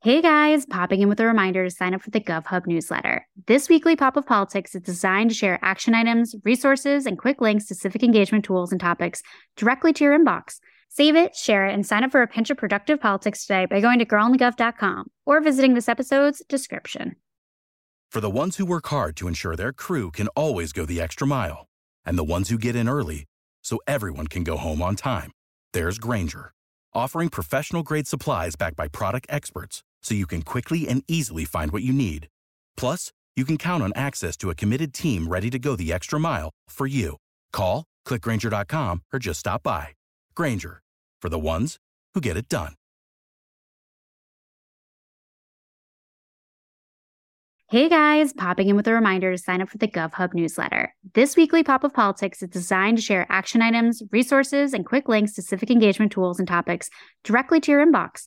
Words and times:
Hey 0.00 0.22
guys, 0.22 0.64
popping 0.64 1.00
in 1.00 1.08
with 1.08 1.18
a 1.18 1.26
reminder 1.26 1.64
to 1.64 1.70
sign 1.72 1.92
up 1.92 2.02
for 2.02 2.10
the 2.10 2.20
GovHub 2.20 2.68
newsletter. 2.68 3.26
This 3.48 3.68
weekly 3.68 3.96
pop 3.96 4.16
of 4.16 4.24
politics 4.24 4.76
is 4.76 4.82
designed 4.82 5.30
to 5.30 5.34
share 5.34 5.58
action 5.60 5.92
items, 5.92 6.36
resources, 6.44 7.04
and 7.04 7.18
quick 7.18 7.40
links 7.40 7.66
to 7.66 7.74
civic 7.74 8.04
engagement 8.04 8.44
tools 8.44 8.70
and 8.70 8.80
topics 8.80 9.22
directly 9.56 9.92
to 9.94 10.04
your 10.04 10.16
inbox. 10.16 10.60
Save 10.88 11.16
it, 11.16 11.34
share 11.34 11.66
it, 11.66 11.74
and 11.74 11.84
sign 11.84 12.04
up 12.04 12.12
for 12.12 12.22
a 12.22 12.28
pinch 12.28 12.48
of 12.48 12.56
productive 12.56 13.00
politics 13.00 13.44
today 13.44 13.66
by 13.66 13.80
going 13.80 13.98
to 13.98 14.06
girlonthegov.com 14.06 15.06
or 15.26 15.40
visiting 15.40 15.74
this 15.74 15.88
episode's 15.88 16.44
description. 16.48 17.16
For 18.12 18.20
the 18.20 18.30
ones 18.30 18.56
who 18.56 18.66
work 18.66 18.86
hard 18.86 19.16
to 19.16 19.26
ensure 19.26 19.56
their 19.56 19.72
crew 19.72 20.12
can 20.12 20.28
always 20.28 20.72
go 20.72 20.86
the 20.86 21.00
extra 21.00 21.26
mile, 21.26 21.66
and 22.04 22.16
the 22.16 22.22
ones 22.22 22.50
who 22.50 22.56
get 22.56 22.76
in 22.76 22.88
early 22.88 23.24
so 23.64 23.80
everyone 23.88 24.28
can 24.28 24.44
go 24.44 24.58
home 24.58 24.80
on 24.80 24.94
time, 24.94 25.32
there's 25.72 25.98
Grainger, 25.98 26.52
offering 26.94 27.30
professional 27.30 27.82
grade 27.82 28.06
supplies 28.06 28.54
backed 28.54 28.76
by 28.76 28.86
product 28.86 29.26
experts 29.28 29.82
so 30.02 30.14
you 30.14 30.26
can 30.26 30.42
quickly 30.42 30.88
and 30.88 31.02
easily 31.08 31.44
find 31.44 31.70
what 31.70 31.82
you 31.82 31.92
need. 31.92 32.28
Plus, 32.76 33.12
you 33.36 33.44
can 33.44 33.56
count 33.58 33.82
on 33.82 33.92
access 33.94 34.36
to 34.38 34.50
a 34.50 34.54
committed 34.54 34.92
team 34.94 35.28
ready 35.28 35.50
to 35.50 35.58
go 35.58 35.76
the 35.76 35.92
extra 35.92 36.18
mile 36.18 36.50
for 36.68 36.86
you. 36.86 37.16
Call, 37.52 37.84
clickgrainger.com, 38.06 39.02
or 39.12 39.18
just 39.18 39.40
stop 39.40 39.62
by. 39.62 39.88
Grainger, 40.34 40.80
for 41.22 41.28
the 41.28 41.38
ones 41.38 41.76
who 42.14 42.20
get 42.20 42.36
it 42.36 42.48
done. 42.48 42.72
Hey 47.70 47.90
guys, 47.90 48.32
popping 48.32 48.70
in 48.70 48.76
with 48.76 48.88
a 48.88 48.94
reminder 48.94 49.30
to 49.30 49.36
sign 49.36 49.60
up 49.60 49.68
for 49.68 49.76
the 49.76 49.86
GovHub 49.86 50.32
newsletter. 50.32 50.94
This 51.12 51.36
weekly 51.36 51.62
pop 51.62 51.84
of 51.84 51.92
politics 51.92 52.42
is 52.42 52.48
designed 52.48 52.96
to 52.96 53.02
share 53.02 53.26
action 53.28 53.60
items, 53.60 54.02
resources, 54.10 54.72
and 54.72 54.86
quick 54.86 55.06
links 55.06 55.34
to 55.34 55.42
civic 55.42 55.70
engagement 55.70 56.10
tools 56.10 56.38
and 56.38 56.48
topics 56.48 56.88
directly 57.24 57.60
to 57.60 57.70
your 57.70 57.84
inbox. 57.84 58.26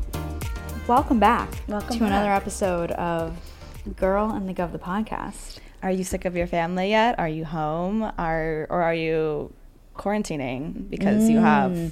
welcome 0.91 1.19
back 1.19 1.49
Welcome 1.69 1.99
to 1.99 2.03
another 2.03 2.33
episode 2.33 2.91
of 2.91 3.37
Girl 3.95 4.25
on 4.25 4.45
the 4.45 4.53
Gov 4.53 4.73
the 4.73 4.77
podcast. 4.77 5.59
Are 5.81 5.89
you 5.89 6.03
sick 6.03 6.25
of 6.25 6.35
your 6.35 6.47
family 6.47 6.89
yet? 6.89 7.17
Are 7.17 7.29
you 7.29 7.45
home? 7.45 8.03
Are 8.17 8.67
or 8.69 8.81
are 8.81 8.93
you 8.93 9.53
quarantining 9.95 10.89
because 10.89 11.29
you 11.29 11.39
have 11.39 11.71
mm. 11.71 11.91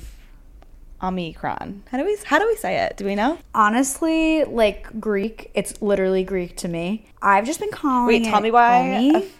Omicron? 1.01 1.83
How 1.89 1.97
do 1.97 2.03
we 2.03 2.17
how 2.25 2.39
do 2.39 2.45
we 2.45 2.57
say 2.57 2.79
it? 2.79 2.97
Do 2.97 3.05
we 3.05 3.15
know? 3.15 3.37
Honestly, 3.55 4.43
like 4.43 4.99
Greek, 4.99 5.49
it's 5.53 5.81
literally 5.81 6.25
Greek 6.25 6.57
to 6.57 6.67
me. 6.67 7.05
I've 7.21 7.45
just 7.45 7.61
been 7.61 7.71
calling 7.71 8.07
Wait, 8.07 8.25
tell 8.25 8.41
me 8.41 8.51
why. 8.51 8.97
Omi. 8.97 9.31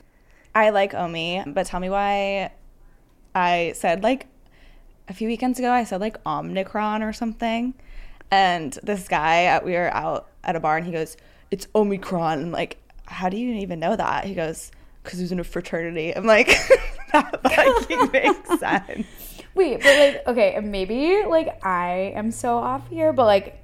I 0.56 0.70
like 0.70 0.94
Omi, 0.94 1.44
but 1.48 1.66
tell 1.66 1.82
me 1.82 1.90
why 1.90 2.54
I 3.36 3.74
said 3.76 4.04
like 4.04 4.28
a 5.10 5.14
few 5.14 5.28
weekends 5.28 5.60
ago 5.60 5.70
I 5.70 5.84
said 5.84 6.00
like 6.00 6.16
Omicron 6.26 7.04
or 7.04 7.12
something. 7.12 7.74
And 8.32 8.78
this 8.84 9.08
guy 9.08 9.48
uh, 9.48 9.62
we 9.64 9.74
were 9.74 9.94
out 9.94 10.28
at 10.44 10.56
a 10.56 10.60
bar 10.60 10.78
and 10.78 10.86
he 10.86 10.92
goes, 10.92 11.18
"It's 11.52 11.68
Omicron." 11.76 12.42
I'm 12.42 12.52
like, 12.52 12.78
"How 13.06 13.30
do 13.30 13.38
you 13.38 13.54
even 13.56 13.80
know 13.80 13.96
that?" 13.96 14.26
He 14.26 14.34
goes, 14.34 14.72
"Cuz 15.04 15.20
he 15.20 15.24
was 15.24 15.32
in 15.32 15.40
a 15.40 15.44
fraternity." 15.44 16.16
I'm 16.16 16.26
like, 16.26 16.48
"That 17.14 17.42
fucking 17.42 18.12
makes 18.14 18.60
sense." 18.60 19.08
Wait, 19.56 19.82
but 19.82 19.98
like, 19.98 20.28
okay, 20.28 20.60
maybe 20.62 21.24
like 21.26 21.66
I 21.66 22.14
am 22.16 22.32
so 22.32 22.58
off 22.58 22.88
here, 22.90 23.12
but 23.12 23.26
like 23.26 23.60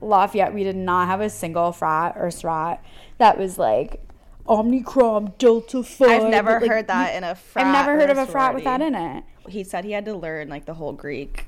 Lafayette, 0.00 0.52
we 0.52 0.64
did 0.64 0.76
not 0.76 1.08
have 1.08 1.20
a 1.20 1.30
single 1.30 1.72
frat 1.72 2.14
or 2.16 2.28
strat 2.28 2.78
that 3.18 3.38
was 3.38 3.58
like 3.58 4.00
Omicron 4.48 5.34
Delta 5.38 5.82
Phi. 5.82 6.04
I've 6.04 6.30
never 6.30 6.60
like, 6.60 6.68
heard 6.68 6.86
that 6.88 7.14
in 7.14 7.24
a 7.24 7.34
frat. 7.34 7.66
I've 7.66 7.72
never 7.72 7.98
heard 7.98 8.10
of 8.10 8.18
a 8.18 8.26
frat 8.26 8.54
with 8.54 8.64
that 8.64 8.80
in 8.80 8.94
it. 8.94 9.24
He 9.48 9.64
said 9.64 9.84
he 9.84 9.92
had 9.92 10.04
to 10.04 10.14
learn 10.14 10.48
like 10.48 10.66
the 10.66 10.74
whole 10.74 10.92
Greek 10.92 11.46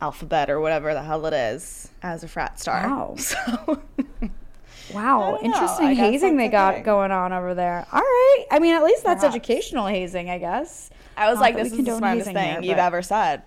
alphabet 0.00 0.48
or 0.50 0.60
whatever 0.60 0.94
the 0.94 1.02
hell 1.02 1.24
it 1.26 1.34
is 1.34 1.88
as 2.02 2.22
a 2.24 2.28
frat 2.28 2.58
star. 2.60 2.86
Wow. 2.88 3.16
So 4.88 4.94
Wow, 4.94 5.38
interesting 5.42 5.94
hazing 5.94 6.38
they 6.38 6.48
got 6.48 6.76
thing. 6.76 6.82
going 6.82 7.10
on 7.10 7.34
over 7.34 7.52
there. 7.54 7.86
All 7.92 8.00
right, 8.00 8.44
I 8.50 8.58
mean, 8.58 8.74
at 8.74 8.82
least 8.82 9.04
that's 9.04 9.20
Perhaps. 9.20 9.36
educational 9.36 9.86
hazing, 9.86 10.30
I 10.30 10.38
guess. 10.38 10.88
I 11.14 11.28
was 11.28 11.34
Not 11.34 11.40
like, 11.42 11.56
this 11.56 11.72
is 11.74 11.84
the 11.84 11.96
smartest 11.98 12.30
thing 12.32 12.62
you've 12.64 12.76
but- 12.76 12.82
ever 12.84 13.02
said. 13.02 13.42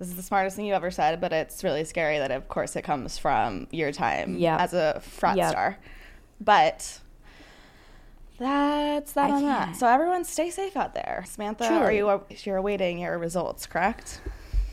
This 0.00 0.08
is 0.08 0.16
the 0.16 0.22
smartest 0.24 0.56
thing 0.56 0.64
you've 0.66 0.74
ever 0.74 0.90
said, 0.90 1.20
but 1.20 1.32
it's 1.32 1.62
really 1.62 1.84
scary 1.84 2.18
that, 2.18 2.32
of 2.32 2.48
course, 2.48 2.74
it 2.74 2.82
comes 2.82 3.16
from 3.16 3.68
your 3.70 3.92
time 3.92 4.36
Yep. 4.38 4.60
as 4.60 4.74
a 4.74 5.00
frat 5.04 5.36
Yep. 5.36 5.50
star. 5.50 5.78
But 6.40 6.98
that's 8.38 9.12
that 9.12 9.30
I 9.30 9.34
on 9.34 9.42
that. 9.44 9.64
can't. 9.66 9.76
So 9.76 9.86
everyone, 9.86 10.24
stay 10.24 10.50
safe 10.50 10.76
out 10.76 10.94
there. 10.94 11.22
Samantha, 11.28 11.66
are 11.72 11.92
you 11.92 12.22
you're 12.42 12.56
awaiting 12.56 12.98
your 12.98 13.16
results? 13.18 13.66
Correct. 13.66 14.20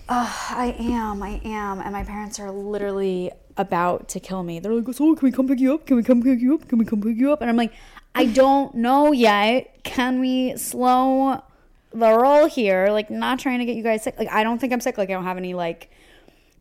I 0.10 0.76
am, 0.80 1.22
I 1.22 1.40
am, 1.44 1.80
and 1.80 1.92
my 1.92 2.04
parents 2.04 2.40
are 2.40 2.52
literally 2.52 3.32
about 3.58 4.08
to 4.10 4.20
kill 4.20 4.42
me. 4.42 4.60
They're 4.60 4.74
like, 4.74 4.94
"So, 4.96 5.16
can 5.16 5.26
we 5.26 5.32
come 5.32 5.48
pick 5.48 5.60
you 5.60 5.74
up? 5.74 5.86
Can 5.86 5.98
we 5.98 6.04
come 6.04 6.24
pick 6.24 6.40
you 6.40 6.56
up? 6.56 6.68
Can 6.68 6.80
we 6.80 6.86
come 6.86 7.02
pick 7.02 7.18
you 7.18 7.32
up?" 7.32 7.42
And 7.42 7.50
I'm 7.50 7.58
like, 7.58 7.74
"I 8.16 8.26
don't 8.42 8.74
know 8.76 9.12
yet. 9.12 9.84
Can 9.84 10.20
we 10.20 10.58
slow 10.58 11.44
the 11.92 12.12
roll 12.12 12.48
here? 12.48 12.90
Like, 12.90 13.10
not 13.12 13.40
trying 13.40 13.60
to 13.60 13.66
get 13.66 13.76
you 13.76 13.84
guys 13.84 14.04
sick. 14.04 14.18
Like, 14.18 14.32
I 14.32 14.44
don't 14.44 14.60
think 14.60 14.74
I'm 14.74 14.82
sick. 14.82 14.98
Like, 14.98 15.10
I 15.10 15.14
don't 15.14 15.26
have 15.26 15.38
any 15.38 15.54
like 15.54 15.92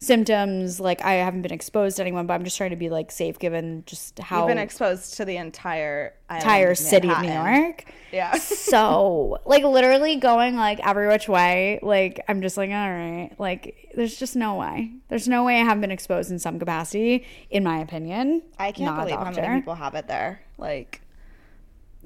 symptoms. 0.01 0.81
Like, 0.81 1.03
I 1.05 1.15
haven't 1.15 1.43
been 1.43 1.53
exposed 1.53 1.97
to 1.97 2.03
anyone, 2.03 2.27
but 2.27 2.35
I'm 2.35 2.45
just 2.45 2.57
trying 2.57 2.71
to 2.71 2.77
be 2.77 2.89
like 2.91 3.11
safe, 3.11 3.39
given 3.39 3.83
just 3.87 4.19
how 4.19 4.41
You've 4.41 4.49
been 4.49 4.59
exposed 4.59 5.17
to 5.17 5.25
the 5.25 5.37
entire 5.37 6.15
entire 6.31 6.73
of 6.73 6.79
city 6.79 7.11
of 7.11 7.23
New 7.23 7.33
York. 7.33 7.85
Yeah. 8.13 8.33
so 8.39 9.39
like 9.45 9.65
literally 9.65 10.17
going 10.17 10.57
like 10.57 10.81
every 10.87 11.09
which 11.09 11.29
way 11.29 11.79
like 11.83 12.25
i'm 12.27 12.41
just 12.41 12.57
like 12.57 12.71
all 12.71 12.91
right 12.91 13.31
like 13.39 13.91
there's 13.95 14.17
just 14.17 14.35
no 14.35 14.55
way 14.55 14.93
there's 15.09 15.29
no 15.29 15.45
way 15.45 15.57
i 15.61 15.65
haven't 15.65 15.83
been 15.83 15.91
exposed 15.91 16.31
in 16.31 16.39
some 16.39 16.59
capacity 16.59 17.27
in 17.51 17.63
my 17.65 17.81
opinion 17.81 18.43
I 18.59 18.73
can't 18.73 18.95
Not 18.95 19.05
believe 19.05 19.19
how 19.19 19.31
many 19.31 19.61
people 19.61 19.75
have 19.75 19.95
it 19.95 20.09
there. 20.09 20.41
Like 20.57 21.03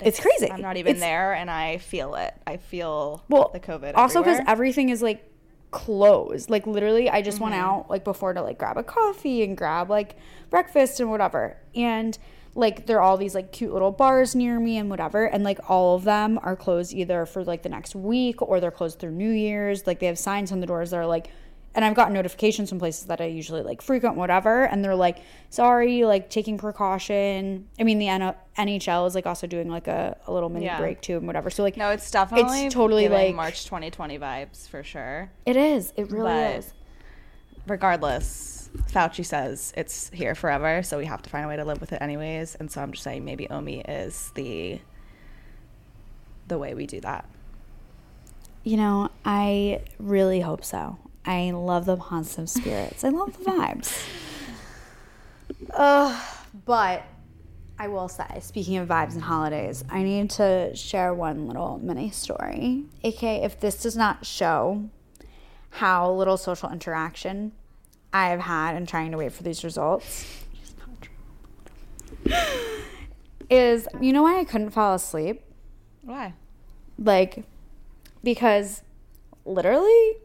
it's 0.00 0.18
crazy 0.18 0.50
I'm 0.50 0.60
not 0.60 0.76
even 0.76 0.96
It's- 0.96 1.00
there, 1.08 1.34
and 1.34 1.48
I 1.50 1.78
feel 1.78 2.14
it. 2.16 2.34
I 2.46 2.56
feel 2.56 3.22
well 3.28 3.50
the 3.52 3.60
COVID. 3.60 3.92
also 3.94 4.22
because 4.22 4.40
everything 4.46 4.88
is 4.88 5.02
like 5.02 5.24
closed 5.72 6.48
like 6.50 6.66
literally 6.66 7.10
i 7.10 7.20
just 7.20 7.36
Mm-hmm. 7.38 7.44
went 7.44 7.54
out 7.56 7.90
like 7.90 8.04
before 8.04 8.32
to 8.32 8.42
like 8.42 8.58
grab 8.58 8.76
a 8.76 8.82
coffee 8.84 9.42
and 9.42 9.56
grab 9.56 9.90
like 9.90 10.16
breakfast 10.50 11.00
and 11.00 11.10
whatever. 11.10 11.56
And 11.74 12.16
like 12.54 12.84
there 12.86 12.98
are 12.98 13.00
all 13.00 13.16
these 13.16 13.34
like 13.34 13.50
cute 13.50 13.72
little 13.72 13.90
bars 13.90 14.34
near 14.34 14.60
me 14.60 14.76
and 14.76 14.90
whatever. 14.90 15.24
And 15.24 15.42
like 15.42 15.58
all 15.70 15.96
of 15.96 16.04
them 16.04 16.38
are 16.42 16.54
closed 16.54 16.92
either 16.92 17.24
for 17.24 17.42
like 17.42 17.62
the 17.62 17.70
next 17.70 17.94
week 17.94 18.42
or 18.42 18.60
they're 18.60 18.70
closed 18.70 18.98
through 18.98 19.12
new 19.12 19.30
year's. 19.30 19.86
Like 19.86 19.98
they 19.98 20.06
have 20.06 20.18
signs 20.18 20.52
on 20.52 20.60
the 20.60 20.66
doors 20.66 20.90
that 20.90 20.98
are 20.98 21.06
like 21.06 21.30
and 21.74 21.84
I've 21.84 21.94
gotten 21.94 22.12
notifications 22.12 22.68
from 22.68 22.78
places 22.78 23.06
that 23.06 23.20
I 23.20 23.26
usually 23.26 23.62
like 23.62 23.80
frequent, 23.80 24.16
whatever, 24.16 24.64
and 24.64 24.84
they're 24.84 24.94
like, 24.94 25.18
"Sorry, 25.50 26.04
like 26.04 26.28
taking 26.30 26.58
precaution." 26.58 27.68
I 27.80 27.84
mean, 27.84 27.98
the 27.98 28.08
N- 28.08 28.34
NHL 28.58 29.06
is 29.06 29.14
like 29.14 29.26
also 29.26 29.46
doing 29.46 29.68
like 29.70 29.88
a, 29.88 30.16
a 30.26 30.32
little 30.32 30.48
mini 30.50 30.66
Yeah. 30.66 30.78
break 30.78 31.00
too, 31.00 31.16
and 31.16 31.26
whatever. 31.26 31.48
So 31.50 31.62
like, 31.62 31.76
no, 31.76 31.90
it's 31.90 32.10
definitely 32.10 32.66
it's 32.66 32.74
totally 32.74 33.08
like 33.08 33.34
March 33.34 33.64
2020 33.64 34.18
vibes 34.18 34.68
for 34.68 34.82
sure. 34.82 35.30
it 35.46 35.56
is, 35.56 35.92
it 35.96 36.10
really 36.10 36.24
But- 36.24 36.56
is. 36.56 36.72
regardless, 37.66 38.68
Fauci 38.90 39.24
says 39.24 39.72
it's 39.76 40.10
here 40.10 40.34
forever, 40.34 40.82
so 40.82 40.98
we 40.98 41.06
have 41.06 41.22
to 41.22 41.30
find 41.30 41.44
a 41.44 41.48
way 41.48 41.56
to 41.56 41.64
live 41.64 41.80
with 41.80 41.92
it 41.92 42.02
anyways. 42.02 42.54
And 42.56 42.70
so 42.70 42.82
I'm 42.82 42.92
just 42.92 43.04
saying 43.04 43.24
maybe 43.24 43.48
Omi 43.50 43.80
is 43.80 44.30
the 44.34 44.80
the 46.48 46.58
way 46.58 46.74
we 46.74 46.86
do 46.86 47.00
that. 47.00 47.24
You 48.64 48.76
know, 48.76 49.10
I 49.24 49.80
really 49.98 50.40
hope 50.40 50.64
so. 50.64 50.98
I 51.24 51.50
love 51.52 51.86
the 51.86 51.96
positive 51.96 52.50
spirits. 52.50 53.04
I 53.04 53.10
love 53.10 53.36
the 53.38 53.44
vibes. 53.44 54.06
Uh, 55.72 56.20
but 56.66 57.04
I 57.78 57.88
will 57.88 58.08
say, 58.08 58.26
speaking 58.40 58.76
of 58.76 58.88
vibes 58.88 59.14
and 59.14 59.22
holidays, 59.22 59.84
I 59.88 60.02
need 60.02 60.30
to 60.30 60.74
share 60.74 61.14
one 61.14 61.46
little 61.46 61.78
mini 61.82 62.10
story. 62.10 62.84
AK, 63.02 63.22
if 63.22 63.60
this 63.60 63.82
does 63.82 63.96
not 63.96 64.26
show 64.26 64.88
how 65.70 66.12
little 66.12 66.36
social 66.36 66.70
interaction 66.70 67.52
I 68.12 68.28
have 68.28 68.40
had 68.40 68.76
in 68.76 68.86
trying 68.86 69.12
to 69.12 69.18
wait 69.18 69.32
for 69.32 69.42
these 69.42 69.64
results, 69.64 70.26
is 73.50 73.88
you 74.00 74.12
know 74.12 74.22
why 74.22 74.38
I 74.38 74.44
couldn't 74.44 74.70
fall 74.70 74.94
asleep? 74.94 75.42
Why? 76.02 76.34
Like, 76.98 77.44
because 78.22 78.82
literally 79.44 80.16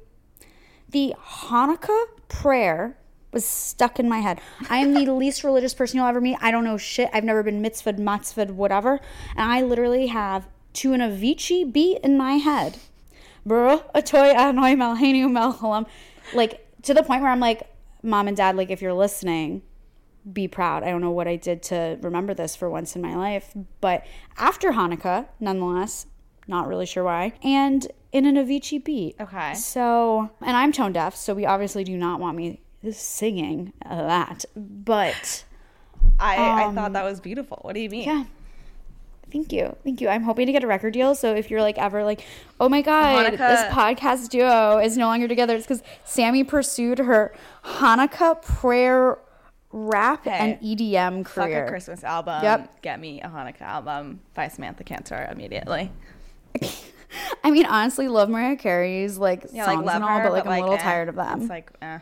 the 0.89 1.15
Hanukkah 1.19 2.05
prayer 2.29 2.97
was 3.31 3.45
stuck 3.45 3.99
in 3.99 4.07
my 4.07 4.19
head. 4.19 4.39
I 4.69 4.77
am 4.77 4.93
the 4.93 5.11
least 5.13 5.43
religious 5.43 5.73
person 5.73 5.97
you'll 5.97 6.07
ever 6.07 6.21
meet. 6.21 6.37
I 6.41 6.51
don't 6.51 6.63
know 6.63 6.77
shit. 6.77 7.09
I've 7.13 7.23
never 7.23 7.43
been 7.43 7.61
mitzvahed, 7.61 7.99
matzvahed, 7.99 8.51
whatever. 8.51 8.99
And 9.35 9.51
I 9.51 9.61
literally 9.61 10.07
have 10.07 10.47
to 10.73 10.93
an 10.93 11.01
Avicii 11.01 11.71
beat 11.71 11.99
in 12.03 12.17
my 12.17 12.33
head. 12.33 12.77
Bro, 13.45 13.83
atoy 13.95 14.33
anoi 14.35 14.75
melhenu 14.75 15.29
melchalam. 15.29 15.87
Like 16.33 16.67
to 16.83 16.93
the 16.93 17.03
point 17.03 17.21
where 17.21 17.31
I'm 17.31 17.39
like, 17.39 17.63
mom 18.03 18.27
and 18.27 18.37
dad, 18.37 18.55
like 18.55 18.71
if 18.71 18.81
you're 18.81 18.93
listening, 18.93 19.61
be 20.31 20.47
proud. 20.47 20.83
I 20.83 20.89
don't 20.89 21.01
know 21.01 21.11
what 21.11 21.27
I 21.27 21.35
did 21.35 21.63
to 21.63 21.97
remember 22.01 22.33
this 22.33 22.55
for 22.55 22.69
once 22.69 22.95
in 22.95 23.01
my 23.01 23.15
life. 23.15 23.53
But 23.81 24.05
after 24.37 24.71
Hanukkah, 24.71 25.27
nonetheless, 25.39 26.05
not 26.47 26.67
really 26.67 26.85
sure 26.85 27.03
why. 27.03 27.33
And 27.43 27.87
in 28.11 28.25
an 28.25 28.35
Avicii 28.35 28.83
beat. 28.83 29.15
Okay. 29.19 29.53
So, 29.53 30.29
and 30.41 30.55
I'm 30.55 30.71
tone 30.71 30.93
deaf, 30.93 31.15
so 31.15 31.33
we 31.33 31.45
obviously 31.45 31.83
do 31.83 31.97
not 31.97 32.19
want 32.19 32.37
me 32.37 32.61
singing 32.91 33.73
that. 33.83 34.45
But 34.55 35.43
I, 36.19 36.65
I 36.65 36.73
thought 36.73 36.93
that 36.93 37.03
was 37.03 37.19
beautiful. 37.19 37.59
What 37.61 37.73
do 37.73 37.81
you 37.81 37.89
mean? 37.89 38.09
Um, 38.09 38.17
yeah. 38.17 38.23
Thank 39.29 39.51
you. 39.51 39.75
Thank 39.83 39.99
you. 39.99 40.07
I'm 40.07 40.23
hoping 40.23 40.45
to 40.45 40.53
get 40.53 40.63
a 40.63 40.67
record 40.67 40.93
deal. 40.93 41.13
So 41.13 41.35
if 41.35 41.51
you're 41.51 41.61
like 41.61 41.77
ever 41.77 42.05
like, 42.05 42.21
oh 42.61 42.69
my 42.69 42.81
God, 42.81 43.25
Hanukkah- 43.25 43.37
this 43.37 43.73
podcast 43.73 44.29
duo 44.29 44.77
is 44.77 44.97
no 44.97 45.07
longer 45.07 45.27
together, 45.27 45.55
it's 45.55 45.67
because 45.67 45.83
Sammy 46.05 46.45
pursued 46.45 46.99
her 46.99 47.33
Hanukkah 47.65 48.41
prayer 48.41 49.17
rap 49.73 50.25
and 50.25 50.57
EDM 50.61 51.25
career. 51.25 51.59
Fuck 51.59 51.67
a 51.67 51.69
Christmas 51.69 52.03
album. 52.05 52.41
Yep. 52.41 52.81
Get 52.81 53.01
me 53.01 53.21
a 53.21 53.27
Hanukkah 53.27 53.61
album 53.61 54.21
by 54.33 54.47
Samantha 54.47 54.85
Cantor 54.85 55.27
immediately. 55.29 55.91
I 57.43 57.51
mean, 57.51 57.65
honestly, 57.65 58.07
love 58.07 58.29
Mariah 58.29 58.55
Carey's 58.57 59.17
like 59.17 59.45
Yeah, 59.51 59.65
songs 59.65 59.77
like 59.77 59.85
love 59.85 59.95
and 59.95 60.03
all, 60.03 60.17
her, 60.17 60.23
but 60.23 60.33
like 60.33 60.45
I'm 60.45 60.51
a 60.51 60.61
little 60.61 60.75
eh, 60.75 60.81
tired 60.81 61.09
of 61.09 61.15
them. 61.15 61.41
It's 61.41 61.49
like, 61.49 61.71
eh. 61.81 61.99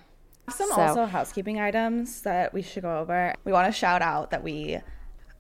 Some 0.50 0.70
So- 0.70 0.82
also 0.82 1.06
housekeeping 1.06 1.60
items 1.60 2.22
that 2.22 2.54
we 2.54 2.62
should 2.62 2.84
go 2.84 3.00
over. 3.00 3.34
We 3.44 3.52
want 3.52 3.68
to 3.68 3.72
shout 3.72 4.02
out 4.02 4.32
that 4.32 4.44
we 4.44 4.80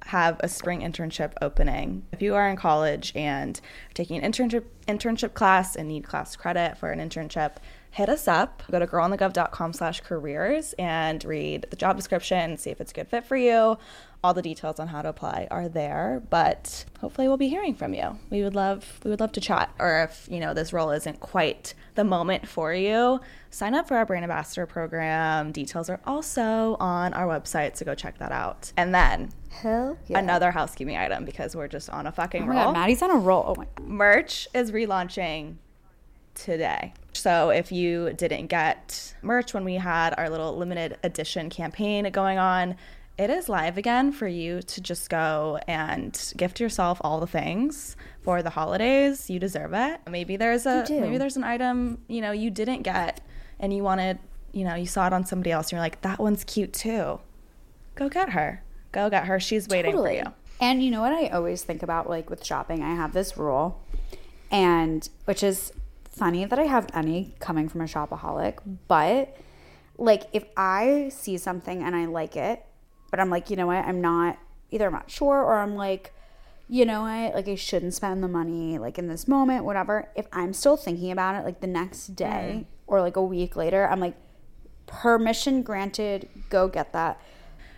have 0.08 0.38
a 0.42 0.48
spring 0.48 0.82
internship 0.82 1.34
opening. 1.42 2.06
If 2.12 2.22
you 2.22 2.36
are 2.36 2.48
in 2.48 2.58
college 2.58 3.12
and 3.16 3.60
taking 3.96 4.24
an 4.24 4.32
internship 4.32 4.66
internship 4.88 5.34
class 5.34 5.76
and 5.76 5.88
need 5.88 6.04
class 6.04 6.36
credit 6.36 6.78
for 6.78 6.92
an 6.92 7.00
internship, 7.00 7.56
hit 7.96 8.10
us 8.10 8.28
up. 8.28 8.62
Go 8.70 8.78
to 8.78 8.86
girlonthegov.com 8.86 9.72
slash 9.72 10.02
careers 10.02 10.74
and 10.78 11.24
read 11.24 11.66
the 11.70 11.78
job 11.78 11.96
description, 11.96 12.58
see 12.58 12.70
if 12.70 12.82
it's 12.82 12.92
a 12.92 12.94
good 12.94 13.08
fit 13.08 13.24
for 13.26 13.38
you. 13.38 13.78
All 14.22 14.34
the 14.34 14.42
details 14.42 14.82
on 14.82 14.90
how 14.90 15.02
to 15.02 15.08
apply 15.08 15.48
are 15.50 15.70
there, 15.70 16.22
but 16.30 16.84
hopefully 17.00 17.30
we'll 17.30 17.38
be 17.38 17.48
hearing 17.48 17.74
from 17.74 17.94
you. 17.94 18.20
We 18.30 18.44
would 18.44 18.54
love 18.54 19.00
we 19.06 19.12
would 19.12 19.22
love 19.22 19.32
to 19.34 19.40
chat. 19.40 19.74
Or 19.80 20.04
if, 20.04 20.28
you 20.30 20.42
know, 20.42 20.54
this 20.54 20.74
role 20.74 20.92
isn't 20.92 21.22
quite 21.22 21.74
the 21.94 22.04
moment 22.04 22.50
for 22.50 22.74
you, 22.74 23.22
sign 23.50 23.74
up 23.74 23.88
for 23.88 23.96
our 23.96 24.06
brand 24.06 24.26
ambassador 24.26 24.66
program. 24.66 25.54
Details 25.54 25.90
are 25.90 26.02
also 26.06 26.76
on 26.82 27.14
our 27.14 27.28
website, 27.28 27.78
so 27.78 27.86
go 27.86 27.96
check 27.96 28.18
that 28.18 28.34
out. 28.34 28.74
And 28.76 28.94
then 28.94 29.32
Hell 29.52 29.98
yeah. 30.08 30.20
another 30.20 30.52
housekeeping 30.52 30.98
item 30.98 31.24
because 31.24 31.56
we're 31.56 31.70
just 31.70 31.90
on 31.90 32.08
a 32.08 32.12
fucking 32.12 32.44
Oh 32.44 32.48
roll 32.48 32.64
God, 32.66 32.74
Maddie's 32.74 33.02
on 33.02 33.12
a 33.12 33.16
roll. 33.16 33.46
Oh 33.48 33.56
my 33.56 33.68
merch 33.80 34.50
is 34.54 34.74
relaunching 34.74 35.56
today. 36.36 36.94
So 37.14 37.50
if 37.50 37.72
you 37.72 38.14
didn't 38.14 38.48
get 38.48 39.16
merch 39.22 39.54
when 39.54 39.64
we 39.64 39.76
had 39.76 40.14
our 40.18 40.30
little 40.30 40.56
limited 40.58 40.98
edition 41.04 41.50
campaign 41.50 42.10
going 42.12 42.38
on, 42.38 42.76
it 43.18 43.30
is 43.30 43.48
live 43.48 43.78
again 43.78 44.12
for 44.12 44.28
you 44.28 44.62
to 44.62 44.82
just 44.82 45.10
go 45.10 45.58
and 45.68 46.34
gift 46.36 46.60
yourself 46.60 47.00
all 47.02 47.22
the 47.22 47.28
things 47.28 47.96
for 48.22 48.44
the 48.44 48.50
holidays. 48.50 49.30
You 49.30 49.40
deserve 49.40 49.74
it. 49.74 50.02
Maybe 50.10 50.36
there's 50.36 50.66
a 50.66 50.86
maybe 50.90 51.18
there's 51.18 51.38
an 51.38 51.46
item, 51.46 52.00
you 52.08 52.20
know, 52.20 52.32
you 52.32 52.52
didn't 52.52 52.82
get 52.82 53.22
and 53.60 53.74
you 53.74 53.84
wanted, 53.84 54.20
you 54.52 54.66
know, 54.66 54.76
you 54.76 54.86
saw 54.86 55.08
it 55.08 55.14
on 55.14 55.26
somebody 55.26 55.52
else 55.52 55.68
and 55.68 55.74
you're 55.74 55.82
like, 55.82 56.02
that 56.02 56.20
one's 56.20 56.44
cute 56.44 56.74
too. 56.74 57.20
Go 57.96 58.10
get 58.10 58.32
her. 58.32 58.62
Go 58.92 59.10
get 59.10 59.26
her. 59.26 59.40
She's 59.40 59.70
waiting 59.70 59.94
Totally. 59.94 60.20
for 60.20 60.26
you. 60.26 60.34
And 60.60 60.84
you 60.84 60.92
know 60.92 61.02
what 61.02 61.14
I 61.14 61.28
always 61.30 61.64
think 61.64 61.84
about 61.84 62.10
like 62.10 62.30
with 62.30 62.44
shopping, 62.44 62.84
I 62.84 62.96
have 62.96 63.14
this 63.14 63.38
rule 63.38 63.82
and 64.52 65.08
which 65.24 65.42
is 65.42 65.72
funny 66.16 66.46
that 66.46 66.58
I 66.58 66.64
have 66.64 66.88
any 66.94 67.36
coming 67.40 67.70
from 67.70 67.82
a 67.82 67.86
shopaholic, 67.86 68.60
but 68.88 69.36
like 69.98 70.24
if 70.34 70.46
I 70.58 71.10
see 71.14 71.38
something 71.38 71.84
and 71.84 71.96
I 71.96 72.06
like 72.06 72.36
it, 72.36 72.66
but 73.12 73.20
I'm 73.20 73.30
like, 73.30 73.50
you 73.50 73.56
know 73.56 73.68
what, 73.68 73.86
I'm 73.86 74.02
not 74.02 74.38
either 74.72 74.88
I'm 74.88 74.94
not 74.94 75.12
sure 75.12 75.42
or 75.42 75.60
I'm 75.60 75.76
like, 75.76 76.14
you 76.68 76.86
know 76.86 77.02
what, 77.04 77.36
like 77.36 77.48
I 77.48 77.56
shouldn't 77.56 77.94
spend 77.94 78.24
the 78.24 78.28
money 78.28 78.78
like 78.78 78.98
in 78.98 79.08
this 79.08 79.28
moment, 79.28 79.66
whatever. 79.66 80.10
If 80.16 80.28
I'm 80.32 80.54
still 80.54 80.78
thinking 80.78 81.12
about 81.12 81.36
it 81.36 81.46
like 81.46 81.62
the 81.62 81.68
next 81.68 82.16
day 82.16 82.62
mm. 82.62 82.66
or 82.88 83.02
like 83.02 83.16
a 83.16 83.24
week 83.24 83.56
later, 83.56 83.88
I'm 83.88 84.00
like, 84.00 84.16
permission 84.88 85.62
granted, 85.62 86.28
go 86.50 86.68
get 86.68 86.94
that. 86.94 87.20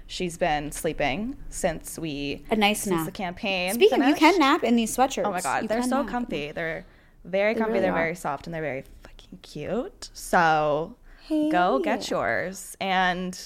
She's 0.10 0.38
been 0.38 0.72
sleeping 0.72 1.36
since 1.50 2.00
we 2.00 2.46
A 2.50 2.56
nice 2.56 2.82
since 2.82 2.96
nap. 2.96 3.06
the 3.06 3.12
campaign. 3.12 3.74
Speaking, 3.74 4.02
of, 4.02 4.08
you 4.08 4.16
can 4.16 4.40
nap 4.40 4.64
in 4.64 4.78
these 4.78 4.96
sweatshirts. 4.96 5.26
Oh 5.26 5.32
my 5.32 5.42
god, 5.42 5.64
You 5.64 5.68
they're 5.68 5.84
so 5.84 6.04
nap. 6.04 6.08
comfy. 6.08 6.54
They're 6.54 6.86
very 7.28 7.54
comfy. 7.56 7.74
really 7.74 7.82
they're 7.82 7.92
are. 7.92 7.96
very 7.96 8.16
soft 8.16 8.48
and 8.48 8.54
they're 8.54 8.62
very 8.62 8.84
fucking 9.04 9.40
cute. 9.42 10.10
So 10.14 10.96
go 11.30 11.80
get 11.84 12.10
yours. 12.10 12.76
And 12.80 13.38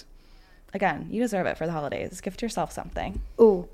again, 0.73 1.07
you 1.09 1.21
deserve 1.21 1.47
it 1.47 1.57
for 1.57 1.65
the 1.65 1.71
holidays. 1.71 2.21
Gift 2.21 2.41
yourself 2.41 2.71
something. 2.71 3.21
Ooh. 3.39 3.67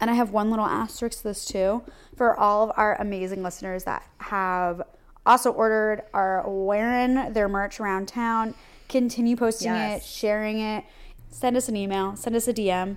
And 0.00 0.10
I 0.10 0.14
have 0.14 0.30
one 0.30 0.50
little 0.50 0.64
asterisk 0.66 1.18
to 1.18 1.24
this 1.24 1.44
too. 1.44 1.82
For 2.16 2.38
all 2.38 2.68
of 2.70 2.72
our 2.76 3.00
amazing 3.00 3.42
listeners 3.42 3.84
that 3.84 4.04
have 4.18 4.82
also 5.26 5.50
ordered, 5.50 6.02
are 6.14 6.42
wearing 6.48 7.32
their 7.32 7.48
merch 7.48 7.80
around 7.80 8.08
town, 8.08 8.54
continue 8.88 9.36
posting 9.36 9.72
it, 9.72 10.02
sharing 10.02 10.60
it. 10.60 10.84
Send 11.30 11.56
us 11.56 11.68
an 11.68 11.76
email, 11.76 12.16
send 12.16 12.34
us 12.34 12.48
a 12.48 12.54
DM. 12.54 12.96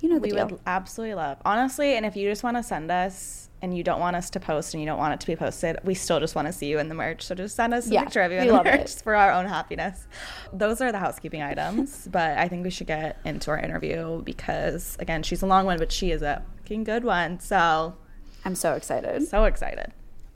You 0.00 0.08
know 0.08 0.16
the 0.16 0.20
We 0.22 0.30
deal. 0.32 0.46
would 0.48 0.60
absolutely 0.66 1.14
love. 1.14 1.38
Honestly, 1.44 1.96
and 1.96 2.04
if 2.04 2.16
you 2.16 2.28
just 2.28 2.42
want 2.42 2.56
to 2.56 2.62
send 2.62 2.90
us 2.90 3.43
and 3.64 3.74
you 3.74 3.82
don't 3.82 3.98
want 3.98 4.14
us 4.14 4.28
to 4.28 4.38
post 4.38 4.74
and 4.74 4.82
you 4.82 4.86
don't 4.86 4.98
want 4.98 5.14
it 5.14 5.20
to 5.20 5.26
be 5.26 5.34
posted, 5.34 5.78
we 5.84 5.94
still 5.94 6.20
just 6.20 6.34
want 6.34 6.46
to 6.46 6.52
see 6.52 6.66
you 6.66 6.78
in 6.78 6.90
the 6.90 6.94
merch. 6.94 7.22
So 7.22 7.34
just 7.34 7.56
send 7.56 7.72
us 7.72 7.86
a 7.88 7.90
Yeah, 7.94 8.04
picture 8.04 8.20
of 8.20 8.30
you 8.30 8.38
in 8.38 8.46
the 8.48 8.52
merch 8.62 8.92
it. 8.96 9.00
for 9.02 9.14
our 9.14 9.32
own 9.32 9.46
happiness. 9.46 10.06
Those 10.52 10.82
are 10.82 10.92
the 10.92 10.98
housekeeping 10.98 11.40
items, 11.42 12.06
but 12.12 12.36
I 12.36 12.46
think 12.46 12.62
we 12.62 12.70
should 12.70 12.86
get 12.86 13.18
into 13.24 13.50
our 13.50 13.58
interview 13.58 14.20
because 14.22 14.96
again, 15.00 15.22
she's 15.22 15.40
a 15.40 15.46
long 15.46 15.64
one, 15.64 15.78
but 15.78 15.90
she 15.90 16.10
is 16.10 16.20
a 16.20 16.42
fucking 16.58 16.84
good 16.84 17.04
one. 17.04 17.40
So 17.40 17.96
I'm 18.44 18.54
so 18.54 18.74
excited. 18.74 19.26
so 19.26 19.44
excited. 19.44 19.92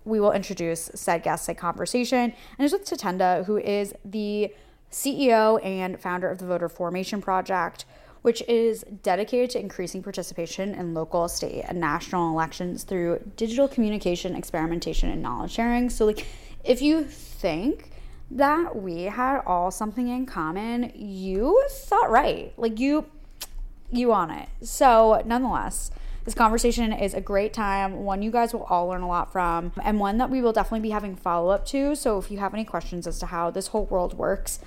we 0.06 0.18
will 0.20 0.32
introduce 0.32 0.90
said 0.94 1.22
guest, 1.22 1.44
said 1.44 1.58
conversation. 1.58 2.32
And 2.58 2.64
it's 2.64 2.72
with 2.72 2.86
Tatenda, 2.86 3.44
who 3.44 3.58
is 3.58 3.92
the 4.06 4.54
CEO 4.90 5.62
and 5.62 6.00
founder 6.00 6.30
of 6.30 6.38
the 6.38 6.46
Voter 6.46 6.70
Formation 6.70 7.20
Project, 7.20 7.84
which 8.22 8.42
is 8.48 8.84
dedicated 9.02 9.50
to 9.50 9.60
increasing 9.60 10.02
participation 10.02 10.74
in 10.74 10.94
local, 10.94 11.28
state, 11.28 11.64
and 11.68 11.80
national 11.80 12.30
elections 12.30 12.84
through 12.84 13.20
digital 13.36 13.68
communication, 13.68 14.34
experimentation, 14.34 15.10
and 15.10 15.22
knowledge 15.22 15.52
sharing. 15.52 15.90
So, 15.90 16.06
like, 16.06 16.26
if 16.64 16.82
you 16.82 17.04
think 17.04 17.90
that 18.30 18.76
we 18.76 19.04
had 19.04 19.40
all 19.46 19.70
something 19.70 20.08
in 20.08 20.26
common, 20.26 20.92
you 20.94 21.64
thought 21.70 22.10
right. 22.10 22.52
Like, 22.56 22.78
you 22.78 23.06
you 23.90 24.12
on 24.12 24.30
it. 24.30 24.48
So, 24.60 25.22
nonetheless, 25.24 25.90
this 26.24 26.34
conversation 26.34 26.92
is 26.92 27.14
a 27.14 27.22
great 27.22 27.54
time, 27.54 28.04
one 28.04 28.20
you 28.20 28.30
guys 28.30 28.52
will 28.52 28.64
all 28.64 28.88
learn 28.88 29.00
a 29.00 29.08
lot 29.08 29.32
from, 29.32 29.72
and 29.82 29.98
one 29.98 30.18
that 30.18 30.28
we 30.28 30.42
will 30.42 30.52
definitely 30.52 30.80
be 30.80 30.90
having 30.90 31.16
follow 31.16 31.48
up 31.50 31.64
to. 31.68 31.94
So, 31.96 32.18
if 32.18 32.30
you 32.30 32.38
have 32.38 32.52
any 32.52 32.64
questions 32.64 33.06
as 33.06 33.18
to 33.20 33.26
how 33.26 33.50
this 33.50 33.68
whole 33.68 33.86
world 33.86 34.12
works, 34.12 34.60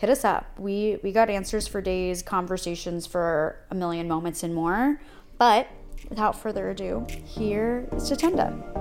hit 0.00 0.08
us 0.08 0.24
up. 0.24 0.58
We 0.58 0.98
we 1.02 1.12
got 1.12 1.28
answers 1.28 1.68
for 1.68 1.82
days, 1.82 2.22
conversations 2.22 3.06
for 3.06 3.56
a 3.70 3.74
million 3.74 4.08
moments 4.08 4.42
and 4.42 4.54
more. 4.54 5.00
But 5.38 5.68
without 6.08 6.40
further 6.40 6.70
ado, 6.70 7.06
here 7.24 7.86
is 7.94 8.10
Tatenda. 8.10 8.80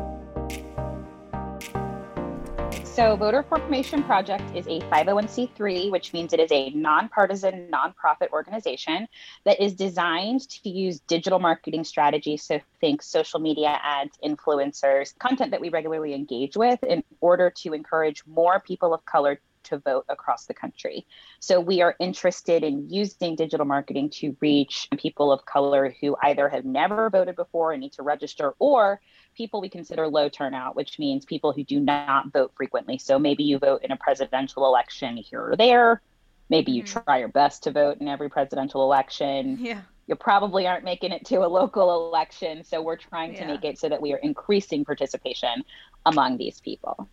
So, 2.86 3.16
Voter 3.16 3.44
Formation 3.44 4.04
Project 4.04 4.44
is 4.54 4.68
a 4.68 4.82
501c3, 4.82 5.90
which 5.90 6.12
means 6.12 6.34
it 6.34 6.40
is 6.42 6.52
a 6.52 6.70
nonpartisan, 6.72 7.70
nonprofit 7.72 8.30
organization 8.34 9.08
that 9.46 9.62
is 9.62 9.74
designed 9.74 10.50
to 10.50 10.70
use 10.70 11.00
digital 11.02 11.40
marketing 11.40 11.86
strategies. 11.86 12.44
So, 12.44 12.60
think 12.82 13.02
social 13.02 13.40
media 13.40 13.80
ads, 13.82 14.18
influencers, 14.22 15.18
content 15.18 15.52
that 15.52 15.62
we 15.62 15.70
regularly 15.70 16.14
engage 16.14 16.58
with 16.58 16.84
in 16.84 17.04
order 17.22 17.50
to 17.62 17.74
encourage 17.74 18.26
more 18.26 18.60
people 18.60 18.94
of 18.94 19.06
color 19.06 19.40
to 19.64 19.78
vote 19.80 20.06
across 20.10 20.46
the 20.46 20.54
country. 20.54 21.06
So, 21.40 21.60
we 21.60 21.82
are 21.82 21.96
interested 22.00 22.64
in 22.64 22.90
using 22.90 23.36
digital 23.36 23.66
marketing 23.66 24.10
to 24.12 24.36
reach 24.42 24.88
people 24.98 25.32
of 25.32 25.46
color 25.46 25.96
who 26.02 26.16
either 26.24 26.50
have 26.50 26.66
never 26.66 27.10
voted 27.10 27.36
before 27.36 27.72
and 27.72 27.82
need 27.82 27.94
to 27.94 28.04
register 28.04 28.56
or 28.60 29.02
people 29.36 29.62
we 29.62 29.70
consider 29.70 30.08
low 30.08 30.28
turnout, 30.28 30.76
which 30.76 31.00
means 31.00 31.26
people 31.26 31.54
who 31.54 31.64
do 31.64 31.80
not 31.80 32.32
vote 32.34 32.52
frequently. 32.56 32.98
So 32.98 33.18
maybe 33.18 33.44
you 33.44 33.58
vote 33.58 33.84
in 33.84 33.92
a 33.92 33.98
presidential 33.98 34.66
election 34.66 35.18
here 35.18 35.42
or 35.42 35.56
there. 35.56 36.02
Maybe 36.50 36.72
you 36.72 36.82
hmm. 36.82 37.00
try 37.00 37.20
your 37.20 37.30
best 37.30 37.64
to 37.64 37.72
vote 37.72 38.00
in 38.02 38.08
every 38.08 38.30
presidential 38.30 38.84
election. 38.84 39.58
Yeah. 39.62 39.82
You 40.08 40.16
probably 40.16 40.68
aren't 40.68 40.84
making 40.84 41.12
it 41.12 41.26
to 41.28 41.38
a 41.38 41.48
local 41.48 42.08
election. 42.08 42.64
So 42.64 42.82
we're 42.82 42.98
trying 42.98 43.34
to 43.36 43.42
Yeah. 43.42 43.48
make 43.48 43.64
it 43.64 43.78
so 43.78 43.88
that 43.90 44.02
we 44.02 44.12
are 44.12 44.18
increasing 44.18 44.84
participation 44.84 45.64
among 46.06 46.38
these 46.38 46.60
people. 46.60 47.08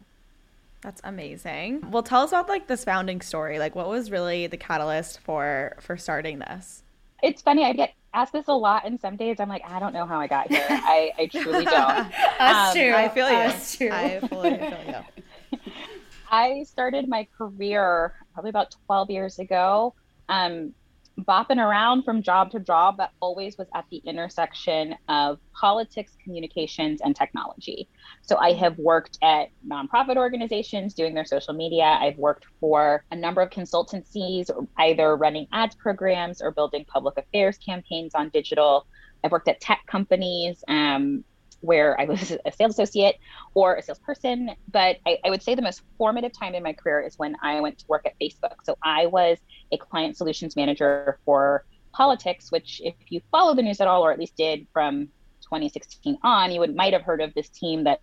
That's 0.86 1.00
amazing. 1.02 1.90
Well, 1.90 2.04
tell 2.04 2.22
us 2.22 2.30
about 2.30 2.48
like 2.48 2.68
this 2.68 2.84
founding 2.84 3.20
story. 3.20 3.58
Like, 3.58 3.74
what 3.74 3.88
was 3.88 4.08
really 4.08 4.46
the 4.46 4.56
catalyst 4.56 5.18
for 5.18 5.76
for 5.80 5.96
starting 5.96 6.38
this? 6.38 6.84
It's 7.24 7.42
funny. 7.42 7.64
I 7.64 7.72
get 7.72 7.92
asked 8.14 8.32
this 8.32 8.46
a 8.46 8.52
lot, 8.52 8.86
and 8.86 9.00
some 9.00 9.16
days 9.16 9.40
I'm 9.40 9.48
like, 9.48 9.62
I 9.68 9.80
don't 9.80 9.92
know 9.92 10.06
how 10.06 10.20
I 10.20 10.28
got 10.28 10.48
here. 10.48 10.64
I, 10.70 11.10
I 11.18 11.26
truly 11.26 11.64
don't. 11.64 11.74
Us 12.38 12.68
um, 12.68 12.72
too. 12.72 12.92
I 12.94 13.08
feel 13.08 13.28
you. 13.28 13.34
Us 13.34 13.76
too. 13.76 13.90
I 13.90 14.20
fully 14.28 14.58
feel 14.58 14.78
you. 14.86 15.60
I 16.30 16.62
started 16.62 17.08
my 17.08 17.26
career 17.36 18.14
probably 18.32 18.50
about 18.50 18.76
12 18.86 19.10
years 19.10 19.40
ago. 19.40 19.92
Um, 20.28 20.72
bopping 21.20 21.58
around 21.58 22.04
from 22.04 22.22
job 22.22 22.50
to 22.50 22.60
job, 22.60 22.96
but 22.98 23.10
always 23.20 23.56
was 23.56 23.68
at 23.74 23.84
the 23.90 23.98
intersection 23.98 24.94
of 25.08 25.38
politics, 25.52 26.16
communications, 26.22 27.00
and 27.00 27.16
technology. 27.16 27.88
So 28.22 28.36
I 28.36 28.52
have 28.52 28.78
worked 28.78 29.18
at 29.22 29.48
nonprofit 29.66 30.16
organizations 30.16 30.94
doing 30.94 31.14
their 31.14 31.24
social 31.24 31.54
media. 31.54 31.84
I've 31.84 32.18
worked 32.18 32.46
for 32.60 33.04
a 33.10 33.16
number 33.16 33.40
of 33.40 33.50
consultancies, 33.50 34.50
either 34.78 35.16
running 35.16 35.46
ads 35.52 35.74
programs 35.74 36.42
or 36.42 36.50
building 36.50 36.84
public 36.86 37.16
affairs 37.16 37.58
campaigns 37.58 38.14
on 38.14 38.28
digital. 38.30 38.86
I've 39.24 39.32
worked 39.32 39.48
at 39.48 39.60
tech 39.60 39.84
companies. 39.86 40.62
Um, 40.68 41.24
where 41.60 42.00
I 42.00 42.04
was 42.04 42.36
a 42.44 42.52
sales 42.52 42.72
associate 42.72 43.16
or 43.54 43.76
a 43.76 43.82
salesperson. 43.82 44.50
But 44.70 44.98
I, 45.06 45.18
I, 45.24 45.30
would 45.30 45.42
say 45.42 45.54
the 45.54 45.62
most 45.62 45.82
formative 45.98 46.32
time 46.38 46.54
in 46.54 46.62
my 46.62 46.72
career 46.72 47.00
is 47.00 47.18
when 47.18 47.36
I 47.42 47.60
went 47.60 47.78
to 47.78 47.84
work 47.88 48.06
at 48.06 48.18
Facebook. 48.20 48.56
So 48.64 48.76
I 48.82 49.06
was 49.06 49.38
a 49.72 49.78
client 49.78 50.16
solutions 50.16 50.56
manager 50.56 51.18
for 51.24 51.64
politics, 51.92 52.52
which, 52.52 52.80
if 52.84 52.94
you 53.08 53.20
follow 53.30 53.54
the 53.54 53.62
news 53.62 53.80
at 53.80 53.88
all, 53.88 54.02
or 54.04 54.12
at 54.12 54.18
least 54.18 54.36
did 54.36 54.66
from 54.72 55.06
2016 55.42 56.18
on, 56.22 56.52
you 56.52 56.60
would 56.60 56.74
might 56.74 56.92
have 56.92 57.02
heard 57.02 57.20
of 57.20 57.32
this 57.34 57.48
team 57.48 57.84
that 57.84 58.00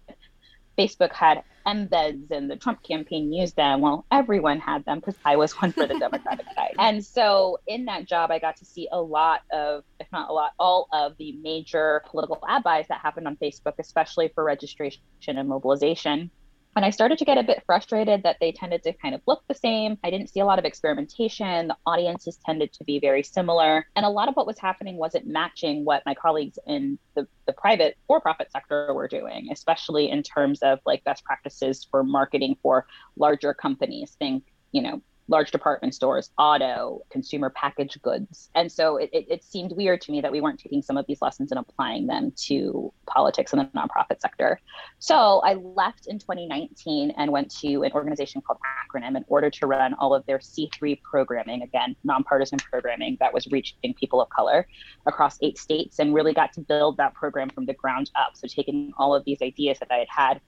Facebook 0.78 1.12
had 1.14 1.44
embeds 1.66 2.30
and 2.32 2.50
the 2.50 2.56
Trump 2.56 2.84
campaign 2.84 3.32
used 3.32 3.56
them. 3.56 3.82
Well, 3.82 4.06
everyone 4.12 4.60
had 4.60 4.84
them 4.86 5.00
because 5.00 5.16
I 5.24 5.36
was 5.36 5.54
one 5.54 5.72
for 5.72 5.86
the 5.86 5.98
Democratic 5.98 6.46
side. 6.56 6.76
And 6.78 7.04
so 7.04 7.60
in 7.68 7.86
that 7.86 8.08
job, 8.08 8.32
I 8.32 8.40
got 8.40 8.58
to 8.58 8.66
see 8.66 8.88
a 8.92 9.02
lot 9.02 9.42
of, 9.52 9.84
if 10.00 10.08
not 10.12 10.30
a 10.30 10.34
lot, 10.34 10.52
all 10.60 10.88
of 10.92 11.16
the 11.18 11.34
major 11.42 12.04
political 12.10 12.40
ad 12.48 12.64
buys 12.64 12.88
that 12.90 13.00
happened 13.00 13.28
on 13.28 13.38
Facebook, 13.38 13.74
especially 13.80 14.30
for 14.30 14.44
registration 14.44 15.02
and 15.26 15.48
mobilization. 15.48 16.30
And 16.76 16.84
I 16.84 16.90
started 16.90 17.20
to 17.20 17.26
get 17.26 17.38
a 17.38 17.44
bit 17.44 17.64
frustrated 17.66 18.24
that 18.24 18.38
they 18.40 18.52
tended 18.52 18.84
to 18.84 18.94
kind 18.94 19.14
of 19.14 19.22
look 19.28 19.44
the 19.48 19.54
same. 19.54 19.98
I 20.04 20.10
didn't 20.10 20.30
see 20.30 20.40
a 20.40 20.46
lot 20.46 20.60
of 20.60 20.66
experimentation. 20.66 21.68
The 21.68 21.78
audiences 21.86 22.40
tended 22.44 22.74
to 22.74 22.84
be 22.84 23.00
very 23.00 23.22
similar. 23.22 23.86
And 23.96 24.06
a 24.06 24.10
lot 24.10 24.28
of 24.28 24.36
what 24.36 24.48
was 24.48 24.58
happening 24.58 24.98
wasn't 24.98 25.28
matching 25.28 25.86
what 25.86 26.04
my 26.06 26.16
colleagues 26.16 26.58
in 26.66 26.98
the, 27.16 27.28
the 27.46 27.54
private 27.54 27.98
for 28.08 28.20
profit 28.20 28.52
sector 28.52 28.94
were 28.94 29.08
doing, 29.08 29.50
especially 29.52 30.10
in 30.10 30.24
terms 30.24 30.62
of 30.64 30.80
like 30.86 31.04
best 31.04 31.24
practices 31.24 31.88
for 31.90 32.04
marketing 32.04 32.58
for 32.62 32.88
larger 33.18 33.54
companies. 33.54 34.16
Think, 34.18 34.44
you 34.72 34.82
know, 34.82 35.02
large 35.28 35.52
department 35.52 35.96
stores, 35.96 36.32
auto, 36.38 37.02
consumer 37.10 37.50
packaged 37.50 38.02
goods. 38.02 38.50
And 38.56 38.72
so 38.72 38.98
it, 38.98 39.10
it, 39.14 39.26
it, 39.30 39.44
seemed 39.44 39.72
weird 39.72 40.02
to 40.02 40.12
me 40.12 40.22
that 40.22 40.32
we 40.32 40.42
weren't 40.42 40.60
taking 40.60 40.82
some 40.82 40.98
of 40.98 41.06
these 41.08 41.22
lessons 41.22 41.52
and 41.52 41.60
applying 41.60 42.08
them 42.08 42.34
to 42.48 42.92
politics 43.08 43.54
and 43.54 43.62
the 43.62 43.66
nonprofit 43.78 44.20
sector. 44.20 44.60
So 45.00 45.42
I 45.46 45.54
left 45.54 46.08
in 46.08 46.20
2019 46.20 47.14
and 47.18 47.32
went 47.32 47.54
to 47.62 47.84
an 47.84 47.92
organization 47.94 48.42
called 48.42 48.60
Acronym 48.94 49.16
in 49.16 49.24
order 49.28 49.50
to 49.50 49.68
run 49.68 49.94
all 49.94 50.14
of 50.14 50.26
their 50.26 50.40
C3 50.40 51.02
programming, 51.02 51.62
again, 51.62 51.96
nonpartisan 52.04 52.60
programming 52.60 53.18
that 53.20 53.34
was 53.34 53.48
reaching 53.48 53.94
people 53.94 54.22
of 54.22 54.30
color 54.30 54.68
across 55.06 55.38
eight 55.42 55.58
states 55.58 56.00
and 56.00 56.14
really 56.14 56.34
got 56.34 56.52
to 56.54 56.62
build 56.62 56.98
that 56.98 57.14
program 57.14 57.50
from 57.50 57.66
the 57.66 57.74
ground 57.74 58.12
up. 58.16 58.36
So 58.36 58.48
taking 58.48 58.92
all 58.98 59.16
of 59.16 59.24
these 59.26 59.42
ideas 59.42 59.80
that 59.80 59.92
I 59.92 59.98
had 59.98 60.08
had 60.10 60.42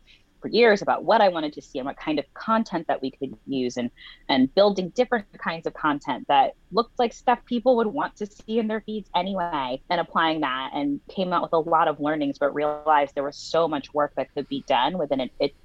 for 0.46 0.50
years 0.50 0.84
about 0.84 1.04
what 1.04 1.22
I 1.22 1.30
wanted 1.30 1.54
to 1.54 1.62
see 1.64 1.80
and 1.80 1.88
what 1.88 1.98
kind 1.98 2.20
of 2.20 2.34
content 2.36 2.86
that 2.88 3.02
we 3.02 3.10
could 3.10 3.36
use 3.48 3.78
and 3.78 3.90
and 4.30 4.54
building 4.54 4.90
different 4.90 5.26
kinds 5.40 5.66
of 5.66 5.74
content 5.74 6.28
that 6.28 6.54
looked 6.72 7.00
like 7.00 7.14
stuff 7.14 7.40
people 7.46 7.76
would 7.78 7.88
want 7.88 8.16
to 8.18 8.28
see 8.28 8.60
in 8.60 8.68
their 8.68 8.82
feeds 8.82 9.10
anyway 9.16 9.82
and 9.90 10.00
applying 10.00 10.42
that 10.42 10.70
and 10.76 11.00
came 11.10 11.34
out 11.34 11.42
with 11.42 11.54
a 11.54 11.58
lot 11.58 11.88
of 11.88 12.00
learnings 12.00 12.38
but 12.38 12.54
realized 12.54 13.16
there 13.16 13.24
was 13.24 13.38
so 13.38 13.68
much 13.68 13.92
work 13.92 14.14
that 14.18 14.32
could 14.36 14.48
be 14.48 14.64
done 14.68 15.00
within 15.00 15.20
an, 15.20 15.32
it, 15.40 15.56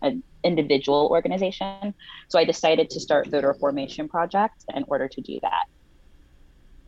an 0.00 0.22
individual 0.42 1.08
organization 1.10 1.92
so 2.28 2.38
I 2.38 2.44
decided 2.44 2.88
to 2.90 3.00
start 3.00 3.26
Voter 3.26 3.52
Formation 3.52 4.08
Project 4.08 4.64
in 4.74 4.84
order 4.88 5.06
to 5.06 5.20
do 5.20 5.38
that. 5.42 5.64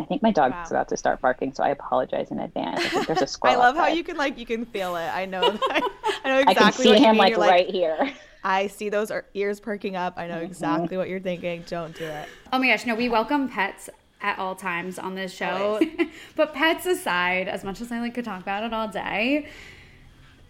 I 0.02 0.04
think 0.04 0.20
my 0.20 0.32
dog's 0.32 0.52
wow. 0.52 0.78
about 0.78 0.88
to 0.88 0.96
start 0.96 1.20
barking, 1.20 1.52
so 1.52 1.62
I 1.62 1.68
apologize 1.68 2.32
in 2.32 2.40
advance. 2.40 2.80
I 2.80 2.88
think 2.88 3.06
there's 3.06 3.22
a 3.22 3.26
squirrel. 3.28 3.56
I 3.56 3.64
love 3.66 3.76
outside. 3.76 3.90
how 3.90 3.94
you 3.94 4.02
can 4.02 4.16
like 4.16 4.36
you 4.36 4.46
can 4.46 4.66
feel 4.66 4.96
it. 4.96 5.08
I 5.08 5.26
know. 5.26 5.40
That, 5.42 5.90
I 6.24 6.28
know 6.28 6.38
exactly. 6.40 6.56
I 6.56 6.70
can 6.70 6.72
see 6.72 6.98
him 6.98 7.16
like, 7.16 7.36
like, 7.36 7.50
right 7.50 7.70
here. 7.70 8.12
I 8.42 8.66
see 8.66 8.88
those 8.88 9.12
ears 9.34 9.60
perking 9.60 9.94
up. 9.94 10.14
I 10.16 10.26
know 10.26 10.34
mm-hmm. 10.34 10.46
exactly 10.46 10.96
what 10.96 11.08
you're 11.08 11.20
thinking. 11.20 11.62
Don't 11.68 11.96
do 11.96 12.04
it. 12.04 12.28
Oh 12.52 12.58
my 12.58 12.66
gosh! 12.68 12.84
No, 12.84 12.96
we 12.96 13.08
welcome 13.08 13.48
pets 13.48 13.88
at 14.20 14.38
all 14.38 14.56
times 14.56 14.98
on 14.98 15.14
this 15.14 15.32
show. 15.32 15.80
but 16.36 16.52
pets 16.52 16.86
aside, 16.86 17.46
as 17.46 17.62
much 17.62 17.80
as 17.80 17.92
I 17.92 18.00
like 18.00 18.14
to 18.14 18.22
talk 18.22 18.42
about 18.42 18.64
it 18.64 18.72
all 18.72 18.88
day, 18.88 19.46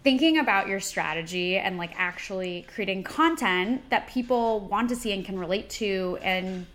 thinking 0.03 0.39
about 0.39 0.67
your 0.67 0.79
strategy 0.79 1.57
and 1.57 1.77
like 1.77 1.91
actually 1.95 2.65
creating 2.73 3.03
content 3.03 3.87
that 3.91 4.07
people 4.07 4.61
want 4.61 4.89
to 4.89 4.95
see 4.95 5.11
and 5.11 5.23
can 5.23 5.37
relate 5.37 5.69
to 5.69 6.17
and 6.23 6.65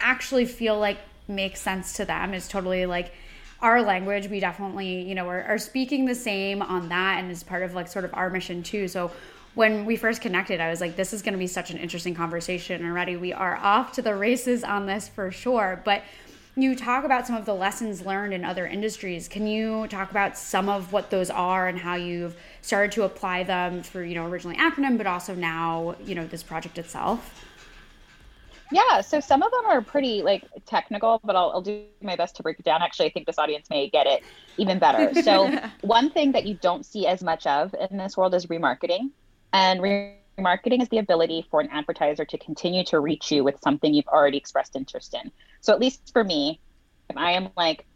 actually 0.00 0.46
feel 0.46 0.78
like 0.78 0.98
makes 1.28 1.60
sense 1.60 1.94
to 1.94 2.04
them 2.04 2.34
is 2.34 2.48
totally 2.48 2.86
like 2.86 3.12
our 3.60 3.82
language. 3.82 4.28
We 4.28 4.40
definitely 4.40 5.02
you 5.02 5.14
know 5.14 5.28
are, 5.28 5.42
are 5.44 5.58
speaking 5.58 6.06
the 6.06 6.14
same 6.14 6.62
on 6.62 6.88
that 6.88 7.18
and 7.18 7.30
is 7.30 7.42
part 7.42 7.62
of 7.62 7.74
like 7.74 7.88
sort 7.88 8.04
of 8.04 8.14
our 8.14 8.30
mission 8.30 8.62
too. 8.62 8.88
So 8.88 9.10
when 9.54 9.86
we 9.86 9.96
first 9.96 10.20
connected 10.20 10.60
i 10.60 10.68
was 10.68 10.82
like 10.82 10.96
this 10.96 11.14
is 11.14 11.22
going 11.22 11.32
to 11.32 11.38
be 11.38 11.46
such 11.46 11.70
an 11.70 11.78
interesting 11.78 12.14
conversation 12.14 12.84
already. 12.84 13.16
We 13.16 13.32
are 13.32 13.56
off 13.56 13.92
to 13.92 14.02
the 14.02 14.14
races 14.14 14.62
on 14.62 14.86
this 14.86 15.08
for 15.08 15.30
sure. 15.30 15.80
But 15.84 16.02
you 16.58 16.74
talk 16.74 17.04
about 17.04 17.26
some 17.26 17.36
of 17.36 17.44
the 17.44 17.54
lessons 17.54 18.06
learned 18.06 18.32
in 18.32 18.42
other 18.42 18.66
industries. 18.66 19.28
Can 19.28 19.46
you 19.46 19.86
talk 19.88 20.10
about 20.10 20.38
some 20.38 20.70
of 20.70 20.90
what 20.90 21.10
those 21.10 21.28
are 21.28 21.68
and 21.68 21.78
how 21.78 21.96
you've 21.96 22.34
started 22.62 22.92
to 22.92 23.02
apply 23.04 23.42
them 23.42 23.82
through 23.82 24.04
you 24.04 24.14
know 24.14 24.26
originally 24.26 24.56
acronym 24.56 24.96
but 24.98 25.06
also 25.06 25.34
now 25.34 25.96
you 26.04 26.14
know 26.14 26.26
this 26.26 26.42
project 26.42 26.78
itself 26.78 27.44
yeah, 28.70 29.00
so 29.00 29.20
some 29.20 29.42
of 29.42 29.50
them 29.52 29.70
are 29.70 29.82
pretty 29.82 30.22
like 30.22 30.42
technical, 30.66 31.20
but 31.22 31.36
I'll, 31.36 31.52
I'll 31.52 31.62
do 31.62 31.84
my 32.02 32.16
best 32.16 32.36
to 32.36 32.42
break 32.42 32.58
it 32.58 32.64
down. 32.64 32.82
Actually, 32.82 33.06
I 33.06 33.10
think 33.10 33.26
this 33.26 33.38
audience 33.38 33.68
may 33.70 33.88
get 33.88 34.06
it 34.06 34.22
even 34.56 34.78
better. 34.78 35.14
So, 35.22 35.56
one 35.82 36.10
thing 36.10 36.32
that 36.32 36.46
you 36.46 36.58
don't 36.60 36.84
see 36.84 37.06
as 37.06 37.22
much 37.22 37.46
of 37.46 37.74
in 37.90 37.98
this 37.98 38.16
world 38.16 38.34
is 38.34 38.46
remarketing. 38.46 39.10
And 39.52 39.80
remarketing 39.80 40.82
is 40.82 40.88
the 40.88 40.98
ability 40.98 41.46
for 41.50 41.60
an 41.60 41.68
advertiser 41.70 42.24
to 42.24 42.38
continue 42.38 42.84
to 42.86 42.98
reach 42.98 43.30
you 43.30 43.44
with 43.44 43.56
something 43.62 43.94
you've 43.94 44.08
already 44.08 44.36
expressed 44.36 44.74
interest 44.74 45.14
in. 45.14 45.30
So, 45.60 45.72
at 45.72 45.78
least 45.78 46.10
for 46.12 46.24
me, 46.24 46.60
if 47.08 47.16
I 47.16 47.32
am 47.32 47.50
like 47.56 47.86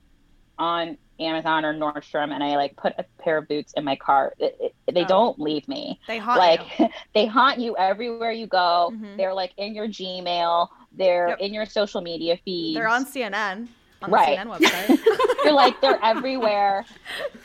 on 0.56 0.98
Amazon 1.20 1.64
or 1.64 1.74
Nordstrom 1.74 2.32
and 2.32 2.42
I 2.42 2.56
like 2.56 2.76
put 2.76 2.94
a 2.98 3.04
pair 3.18 3.38
of 3.38 3.48
boots 3.48 3.72
in 3.76 3.84
my 3.84 3.96
car, 3.96 4.34
it, 4.38 4.56
it, 4.60 4.94
they 4.94 5.04
oh. 5.04 5.08
don't 5.08 5.40
leave 5.40 5.66
me. 5.68 6.00
They 6.06 6.18
haunt 6.18 6.38
like 6.38 6.78
you. 6.78 6.88
they 7.14 7.26
haunt 7.26 7.58
you 7.58 7.76
everywhere 7.76 8.32
you 8.32 8.46
go. 8.46 8.90
Mm-hmm. 8.92 9.16
They're 9.16 9.34
like 9.34 9.52
in 9.56 9.74
your 9.74 9.86
Gmail. 9.86 10.68
They're 10.92 11.28
yep. 11.30 11.40
in 11.40 11.54
your 11.54 11.66
social 11.66 12.00
media 12.00 12.38
feeds. 12.44 12.76
They're 12.76 12.88
on 12.88 13.04
CNN. 13.04 13.68
On 14.02 14.10
right. 14.10 14.38
CNN 14.38 14.58
website. 14.58 14.98
You're 15.44 15.52
like 15.52 15.78
they're 15.82 15.98
everywhere. 16.02 16.86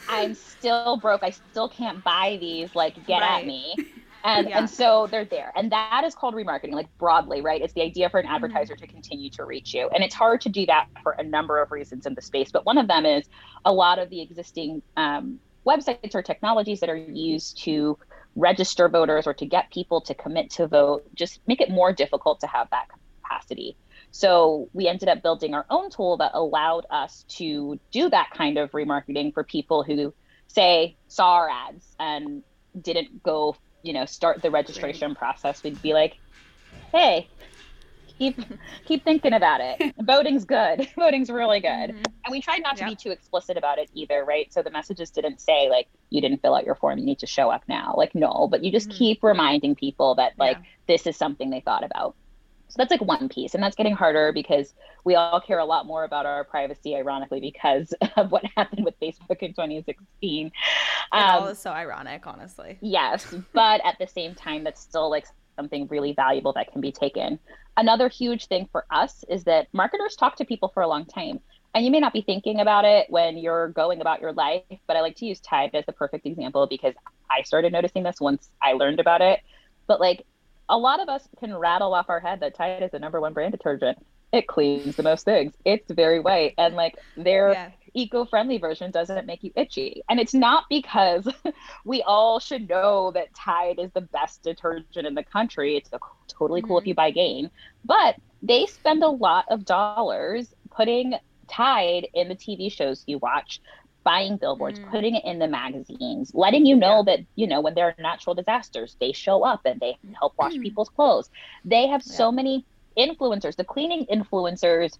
I'm 0.07 0.33
still 0.33 0.97
broke. 0.97 1.21
I 1.21 1.31
still 1.31 1.67
can't 1.67 2.01
buy 2.03 2.37
these. 2.39 2.73
Like 2.75 3.05
get 3.05 3.19
right. 3.19 3.41
at 3.41 3.45
me 3.45 3.75
and 4.25 4.49
yeah. 4.49 4.57
and 4.57 4.69
so 4.69 5.07
they're 5.09 5.23
there 5.23 5.53
and 5.55 5.71
that 5.71 6.03
is 6.03 6.15
called 6.15 6.33
remarketing 6.33 6.71
like 6.71 6.87
broadly 6.97 7.41
right 7.41 7.61
it's 7.61 7.73
the 7.73 7.81
idea 7.81 8.09
for 8.09 8.19
an 8.19 8.25
mm-hmm. 8.25 8.35
advertiser 8.35 8.73
mm-hmm. 8.73 8.85
to 8.85 8.91
continue 8.91 9.29
to 9.29 9.45
reach 9.45 9.73
you 9.73 9.87
and 9.93 10.03
it's 10.03 10.15
hard 10.15 10.41
to 10.41 10.49
do 10.49 10.65
that 10.65 10.87
for 11.03 11.13
a 11.13 11.23
number 11.23 11.61
of 11.61 11.71
reasons 11.71 12.05
in 12.05 12.13
the 12.15 12.21
space 12.21 12.51
but 12.51 12.65
one 12.65 12.77
of 12.77 12.87
them 12.87 13.05
is 13.05 13.25
a 13.63 13.71
lot 13.71 13.99
of 13.99 14.09
the 14.09 14.21
existing 14.21 14.81
um, 14.97 15.39
websites 15.65 16.13
or 16.13 16.21
technologies 16.21 16.79
that 16.79 16.89
are 16.89 16.95
used 16.95 17.61
to 17.63 17.97
register 18.35 18.89
voters 18.89 19.25
or 19.27 19.33
to 19.33 19.45
get 19.45 19.71
people 19.71 20.01
to 20.01 20.13
commit 20.13 20.49
to 20.49 20.67
vote 20.67 21.05
just 21.13 21.39
make 21.47 21.61
it 21.61 21.69
more 21.69 21.93
difficult 21.93 22.39
to 22.39 22.47
have 22.47 22.67
that 22.71 22.87
capacity 23.21 23.77
so 24.11 24.69
we 24.73 24.87
ended 24.87 25.07
up 25.07 25.21
building 25.21 25.53
our 25.53 25.65
own 25.69 25.89
tool 25.89 26.17
that 26.17 26.31
allowed 26.33 26.85
us 26.89 27.25
to 27.27 27.79
do 27.91 28.09
that 28.09 28.29
kind 28.31 28.57
of 28.57 28.71
remarketing 28.71 29.33
for 29.33 29.43
people 29.43 29.83
who 29.83 30.13
say 30.47 30.95
saw 31.07 31.33
our 31.33 31.49
ads 31.49 31.95
and 31.99 32.43
didn't 32.81 33.23
go 33.23 33.55
you 33.85 33.93
know 33.93 34.05
start 34.05 34.41
the 34.41 34.51
registration 34.51 35.09
right. 35.09 35.17
process 35.17 35.63
we'd 35.63 35.81
be 35.81 35.93
like 35.93 36.17
hey 36.91 37.27
keep 38.17 38.39
keep 38.85 39.03
thinking 39.03 39.33
about 39.33 39.61
it 39.61 39.93
voting's 40.01 40.45
good 40.45 40.87
voting's 40.97 41.29
really 41.29 41.59
good 41.59 41.67
mm-hmm. 41.67 41.97
and 41.97 42.31
we 42.31 42.41
tried 42.41 42.59
not 42.59 42.77
to 42.77 42.85
be 42.85 42.95
too 42.95 43.11
explicit 43.11 43.57
about 43.57 43.77
it 43.77 43.89
either 43.93 44.23
right 44.23 44.53
so 44.53 44.61
the 44.61 44.71
messages 44.71 45.09
didn't 45.11 45.39
say 45.39 45.69
like 45.69 45.87
you 46.09 46.21
didn't 46.21 46.41
fill 46.41 46.55
out 46.55 46.65
your 46.65 46.75
form 46.75 46.97
you 46.97 47.05
need 47.05 47.19
to 47.19 47.27
show 47.27 47.49
up 47.49 47.63
now 47.67 47.93
like 47.97 48.15
no 48.15 48.47
but 48.49 48.63
you 48.63 48.71
just 48.71 48.89
mm-hmm. 48.89 48.97
keep 48.97 49.23
reminding 49.23 49.75
people 49.75 50.15
that 50.15 50.33
like 50.37 50.57
yeah. 50.57 50.63
this 50.87 51.05
is 51.05 51.15
something 51.15 51.49
they 51.49 51.59
thought 51.59 51.83
about 51.83 52.15
so 52.75 52.81
that's 52.83 52.91
like 52.91 53.01
one 53.01 53.29
piece. 53.29 53.53
And 53.53 53.63
that's 53.63 53.77
getting 53.77 53.95
harder 53.95 54.33
because 54.33 54.73
we 55.05 55.15
all 55.15 55.39
care 55.39 55.59
a 55.59 55.65
lot 55.65 55.85
more 55.85 56.03
about 56.03 56.25
our 56.25 56.43
privacy, 56.43 56.93
ironically, 56.93 57.39
because 57.39 57.93
of 58.17 58.33
what 58.33 58.43
happened 58.57 58.83
with 58.83 58.99
Facebook 58.99 59.39
in 59.39 59.51
2016. 59.51 60.51
Um, 61.13 61.21
it 61.21 61.23
all 61.23 61.47
is 61.47 61.57
so 61.57 61.71
ironic, 61.71 62.27
honestly. 62.27 62.77
Yes. 62.81 63.33
But 63.53 63.79
at 63.85 63.97
the 63.97 64.07
same 64.07 64.35
time, 64.35 64.65
that's 64.65 64.81
still 64.81 65.09
like 65.09 65.25
something 65.55 65.87
really 65.87 66.11
valuable 66.11 66.51
that 66.53 66.69
can 66.73 66.81
be 66.81 66.91
taken. 66.91 67.39
Another 67.77 68.09
huge 68.09 68.47
thing 68.47 68.67
for 68.69 68.85
us 68.91 69.23
is 69.29 69.45
that 69.45 69.67
marketers 69.71 70.17
talk 70.17 70.35
to 70.35 70.45
people 70.45 70.67
for 70.73 70.83
a 70.83 70.87
long 70.87 71.05
time. 71.05 71.39
And 71.73 71.85
you 71.85 71.91
may 71.91 72.01
not 72.01 72.11
be 72.11 72.21
thinking 72.21 72.59
about 72.59 72.83
it 72.83 73.09
when 73.09 73.37
you're 73.37 73.69
going 73.69 74.01
about 74.01 74.19
your 74.19 74.33
life, 74.33 74.63
but 74.85 74.97
I 74.97 75.01
like 75.01 75.15
to 75.17 75.25
use 75.25 75.39
Tide 75.39 75.71
as 75.73 75.85
the 75.85 75.93
perfect 75.93 76.25
example 76.25 76.67
because 76.67 76.93
I 77.31 77.43
started 77.43 77.71
noticing 77.71 78.03
this 78.03 78.19
once 78.19 78.49
I 78.61 78.73
learned 78.73 78.99
about 78.99 79.21
it. 79.21 79.39
But 79.87 80.01
like 80.01 80.25
a 80.69 80.77
lot 80.77 80.99
of 80.99 81.09
us 81.09 81.27
can 81.39 81.55
rattle 81.55 81.93
off 81.93 82.09
our 82.09 82.19
head 82.19 82.39
that 82.39 82.55
Tide 82.55 82.83
is 82.83 82.91
the 82.91 82.99
number 82.99 83.21
one 83.21 83.33
brand 83.33 83.51
detergent. 83.51 83.97
It 84.31 84.47
cleans 84.47 84.95
the 84.95 85.03
most 85.03 85.23
things. 85.23 85.53
It's 85.63 85.89
very 85.91 86.19
white. 86.19 86.55
And 86.57 86.75
like 86.75 86.95
their 87.15 87.51
yeah. 87.51 87.71
eco-friendly 87.93 88.57
version 88.57 88.91
doesn't 88.91 89.25
make 89.25 89.43
you 89.43 89.51
itchy. 89.55 90.01
And 90.09 90.19
it's 90.19 90.33
not 90.33 90.65
because 90.69 91.27
we 91.85 92.01
all 92.01 92.39
should 92.39 92.67
know 92.67 93.11
that 93.11 93.33
Tide 93.33 93.79
is 93.79 93.91
the 93.93 94.01
best 94.01 94.43
detergent 94.43 95.07
in 95.07 95.15
the 95.15 95.23
country. 95.23 95.77
It's 95.77 95.89
totally 96.27 96.61
cool 96.61 96.77
mm-hmm. 96.77 96.83
if 96.83 96.87
you 96.87 96.95
buy 96.95 97.11
Gain. 97.11 97.49
But 97.85 98.15
they 98.41 98.65
spend 98.65 99.03
a 99.03 99.09
lot 99.09 99.45
of 99.49 99.65
dollars 99.65 100.53
putting 100.71 101.15
Tide 101.47 102.07
in 102.13 102.27
the 102.27 102.35
TV 102.35 102.71
shows 102.71 103.03
you 103.05 103.19
watch, 103.19 103.61
buying 104.05 104.37
billboards, 104.37 104.79
mm. 104.79 104.89
putting 104.91 105.15
it 105.15 105.25
in 105.25 105.39
the 105.39 105.47
magazines, 105.47 106.31
letting 106.33 106.65
you 106.65 106.75
know 106.75 107.03
yeah. 107.05 107.17
that, 107.17 107.25
you 107.35 107.47
know, 107.47 107.59
when 107.59 107.73
there 107.73 107.87
are 107.87 107.95
natural 107.99 108.35
disasters, 108.35 108.95
they 109.01 109.11
show 109.11 109.43
up 109.43 109.65
and 109.65 109.81
they 109.81 109.97
help 110.17 110.33
wash 110.37 110.53
mm. 110.53 110.61
people's 110.61 110.89
clothes. 110.89 111.29
They 111.65 111.87
have 111.87 112.03
yeah. 112.05 112.13
so 112.13 112.31
many 112.31 112.63
influencers, 112.97 113.57
the 113.57 113.65
cleaning 113.65 114.05
influencers 114.05 114.97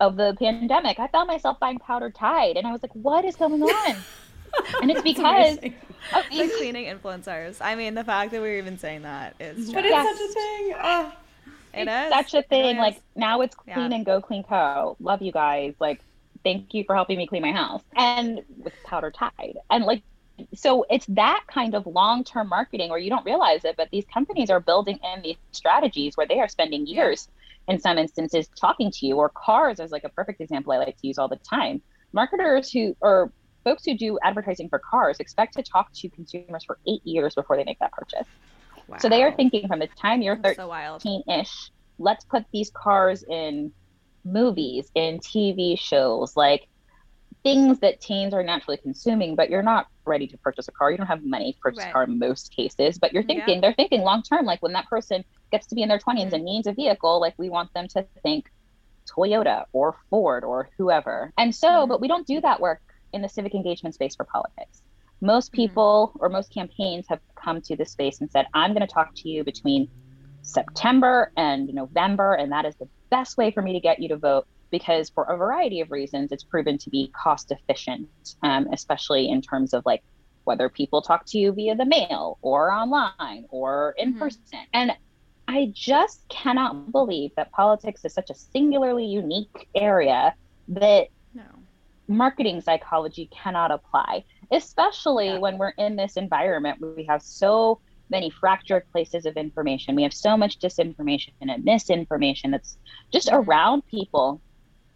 of 0.00 0.16
the 0.16 0.34
pandemic. 0.38 0.98
I 0.98 1.08
found 1.08 1.26
myself 1.26 1.60
buying 1.60 1.78
powder 1.78 2.10
Tide 2.10 2.56
and 2.56 2.66
I 2.66 2.72
was 2.72 2.82
like, 2.82 2.94
what 2.94 3.26
is 3.26 3.36
going 3.36 3.60
on? 3.62 3.96
and 4.80 4.90
it's 4.90 5.02
because 5.02 5.58
of 5.58 6.24
these 6.30 6.50
the 6.50 6.56
cleaning 6.56 6.86
influencers. 6.86 7.56
I 7.60 7.74
mean, 7.74 7.94
the 7.94 8.04
fact 8.04 8.30
that 8.30 8.40
we're 8.40 8.58
even 8.58 8.78
saying 8.78 9.02
that 9.02 9.34
is 9.40 9.72
But 9.72 9.84
it's 9.84 10.18
such 10.18 10.30
a 10.30 10.32
thing. 10.32 10.74
Oh. 10.80 11.12
It 11.74 11.88
it's 11.88 11.90
is. 11.90 12.30
such 12.30 12.44
a 12.44 12.46
thing. 12.46 12.76
Like 12.76 13.00
now 13.16 13.40
it's 13.40 13.54
clean 13.54 13.90
yeah. 13.90 13.96
and 13.96 14.06
go 14.06 14.20
clean 14.20 14.44
co. 14.44 14.96
Love 15.00 15.22
you 15.22 15.32
guys. 15.32 15.74
Like 15.80 16.00
thank 16.44 16.74
you 16.74 16.84
for 16.84 16.94
helping 16.94 17.18
me 17.18 17.26
clean 17.26 17.42
my 17.42 17.52
house. 17.52 17.82
And 17.96 18.42
with 18.58 18.74
powder 18.84 19.10
tide. 19.10 19.56
And 19.70 19.84
like 19.84 20.02
so 20.54 20.84
it's 20.90 21.06
that 21.06 21.44
kind 21.48 21.74
of 21.74 21.86
long-term 21.86 22.48
marketing 22.48 22.90
where 22.90 22.98
you 22.98 23.10
don't 23.10 23.24
realize 23.24 23.64
it, 23.64 23.76
but 23.76 23.88
these 23.90 24.04
companies 24.12 24.50
are 24.50 24.60
building 24.60 24.98
in 25.14 25.22
these 25.22 25.36
strategies 25.52 26.16
where 26.16 26.26
they 26.26 26.40
are 26.40 26.48
spending 26.48 26.86
years 26.86 27.28
in 27.68 27.78
some 27.78 27.98
instances 27.98 28.48
talking 28.60 28.90
to 28.90 29.06
you, 29.06 29.16
or 29.16 29.30
cars 29.30 29.80
is 29.80 29.90
like 29.90 30.04
a 30.04 30.08
perfect 30.08 30.40
example 30.40 30.72
I 30.72 30.78
like 30.78 31.00
to 31.00 31.06
use 31.06 31.18
all 31.18 31.28
the 31.28 31.36
time. 31.36 31.80
Marketers 32.12 32.70
who 32.70 32.96
or 33.00 33.32
folks 33.64 33.84
who 33.84 33.96
do 33.96 34.18
advertising 34.22 34.68
for 34.68 34.78
cars 34.78 35.20
expect 35.20 35.54
to 35.54 35.62
talk 35.62 35.92
to 35.94 36.08
consumers 36.10 36.64
for 36.64 36.78
eight 36.86 37.00
years 37.04 37.34
before 37.34 37.56
they 37.56 37.64
make 37.64 37.78
that 37.78 37.92
purchase. 37.92 38.26
Wow. 38.86 38.98
So 38.98 39.08
they 39.08 39.22
are 39.22 39.32
thinking 39.32 39.66
from 39.66 39.78
the 39.78 39.86
time 39.86 40.20
you're 40.20 40.36
13 40.36 41.22
ish, 41.28 41.70
let's 41.98 42.24
put 42.24 42.44
these 42.52 42.70
cars 42.70 43.22
in 43.22 43.72
movies, 44.24 44.90
and 44.96 45.20
TV 45.20 45.78
shows, 45.78 46.36
like 46.36 46.68
things 47.42 47.80
that 47.80 48.00
teens 48.00 48.32
are 48.32 48.42
naturally 48.42 48.78
consuming, 48.78 49.36
but 49.36 49.50
you're 49.50 49.62
not 49.62 49.86
ready 50.06 50.26
to 50.26 50.38
purchase 50.38 50.68
a 50.68 50.72
car. 50.72 50.90
You 50.90 50.96
don't 50.96 51.06
have 51.06 51.24
money 51.24 51.52
to 51.52 51.58
purchase 51.60 51.80
right. 51.80 51.90
a 51.90 51.92
car 51.92 52.04
in 52.04 52.18
most 52.18 52.54
cases, 52.54 52.98
but 52.98 53.12
you're 53.12 53.22
thinking, 53.22 53.56
yeah. 53.56 53.60
they're 53.60 53.74
thinking 53.74 54.00
long 54.00 54.22
term, 54.22 54.46
like 54.46 54.62
when 54.62 54.72
that 54.72 54.88
person 54.88 55.24
gets 55.52 55.66
to 55.68 55.74
be 55.74 55.82
in 55.82 55.88
their 55.88 55.98
20s 55.98 56.26
mm-hmm. 56.26 56.34
and 56.34 56.44
needs 56.44 56.66
a 56.66 56.72
vehicle, 56.72 57.20
like 57.20 57.34
we 57.38 57.50
want 57.50 57.72
them 57.74 57.86
to 57.88 58.06
think 58.22 58.50
Toyota 59.06 59.64
or 59.72 59.96
Ford 60.08 60.44
or 60.44 60.70
whoever. 60.78 61.32
And 61.36 61.54
so, 61.54 61.68
mm-hmm. 61.68 61.88
but 61.88 62.00
we 62.00 62.08
don't 62.08 62.26
do 62.26 62.40
that 62.40 62.60
work 62.60 62.80
in 63.12 63.22
the 63.22 63.28
civic 63.28 63.54
engagement 63.54 63.94
space 63.94 64.16
for 64.16 64.24
politics 64.24 64.82
most 65.24 65.52
mm-hmm. 65.52 65.62
people 65.62 66.12
or 66.20 66.28
most 66.28 66.52
campaigns 66.52 67.06
have 67.08 67.20
come 67.34 67.60
to 67.62 67.76
this 67.76 67.90
space 67.90 68.20
and 68.20 68.30
said, 68.30 68.46
I'm 68.54 68.72
going 68.72 68.86
to 68.86 68.92
talk 68.92 69.14
to 69.16 69.28
you 69.28 69.42
between 69.42 69.88
September 70.44 71.32
and 71.36 71.72
November, 71.72 72.34
and 72.34 72.52
that 72.52 72.64
is 72.64 72.76
the 72.76 72.88
best 73.10 73.36
way 73.36 73.50
for 73.50 73.62
me 73.62 73.72
to 73.72 73.80
get 73.80 74.00
you 74.00 74.08
to 74.08 74.16
vote 74.16 74.46
because 74.70 75.08
for 75.10 75.24
a 75.24 75.36
variety 75.36 75.80
of 75.80 75.90
reasons, 75.90 76.32
it's 76.32 76.44
proven 76.44 76.78
to 76.78 76.90
be 76.90 77.10
cost 77.12 77.50
efficient, 77.50 78.08
um, 78.42 78.68
especially 78.72 79.28
in 79.28 79.40
terms 79.40 79.72
of 79.72 79.84
like 79.86 80.02
whether 80.44 80.68
people 80.68 81.00
talk 81.00 81.24
to 81.26 81.38
you 81.38 81.52
via 81.52 81.74
the 81.74 81.84
mail 81.84 82.38
or 82.42 82.70
online 82.72 83.46
or 83.50 83.94
in 83.98 84.10
mm-hmm. 84.10 84.18
person. 84.18 84.42
And 84.72 84.92
I 85.46 85.70
just 85.74 86.28
cannot 86.28 86.90
believe 86.92 87.30
that 87.36 87.50
politics 87.52 88.04
is 88.04 88.12
such 88.12 88.30
a 88.30 88.34
singularly 88.34 89.06
unique 89.06 89.68
area 89.74 90.34
that 90.68 91.08
no. 91.34 91.44
marketing 92.08 92.60
psychology 92.60 93.28
cannot 93.32 93.70
apply 93.70 94.24
especially 94.50 95.26
yeah. 95.26 95.38
when 95.38 95.58
we're 95.58 95.70
in 95.70 95.96
this 95.96 96.16
environment 96.16 96.80
where 96.80 96.92
we 96.92 97.04
have 97.04 97.22
so 97.22 97.80
many 98.10 98.30
fractured 98.30 98.84
places 98.92 99.26
of 99.26 99.36
information. 99.36 99.94
We 99.94 100.02
have 100.02 100.14
so 100.14 100.36
much 100.36 100.58
disinformation 100.58 101.30
and 101.40 101.64
misinformation 101.64 102.50
that's 102.50 102.76
just 103.12 103.28
around 103.32 103.86
people. 103.86 104.40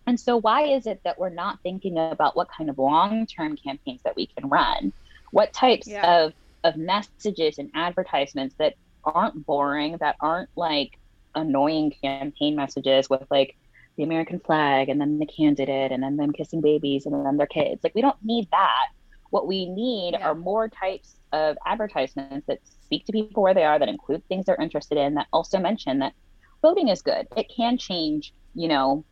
And 0.07 0.18
so, 0.18 0.37
why 0.37 0.62
is 0.62 0.87
it 0.87 1.01
that 1.05 1.18
we're 1.18 1.29
not 1.29 1.59
thinking 1.62 1.99
about 1.99 2.37
what 2.37 2.49
kind 2.51 2.71
of 2.71 2.79
long 2.79 3.27
term 3.27 3.57
campaigns 3.57 4.03
that 4.05 4.16
we 4.16 4.27
can 4.27 4.49
run? 4.49 4.92
What 5.31 5.53
types 5.53 5.87
yeah. 5.87 6.25
of, 6.25 6.33
of 6.64 6.77
messages 6.77 7.59
and 7.59 7.71
advertisements 7.75 8.55
that 8.59 8.75
aren't 9.05 9.44
boring, 9.44 9.97
that 9.99 10.16
aren't 10.21 10.49
like 10.57 10.99
annoying 11.35 11.94
campaign 12.03 12.57
messages 12.57 13.11
with 13.11 13.23
like 13.31 13.57
the 13.97 14.03
American 14.03 14.40
flag 14.40 14.88
and 14.88 15.01
then 15.01 15.18
the 15.18 15.27
candidate 15.27 15.92
and 15.92 16.03
then 16.03 16.16
them 16.16 16.33
kissing 16.33 16.61
babies 16.61 17.05
and 17.05 17.27
then 17.27 17.37
their 17.37 17.47
kids? 17.47 17.85
Like, 17.85 17.94
we 17.94 18.01
don't 18.01 18.23
need 18.23 18.49
that. 18.51 18.88
What 19.31 19.47
we 19.47 19.66
need 19.68 20.12
yeah. 20.12 20.27
are 20.27 20.35
more 20.35 20.68
types 20.68 21.16
of 21.33 21.59
advertisements 21.66 22.47
that 22.47 22.61
speak 22.88 23.05
to 23.05 23.12
people 23.12 23.42
where 23.42 23.53
they 23.53 23.64
are, 23.64 23.79
that 23.79 23.88
include 23.88 24.27
things 24.29 24.46
they're 24.46 24.57
interested 24.57 24.96
in, 24.96 25.14
that 25.14 25.27
also 25.31 25.59
mention 25.59 25.98
that 25.98 26.14
voting 26.62 26.88
is 26.88 27.03
good. 27.03 27.29
It 27.37 27.53
can 27.55 27.77
change, 27.77 28.33
you 28.55 28.68
know, 28.68 29.05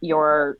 your 0.00 0.58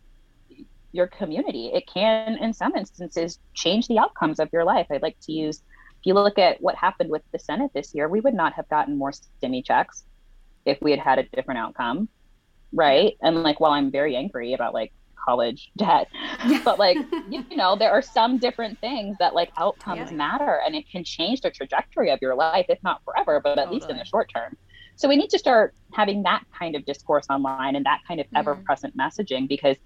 your 0.90 1.06
community. 1.06 1.66
It 1.72 1.84
can, 1.92 2.36
in 2.38 2.52
some 2.52 2.74
instances, 2.76 3.38
change 3.54 3.86
the 3.86 3.98
outcomes 3.98 4.38
of 4.40 4.48
your 4.52 4.64
life. 4.64 4.86
I'd 4.90 5.02
like 5.02 5.18
to 5.22 5.32
use, 5.32 5.58
if 6.00 6.06
you 6.06 6.14
look 6.14 6.38
at 6.38 6.60
what 6.60 6.74
happened 6.74 7.10
with 7.10 7.22
the 7.32 7.38
Senate 7.38 7.70
this 7.74 7.94
year, 7.94 8.08
we 8.08 8.20
would 8.20 8.34
not 8.34 8.52
have 8.54 8.68
gotten 8.68 8.98
more 8.98 9.12
stimmy 9.12 9.64
checks 9.64 10.04
if 10.64 10.78
we 10.80 10.90
had 10.90 11.00
had 11.00 11.18
a 11.18 11.24
different 11.34 11.58
outcome, 11.58 12.08
right? 12.72 13.16
And 13.22 13.42
like, 13.42 13.60
while 13.60 13.72
I'm 13.72 13.90
very 13.90 14.14
angry 14.16 14.52
about 14.52 14.74
like 14.74 14.92
college 15.24 15.70
debt. 15.76 16.08
but 16.64 16.78
like, 16.78 16.98
you 17.30 17.44
know, 17.56 17.76
there 17.76 17.90
are 17.90 18.02
some 18.02 18.38
different 18.38 18.78
things 18.80 19.16
that 19.18 19.34
like 19.34 19.50
outcomes 19.56 20.10
yeah. 20.10 20.16
matter 20.16 20.60
and 20.64 20.74
it 20.74 20.88
can 20.88 21.04
change 21.04 21.40
the 21.40 21.50
trajectory 21.50 22.10
of 22.10 22.18
your 22.20 22.34
life, 22.34 22.66
if 22.68 22.82
not 22.82 23.02
forever, 23.04 23.40
but 23.42 23.58
at 23.58 23.64
totally. 23.64 23.76
least 23.76 23.90
in 23.90 23.96
the 23.96 24.04
short 24.04 24.30
term. 24.34 24.56
So 24.96 25.08
we 25.08 25.16
need 25.16 25.30
to 25.30 25.38
start 25.38 25.74
having 25.92 26.22
that 26.22 26.44
kind 26.56 26.76
of 26.76 26.84
discourse 26.84 27.26
online 27.28 27.76
and 27.76 27.84
that 27.86 28.00
kind 28.06 28.20
of 28.20 28.26
mm-hmm. 28.26 28.36
ever 28.36 28.54
present 28.54 28.96
messaging 28.96 29.48
because 29.48 29.76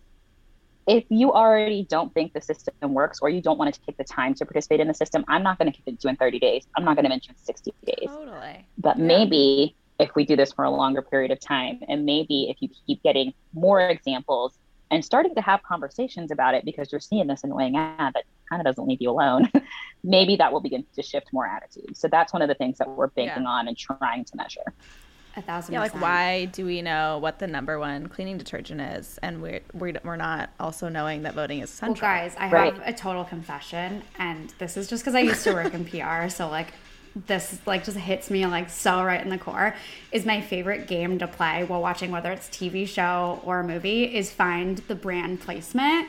if 0.87 1.05
you 1.11 1.33
already 1.33 1.85
don't 1.85 2.12
think 2.14 2.33
the 2.33 2.40
system 2.40 2.94
works 2.94 3.18
or 3.20 3.29
you 3.29 3.42
don't 3.42 3.59
want 3.59 3.72
to 3.74 3.81
take 3.83 3.98
the 3.98 4.05
time 4.05 4.33
to 4.35 4.46
participate 4.46 4.81
in 4.81 4.88
the 4.88 4.94
system, 4.94 5.22
I'm 5.29 5.42
not 5.42 5.59
going 5.59 5.70
to 5.70 5.79
commit 5.83 6.01
to 6.01 6.09
in 6.09 6.16
30 6.16 6.38
days. 6.38 6.66
I'm 6.77 6.85
not 6.85 6.96
going 6.96 7.05
to 7.05 7.11
mention 7.11 7.35
60 7.37 7.74
days. 7.85 8.07
Totally. 8.07 8.66
But 8.79 8.98
yeah. 8.98 9.05
maybe 9.05 9.77
if 9.98 10.14
we 10.14 10.24
do 10.24 10.35
this 10.35 10.53
for 10.53 10.64
a 10.64 10.70
longer 10.70 11.03
period 11.03 11.31
of 11.31 11.40
time, 11.40 11.81
and 11.88 12.07
maybe 12.07 12.48
if 12.48 12.57
you 12.61 12.70
keep 12.87 13.03
getting 13.03 13.35
more 13.53 13.81
examples 13.81 14.59
and 14.90 15.05
starting 15.05 15.35
to 15.35 15.40
have 15.40 15.62
conversations 15.62 16.31
about 16.31 16.55
it 16.55 16.64
because 16.64 16.90
you're 16.92 17.01
seeing 17.01 17.27
this 17.27 17.44
annoying 17.44 17.77
ad 17.77 18.14
that 18.14 18.24
kind 18.48 18.61
of 18.61 18.66
doesn't 18.66 18.87
leave 18.87 19.01
you 19.01 19.11
alone, 19.11 19.51
maybe 20.05 20.37
that 20.37 20.53
will 20.53 20.61
begin 20.61 20.85
to 20.94 21.03
shift 21.03 21.33
more 21.33 21.46
attitudes. 21.46 21.98
So 21.98 22.09
that's 22.09 22.33
one 22.33 22.42
of 22.42 22.48
the 22.48 22.55
things 22.55 22.79
that 22.79 22.88
we're 22.88 23.09
banking 23.09 23.42
yeah. 23.42 23.48
on 23.48 23.68
and 23.68 23.77
trying 23.77 24.24
to 24.24 24.37
measure. 24.37 24.74
A 25.37 25.42
thousand. 25.42 25.74
Yeah, 25.74 25.81
like 25.81 26.01
why 26.01 26.46
do 26.46 26.64
we 26.64 26.83
know 26.83 27.18
what 27.18 27.38
the 27.38 27.46
number 27.46 27.79
one 27.79 28.09
cleaning 28.09 28.38
detergent 28.38 28.81
is, 28.81 29.18
and 29.22 29.40
we're 29.40 29.61
we're, 29.72 30.16
not 30.16 30.51
also 30.59 30.88
knowing 30.88 31.22
that 31.22 31.35
voting 31.35 31.61
is 31.61 31.70
central. 31.70 32.09
Well, 32.09 32.18
guys, 32.18 32.35
I 32.38 32.51
right. 32.51 32.74
have 32.74 32.83
a 32.85 32.92
total 32.92 33.24
confession, 33.24 34.03
and 34.18 34.53
this 34.59 34.77
is 34.77 34.88
just 34.88 35.05
because 35.05 35.14
I 35.14 35.20
used 35.20 35.44
to 35.44 35.53
work 35.53 35.74
in 35.74 35.85
PR, 35.90 36.29
so 36.29 36.48
like 36.48 36.72
this 37.27 37.59
like 37.67 37.85
just 37.85 37.97
hits 37.97 38.31
me 38.31 38.47
like 38.47 38.71
so 38.71 39.03
right 39.03 39.21
in 39.21 39.29
the 39.29 39.39
core 39.39 39.75
is 40.13 40.25
my 40.25 40.41
favorite 40.41 40.87
game 40.87 41.19
to 41.19 41.27
play 41.27 41.65
while 41.65 41.81
watching 41.81 42.11
whether 42.11 42.31
it's 42.31 42.49
TV 42.49 42.87
show 42.87 43.41
or 43.45 43.61
a 43.61 43.65
movie 43.65 44.05
is 44.05 44.31
find 44.31 44.79
the 44.89 44.95
brand 44.95 45.41
placement. 45.41 46.09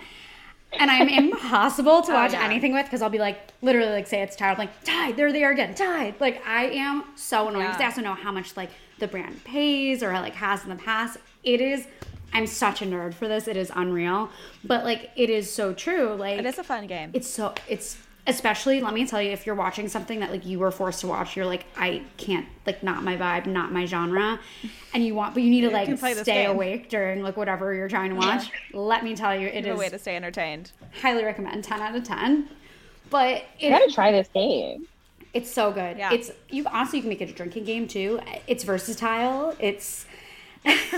And 0.74 0.92
I'm 0.92 1.10
impossible 1.10 2.04
to 2.04 2.12
oh, 2.12 2.16
watch 2.16 2.32
oh, 2.32 2.34
yeah. 2.34 2.46
anything 2.46 2.74
with 2.74 2.86
because 2.86 3.02
I'll 3.02 3.10
be 3.10 3.18
like 3.18 3.40
literally 3.62 3.92
like 3.92 4.08
say 4.08 4.22
it's 4.22 4.36
Tide, 4.36 4.52
I'm 4.52 4.58
like 4.58 4.84
Tide, 4.84 5.18
there 5.18 5.32
they 5.32 5.44
are 5.44 5.52
again, 5.52 5.74
Tide. 5.74 6.16
Like 6.20 6.46
I 6.46 6.66
am 6.66 7.06
so 7.16 7.48
annoying 7.48 7.66
because 7.66 7.80
yeah. 7.80 7.88
I 7.88 7.90
also 7.90 8.02
know 8.02 8.14
how 8.14 8.32
much 8.32 8.56
like 8.56 8.70
the 9.00 9.08
brand 9.08 9.44
pays 9.44 10.04
or 10.04 10.12
like 10.14 10.36
has 10.36 10.64
in 10.64 10.70
the 10.70 10.76
past. 10.76 11.18
It 11.44 11.62
is 11.62 11.88
I'm 12.34 12.46
such 12.46 12.82
a 12.82 12.86
nerd 12.86 13.16
for 13.16 13.28
this. 13.28 13.48
It 13.48 13.58
is 13.58 13.72
unreal. 13.76 14.30
But 14.64 14.84
like 14.84 15.12
it 15.16 15.30
is 15.30 15.52
so 15.52 15.74
true. 15.74 16.14
Like 16.14 16.40
it 16.40 16.46
is 16.46 16.60
a 16.60 16.64
fun 16.64 16.88
game. 16.88 17.12
It's 17.14 17.28
so 17.28 17.54
it's 17.68 17.98
especially 18.30 18.80
let 18.80 18.94
me 18.94 19.06
tell 19.06 19.22
you 19.22 19.32
if 19.32 19.46
you're 19.46 19.56
watching 19.56 19.90
something 19.90 20.20
that 20.20 20.32
like 20.32 20.46
you 20.46 20.60
were 20.60 20.72
forced 20.72 21.02
to 21.02 21.08
watch 21.08 21.36
you're 21.36 21.46
like 21.46 21.66
i 21.76 22.02
can't 22.18 22.46
like 22.66 22.82
not 22.84 23.04
my 23.04 23.18
vibe 23.18 23.46
not 23.46 23.72
my 23.72 23.86
genre 23.86 24.40
and 24.94 25.06
you 25.06 25.16
want 25.16 25.34
but 25.34 25.44
you 25.44 25.50
need 25.50 25.62
to 25.62 25.70
like 25.70 25.98
stay 26.18 26.46
awake 26.46 26.90
during 26.90 27.22
like 27.22 27.36
whatever 27.36 27.74
you're 27.74 27.90
trying 27.90 28.12
to 28.12 28.16
watch 28.16 28.48
yeah. 28.48 28.80
let 28.80 29.04
me 29.04 29.16
tell 29.16 29.36
you 29.36 29.48
it 29.48 29.66
is 29.66 29.76
a 29.76 29.78
way 29.78 29.90
to 29.90 30.00
stay 30.00 30.16
entertained 30.16 30.72
highly 31.02 31.24
recommend 31.24 31.64
10 31.64 31.82
out 31.82 31.96
of 31.96 32.04
10 32.04 32.48
but 33.10 33.38
it, 33.38 33.46
you 33.60 33.70
gotta 33.70 33.92
try 33.92 34.12
this 34.12 34.28
game 34.30 34.88
It's 35.34 35.52
so 35.52 35.72
good. 35.72 35.98
Yeah. 35.98 36.12
It's 36.12 36.32
you 36.50 36.66
honestly 36.68 37.00
you 37.00 37.04
can 37.04 37.10
make 37.10 37.22
it 37.22 37.30
a 37.30 37.34
drinking 37.34 37.66
game 37.66 37.88
too. 37.88 38.20
It's 38.48 38.64
versatile. 38.64 39.56
It's 39.60 40.06
it's 40.66 40.92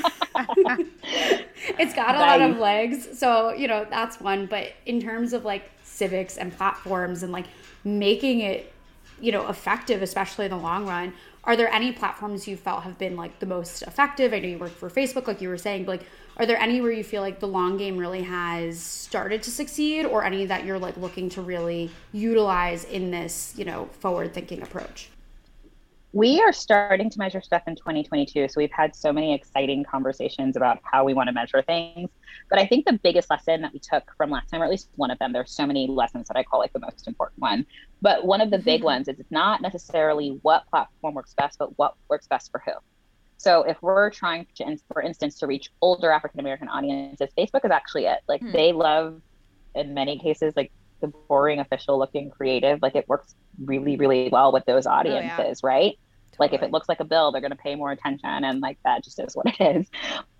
got 1.94 2.16
a 2.16 2.20
lot 2.20 2.42
of 2.42 2.58
legs. 2.58 3.20
So, 3.20 3.54
you 3.54 3.68
know, 3.68 3.86
that's 3.90 4.20
one. 4.20 4.46
But 4.46 4.74
in 4.86 5.02
terms 5.02 5.34
of 5.34 5.44
like 5.44 5.70
civics 6.02 6.38
and 6.38 6.56
platforms 6.58 7.22
and 7.22 7.32
like 7.32 7.46
making 7.84 8.40
it, 8.40 8.74
you 9.20 9.32
know, 9.32 9.48
effective, 9.50 10.02
especially 10.02 10.46
in 10.46 10.52
the 10.52 10.64
long 10.70 10.88
run, 10.88 11.14
are 11.44 11.56
there 11.56 11.72
any 11.72 11.92
platforms 11.92 12.48
you 12.48 12.56
felt 12.58 12.84
have 12.84 12.98
been 12.98 13.16
like 13.16 13.34
the 13.40 13.46
most 13.46 13.84
effective? 13.84 14.34
I 14.34 14.40
know 14.40 14.48
you 14.48 14.58
work 14.58 14.76
for 14.84 14.90
Facebook, 14.90 15.28
like 15.28 15.42
you 15.42 15.50
were 15.50 15.60
saying, 15.68 15.86
but 15.86 16.00
like 16.00 16.08
are 16.38 16.46
there 16.48 16.58
any 16.58 16.82
where 16.82 16.92
you 16.92 17.04
feel 17.04 17.22
like 17.22 17.40
the 17.40 17.48
long 17.48 17.78
game 17.78 17.98
really 17.98 18.24
has 18.24 18.80
started 18.80 19.44
to 19.44 19.52
succeed 19.52 20.06
or 20.06 20.24
any 20.24 20.46
that 20.46 20.66
you're 20.66 20.80
like 20.80 20.98
looking 20.98 21.30
to 21.36 21.42
really 21.42 21.92
utilize 22.14 22.84
in 22.86 23.12
this, 23.12 23.54
you 23.58 23.66
know, 23.66 23.90
forward 24.00 24.34
thinking 24.34 24.64
approach? 24.64 25.10
we 26.14 26.42
are 26.42 26.52
starting 26.52 27.10
to 27.10 27.18
measure 27.20 27.42
stuff 27.42 27.62
in 27.68 27.76
2022 27.76 28.48
so 28.48 28.54
we've 28.58 28.72
had 28.72 28.96
so 28.96 29.14
many 29.14 29.34
exciting 29.34 29.84
conversations 29.84 30.58
about 30.58 30.80
how 30.84 31.06
we 31.06 31.14
want 31.14 31.28
to 31.28 31.34
measure 31.34 31.62
things 31.62 32.10
but 32.52 32.60
i 32.60 32.68
think 32.68 32.86
the 32.86 33.00
biggest 33.02 33.32
lesson 33.32 33.62
that 33.62 33.74
we 33.74 33.80
took 33.80 34.04
from 34.16 34.30
last 34.30 34.50
time 34.50 34.62
or 34.62 34.66
at 34.66 34.70
least 34.70 34.90
one 34.96 35.10
of 35.10 35.18
them 35.18 35.34
there's 35.34 35.52
so 35.52 35.66
many 35.66 35.88
lessons 35.88 36.28
that 36.28 36.38
i 36.38 36.44
call 36.44 36.60
like 36.60 36.74
the 36.74 36.80
most 36.80 37.08
important 37.08 37.42
one 37.42 37.66
but 38.02 38.26
one 38.26 38.42
of 38.42 38.52
the 38.52 38.60
big 38.60 38.82
mm-hmm. 38.82 38.86
ones 38.86 39.08
is 39.08 39.20
it's 39.20 39.32
not 39.32 39.62
necessarily 39.62 40.38
what 40.44 40.68
platform 40.68 41.16
works 41.16 41.34
best 41.34 41.58
but 41.58 41.76
what 41.80 41.96
works 42.10 42.28
best 42.28 42.52
for 42.52 42.62
who 42.64 42.74
so 43.38 43.64
if 43.64 43.82
we're 43.82 44.12
trying 44.12 44.46
to 44.54 44.78
for 44.94 45.02
instance 45.02 45.40
to 45.40 45.48
reach 45.48 45.72
older 45.82 46.12
african 46.12 46.40
american 46.40 46.68
audiences 46.68 47.30
facebook 47.36 47.66
is 47.66 47.72
actually 47.72 48.06
it 48.06 48.20
like 48.28 48.42
hmm. 48.42 48.52
they 48.52 48.72
love 48.72 49.20
in 49.74 49.96
many 49.96 50.20
cases 50.20 50.54
like 50.56 50.72
the 51.00 51.08
boring 51.28 51.60
official 51.60 51.98
looking 51.98 52.30
creative 52.30 52.80
like 52.82 52.96
it 52.96 53.08
works 53.08 53.34
really 53.66 53.96
really 53.96 54.30
well 54.32 54.52
with 54.52 54.66
those 54.66 54.86
audiences 54.86 55.32
oh, 55.40 55.44
yeah. 55.44 55.54
right 55.76 56.00
totally. 56.32 56.38
like 56.40 56.54
if 56.54 56.62
it 56.62 56.72
looks 56.72 56.88
like 56.88 57.00
a 57.00 57.06
bill 57.06 57.32
they're 57.32 57.42
going 57.42 57.52
to 57.52 57.58
pay 57.58 57.74
more 57.76 57.92
attention 57.92 58.44
and 58.44 58.60
like 58.60 58.78
that 58.86 59.04
just 59.04 59.20
is 59.20 59.36
what 59.36 59.48
it 59.48 59.78
is 59.78 59.88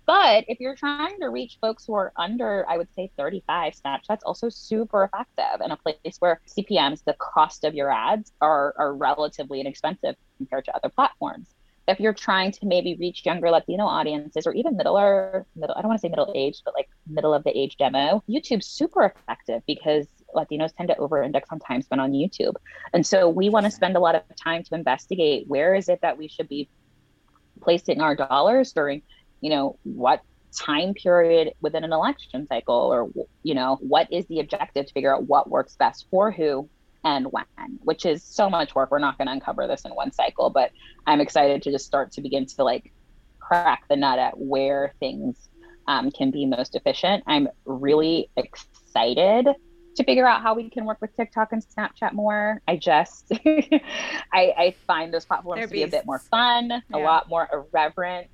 but 0.06 0.44
if 0.48 0.60
you're 0.60 0.76
trying 0.76 1.18
to 1.20 1.28
reach 1.28 1.58
folks 1.60 1.84
who 1.86 1.94
are 1.94 2.12
under 2.16 2.68
i 2.68 2.76
would 2.76 2.92
say 2.94 3.10
35 3.16 3.74
snapchat's 3.74 4.24
also 4.24 4.48
super 4.48 5.04
effective 5.04 5.64
in 5.64 5.70
a 5.70 5.76
place 5.76 6.16
where 6.18 6.40
cpms 6.46 7.04
the 7.04 7.14
cost 7.14 7.64
of 7.64 7.74
your 7.74 7.90
ads 7.90 8.32
are 8.40 8.74
are 8.78 8.94
relatively 8.94 9.60
inexpensive 9.60 10.16
compared 10.38 10.64
to 10.64 10.74
other 10.76 10.88
platforms 10.88 11.54
if 11.88 11.98
you're 11.98 12.14
trying 12.14 12.52
to 12.52 12.66
maybe 12.66 12.96
reach 12.96 13.26
younger 13.26 13.50
Latino 13.50 13.84
audiences 13.84 14.46
or 14.46 14.52
even 14.54 14.76
middle 14.76 14.96
or 14.96 15.46
middle, 15.56 15.74
I 15.76 15.82
don't 15.82 15.88
want 15.88 16.00
to 16.00 16.06
say 16.06 16.10
middle 16.10 16.32
age, 16.34 16.62
but 16.64 16.74
like 16.74 16.88
middle 17.08 17.34
of 17.34 17.42
the 17.42 17.56
age 17.58 17.76
demo, 17.76 18.22
YouTube's 18.28 18.66
super 18.66 19.04
effective 19.04 19.62
because 19.66 20.06
Latinos 20.34 20.74
tend 20.74 20.88
to 20.88 20.96
over 20.98 21.22
index 21.22 21.48
on 21.50 21.58
time 21.58 21.82
spent 21.82 22.00
on 22.00 22.12
YouTube. 22.12 22.54
And 22.92 23.06
so 23.06 23.28
we 23.28 23.48
want 23.48 23.66
to 23.66 23.70
spend 23.70 23.96
a 23.96 24.00
lot 24.00 24.14
of 24.14 24.22
time 24.36 24.62
to 24.64 24.74
investigate 24.74 25.48
where 25.48 25.74
is 25.74 25.88
it 25.88 26.00
that 26.02 26.16
we 26.16 26.28
should 26.28 26.48
be 26.48 26.68
placing 27.60 28.00
our 28.00 28.14
dollars 28.14 28.72
during, 28.72 29.02
you 29.42 29.50
know, 29.50 29.78
what 29.82 30.22
time 30.56 30.94
period 30.94 31.52
within 31.60 31.84
an 31.84 31.92
election 31.92 32.46
cycle 32.46 32.74
or, 32.74 33.10
you 33.42 33.54
know, 33.54 33.76
what 33.80 34.10
is 34.10 34.24
the 34.26 34.40
objective 34.40 34.86
to 34.86 34.92
figure 34.92 35.14
out 35.14 35.24
what 35.24 35.50
works 35.50 35.76
best 35.76 36.06
for 36.10 36.30
who 36.30 36.68
and 37.04 37.26
when, 37.32 37.44
which 37.80 38.06
is 38.06 38.22
so 38.22 38.48
much 38.48 38.74
work. 38.74 38.90
We're 38.90 38.98
not 38.98 39.18
going 39.18 39.26
to 39.26 39.32
uncover 39.32 39.66
this 39.66 39.84
in 39.84 39.92
one 39.92 40.12
cycle, 40.12 40.50
but 40.50 40.70
I'm 41.06 41.20
excited 41.20 41.62
to 41.62 41.72
just 41.72 41.84
start 41.84 42.12
to 42.12 42.20
begin 42.20 42.46
to 42.46 42.64
like 42.64 42.92
crack 43.40 43.84
the 43.88 43.96
nut 43.96 44.18
at 44.18 44.38
where 44.38 44.94
things 45.00 45.48
um, 45.88 46.10
can 46.10 46.30
be 46.30 46.46
most 46.46 46.74
efficient. 46.74 47.24
I'm 47.26 47.48
really 47.64 48.30
excited 48.36 49.48
to 49.96 50.04
figure 50.04 50.26
out 50.26 50.42
how 50.42 50.54
we 50.54 50.70
can 50.70 50.84
work 50.84 50.98
with 51.00 51.14
TikTok 51.16 51.52
and 51.52 51.62
Snapchat 51.62 52.12
more. 52.12 52.62
I 52.66 52.76
just 52.76 53.32
I, 53.46 53.82
I 54.32 54.74
find 54.86 55.12
those 55.12 55.24
platforms 55.24 55.60
They're 55.60 55.66
to 55.66 55.72
be 55.72 55.82
a 55.82 55.88
bit 55.88 56.06
more 56.06 56.18
fun, 56.18 56.68
yeah. 56.70 56.80
a 56.92 56.98
lot 56.98 57.28
more 57.28 57.48
irreverent. 57.52 58.28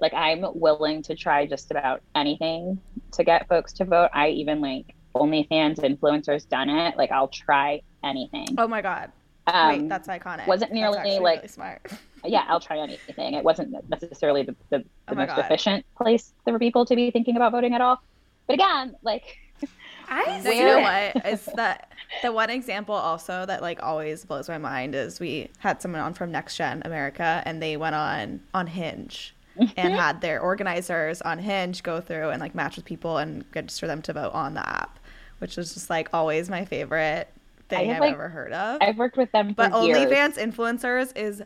Like 0.00 0.14
I'm 0.14 0.44
willing 0.54 1.02
to 1.02 1.14
try 1.14 1.46
just 1.46 1.70
about 1.70 2.02
anything 2.14 2.80
to 3.12 3.24
get 3.24 3.48
folks 3.48 3.72
to 3.74 3.84
vote. 3.84 4.10
I 4.12 4.28
even 4.28 4.60
like 4.60 4.94
OnlyFans 5.14 5.80
influencers 5.80 6.48
done 6.48 6.68
it. 6.68 6.96
Like 6.96 7.10
I'll 7.10 7.28
try 7.28 7.82
anything. 8.04 8.46
Oh 8.56 8.68
my 8.68 8.82
god. 8.82 9.10
Um, 9.46 9.68
Wait, 9.68 9.88
that's 9.88 10.08
iconic. 10.08 10.46
Wasn't 10.46 10.72
nearly 10.72 11.18
like 11.18 11.38
really 11.38 11.48
smart. 11.48 11.90
yeah, 12.24 12.44
I'll 12.48 12.60
try 12.60 12.78
anything. 12.78 13.34
It 13.34 13.42
wasn't 13.42 13.74
necessarily 13.88 14.42
the, 14.42 14.54
the, 14.70 14.78
the 14.78 14.84
oh 15.08 15.14
most 15.14 15.28
God. 15.28 15.38
efficient 15.38 15.86
place 15.96 16.34
for 16.44 16.58
people 16.58 16.84
to 16.84 16.94
be 16.94 17.10
thinking 17.10 17.36
about 17.36 17.52
voting 17.52 17.74
at 17.74 17.80
all. 17.80 18.02
But 18.46 18.54
again, 18.54 18.94
like 19.02 19.38
I 20.08 20.40
you 20.44 20.64
know 20.64 20.80
what 20.80 21.26
is 21.26 21.46
that 21.56 21.90
the 22.22 22.32
one 22.32 22.50
example 22.50 22.94
also 22.94 23.44
that 23.46 23.62
like 23.62 23.82
always 23.82 24.24
blows 24.24 24.48
my 24.48 24.58
mind 24.58 24.94
is 24.94 25.18
we 25.18 25.48
had 25.58 25.82
someone 25.82 26.00
on 26.00 26.14
from 26.14 26.30
Next 26.30 26.56
Gen 26.56 26.82
America 26.84 27.42
and 27.44 27.62
they 27.62 27.76
went 27.76 27.94
on 27.94 28.40
on 28.54 28.66
Hinge 28.66 29.34
and 29.58 29.68
mm-hmm. 29.68 29.94
had 29.94 30.20
their 30.20 30.40
organizers 30.40 31.20
on 31.22 31.38
Hinge 31.38 31.82
go 31.82 32.00
through 32.00 32.30
and 32.30 32.40
like 32.40 32.54
match 32.54 32.76
with 32.76 32.84
people 32.84 33.18
and 33.18 33.44
register 33.54 33.86
them 33.86 34.02
to 34.02 34.12
vote 34.12 34.32
on 34.32 34.54
the 34.54 34.68
app, 34.68 34.98
which 35.38 35.56
was 35.56 35.74
just 35.74 35.90
like 35.90 36.08
always 36.12 36.48
my 36.48 36.64
favorite 36.64 37.28
thing 37.68 37.90
I've 37.90 38.00
like, 38.00 38.14
ever 38.14 38.28
heard 38.28 38.52
of. 38.52 38.78
I've 38.80 38.98
worked 38.98 39.16
with 39.16 39.30
them, 39.32 39.52
but 39.52 39.72
OnlyFans 39.72 40.38
influencers 40.38 41.16
is 41.16 41.42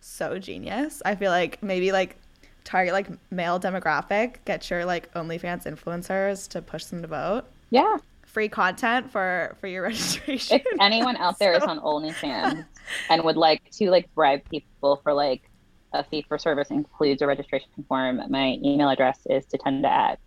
so 0.00 0.38
genius. 0.38 1.02
I 1.04 1.14
feel 1.14 1.30
like 1.30 1.62
maybe 1.62 1.92
like 1.92 2.16
target 2.64 2.92
like 2.92 3.08
male 3.30 3.58
demographic, 3.58 4.36
get 4.44 4.68
your 4.70 4.84
like 4.84 5.12
OnlyFans 5.14 5.64
influencers 5.64 6.48
to 6.48 6.62
push 6.62 6.84
them 6.84 7.02
to 7.02 7.08
vote. 7.08 7.44
Yeah. 7.70 7.96
Free 8.24 8.48
content 8.48 9.10
for 9.10 9.56
for 9.60 9.66
your 9.66 9.82
registration. 9.84 10.60
If 10.60 10.80
anyone 10.80 11.16
out 11.16 11.38
there 11.38 11.58
so... 11.58 11.58
is 11.58 11.64
on 11.64 11.80
OnlyFans 11.80 12.66
and 13.10 13.24
would 13.24 13.36
like 13.36 13.62
to 13.72 13.90
like 13.90 14.12
bribe 14.14 14.42
people 14.50 14.96
for 15.02 15.12
like 15.12 15.50
a 15.92 16.04
fee 16.04 16.24
for 16.28 16.38
service 16.38 16.70
includes 16.70 17.22
a 17.22 17.26
registration 17.26 17.68
form, 17.88 18.20
my 18.28 18.58
email 18.64 18.88
address 18.88 19.20
is 19.26 19.44
to 19.46 19.58
tend 19.58 19.84
at 19.86 20.18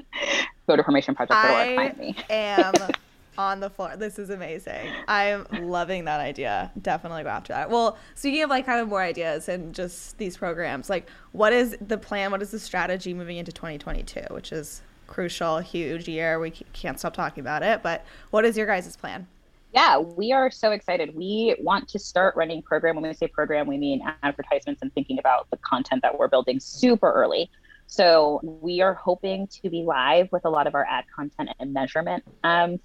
voter 0.66 0.82
formation 0.82 1.14
project. 1.14 1.34
I 1.34 1.74
find 1.76 1.98
me. 1.98 2.16
am 2.30 2.74
on 3.38 3.60
the 3.60 3.70
floor. 3.70 3.96
This 3.96 4.18
is 4.18 4.30
amazing. 4.30 4.88
I'm 5.08 5.46
loving 5.50 6.04
that 6.04 6.20
idea. 6.20 6.70
Definitely 6.80 7.24
go 7.24 7.30
after 7.30 7.52
that. 7.52 7.70
Well, 7.70 7.96
speaking 8.14 8.42
of 8.42 8.50
like 8.50 8.66
kind 8.66 8.80
of 8.80 8.88
more 8.88 9.02
ideas 9.02 9.48
and 9.48 9.74
just 9.74 10.18
these 10.18 10.36
programs, 10.36 10.90
like 10.90 11.08
what 11.32 11.52
is 11.52 11.76
the 11.80 11.98
plan? 11.98 12.30
What 12.30 12.42
is 12.42 12.50
the 12.50 12.58
strategy 12.58 13.14
moving 13.14 13.38
into 13.38 13.52
2022, 13.52 14.22
which 14.30 14.52
is 14.52 14.82
crucial, 15.12 15.58
huge 15.58 16.08
year. 16.08 16.38
We 16.40 16.50
can't 16.72 16.98
stop 16.98 17.12
talking 17.12 17.42
about 17.42 17.62
it. 17.62 17.82
But 17.82 18.04
what 18.30 18.44
is 18.44 18.56
your 18.56 18.66
guys' 18.66 18.96
plan? 18.96 19.26
Yeah, 19.72 19.98
we 19.98 20.32
are 20.32 20.50
so 20.50 20.72
excited. 20.72 21.14
We 21.14 21.56
want 21.58 21.88
to 21.88 21.98
start 21.98 22.36
running 22.36 22.60
program. 22.62 22.94
When 22.96 23.04
we 23.04 23.14
say 23.14 23.26
program, 23.26 23.66
we 23.66 23.78
mean 23.78 24.02
advertisements 24.22 24.82
and 24.82 24.92
thinking 24.92 25.18
about 25.18 25.50
the 25.50 25.56
content 25.58 26.02
that 26.02 26.18
we're 26.18 26.28
building 26.28 26.60
super 26.60 27.10
early. 27.10 27.50
So 27.86 28.40
we 28.42 28.82
are 28.82 28.92
hoping 28.92 29.46
to 29.46 29.70
be 29.70 29.82
live 29.82 30.30
with 30.30 30.44
a 30.44 30.50
lot 30.50 30.66
of 30.66 30.74
our 30.74 30.84
ad 30.84 31.04
content 31.14 31.50
and 31.58 31.72
measurement 31.72 32.22
um, 32.44 32.80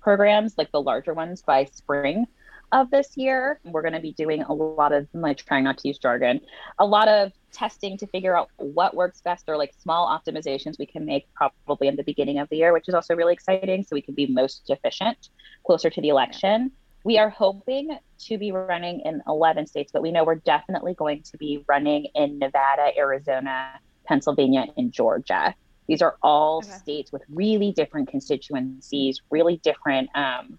programs, 0.00 0.56
like 0.56 0.70
the 0.70 0.80
larger 0.80 1.12
ones, 1.12 1.42
by 1.42 1.64
spring 1.64 2.26
of 2.72 2.90
this 2.90 3.16
year. 3.16 3.60
We're 3.64 3.82
going 3.82 3.94
to 3.94 4.00
be 4.00 4.12
doing 4.12 4.42
a 4.42 4.52
lot 4.52 4.92
of, 4.92 5.06
I'm 5.14 5.20
like 5.20 5.38
trying 5.38 5.64
not 5.64 5.78
to 5.78 5.88
use 5.88 5.98
jargon, 5.98 6.40
a 6.78 6.86
lot 6.86 7.08
of 7.08 7.32
testing 7.52 7.96
to 7.98 8.06
figure 8.08 8.36
out 8.36 8.50
what 8.56 8.94
works 8.94 9.20
best 9.20 9.44
or 9.48 9.56
like 9.56 9.72
small 9.78 10.08
optimizations 10.08 10.78
we 10.78 10.86
can 10.86 11.04
make 11.04 11.26
probably 11.34 11.88
in 11.88 11.96
the 11.96 12.02
beginning 12.02 12.38
of 12.38 12.48
the 12.48 12.56
year, 12.56 12.72
which 12.72 12.88
is 12.88 12.94
also 12.94 13.14
really 13.14 13.32
exciting. 13.32 13.82
So 13.82 13.94
we 13.94 14.02
can 14.02 14.14
be 14.14 14.26
most 14.26 14.68
efficient 14.68 15.30
closer 15.64 15.90
to 15.90 16.00
the 16.00 16.08
election. 16.08 16.70
We 17.04 17.18
are 17.18 17.30
hoping 17.30 17.96
to 18.26 18.38
be 18.38 18.50
running 18.50 19.00
in 19.04 19.22
11 19.28 19.68
states, 19.68 19.92
but 19.92 20.02
we 20.02 20.10
know 20.10 20.24
we're 20.24 20.34
definitely 20.36 20.94
going 20.94 21.22
to 21.22 21.36
be 21.38 21.64
running 21.68 22.08
in 22.14 22.38
Nevada, 22.38 22.90
Arizona, 22.96 23.78
Pennsylvania, 24.06 24.66
and 24.76 24.92
Georgia. 24.92 25.54
These 25.86 26.02
are 26.02 26.16
all 26.22 26.58
okay. 26.58 26.70
states 26.70 27.12
with 27.12 27.22
really 27.28 27.72
different 27.72 28.08
constituencies, 28.08 29.22
really 29.30 29.58
different 29.58 30.10
um, 30.16 30.58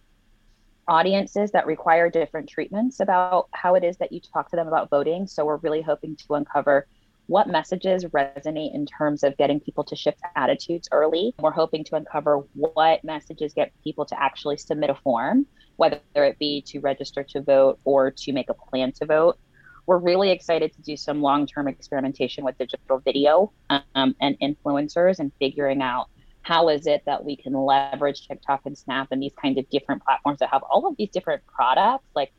audiences 0.87 1.51
that 1.51 1.65
require 1.65 2.09
different 2.09 2.49
treatments 2.49 2.99
about 2.99 3.47
how 3.53 3.75
it 3.75 3.83
is 3.83 3.97
that 3.97 4.11
you 4.11 4.19
talk 4.19 4.49
to 4.49 4.55
them 4.55 4.67
about 4.67 4.89
voting. 4.89 5.27
So 5.27 5.45
we're 5.45 5.57
really 5.57 5.81
hoping 5.81 6.15
to 6.27 6.35
uncover 6.35 6.87
what 7.27 7.47
messages 7.47 8.05
resonate 8.05 8.73
in 8.73 8.85
terms 8.85 9.23
of 9.23 9.35
getting 9.37 9.59
people 9.59 9.83
to 9.83 9.95
shift 9.95 10.19
attitudes 10.35 10.87
early. 10.91 11.35
We're 11.39 11.51
hoping 11.51 11.83
to 11.85 11.95
uncover 11.95 12.43
what 12.53 13.03
messages 13.03 13.53
get 13.53 13.71
people 13.83 14.05
to 14.05 14.21
actually 14.21 14.57
submit 14.57 14.89
a 14.89 14.95
form, 14.95 15.45
whether 15.75 15.99
it 16.15 16.39
be 16.39 16.61
to 16.67 16.79
register 16.79 17.23
to 17.23 17.41
vote 17.41 17.79
or 17.83 18.11
to 18.11 18.31
make 18.31 18.49
a 18.49 18.53
plan 18.53 18.93
to 18.93 19.05
vote. 19.05 19.37
We're 19.85 19.99
really 19.99 20.31
excited 20.31 20.73
to 20.73 20.81
do 20.81 20.97
some 20.97 21.21
long 21.21 21.47
term 21.47 21.67
experimentation 21.67 22.43
with 22.43 22.57
digital 22.57 22.99
video 22.99 23.51
um, 23.69 24.15
and 24.21 24.37
influencers 24.41 25.19
and 25.19 25.31
figuring 25.39 25.81
out 25.81 26.09
how 26.47 26.69
is 26.69 26.87
it 26.87 27.03
that 27.05 27.25
we 27.25 27.35
can 27.35 27.53
leverage 27.53 28.25
TikTok 28.25 28.61
and 28.63 28.77
Snap 28.77 29.09
and 29.11 29.21
these 29.21 29.33
kinds 29.41 29.59
of 29.59 29.69
different 29.69 30.01
platforms 30.01 30.39
that 30.39 30.49
have 30.49 30.63
all 30.63 30.87
of 30.87 30.95
these 30.95 31.09
different 31.09 31.45
products, 31.45 32.07
like 32.15 32.31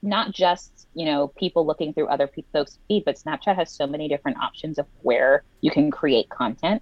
not 0.00 0.30
just 0.30 0.86
you 0.94 1.04
know 1.04 1.26
people 1.26 1.66
looking 1.66 1.92
through 1.92 2.06
other 2.06 2.30
folks' 2.52 2.78
feed, 2.86 3.04
but 3.04 3.16
Snapchat 3.16 3.56
has 3.56 3.72
so 3.72 3.84
many 3.84 4.06
different 4.06 4.38
options 4.38 4.78
of 4.78 4.86
where 5.00 5.42
you 5.60 5.72
can 5.72 5.90
create 5.90 6.28
content. 6.28 6.80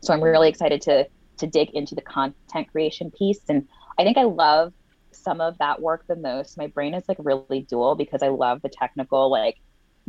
So 0.00 0.12
I'm 0.12 0.20
really 0.20 0.48
excited 0.48 0.82
to 0.82 1.06
to 1.38 1.46
dig 1.46 1.70
into 1.70 1.94
the 1.94 2.02
content 2.02 2.66
creation 2.72 3.12
piece, 3.12 3.42
and 3.48 3.68
I 3.96 4.02
think 4.02 4.18
I 4.18 4.24
love 4.24 4.72
some 5.12 5.40
of 5.40 5.56
that 5.58 5.80
work 5.80 6.04
the 6.08 6.16
most. 6.16 6.58
My 6.58 6.66
brain 6.66 6.94
is 6.94 7.04
like 7.06 7.18
really 7.20 7.60
dual 7.60 7.94
because 7.94 8.24
I 8.24 8.28
love 8.28 8.60
the 8.60 8.70
technical, 8.70 9.30
like 9.30 9.58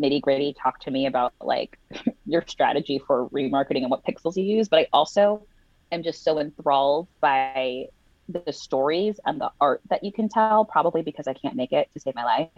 nitty 0.02 0.22
gritty. 0.22 0.56
Talk 0.60 0.80
to 0.82 0.92
me 0.92 1.06
about 1.06 1.34
like 1.40 1.78
your 2.26 2.44
strategy 2.48 3.00
for 3.06 3.30
remarketing 3.30 3.84
and 3.84 3.92
what 3.92 4.04
pixels 4.04 4.38
you 4.38 4.44
use. 4.44 4.70
But 4.70 4.80
I 4.80 4.88
also 4.92 5.46
am 5.92 6.04
just 6.04 6.24
so 6.24 6.40
enthralled 6.40 7.08
by 7.22 7.86
the 8.30 8.52
stories 8.52 9.20
and 9.26 9.40
the 9.40 9.52
art 9.62 9.82
that 9.90 10.04
you 10.04 10.12
can 10.12 10.30
tell, 10.30 10.66
probably 10.66 11.02
because 11.02 11.28
I 11.28 11.34
can't 11.34 11.56
make 11.56 11.72
it 11.72 11.90
to 11.94 12.00
save 12.00 12.16
my 12.16 12.26
life. 12.26 12.50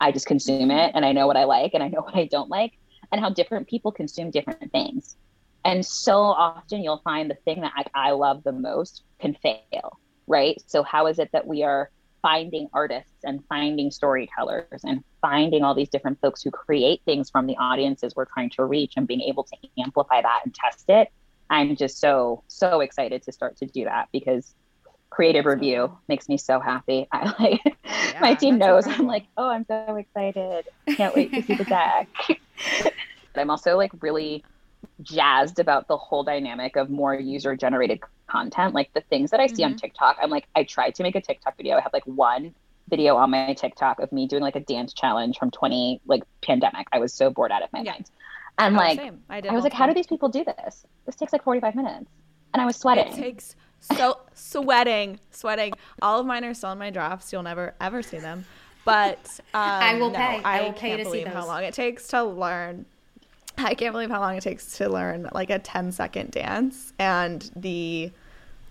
I 0.00 0.12
just 0.12 0.26
consume 0.26 0.70
it 0.70 0.92
and 0.94 1.04
I 1.04 1.12
know 1.12 1.26
what 1.26 1.36
I 1.36 1.44
like 1.44 1.74
and 1.74 1.82
I 1.82 1.88
know 1.88 2.00
what 2.04 2.16
I 2.16 2.26
don't 2.26 2.48
like 2.48 2.72
and 3.12 3.20
how 3.20 3.30
different 3.30 3.68
people 3.68 3.92
consume 3.92 4.30
different 4.30 4.72
things. 4.72 5.16
And 5.64 5.84
so 5.84 6.18
often 6.18 6.82
you'll 6.82 7.02
find 7.04 7.30
the 7.30 7.36
thing 7.44 7.60
that 7.62 7.72
I, 7.76 8.08
I 8.08 8.10
love 8.12 8.44
the 8.44 8.52
most 8.52 9.02
can 9.20 9.34
fail, 9.34 9.98
right? 10.26 10.56
So, 10.66 10.82
how 10.82 11.08
is 11.08 11.18
it 11.18 11.30
that 11.32 11.46
we 11.46 11.62
are 11.62 11.90
finding 12.22 12.68
artists 12.72 13.24
and 13.24 13.44
finding 13.48 13.90
storytellers 13.90 14.80
and 14.84 15.02
finding 15.20 15.62
all 15.62 15.74
these 15.74 15.88
different 15.88 16.20
folks 16.20 16.42
who 16.42 16.50
create 16.50 17.00
things 17.04 17.30
from 17.30 17.46
the 17.46 17.56
audiences 17.56 18.14
we're 18.16 18.24
trying 18.26 18.50
to 18.50 18.64
reach 18.64 18.94
and 18.96 19.06
being 19.06 19.20
able 19.20 19.44
to 19.44 19.56
amplify 19.78 20.22
that 20.22 20.40
and 20.44 20.54
test 20.54 20.84
it? 20.88 21.08
I'm 21.50 21.76
just 21.76 21.98
so, 21.98 22.42
so 22.48 22.80
excited 22.80 23.22
to 23.24 23.32
start 23.32 23.56
to 23.58 23.66
do 23.66 23.84
that 23.84 24.08
because 24.12 24.54
creative 25.10 25.46
review 25.46 25.96
makes 26.08 26.28
me 26.28 26.36
so 26.36 26.60
happy. 26.60 27.08
I 27.12 27.34
like 27.38 27.76
yeah, 27.84 28.20
my 28.20 28.34
team 28.34 28.58
knows 28.58 28.86
incredible. 28.86 29.04
I'm 29.04 29.08
like, 29.08 29.26
oh, 29.36 29.48
I'm 29.48 29.64
so 29.66 29.96
excited. 29.96 30.66
Can't 30.96 31.14
wait 31.14 31.32
to 31.32 31.42
see 31.42 31.54
the 31.54 31.64
deck. 31.64 32.08
I'm 33.34 33.50
also 33.50 33.76
like 33.76 33.92
really 34.00 34.44
jazzed 35.02 35.58
about 35.58 35.88
the 35.88 35.96
whole 35.96 36.24
dynamic 36.24 36.76
of 36.76 36.90
more 36.90 37.14
user 37.14 37.56
generated 37.56 38.00
content. 38.26 38.74
Like 38.74 38.92
the 38.94 39.00
things 39.00 39.30
that 39.30 39.40
I 39.40 39.46
see 39.46 39.62
mm-hmm. 39.62 39.72
on 39.72 39.76
TikTok, 39.76 40.18
I'm 40.20 40.30
like, 40.30 40.46
I 40.54 40.64
tried 40.64 40.94
to 40.96 41.02
make 41.02 41.14
a 41.14 41.20
TikTok 41.20 41.56
video. 41.56 41.76
I 41.76 41.80
have 41.80 41.92
like 41.92 42.06
one 42.06 42.54
video 42.88 43.16
on 43.16 43.30
my 43.30 43.52
TikTok 43.54 44.00
of 44.00 44.10
me 44.12 44.26
doing 44.26 44.42
like 44.42 44.56
a 44.56 44.60
dance 44.60 44.92
challenge 44.92 45.38
from 45.38 45.50
20 45.50 46.00
like 46.06 46.22
pandemic. 46.42 46.88
I 46.92 46.98
was 46.98 47.12
so 47.12 47.30
bored 47.30 47.52
out 47.52 47.62
of 47.62 47.72
my 47.72 47.82
yeah. 47.82 47.92
mind. 47.92 48.10
And 48.58 48.74
oh, 48.74 48.78
like, 48.78 49.00
I, 49.30 49.40
I 49.48 49.52
was 49.52 49.62
like, 49.62 49.72
how 49.72 49.86
do 49.86 49.94
these 49.94 50.06
people 50.06 50.28
do 50.28 50.44
this? 50.44 50.84
This 51.06 51.14
takes 51.14 51.32
like 51.32 51.44
45 51.44 51.76
minutes. 51.76 52.10
And 52.52 52.60
I 52.60 52.66
was 52.66 52.76
sweating. 52.76 53.06
It 53.06 53.14
takes 53.14 53.54
so 53.80 54.18
sweating, 54.34 55.20
sweating. 55.30 55.72
All 56.02 56.20
of 56.20 56.26
mine 56.26 56.44
are 56.44 56.54
still 56.54 56.72
in 56.72 56.78
my 56.78 56.90
drafts. 56.90 57.32
You'll 57.32 57.42
never 57.42 57.74
ever 57.80 58.02
see 58.02 58.18
them. 58.18 58.44
But 58.84 59.18
um, 59.54 59.60
I 59.62 59.94
will 59.94 60.10
no, 60.10 60.18
pay. 60.18 60.42
I, 60.42 60.58
I 60.58 60.62
will 60.62 60.72
pay 60.72 60.88
can't 60.88 60.98
to 60.98 61.04
believe 61.04 61.26
see 61.26 61.32
how 61.32 61.46
long 61.46 61.62
it 61.62 61.74
takes 61.74 62.08
to 62.08 62.24
learn. 62.24 62.86
I 63.56 63.74
can't 63.74 63.92
believe 63.92 64.10
how 64.10 64.20
long 64.20 64.36
it 64.36 64.42
takes 64.42 64.78
to 64.78 64.88
learn 64.88 65.28
like 65.32 65.50
a 65.50 65.58
10 65.58 65.92
second 65.92 66.30
dance 66.30 66.92
and 66.98 67.50
the 67.56 68.10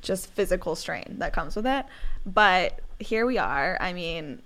just 0.02 0.28
physical 0.32 0.76
strain 0.76 1.16
that 1.20 1.34
comes 1.34 1.56
with 1.56 1.68
it. 1.68 1.86
But 2.26 2.80
here 3.00 3.26
we 3.26 3.38
are. 3.38 3.78
I 3.80 3.94
mean, 3.94 4.42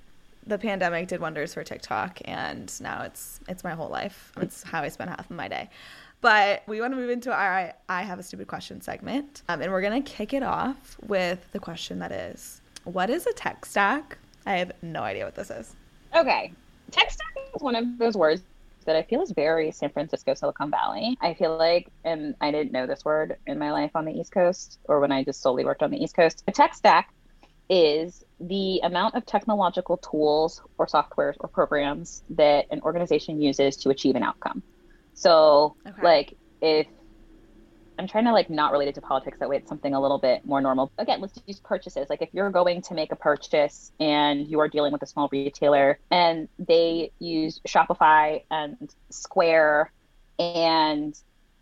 the 0.46 0.58
pandemic 0.58 1.08
did 1.08 1.22
wonders 1.22 1.54
for 1.54 1.64
TikTok 1.64 2.20
and 2.26 2.74
now 2.82 3.04
it's 3.04 3.40
it's 3.48 3.64
my 3.64 3.72
whole 3.72 3.90
life. 3.90 4.32
It's 4.38 4.64
how 4.64 4.82
I 4.82 4.90
spend 4.90 5.10
half 5.10 5.30
of 5.30 5.36
my 5.36 5.48
day. 5.48 5.70
But 6.22 6.64
we 6.68 6.80
want 6.82 6.94
to 6.94 6.98
move 6.98 7.10
into 7.10 7.32
our 7.32 7.74
I 7.90 8.02
have 8.04 8.20
a 8.20 8.24
stupid 8.24 8.48
question 8.48 8.82
segment. 8.82 9.44
Um, 9.50 9.62
and 9.62 9.72
we're 9.72 9.82
to 9.82 10.02
kick 10.02 10.34
it 10.34 10.44
off 10.44 10.98
with 11.02 11.52
the 11.52 11.60
question 11.60 12.00
that 12.00 12.12
is 12.12 12.62
What 12.84 13.10
is 13.10 13.28
a 13.28 13.34
tech 13.34 13.66
stack? 13.66 14.18
I 14.46 14.54
have 14.54 14.72
no 14.82 15.02
idea 15.02 15.26
what 15.26 15.36
this 15.36 15.52
is. 15.52 15.76
Okay. 16.16 16.54
Tech 16.92 17.12
stack 17.12 17.34
is 17.56 17.62
one 17.62 17.76
of 17.76 17.98
those 17.98 18.16
words 18.16 18.42
that 18.86 18.96
I 18.96 19.04
feel 19.04 19.22
is 19.22 19.32
very 19.32 19.72
San 19.72 19.90
Francisco, 19.90 20.34
Silicon 20.34 20.72
Valley. 20.72 21.18
I 21.22 21.34
feel 21.36 21.56
like, 21.56 21.88
and 22.04 22.36
I 22.42 22.52
didn't 22.52 22.72
know 22.72 22.88
this 22.88 23.06
word 23.06 23.38
in 23.46 23.60
my 23.60 23.72
life 23.72 23.92
on 23.96 24.06
the 24.06 24.12
East 24.12 24.32
Coast 24.32 24.80
or 24.86 25.00
when 25.00 25.12
I 25.12 25.24
just 25.24 25.42
solely 25.42 25.64
worked 25.64 25.84
on 25.84 25.92
the 25.92 26.04
East 26.04 26.16
Coast. 26.16 26.44
A 26.48 26.52
tech 26.52 26.74
stack 26.74 27.14
is 27.70 28.26
the 28.42 28.80
amount 28.84 29.16
of 29.16 29.26
technological 29.26 29.98
tools 29.98 30.62
or 30.78 30.88
softwares 30.88 31.36
or 31.40 31.48
programs 31.48 32.24
that 32.32 32.66
an 32.72 32.82
organization 32.82 33.42
uses 33.42 33.78
to 33.78 33.90
achieve 33.90 34.16
an 34.16 34.24
outcome. 34.24 34.64
So 35.14 35.76
okay. 35.88 36.02
like 36.02 36.38
if 36.62 36.88
I'm 38.00 38.08
trying 38.08 38.26
to 38.26 38.32
like 38.32 38.50
not 38.50 38.72
relate 38.72 38.88
it 38.88 38.96
to 38.96 39.02
politics 39.02 39.38
that 39.40 39.50
way 39.50 39.58
it's 39.58 39.70
something 39.70 39.94
a 39.94 40.02
little 40.02 40.18
bit 40.18 40.44
more 40.44 40.60
normal. 40.60 40.92
Again, 40.98 41.22
let's 41.22 41.40
use 41.46 41.60
purchases. 41.60 42.10
Like 42.10 42.22
if 42.22 42.30
you're 42.34 42.50
going 42.50 42.82
to 42.84 42.94
make 42.96 43.12
a 43.12 43.16
purchase 43.16 43.92
and 44.00 44.48
you 44.48 44.60
are 44.60 44.68
dealing 44.68 44.92
with 44.92 45.04
a 45.04 45.06
small 45.08 45.30
retailer 45.32 46.00
and 46.10 46.48
they 46.58 47.12
use 47.20 47.62
Shopify 47.68 48.44
and 48.50 48.94
Square 49.12 49.92
and 50.40 51.16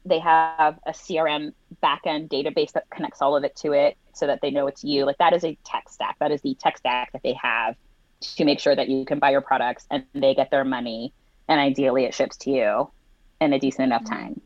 they 0.05 0.19
have 0.19 0.79
a 0.85 0.91
CRM 0.91 1.53
backend 1.83 2.29
database 2.29 2.71
that 2.73 2.89
connects 2.89 3.21
all 3.21 3.35
of 3.35 3.43
it 3.43 3.55
to 3.57 3.73
it 3.73 3.97
so 4.13 4.27
that 4.27 4.39
they 4.41 4.51
know 4.51 4.67
it's 4.67 4.83
you. 4.83 5.05
Like 5.05 5.17
that 5.17 5.33
is 5.33 5.43
a 5.43 5.57
tech 5.65 5.89
stack. 5.89 6.17
That 6.19 6.31
is 6.31 6.41
the 6.41 6.55
tech 6.55 6.77
stack 6.77 7.11
that 7.13 7.23
they 7.23 7.33
have 7.33 7.75
to 8.21 8.45
make 8.45 8.59
sure 8.59 8.75
that 8.75 8.89
you 8.89 9.05
can 9.05 9.19
buy 9.19 9.31
your 9.31 9.41
products 9.41 9.85
and 9.91 10.03
they 10.13 10.33
get 10.35 10.51
their 10.51 10.65
money 10.65 11.13
and 11.47 11.59
ideally 11.59 12.05
it 12.05 12.13
ships 12.13 12.37
to 12.37 12.51
you 12.51 12.91
in 13.41 13.53
a 13.53 13.59
decent 13.59 13.83
enough 13.83 14.03
mm-hmm. 14.03 14.13
time. 14.13 14.41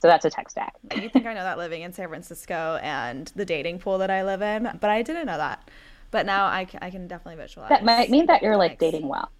So 0.00 0.08
that's 0.08 0.24
a 0.24 0.30
tech 0.30 0.50
stack. 0.50 0.74
you 0.94 1.08
think 1.08 1.26
I 1.26 1.32
know 1.32 1.42
that 1.42 1.58
living 1.58 1.82
in 1.82 1.92
San 1.92 2.08
Francisco 2.08 2.78
and 2.82 3.32
the 3.34 3.44
dating 3.44 3.78
pool 3.78 3.98
that 3.98 4.10
I 4.10 4.24
live 4.24 4.42
in, 4.42 4.78
but 4.80 4.90
I 4.90 5.02
didn't 5.02 5.26
know 5.26 5.38
that. 5.38 5.68
But 6.10 6.26
now 6.26 6.46
I 6.46 6.64
can, 6.64 6.80
I 6.82 6.90
can 6.90 7.08
definitely 7.08 7.42
visualize. 7.42 7.70
That 7.70 7.84
might 7.84 8.10
mean 8.10 8.26
that 8.26 8.42
you're 8.42 8.56
like 8.56 8.78
dating 8.78 9.08
well, 9.08 9.30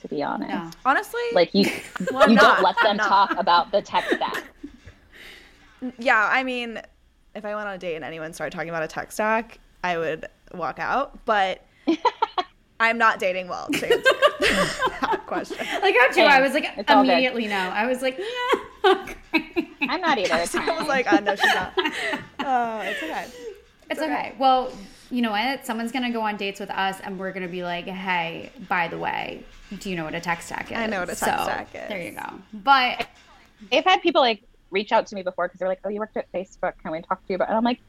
to 0.00 0.08
be 0.08 0.22
honest. 0.22 0.50
Yeah. 0.50 0.70
Honestly, 0.84 1.22
like 1.32 1.54
you, 1.54 1.70
well, 2.12 2.28
you 2.28 2.36
don't 2.36 2.62
let 2.62 2.76
them 2.82 2.98
talk 2.98 3.36
about 3.38 3.70
the 3.70 3.80
tech 3.80 4.04
stack. 4.04 4.44
Yeah, 5.98 6.28
I 6.30 6.42
mean, 6.42 6.80
if 7.34 7.44
I 7.44 7.54
went 7.54 7.68
on 7.68 7.74
a 7.74 7.78
date 7.78 7.96
and 7.96 8.04
anyone 8.04 8.32
started 8.32 8.54
talking 8.54 8.68
about 8.68 8.82
a 8.82 8.88
tech 8.88 9.12
stack, 9.12 9.58
I 9.82 9.98
would 9.98 10.26
walk 10.54 10.78
out. 10.78 11.24
But 11.24 11.64
I'm 12.80 12.98
not 12.98 13.18
dating 13.18 13.48
well 13.48 13.68
to 13.68 13.86
answer 13.86 14.02
that 14.40 15.22
question. 15.26 15.58
Like 15.80 15.94
how 15.98 16.12
too, 16.12 16.22
I 16.22 16.40
was 16.40 16.52
like 16.52 16.68
immediately 16.88 17.46
no. 17.46 17.56
I 17.56 17.86
was 17.86 18.02
like, 18.02 18.18
yeah, 18.18 19.14
I'm 19.82 20.00
not 20.00 20.18
either. 20.18 20.34
I 20.34 20.40
was 20.40 20.88
like, 20.88 21.06
oh, 21.12 21.18
no, 21.18 21.34
she's 21.34 21.54
not. 21.54 21.72
Oh, 22.40 22.80
it's 22.80 23.02
okay. 23.02 23.24
It's, 23.24 23.36
it's 23.90 24.00
okay. 24.00 24.12
okay. 24.12 24.34
Well, 24.38 24.72
you 25.10 25.20
know 25.20 25.30
what? 25.30 25.66
Someone's 25.66 25.92
gonna 25.92 26.10
go 26.10 26.22
on 26.22 26.36
dates 26.36 26.58
with 26.58 26.70
us, 26.70 26.98
and 27.04 27.18
we're 27.18 27.32
gonna 27.32 27.46
be 27.46 27.62
like, 27.62 27.84
"Hey, 27.84 28.50
by 28.66 28.88
the 28.88 28.96
way, 28.96 29.44
do 29.78 29.90
you 29.90 29.96
know 29.96 30.04
what 30.04 30.14
a 30.14 30.20
tech 30.20 30.40
stack 30.40 30.72
is?" 30.72 30.78
I 30.78 30.86
know 30.86 31.00
what 31.00 31.10
a 31.10 31.14
tech 31.14 31.38
so, 31.38 31.44
stack 31.44 31.68
is. 31.74 31.88
There 31.88 32.00
you 32.00 32.12
go. 32.12 32.40
But 32.54 33.06
they've 33.70 33.84
had 33.84 34.00
people 34.00 34.22
like 34.22 34.42
reach 34.72 34.90
out 34.90 35.06
to 35.06 35.14
me 35.14 35.22
before 35.22 35.46
because 35.46 35.60
they're 35.60 35.68
like, 35.68 35.80
"Oh, 35.84 35.88
you 35.88 36.00
worked 36.00 36.16
at 36.16 36.30
Facebook. 36.32 36.72
Can 36.82 36.90
we 36.90 37.02
talk 37.02 37.24
to 37.26 37.32
you 37.32 37.36
about?" 37.36 37.48
And 37.48 37.56
I'm 37.56 37.64
like, 37.64 37.80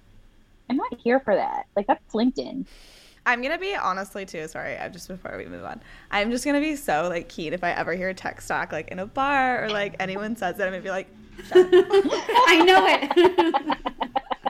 "I'm 0.69 0.78
not 0.78 0.93
here 1.00 1.19
for 1.19 1.36
that. 1.36 1.65
Like, 1.76 1.88
that's 1.88 2.13
LinkedIn." 2.13 2.65
I'm 3.26 3.41
gonna 3.41 3.58
be 3.58 3.74
honestly 3.76 4.26
too. 4.26 4.48
Sorry, 4.48 4.78
I'm 4.78 4.91
just 4.91 5.08
before 5.08 5.38
we 5.38 5.46
move 5.46 5.63
on. 5.63 5.82
I'm 6.12 6.30
just 6.30 6.43
gonna 6.43 6.60
be 6.60 6.76
so 6.76 7.08
like 7.10 7.30
keen 7.30 7.54
if 7.54 7.63
I 7.63 7.72
ever 7.72 7.93
hear 7.93 8.13
tech 8.13 8.41
stack 8.41 8.72
like 8.72 8.89
in 8.89 9.00
a 9.00 9.06
bar 9.06 9.63
or 9.63 9.69
like 9.69 9.96
anyone 10.00 10.36
says 10.36 10.60
it, 10.60 10.63
I'm 10.63 10.72
gonna 10.72 10.82
be 10.82 10.89
like, 10.89 11.08
I 11.54 12.63
know 12.65 12.86
it. 12.86 13.78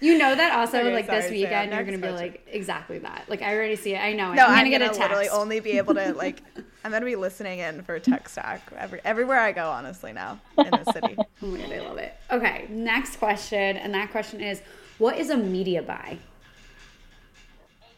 you 0.00 0.16
know 0.16 0.34
that 0.34 0.52
also 0.52 0.78
okay, 0.78 0.92
like 0.92 1.06
sorry, 1.06 1.22
this 1.22 1.30
weekend 1.30 1.72
you're 1.72 1.84
gonna 1.84 1.98
be 1.98 2.10
like 2.10 2.46
exactly 2.50 2.98
that. 2.98 3.24
Like 3.28 3.42
I 3.42 3.54
already 3.54 3.76
see 3.76 3.94
it. 3.94 3.98
I 3.98 4.12
know 4.12 4.32
it. 4.32 4.36
No, 4.36 4.44
I'm 4.44 4.48
gonna, 4.48 4.60
I'm 4.60 4.70
get 4.70 4.78
gonna 4.80 4.84
a 4.92 4.94
text. 4.94 5.00
literally 5.00 5.28
only 5.28 5.60
be 5.60 5.72
able 5.72 5.94
to 5.94 6.12
like. 6.14 6.42
I'm 6.84 6.92
gonna 6.92 7.04
be 7.04 7.16
listening 7.16 7.58
in 7.58 7.82
for 7.82 7.98
tech 7.98 8.28
stack 8.28 8.62
every 8.76 9.00
everywhere 9.04 9.40
I 9.40 9.52
go. 9.52 9.68
Honestly, 9.68 10.12
now 10.12 10.40
in 10.56 10.70
the 10.70 10.92
city. 10.92 11.16
oh 11.42 11.46
my 11.46 11.58
god, 11.58 11.72
I 11.72 11.78
love 11.80 11.98
it. 11.98 12.14
Okay, 12.30 12.66
next 12.70 13.16
question, 13.16 13.76
and 13.76 13.92
that 13.94 14.10
question 14.12 14.40
is, 14.40 14.62
what 14.98 15.18
is 15.18 15.30
a 15.30 15.36
media 15.36 15.82
buy? 15.82 16.18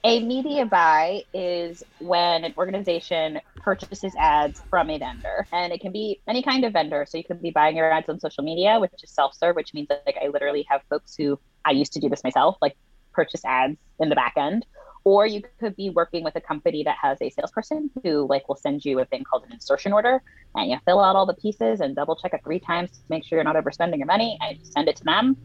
A 0.03 0.25
media 0.25 0.65
buy 0.65 1.25
is 1.35 1.83
when 1.99 2.45
an 2.45 2.55
organization 2.57 3.39
purchases 3.57 4.15
ads 4.19 4.63
from 4.71 4.89
a 4.89 4.99
vendor, 4.99 5.47
and 5.53 5.75
it 5.75 5.83
can 5.83 5.93
be 5.93 6.23
any 6.27 6.43
kind 6.43 6.65
of 6.65 6.73
vendor. 6.73 7.05
So 7.07 7.19
you 7.19 7.25
could 7.25 7.43
be 7.43 7.51
buying 7.51 7.77
your 7.77 7.93
ads 7.93 8.09
on 8.09 8.19
social 8.19 8.43
media, 8.43 8.81
which 8.81 8.93
is 9.03 9.11
self-serve, 9.11 9.57
which 9.57 9.75
means 9.75 9.89
that 9.89 10.03
like 10.07 10.17
I 10.23 10.29
literally 10.29 10.65
have 10.71 10.81
folks 10.89 11.15
who 11.15 11.39
I 11.65 11.73
used 11.73 11.93
to 11.95 12.01
do 12.01 12.09
this 12.09 12.25
myself, 12.25 12.57
like 12.61 12.77
purchase 13.13 13.45
ads 13.45 13.77
in 13.99 14.09
the 14.09 14.15
back 14.15 14.35
end. 14.37 14.67
Or 15.03 15.27
you 15.27 15.43
could 15.59 15.77
be 15.77 15.89
working 15.89 16.25
with 16.25 16.37
a 16.37 16.43
company 16.43 16.83
that 16.85 16.97
has 17.01 17.17
a 17.23 17.31
salesperson 17.31 17.91
who 18.05 18.27
like 18.29 18.49
will 18.49 18.57
send 18.57 18.85
you 18.85 19.01
a 19.01 19.07
thing 19.07 19.25
called 19.25 19.45
an 19.45 19.53
insertion 19.53 19.95
order, 19.95 20.23
and 20.55 20.71
you 20.71 20.77
fill 20.85 21.01
out 21.01 21.17
all 21.17 21.25
the 21.25 21.35
pieces 21.35 21.81
and 21.81 21.97
double 21.97 22.17
check 22.17 22.35
it 22.35 22.43
three 22.45 22.61
times 22.61 22.91
to 22.91 22.99
make 23.09 23.25
sure 23.25 23.39
you're 23.39 23.45
not 23.45 23.57
overspending 23.57 23.97
your 23.97 24.07
money, 24.07 24.39
and 24.43 24.59
you 24.59 24.65
send 24.65 24.89
it 24.89 24.97
to 24.97 25.05
them, 25.05 25.37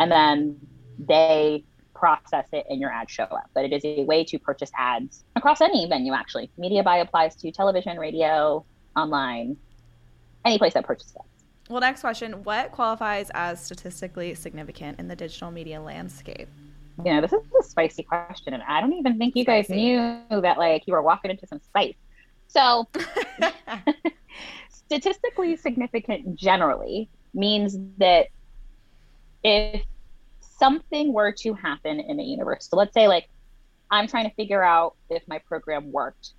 and 0.00 0.10
then 0.10 0.56
they 0.98 1.64
process 1.94 2.46
it 2.52 2.66
and 2.68 2.80
your 2.80 2.90
ads 2.90 3.12
show 3.12 3.22
up. 3.22 3.48
But 3.54 3.64
it 3.64 3.72
is 3.72 3.84
a 3.84 4.02
way 4.04 4.24
to 4.24 4.38
purchase 4.38 4.72
ads 4.76 5.24
across 5.36 5.60
any 5.60 5.86
venue, 5.88 6.12
actually. 6.12 6.50
Media 6.58 6.82
buy 6.82 6.96
applies 6.96 7.36
to 7.36 7.52
television, 7.52 7.98
radio, 7.98 8.64
online, 8.96 9.56
any 10.44 10.58
place 10.58 10.74
that 10.74 10.84
purchases 10.84 11.14
ads. 11.16 11.33
Well, 11.68 11.80
next 11.80 12.02
question 12.02 12.44
What 12.44 12.72
qualifies 12.72 13.30
as 13.34 13.64
statistically 13.64 14.34
significant 14.34 14.98
in 14.98 15.08
the 15.08 15.16
digital 15.16 15.50
media 15.50 15.80
landscape? 15.80 16.48
You 17.04 17.14
know, 17.14 17.20
this 17.20 17.32
is 17.32 17.40
a 17.58 17.62
spicy 17.64 18.04
question, 18.04 18.54
and 18.54 18.62
I 18.62 18.80
don't 18.80 18.92
even 18.92 19.18
think 19.18 19.34
you 19.34 19.44
guys 19.44 19.68
knew 19.68 20.22
that, 20.30 20.58
like, 20.58 20.86
you 20.86 20.92
were 20.92 21.02
walking 21.02 21.30
into 21.30 21.44
some 21.46 21.58
spice. 21.58 21.96
So, 22.46 22.86
statistically 24.68 25.56
significant 25.56 26.36
generally 26.36 27.08
means 27.32 27.76
that 27.98 28.28
if 29.42 29.82
something 30.40 31.12
were 31.12 31.32
to 31.32 31.54
happen 31.54 31.98
in 32.00 32.20
a 32.20 32.22
universe, 32.22 32.68
so 32.70 32.76
let's 32.76 32.94
say 32.94 33.08
like 33.08 33.28
I'm 33.90 34.06
trying 34.06 34.28
to 34.28 34.34
figure 34.34 34.62
out 34.62 34.94
if 35.10 35.22
my 35.28 35.38
program 35.38 35.92
worked. 35.92 36.32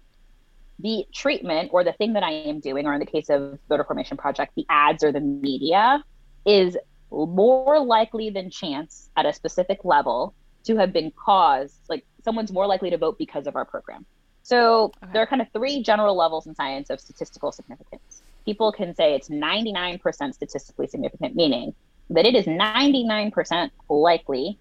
The 0.80 1.06
treatment 1.14 1.70
or 1.72 1.84
the 1.84 1.94
thing 1.94 2.14
that 2.14 2.24
I 2.24 2.32
am 2.32 2.60
doing, 2.60 2.86
or 2.86 2.94
in 2.94 3.00
the 3.00 3.06
case 3.06 3.30
of 3.30 3.60
voter 3.70 3.84
formation 3.84 4.18
project, 4.18 4.54
the 4.56 4.66
ads 4.70 5.04
or 5.04 5.12
the 5.12 5.22
media 5.22 6.04
is 6.46 6.78
more 7.12 7.80
likely 7.80 8.30
than 8.30 8.50
chance 8.50 9.10
at 9.16 9.26
a 9.26 9.34
specific 9.34 9.86
level 9.86 10.34
to 10.66 10.76
have 10.78 10.92
been 10.92 11.12
caused, 11.12 11.76
like 11.90 12.06
someone's 12.24 12.52
more 12.52 12.68
likely 12.68 12.90
to 12.90 12.98
vote 12.98 13.18
because 13.18 13.48
of 13.48 13.56
our 13.56 13.66
program. 13.66 14.06
So 14.44 14.92
okay. 15.02 15.14
there 15.14 15.24
are 15.24 15.28
kind 15.28 15.42
of 15.42 15.48
three 15.54 15.82
general 15.82 16.16
levels 16.16 16.46
in 16.46 16.56
science 16.56 16.90
of 16.90 17.00
statistical 17.00 17.52
significance. 17.52 18.22
People 18.46 18.72
can 18.72 18.94
say 18.94 19.16
it's 19.16 19.30
99% 19.30 20.02
statistically 20.34 20.88
significant, 20.88 21.36
meaning 21.36 21.74
that 22.10 22.26
it 22.26 22.36
is 22.36 22.46
99% 22.46 23.72
likely 23.90 24.60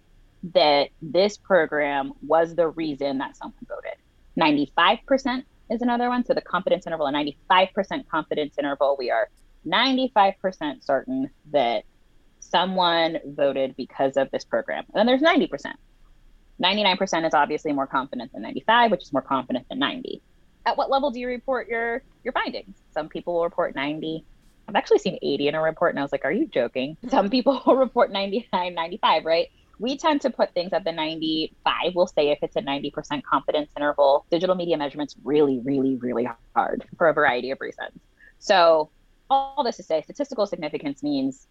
that 0.54 0.88
this 1.02 1.36
program 1.36 2.12
was 2.26 2.54
the 2.54 2.68
reason 2.68 3.18
that 3.18 3.36
someone 3.36 3.66
voted. 3.68 3.98
95% 4.38 5.44
is 5.70 5.82
another 5.82 6.08
one. 6.08 6.24
So 6.24 6.34
the 6.34 6.40
confidence 6.40 6.86
interval, 6.86 7.06
a 7.06 7.12
95% 7.12 8.08
confidence 8.08 8.56
interval, 8.58 8.96
we 8.98 9.10
are 9.10 9.28
95% 9.66 10.84
certain 10.84 11.30
that 11.52 11.84
someone 12.40 13.18
voted 13.24 13.74
because 13.76 14.16
of 14.16 14.30
this 14.30 14.44
program. 14.44 14.84
And 14.92 14.96
then 14.96 15.06
there's 15.06 15.22
90%. 15.22 15.74
99% 16.62 17.26
is 17.26 17.34
obviously 17.34 17.72
more 17.72 17.86
confident 17.86 18.32
than 18.32 18.42
95, 18.42 18.90
which 18.90 19.02
is 19.02 19.12
more 19.12 19.22
confident 19.22 19.66
than 19.68 19.78
90. 19.78 20.20
At 20.66 20.76
what 20.76 20.90
level 20.90 21.10
do 21.10 21.18
you 21.18 21.26
report 21.26 21.68
your 21.68 22.02
your 22.22 22.32
findings? 22.32 22.76
Some 22.92 23.08
people 23.08 23.34
will 23.34 23.44
report 23.44 23.74
90. 23.74 24.24
I've 24.66 24.76
actually 24.76 25.00
seen 25.00 25.18
80 25.20 25.48
in 25.48 25.54
a 25.54 25.60
report 25.60 25.92
and 25.92 25.98
I 25.98 26.02
was 26.02 26.12
like, 26.12 26.24
are 26.24 26.32
you 26.32 26.46
joking? 26.46 26.96
Some 27.10 27.28
people 27.28 27.60
will 27.66 27.76
report 27.76 28.10
99, 28.12 28.74
95, 28.74 29.24
right? 29.24 29.48
We 29.78 29.96
tend 29.96 30.20
to 30.22 30.30
put 30.30 30.54
things 30.54 30.72
at 30.72 30.84
the 30.84 30.92
95. 30.92 31.94
We'll 31.94 32.06
say 32.06 32.30
if 32.30 32.38
it's 32.42 32.56
a 32.56 32.62
90% 32.62 33.22
confidence 33.22 33.70
interval, 33.76 34.24
digital 34.30 34.54
media 34.54 34.76
measurements 34.76 35.16
really, 35.24 35.58
really, 35.60 35.96
really 35.96 36.28
hard 36.54 36.84
for 36.96 37.08
a 37.08 37.12
variety 37.12 37.50
of 37.50 37.60
reasons. 37.60 37.98
So, 38.38 38.90
all 39.30 39.64
this 39.64 39.76
to 39.78 39.82
say, 39.82 40.02
statistical 40.02 40.46
significance 40.46 41.02
means 41.02 41.46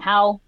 how 0.00 0.40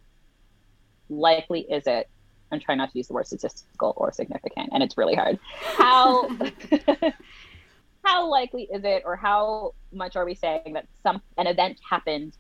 likely 1.09 1.61
is 1.61 1.87
it? 1.87 2.09
I'm 2.51 2.61
trying 2.61 2.79
not 2.79 2.93
to 2.93 2.99
use 2.99 3.09
the 3.09 3.15
word 3.15 3.27
statistical 3.27 3.95
or 3.97 4.13
significant, 4.13 4.71
and 4.73 4.83
it's 4.83 4.99
really 4.99 5.15
hard. 5.15 5.39
How 5.77 6.29
how 8.05 8.31
likely 8.31 8.65
is 8.65 8.85
it, 8.85 9.03
or 9.05 9.17
how 9.17 9.75
much 9.93 10.17
are 10.17 10.25
we 10.25 10.35
saying 10.35 10.75
that 10.75 10.87
some 11.03 11.23
an 11.39 11.47
event 11.47 11.79
happened 11.89 12.37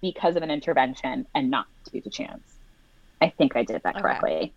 because 0.00 0.36
of 0.36 0.42
an 0.42 0.50
intervention 0.50 1.26
and 1.34 1.50
not 1.50 1.66
due 1.90 2.00
to 2.00 2.10
chance? 2.10 2.57
I 3.20 3.30
think 3.30 3.56
I 3.56 3.62
did 3.62 3.82
that 3.82 3.96
correctly. 3.96 4.54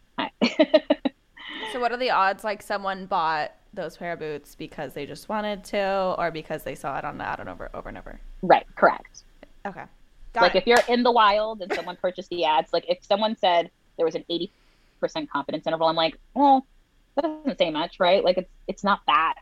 so, 1.71 1.79
what 1.79 1.91
are 1.91 1.97
the 1.97 2.11
odds? 2.11 2.43
Like 2.43 2.61
someone 2.61 3.05
bought 3.05 3.51
those 3.73 3.97
pair 3.97 4.13
of 4.13 4.19
boots 4.19 4.55
because 4.55 4.93
they 4.93 5.05
just 5.05 5.29
wanted 5.29 5.63
to, 5.65 6.15
or 6.17 6.31
because 6.31 6.63
they 6.63 6.75
saw 6.75 6.97
it 6.97 7.05
on 7.05 7.17
the 7.17 7.23
ad 7.23 7.39
and 7.39 7.49
over, 7.49 7.69
over 7.73 7.89
and 7.89 7.97
over. 7.97 8.19
Right. 8.41 8.65
Correct. 8.75 9.23
Okay. 9.65 9.83
Got 10.33 10.41
like 10.41 10.55
it. 10.55 10.59
if 10.59 10.67
you're 10.67 10.79
in 10.87 11.03
the 11.03 11.11
wild 11.11 11.61
and 11.61 11.71
someone 11.73 11.97
purchased 11.97 12.29
the 12.29 12.45
ads, 12.45 12.73
like 12.73 12.85
if 12.87 13.03
someone 13.03 13.35
said 13.37 13.69
there 13.97 14.05
was 14.05 14.15
an 14.15 14.25
80% 14.29 15.29
confidence 15.29 15.67
interval, 15.67 15.87
I'm 15.87 15.95
like, 15.95 16.17
well, 16.33 16.65
that 17.15 17.21
doesn't 17.23 17.57
say 17.57 17.69
much, 17.71 17.99
right? 17.99 18.23
Like 18.23 18.37
it's 18.37 18.51
it's 18.67 18.83
not 18.83 19.01
that 19.07 19.35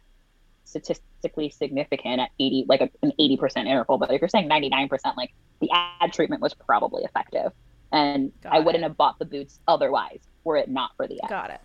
statistically 0.63 1.49
significant 1.49 2.21
at 2.21 2.29
80, 2.39 2.65
like 2.67 2.81
a, 2.81 2.89
an 3.01 3.11
80% 3.19 3.67
interval. 3.67 3.97
But 3.97 4.11
if 4.11 4.21
you're 4.21 4.29
saying 4.29 4.49
99%, 4.49 4.89
like 5.17 5.33
the 5.59 5.69
ad 5.71 6.13
treatment 6.13 6.41
was 6.41 6.53
probably 6.53 7.03
effective, 7.03 7.51
and 7.91 8.31
Got 8.41 8.53
I 8.53 8.59
wouldn't 8.59 8.83
have 8.83 8.97
bought 8.97 9.19
the 9.19 9.25
boots 9.25 9.59
otherwise 9.67 10.19
were 10.43 10.57
it 10.57 10.69
not 10.69 10.91
for 10.95 11.07
the 11.07 11.21
ad. 11.23 11.29
Got 11.29 11.49
it. 11.51 11.61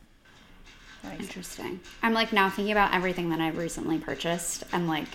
Nice. 1.03 1.21
Interesting. 1.21 1.81
I'm 2.03 2.15
like 2.15 2.33
now 2.33 2.49
thinking 2.49 2.73
about 2.73 2.95
everything 2.95 3.31
that 3.31 3.41
I've 3.41 3.59
recently 3.59 3.99
purchased 3.99 4.65
and 4.73 4.89
like 4.89 5.09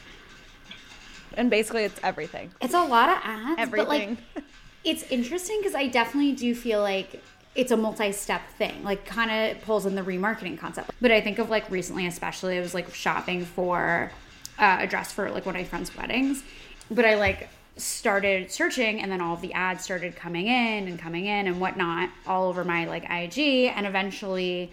and 1.36 1.50
basically 1.50 1.84
it's 1.84 2.00
everything. 2.04 2.52
It's 2.62 2.74
a 2.74 2.84
lot 2.84 3.10
of 3.10 3.18
ads. 3.24 3.60
Everything. 3.60 4.18
But 4.34 4.44
like, 4.44 4.52
it's 4.84 5.04
interesting 5.12 5.58
because 5.60 5.76
I 5.76 5.88
definitely 5.88 6.34
do 6.34 6.54
feel 6.56 6.82
like 6.82 7.22
it's 7.56 7.72
a 7.72 7.78
multi-step 7.78 8.42
thing 8.58 8.84
like 8.84 9.06
kind 9.06 9.32
of 9.32 9.62
pulls 9.64 9.86
in 9.86 9.96
the 9.96 10.02
remarketing 10.02 10.58
concept 10.58 10.92
but 11.02 11.12
i 11.12 11.20
think 11.20 11.40
of 11.40 11.50
like 11.50 11.70
recently 11.70 12.06
especially 12.06 12.58
i 12.58 12.62
was 12.62 12.74
like 12.74 12.94
shopping 12.94 13.44
for 13.44 14.12
uh, 14.60 14.78
a 14.80 14.88
dress 14.88 15.12
for 15.12 15.30
like 15.32 15.46
one 15.46 15.56
of 15.56 15.60
my 15.60 15.66
friends 15.68 15.96
weddings 15.98 16.44
but 16.92 17.06
i 17.06 17.16
like 17.16 17.50
started 17.80 18.52
searching 18.52 19.02
and 19.02 19.12
then 19.12 19.22
all 19.22 19.36
the 19.38 19.54
ads 19.54 19.84
started 19.84 20.16
coming 20.16 20.48
in 20.48 20.88
and 20.88 21.00
coming 21.00 21.26
in 21.26 21.48
and 21.48 21.60
whatnot 21.60 22.10
all 22.28 22.48
over 22.48 22.64
my 22.64 22.86
like 22.86 23.10
ig 23.10 23.38
and 23.76 23.86
eventually 23.86 24.72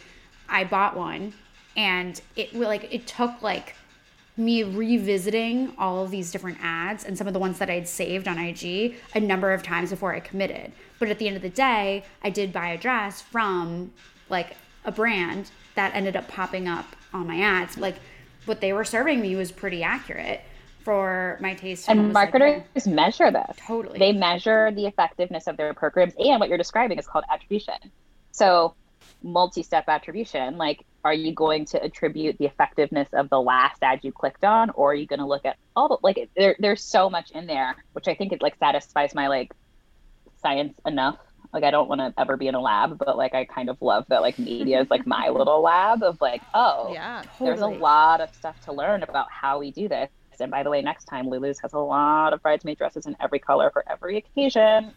i 0.49 0.65
bought 0.65 0.97
one 0.97 1.33
and 1.77 2.21
it 2.35 2.55
like 2.55 2.93
it 2.93 3.07
took 3.07 3.41
like 3.43 3.75
me 4.37 4.63
revisiting 4.63 5.73
all 5.79 6.05
of 6.05 6.11
these 6.11 6.31
different 6.31 6.59
ads 6.61 7.05
and 7.05 7.17
some 7.17 7.27
of 7.27 7.33
the 7.33 7.39
ones 7.39 7.59
that 7.59 7.71
I'd 7.71 7.89
saved 7.89 8.29
on 8.29 8.39
IG 8.39 8.95
a 9.15 9.21
number 9.21 9.53
of 9.53 9.63
times 9.63 9.91
before 9.91 10.15
I 10.15 10.21
committed. 10.21 10.73
But 10.99 11.09
at 11.09 11.19
the 11.19 11.27
end 11.27 11.37
of 11.37 11.43
the 11.43 11.49
day, 11.49 12.05
I 12.23 12.29
did 12.29 12.53
buy 12.53 12.69
a 12.69 12.79
dress 12.79 13.23
from 13.23 13.93
like 14.29 14.57
a 14.85 14.93
brand 14.93 15.51
that 15.75 15.95
ended 15.95 16.17
up 16.17 16.29
popping 16.29 16.69
up 16.69 16.97
on 17.15 17.27
my 17.27 17.41
ads. 17.41 17.79
Like 17.79 17.97
what 18.45 18.61
they 18.61 18.73
were 18.73 18.85
serving 18.85 19.21
me 19.21 19.37
was 19.37 19.53
pretty 19.53 19.83
accurate 19.83 20.43
for 20.87 21.37
my 21.41 21.53
taste. 21.55 21.89
And 21.89 22.13
marketers 22.13 22.63
like, 22.77 22.87
measure 22.87 23.33
this. 23.33 23.57
Totally. 23.67 23.99
They 23.99 24.13
measure 24.13 24.71
the 24.71 24.87
effectiveness 24.87 25.49
of 25.49 25.57
their 25.57 25.75
programs 25.75 26.15
and 26.17 26.39
what 26.39 26.49
you're 26.49 26.59
describing 26.59 26.97
is 27.01 27.09
called 27.09 27.25
attribution. 27.29 27.75
So 28.31 28.77
multi-step 29.21 29.89
attribution, 29.89 30.57
like 30.59 30.87
are 31.05 31.13
you 31.13 31.33
going 31.33 31.65
to 31.65 31.83
attribute 31.83 32.39
the 32.39 32.47
effectiveness 32.47 33.09
of 33.13 33.29
the 33.31 33.41
last 33.41 33.83
ad 33.83 33.99
you 34.05 34.13
clicked 34.13 34.45
on 34.45 34.71
or 34.71 34.93
are 34.93 34.95
you 34.95 35.07
going 35.07 35.19
to 35.19 35.27
look 35.27 35.45
at 35.45 35.57
all 35.75 35.89
the 35.89 35.99
like 36.05 36.31
there, 36.37 36.55
there's 36.61 36.83
so 36.83 37.09
much 37.09 37.31
in 37.31 37.47
there 37.47 37.77
which 37.93 38.09
i 38.09 38.15
think 38.17 38.33
it 38.33 38.43
like 38.43 38.57
satisfies 38.59 39.15
my 39.15 39.29
like 39.29 39.53
science 40.43 40.75
enough 40.85 41.17
like 41.53 41.63
i 41.63 41.71
don't 41.71 41.89
want 41.89 42.01
to 42.01 42.13
ever 42.21 42.37
be 42.37 42.49
in 42.49 42.57
a 42.57 42.61
lab 42.61 42.99
but 42.99 43.17
like 43.17 43.37
i 43.37 43.45
kind 43.45 43.71
of 43.71 43.81
love 43.81 44.05
that 44.09 44.21
like 44.21 44.37
media 44.37 44.81
is 44.81 44.91
like 44.91 45.07
my 45.07 45.29
little 45.33 45.63
lab 45.63 46.03
of 46.03 46.21
like 46.21 46.43
oh 46.55 46.91
yeah 46.93 47.23
totally. 47.39 47.51
there's 47.51 47.61
a 47.61 47.69
lot 47.69 48.21
of 48.21 48.35
stuff 48.35 48.61
to 48.65 48.73
learn 48.73 49.05
about 49.05 49.31
how 49.31 49.61
we 49.61 49.71
do 49.71 49.87
this 49.87 50.11
and 50.41 50.51
by 50.51 50.63
the 50.63 50.71
way 50.71 50.83
next 50.83 51.05
time 51.05 51.29
lulu's 51.29 51.59
has 51.59 51.73
a 51.73 51.79
lot 51.79 52.33
of 52.33 52.43
bridesmaid 52.43 52.79
dresses 52.79 53.07
in 53.07 53.17
every 53.21 53.39
color 53.39 53.71
for 53.71 53.85
every 53.89 54.19
occasion 54.19 54.93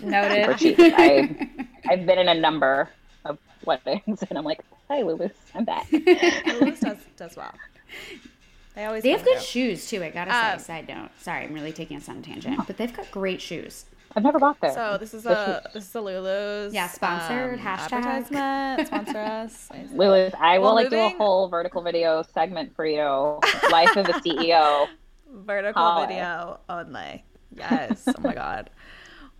noted 0.00 0.56
I, 0.78 1.48
i've 1.88 2.06
been 2.06 2.18
in 2.18 2.28
a 2.28 2.34
number 2.34 2.88
of 3.24 3.38
weddings 3.64 4.22
and 4.28 4.38
i'm 4.38 4.44
like 4.44 4.60
hi 4.88 5.02
Lulu's, 5.02 5.30
I'm 5.54 5.64
back. 5.64 5.86
Lulu's 5.92 6.80
does 6.80 6.98
does 7.16 7.36
well. 7.36 7.52
They 8.74 8.84
always 8.84 9.02
they 9.02 9.10
have 9.10 9.24
good 9.24 9.42
shoes 9.42 9.88
too. 9.88 10.02
I 10.02 10.10
gotta 10.10 10.30
say. 10.30 10.52
Um, 10.52 10.58
side 10.58 10.88
note. 10.88 11.10
Sorry, 11.20 11.44
I'm 11.44 11.52
really 11.52 11.72
taking 11.72 11.96
us 11.96 12.08
on 12.08 12.18
a 12.18 12.22
tangent, 12.22 12.66
but 12.66 12.76
they've 12.76 12.94
got 12.94 13.10
great 13.10 13.40
shoes. 13.40 13.84
I've 14.16 14.22
never 14.22 14.38
bought 14.38 14.60
there. 14.60 14.72
So 14.72 14.96
this 14.98 15.14
is 15.14 15.26
a 15.26 15.62
this 15.74 15.88
is 15.88 15.94
a 15.94 16.00
Lulu's. 16.00 16.74
Yeah, 16.74 16.88
sponsored 16.88 17.58
um, 17.58 17.64
hashtag 17.64 18.04
advertisement. 18.04 18.86
Sponsor 18.88 19.18
us. 19.18 19.68
Lulu's, 19.92 20.32
I 20.38 20.58
will 20.58 20.66
well, 20.66 20.74
like 20.74 20.86
moving... 20.86 21.10
do 21.10 21.14
a 21.14 21.18
whole 21.18 21.48
vertical 21.48 21.82
video 21.82 22.22
segment 22.34 22.74
for 22.74 22.86
you. 22.86 23.40
Life 23.70 23.96
of 23.96 24.08
a 24.08 24.14
CEO. 24.14 24.88
Vertical 25.30 26.06
video 26.06 26.58
only. 26.68 27.24
Yes. 27.54 28.04
Oh 28.06 28.14
my 28.20 28.34
god. 28.34 28.70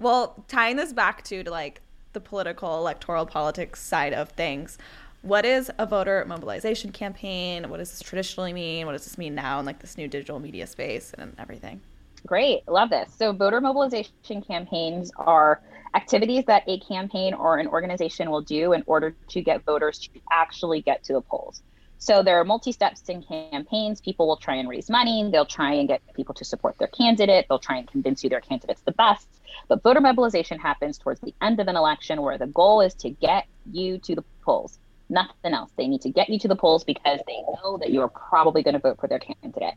Well, 0.00 0.44
tying 0.46 0.76
this 0.76 0.92
back 0.92 1.24
to 1.24 1.42
to 1.42 1.50
like 1.50 1.80
the 2.12 2.20
political 2.20 2.78
electoral 2.78 3.26
politics 3.26 3.82
side 3.82 4.12
of 4.12 4.28
things 4.28 4.78
what 5.22 5.44
is 5.44 5.70
a 5.78 5.86
voter 5.86 6.24
mobilization 6.26 6.92
campaign? 6.92 7.68
What 7.68 7.78
does 7.78 7.90
this 7.90 8.00
traditionally 8.00 8.52
mean? 8.52 8.86
What 8.86 8.92
does 8.92 9.04
this 9.04 9.18
mean 9.18 9.34
now 9.34 9.58
in 9.58 9.66
like 9.66 9.80
this 9.80 9.98
new 9.98 10.08
digital 10.08 10.38
media 10.38 10.66
space 10.66 11.12
and 11.18 11.34
everything? 11.38 11.80
Great, 12.26 12.66
love 12.68 12.90
this. 12.90 13.12
So 13.16 13.32
voter 13.32 13.60
mobilization 13.60 14.42
campaigns 14.46 15.10
are 15.16 15.62
activities 15.94 16.44
that 16.46 16.64
a 16.66 16.78
campaign 16.80 17.34
or 17.34 17.58
an 17.58 17.66
organization 17.66 18.30
will 18.30 18.42
do 18.42 18.72
in 18.72 18.82
order 18.86 19.14
to 19.28 19.40
get 19.40 19.64
voters 19.64 19.98
to 19.98 20.10
actually 20.30 20.82
get 20.82 21.02
to 21.04 21.14
the 21.14 21.20
polls. 21.20 21.62
So 22.00 22.22
there 22.22 22.38
are 22.38 22.44
multi 22.44 22.70
steps 22.70 23.08
in 23.08 23.22
campaigns. 23.22 24.00
People 24.00 24.28
will 24.28 24.36
try 24.36 24.54
and 24.54 24.68
raise 24.68 24.88
money. 24.88 25.28
They'll 25.32 25.44
try 25.44 25.72
and 25.74 25.88
get 25.88 26.00
people 26.14 26.34
to 26.34 26.44
support 26.44 26.76
their 26.78 26.88
candidate. 26.88 27.46
They'll 27.48 27.58
try 27.58 27.78
and 27.78 27.88
convince 27.88 28.22
you 28.22 28.30
their 28.30 28.40
candidate's 28.40 28.82
the 28.82 28.92
best. 28.92 29.26
But 29.66 29.82
voter 29.82 30.00
mobilization 30.00 30.60
happens 30.60 30.98
towards 30.98 31.20
the 31.20 31.34
end 31.42 31.58
of 31.58 31.66
an 31.66 31.74
election 31.74 32.22
where 32.22 32.38
the 32.38 32.46
goal 32.46 32.82
is 32.82 32.94
to 32.96 33.10
get 33.10 33.46
you 33.72 33.98
to 33.98 34.14
the 34.14 34.24
polls 34.42 34.78
nothing 35.08 35.54
else. 35.54 35.70
They 35.76 35.88
need 35.88 36.02
to 36.02 36.10
get 36.10 36.28
you 36.28 36.38
to 36.40 36.48
the 36.48 36.56
polls 36.56 36.84
because 36.84 37.20
they 37.26 37.40
know 37.62 37.78
that 37.78 37.90
you 37.90 38.02
are 38.02 38.08
probably 38.08 38.62
going 38.62 38.74
to 38.74 38.80
vote 38.80 38.98
for 39.00 39.08
their 39.08 39.18
candidate. 39.18 39.74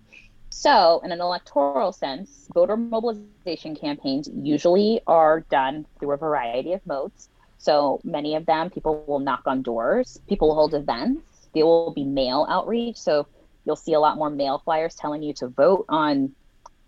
So, 0.53 1.01
in 1.03 1.11
an 1.11 1.21
electoral 1.21 1.93
sense, 1.93 2.47
voter 2.53 2.75
mobilization 2.75 3.73
campaigns 3.75 4.29
usually 4.33 5.01
are 5.07 5.39
done 5.49 5.85
through 5.97 6.11
a 6.11 6.17
variety 6.17 6.73
of 6.73 6.85
modes. 6.85 7.29
So, 7.57 8.01
many 8.03 8.35
of 8.35 8.45
them, 8.45 8.69
people 8.69 9.03
will 9.07 9.19
knock 9.19 9.43
on 9.45 9.61
doors, 9.61 10.19
people 10.27 10.49
will 10.49 10.55
hold 10.55 10.73
events, 10.73 11.47
there 11.53 11.65
will 11.65 11.93
be 11.93 12.03
mail 12.03 12.45
outreach. 12.49 12.97
So, 12.97 13.27
you'll 13.65 13.77
see 13.77 13.93
a 13.93 13.99
lot 13.99 14.17
more 14.17 14.29
mail 14.29 14.59
flyers 14.59 14.93
telling 14.95 15.23
you 15.23 15.33
to 15.35 15.47
vote 15.47 15.85
on 15.87 16.35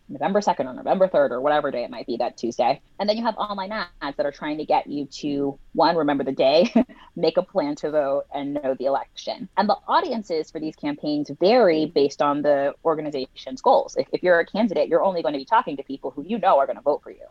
November 0.09 0.41
2nd 0.41 0.65
or 0.65 0.73
November 0.73 1.07
3rd 1.07 1.31
or 1.31 1.41
whatever 1.41 1.71
day 1.71 1.83
it 1.83 1.89
might 1.89 2.05
be 2.05 2.17
that 2.17 2.37
Tuesday. 2.37 2.81
And 2.99 3.07
then 3.07 3.17
you 3.17 3.23
have 3.23 3.35
online 3.37 3.71
ads 3.71 4.17
that 4.17 4.25
are 4.25 4.31
trying 4.31 4.57
to 4.57 4.65
get 4.65 4.87
you 4.87 5.05
to 5.21 5.57
one, 5.73 5.95
remember 5.95 6.23
the 6.23 6.31
day, 6.31 6.73
make 7.15 7.37
a 7.37 7.41
plan 7.41 7.75
to 7.77 7.91
vote, 7.91 8.25
and 8.33 8.55
know 8.55 8.75
the 8.77 8.85
election. 8.85 9.49
And 9.57 9.67
the 9.67 9.77
audiences 9.87 10.51
for 10.51 10.59
these 10.59 10.75
campaigns 10.75 11.31
vary 11.39 11.85
based 11.85 12.21
on 12.21 12.41
the 12.41 12.73
organization's 12.83 13.61
goals. 13.61 13.95
If, 13.97 14.07
if 14.11 14.23
you're 14.23 14.39
a 14.39 14.45
candidate, 14.45 14.89
you're 14.89 15.03
only 15.03 15.21
going 15.21 15.33
to 15.33 15.39
be 15.39 15.45
talking 15.45 15.77
to 15.77 15.83
people 15.83 16.11
who 16.11 16.23
you 16.23 16.37
know 16.37 16.59
are 16.59 16.65
going 16.65 16.77
to 16.77 16.83
vote 16.83 17.01
for 17.03 17.11
you. 17.11 17.25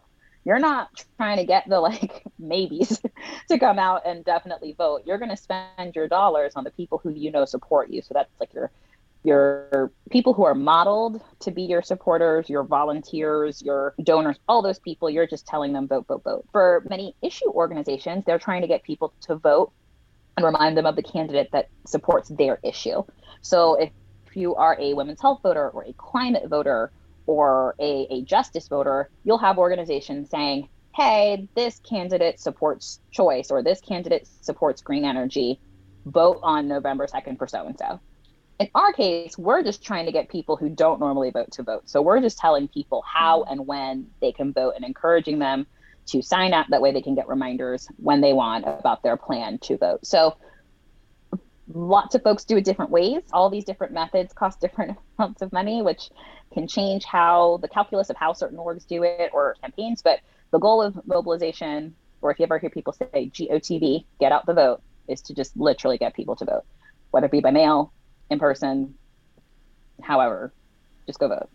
You're 0.44 0.58
not 0.58 1.04
trying 1.16 1.36
to 1.36 1.44
get 1.44 1.68
the 1.68 1.78
like 1.78 2.24
maybes 2.38 3.00
to 3.48 3.58
come 3.58 3.78
out 3.78 4.02
and 4.06 4.24
definitely 4.24 4.74
vote. 4.76 5.02
You're 5.06 5.18
going 5.18 5.30
to 5.30 5.36
spend 5.36 5.94
your 5.94 6.08
dollars 6.08 6.54
on 6.56 6.64
the 6.64 6.70
people 6.70 6.98
who 6.98 7.10
you 7.10 7.30
know 7.30 7.44
support 7.44 7.90
you. 7.90 8.02
So 8.02 8.14
that's 8.14 8.30
like 8.40 8.52
your 8.54 8.70
your 9.24 9.92
people 10.10 10.34
who 10.34 10.44
are 10.44 10.54
modeled 10.54 11.20
to 11.40 11.50
be 11.50 11.62
your 11.62 11.82
supporters, 11.82 12.48
your 12.48 12.64
volunteers, 12.64 13.62
your 13.62 13.94
donors, 14.02 14.36
all 14.48 14.62
those 14.62 14.80
people, 14.80 15.08
you're 15.08 15.26
just 15.26 15.46
telling 15.46 15.72
them 15.72 15.86
vote, 15.86 16.06
vote, 16.08 16.24
vote. 16.24 16.44
For 16.50 16.84
many 16.88 17.14
issue 17.22 17.48
organizations, 17.50 18.24
they're 18.24 18.38
trying 18.38 18.62
to 18.62 18.68
get 18.68 18.82
people 18.82 19.12
to 19.22 19.36
vote 19.36 19.72
and 20.36 20.44
remind 20.44 20.76
them 20.76 20.86
of 20.86 20.96
the 20.96 21.02
candidate 21.02 21.50
that 21.52 21.68
supports 21.86 22.28
their 22.30 22.58
issue. 22.62 23.02
So 23.42 23.74
if, 23.74 23.90
you 24.34 24.54
are 24.54 24.78
a 24.80 24.94
women's 24.94 25.20
health 25.20 25.40
voter 25.42 25.68
or 25.68 25.84
a 25.84 25.92
climate 25.92 26.48
voter 26.48 26.90
or 27.26 27.74
a, 27.78 28.06
a 28.10 28.22
justice 28.22 28.66
voter, 28.66 29.10
you'll 29.24 29.36
have 29.36 29.58
organizations 29.58 30.30
saying, 30.30 30.70
hey, 30.94 31.46
this 31.54 31.80
candidate 31.80 32.40
supports 32.40 33.00
choice 33.10 33.50
or 33.50 33.62
this 33.62 33.82
candidate 33.82 34.26
supports 34.40 34.80
green 34.80 35.04
energy. 35.04 35.60
Vote 36.06 36.40
on 36.42 36.66
November 36.66 37.06
2nd 37.06 37.36
for 37.36 37.46
so 37.46 37.66
and 37.66 37.78
so 37.78 38.00
in 38.58 38.68
our 38.74 38.92
case, 38.92 39.36
we're 39.36 39.62
just 39.62 39.82
trying 39.82 40.06
to 40.06 40.12
get 40.12 40.28
people 40.28 40.56
who 40.56 40.68
don't 40.68 41.00
normally 41.00 41.30
vote 41.30 41.52
to 41.52 41.62
vote. 41.62 41.88
So 41.88 42.02
we're 42.02 42.20
just 42.20 42.38
telling 42.38 42.68
people 42.68 43.02
how 43.02 43.42
mm-hmm. 43.42 43.52
and 43.52 43.66
when 43.66 44.06
they 44.20 44.32
can 44.32 44.52
vote 44.52 44.74
and 44.76 44.84
encouraging 44.84 45.38
them 45.38 45.66
to 46.06 46.22
sign 46.22 46.52
up. 46.52 46.66
That 46.68 46.80
way 46.80 46.92
they 46.92 47.02
can 47.02 47.14
get 47.14 47.28
reminders 47.28 47.88
when 47.96 48.20
they 48.20 48.32
want 48.32 48.64
about 48.66 49.02
their 49.02 49.16
plan 49.16 49.58
to 49.62 49.76
vote. 49.76 50.06
So 50.06 50.36
lots 51.68 52.14
of 52.14 52.22
folks 52.22 52.44
do 52.44 52.56
it 52.56 52.64
different 52.64 52.90
ways. 52.90 53.22
All 53.32 53.50
these 53.50 53.64
different 53.64 53.92
methods 53.92 54.32
cost 54.32 54.60
different 54.60 54.98
amounts 55.18 55.42
of 55.42 55.52
money, 55.52 55.82
which 55.82 56.10
can 56.52 56.68
change 56.68 57.04
how 57.04 57.58
the 57.62 57.68
calculus 57.68 58.10
of 58.10 58.16
how 58.16 58.32
certain 58.32 58.58
orgs 58.58 58.86
do 58.86 59.02
it 59.02 59.30
or 59.32 59.56
campaigns. 59.60 60.02
But 60.02 60.20
the 60.50 60.58
goal 60.58 60.82
of 60.82 61.06
mobilization, 61.06 61.94
or 62.20 62.30
if 62.30 62.38
you 62.38 62.44
ever 62.44 62.58
hear 62.58 62.70
people 62.70 62.92
say 62.92 63.30
GOTV, 63.32 64.04
get 64.20 64.32
out 64.32 64.46
the 64.46 64.54
vote, 64.54 64.82
is 65.08 65.22
to 65.22 65.34
just 65.34 65.56
literally 65.56 65.98
get 65.98 66.14
people 66.14 66.36
to 66.36 66.44
vote, 66.44 66.64
whether 67.10 67.26
it 67.26 67.32
be 67.32 67.40
by 67.40 67.50
mail, 67.50 67.92
in 68.32 68.38
person. 68.38 68.94
However, 70.02 70.52
just 71.06 71.18
go 71.18 71.28
vote. 71.28 71.48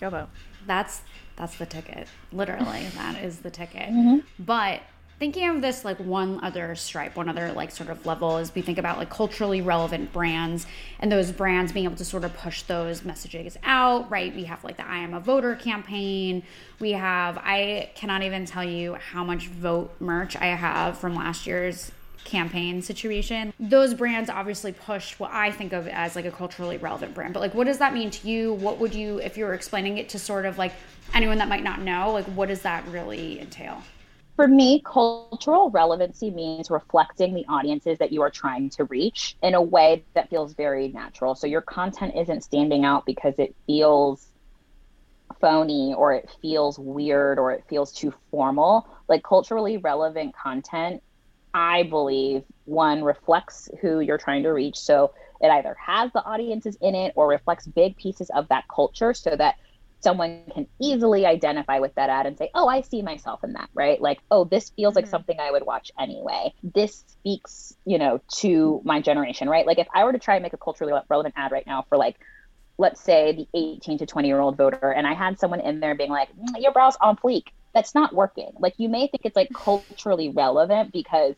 Go 0.00 0.10
vote. 0.10 0.28
That's 0.66 1.02
that's 1.36 1.56
the 1.56 1.66
ticket. 1.66 2.08
Literally, 2.32 2.86
that 2.96 3.22
is 3.22 3.40
the 3.40 3.50
ticket. 3.50 3.90
Mm-hmm. 3.90 4.18
But 4.38 4.80
thinking 5.18 5.48
of 5.48 5.62
this 5.62 5.84
like 5.84 5.98
one 5.98 6.42
other 6.42 6.74
stripe, 6.74 7.14
one 7.14 7.28
other 7.28 7.52
like 7.52 7.70
sort 7.70 7.90
of 7.90 8.04
level 8.04 8.38
is 8.38 8.52
we 8.54 8.62
think 8.62 8.78
about 8.78 8.98
like 8.98 9.10
culturally 9.10 9.60
relevant 9.60 10.12
brands 10.12 10.66
and 10.98 11.12
those 11.12 11.30
brands 11.30 11.70
being 11.70 11.84
able 11.84 11.96
to 11.96 12.04
sort 12.04 12.24
of 12.24 12.34
push 12.34 12.62
those 12.62 13.04
messages 13.04 13.56
out, 13.62 14.10
right? 14.10 14.34
We 14.34 14.44
have 14.44 14.64
like 14.64 14.78
the 14.78 14.86
I 14.86 14.98
am 14.98 15.14
a 15.14 15.20
voter 15.20 15.54
campaign. 15.54 16.42
We 16.80 16.92
have 16.92 17.38
I 17.38 17.90
cannot 17.94 18.22
even 18.22 18.46
tell 18.46 18.64
you 18.64 18.94
how 18.94 19.22
much 19.22 19.46
vote 19.46 19.94
merch 20.00 20.34
I 20.36 20.46
have 20.46 20.98
from 20.98 21.14
last 21.14 21.46
year's 21.46 21.92
campaign 22.24 22.82
situation. 22.82 23.52
Those 23.58 23.94
brands 23.94 24.30
obviously 24.30 24.72
pushed 24.72 25.20
what 25.20 25.30
I 25.32 25.50
think 25.50 25.72
of 25.72 25.88
as 25.88 26.16
like 26.16 26.24
a 26.24 26.30
culturally 26.30 26.76
relevant 26.76 27.14
brand. 27.14 27.34
But 27.34 27.40
like 27.40 27.54
what 27.54 27.66
does 27.66 27.78
that 27.78 27.94
mean 27.94 28.10
to 28.10 28.28
you? 28.28 28.54
What 28.54 28.78
would 28.78 28.94
you 28.94 29.18
if 29.18 29.36
you 29.36 29.44
were 29.44 29.54
explaining 29.54 29.98
it 29.98 30.08
to 30.10 30.18
sort 30.18 30.46
of 30.46 30.58
like 30.58 30.72
anyone 31.14 31.38
that 31.38 31.48
might 31.48 31.64
not 31.64 31.80
know, 31.80 32.12
like 32.12 32.26
what 32.26 32.48
does 32.48 32.62
that 32.62 32.86
really 32.88 33.40
entail? 33.40 33.82
For 34.36 34.48
me, 34.48 34.82
cultural 34.84 35.70
relevancy 35.70 36.30
means 36.30 36.70
reflecting 36.70 37.34
the 37.34 37.44
audiences 37.48 37.98
that 37.98 38.12
you 38.12 38.22
are 38.22 38.30
trying 38.30 38.70
to 38.70 38.84
reach 38.84 39.36
in 39.42 39.54
a 39.54 39.60
way 39.60 40.04
that 40.14 40.30
feels 40.30 40.54
very 40.54 40.88
natural. 40.88 41.34
So 41.34 41.46
your 41.46 41.60
content 41.60 42.14
isn't 42.16 42.42
standing 42.42 42.84
out 42.84 43.04
because 43.04 43.34
it 43.38 43.54
feels 43.66 44.26
phony 45.40 45.94
or 45.94 46.14
it 46.14 46.30
feels 46.40 46.78
weird 46.78 47.38
or 47.38 47.52
it 47.52 47.64
feels 47.68 47.92
too 47.92 48.14
formal. 48.30 48.88
Like 49.08 49.22
culturally 49.22 49.76
relevant 49.76 50.34
content 50.34 51.02
I 51.54 51.82
believe 51.84 52.44
one 52.64 53.02
reflects 53.04 53.68
who 53.80 54.00
you're 54.00 54.18
trying 54.18 54.42
to 54.44 54.50
reach. 54.50 54.78
So 54.78 55.12
it 55.40 55.48
either 55.48 55.76
has 55.84 56.12
the 56.12 56.24
audiences 56.24 56.76
in 56.80 56.94
it 56.94 57.12
or 57.16 57.28
reflects 57.28 57.66
big 57.66 57.96
pieces 57.96 58.30
of 58.30 58.48
that 58.48 58.64
culture 58.74 59.12
so 59.12 59.34
that 59.36 59.56
someone 60.02 60.42
can 60.52 60.66
easily 60.80 61.26
identify 61.26 61.78
with 61.78 61.94
that 61.94 62.10
ad 62.10 62.26
and 62.26 62.36
say, 62.36 62.50
oh, 62.54 62.66
I 62.68 62.80
see 62.80 63.02
myself 63.02 63.44
in 63.44 63.52
that, 63.52 63.68
right? 63.72 64.00
Like, 64.00 64.18
oh, 64.30 64.44
this 64.44 64.70
feels 64.70 64.96
like 64.96 65.04
mm-hmm. 65.04 65.10
something 65.10 65.38
I 65.38 65.50
would 65.50 65.64
watch 65.64 65.92
anyway. 65.98 66.52
This 66.62 67.04
speaks, 67.06 67.76
you 67.84 67.98
know, 67.98 68.20
to 68.38 68.80
my 68.84 69.00
generation, 69.00 69.48
right? 69.48 69.66
Like, 69.66 69.78
if 69.78 69.86
I 69.94 70.04
were 70.04 70.12
to 70.12 70.18
try 70.18 70.34
and 70.34 70.42
make 70.42 70.52
a 70.52 70.58
culturally 70.58 70.92
relevant 71.08 71.34
ad 71.36 71.52
right 71.52 71.66
now 71.66 71.84
for 71.88 71.96
like, 71.96 72.16
let's 72.78 73.00
say 73.00 73.32
the 73.32 73.58
18 73.58 73.98
to 73.98 74.06
20 74.06 74.26
year 74.26 74.40
old 74.40 74.56
voter, 74.56 74.90
and 74.90 75.06
I 75.06 75.14
had 75.14 75.38
someone 75.38 75.60
in 75.60 75.78
there 75.78 75.94
being 75.94 76.10
like, 76.10 76.30
mm, 76.30 76.60
your 76.60 76.72
brow's 76.72 76.96
on 77.00 77.16
fleek, 77.16 77.46
that's 77.74 77.94
not 77.94 78.14
working. 78.14 78.52
Like, 78.58 78.74
you 78.78 78.88
may 78.88 79.06
think 79.06 79.22
it's 79.24 79.36
like 79.36 79.50
culturally 79.54 80.28
relevant 80.28 80.92
because 80.92 81.34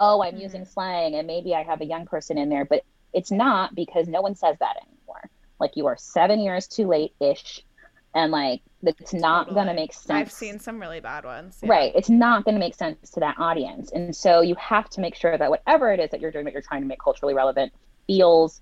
oh, 0.00 0.22
I'm 0.22 0.34
mm-hmm. 0.34 0.42
using 0.42 0.64
slang 0.64 1.14
and 1.14 1.26
maybe 1.26 1.54
I 1.54 1.62
have 1.62 1.80
a 1.80 1.84
young 1.84 2.06
person 2.06 2.38
in 2.38 2.48
there, 2.48 2.64
but 2.64 2.84
it's 3.12 3.30
not 3.30 3.74
because 3.74 4.08
no 4.08 4.20
one 4.22 4.34
says 4.34 4.56
that 4.60 4.76
anymore. 4.86 5.28
Like 5.58 5.76
you 5.76 5.86
are 5.86 5.96
seven 5.96 6.40
years 6.40 6.66
too 6.66 6.86
late 6.86 7.12
ish. 7.20 7.62
And 8.14 8.30
like 8.30 8.60
it's 8.82 9.14
not 9.14 9.44
totally. 9.44 9.54
gonna 9.54 9.74
make 9.74 9.92
sense. 9.92 10.10
I've 10.10 10.32
seen 10.32 10.58
some 10.58 10.78
really 10.78 11.00
bad 11.00 11.24
ones. 11.24 11.58
Yeah. 11.62 11.70
Right. 11.70 11.92
It's 11.94 12.10
not 12.10 12.44
gonna 12.44 12.58
make 12.58 12.74
sense 12.74 13.10
to 13.12 13.20
that 13.20 13.36
audience. 13.38 13.90
And 13.92 14.14
so 14.14 14.42
you 14.42 14.54
have 14.56 14.90
to 14.90 15.00
make 15.00 15.14
sure 15.14 15.36
that 15.36 15.48
whatever 15.48 15.92
it 15.92 16.00
is 16.00 16.10
that 16.10 16.20
you're 16.20 16.30
doing 16.30 16.44
that 16.44 16.52
you're 16.52 16.62
trying 16.62 16.82
to 16.82 16.86
make 16.86 17.00
culturally 17.02 17.34
relevant 17.34 17.72
feels 18.06 18.60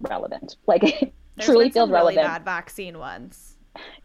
relevant. 0.00 0.56
Like 0.66 0.84
it 1.02 1.12
truly 1.40 1.70
feels 1.70 1.90
really 1.90 2.16
relevant. 2.16 2.26
Bad 2.26 2.44
vaccine 2.44 2.98
ones 2.98 3.51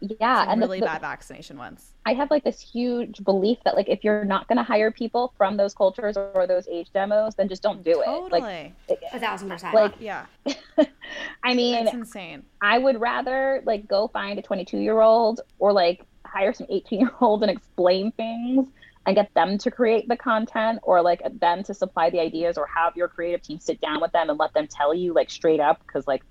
yeah 0.00 0.44
Some 0.44 0.52
and 0.52 0.60
really 0.62 0.80
the, 0.80 0.86
bad 0.86 1.00
vaccination 1.00 1.58
ones. 1.58 1.92
I 2.06 2.14
have 2.14 2.30
like 2.30 2.44
this 2.44 2.60
huge 2.60 3.22
belief 3.24 3.58
that 3.64 3.76
like 3.76 3.88
if 3.88 4.02
you're 4.02 4.24
not 4.24 4.48
going 4.48 4.56
to 4.56 4.62
hire 4.62 4.90
people 4.90 5.32
from 5.36 5.56
those 5.56 5.74
cultures 5.74 6.16
or 6.16 6.46
those 6.46 6.66
age 6.68 6.88
demos 6.92 7.34
then 7.34 7.48
just 7.48 7.62
don't 7.62 7.82
do 7.84 8.02
totally. 8.04 8.40
it. 8.40 8.74
Like 8.88 9.00
a 9.12 9.20
thousand 9.20 9.48
percent. 9.50 9.74
like 9.74 9.94
yeah. 10.00 10.26
I 11.44 11.54
mean 11.54 11.86
it's 11.86 11.94
insane. 11.94 12.44
I 12.60 12.78
would 12.78 13.00
rather 13.00 13.62
like 13.66 13.86
go 13.86 14.08
find 14.08 14.38
a 14.38 14.42
22 14.42 14.78
year 14.78 15.00
old 15.00 15.40
or 15.58 15.72
like 15.72 16.04
hire 16.24 16.52
some 16.52 16.66
18 16.70 17.00
year 17.00 17.10
old 17.20 17.42
and 17.42 17.50
explain 17.50 18.12
things 18.12 18.68
and 19.06 19.16
get 19.16 19.32
them 19.32 19.56
to 19.56 19.70
create 19.70 20.06
the 20.06 20.16
content 20.16 20.78
or 20.82 21.00
like 21.00 21.22
them 21.40 21.62
to 21.62 21.72
supply 21.72 22.10
the 22.10 22.20
ideas 22.20 22.58
or 22.58 22.66
have 22.66 22.94
your 22.94 23.08
creative 23.08 23.40
team 23.40 23.58
sit 23.58 23.80
down 23.80 24.00
with 24.00 24.12
them 24.12 24.28
and 24.28 24.38
let 24.38 24.52
them 24.52 24.66
tell 24.66 24.92
you 24.92 25.14
like 25.14 25.30
straight 25.30 25.60
up 25.60 25.80
because 25.86 26.06
like 26.06 26.22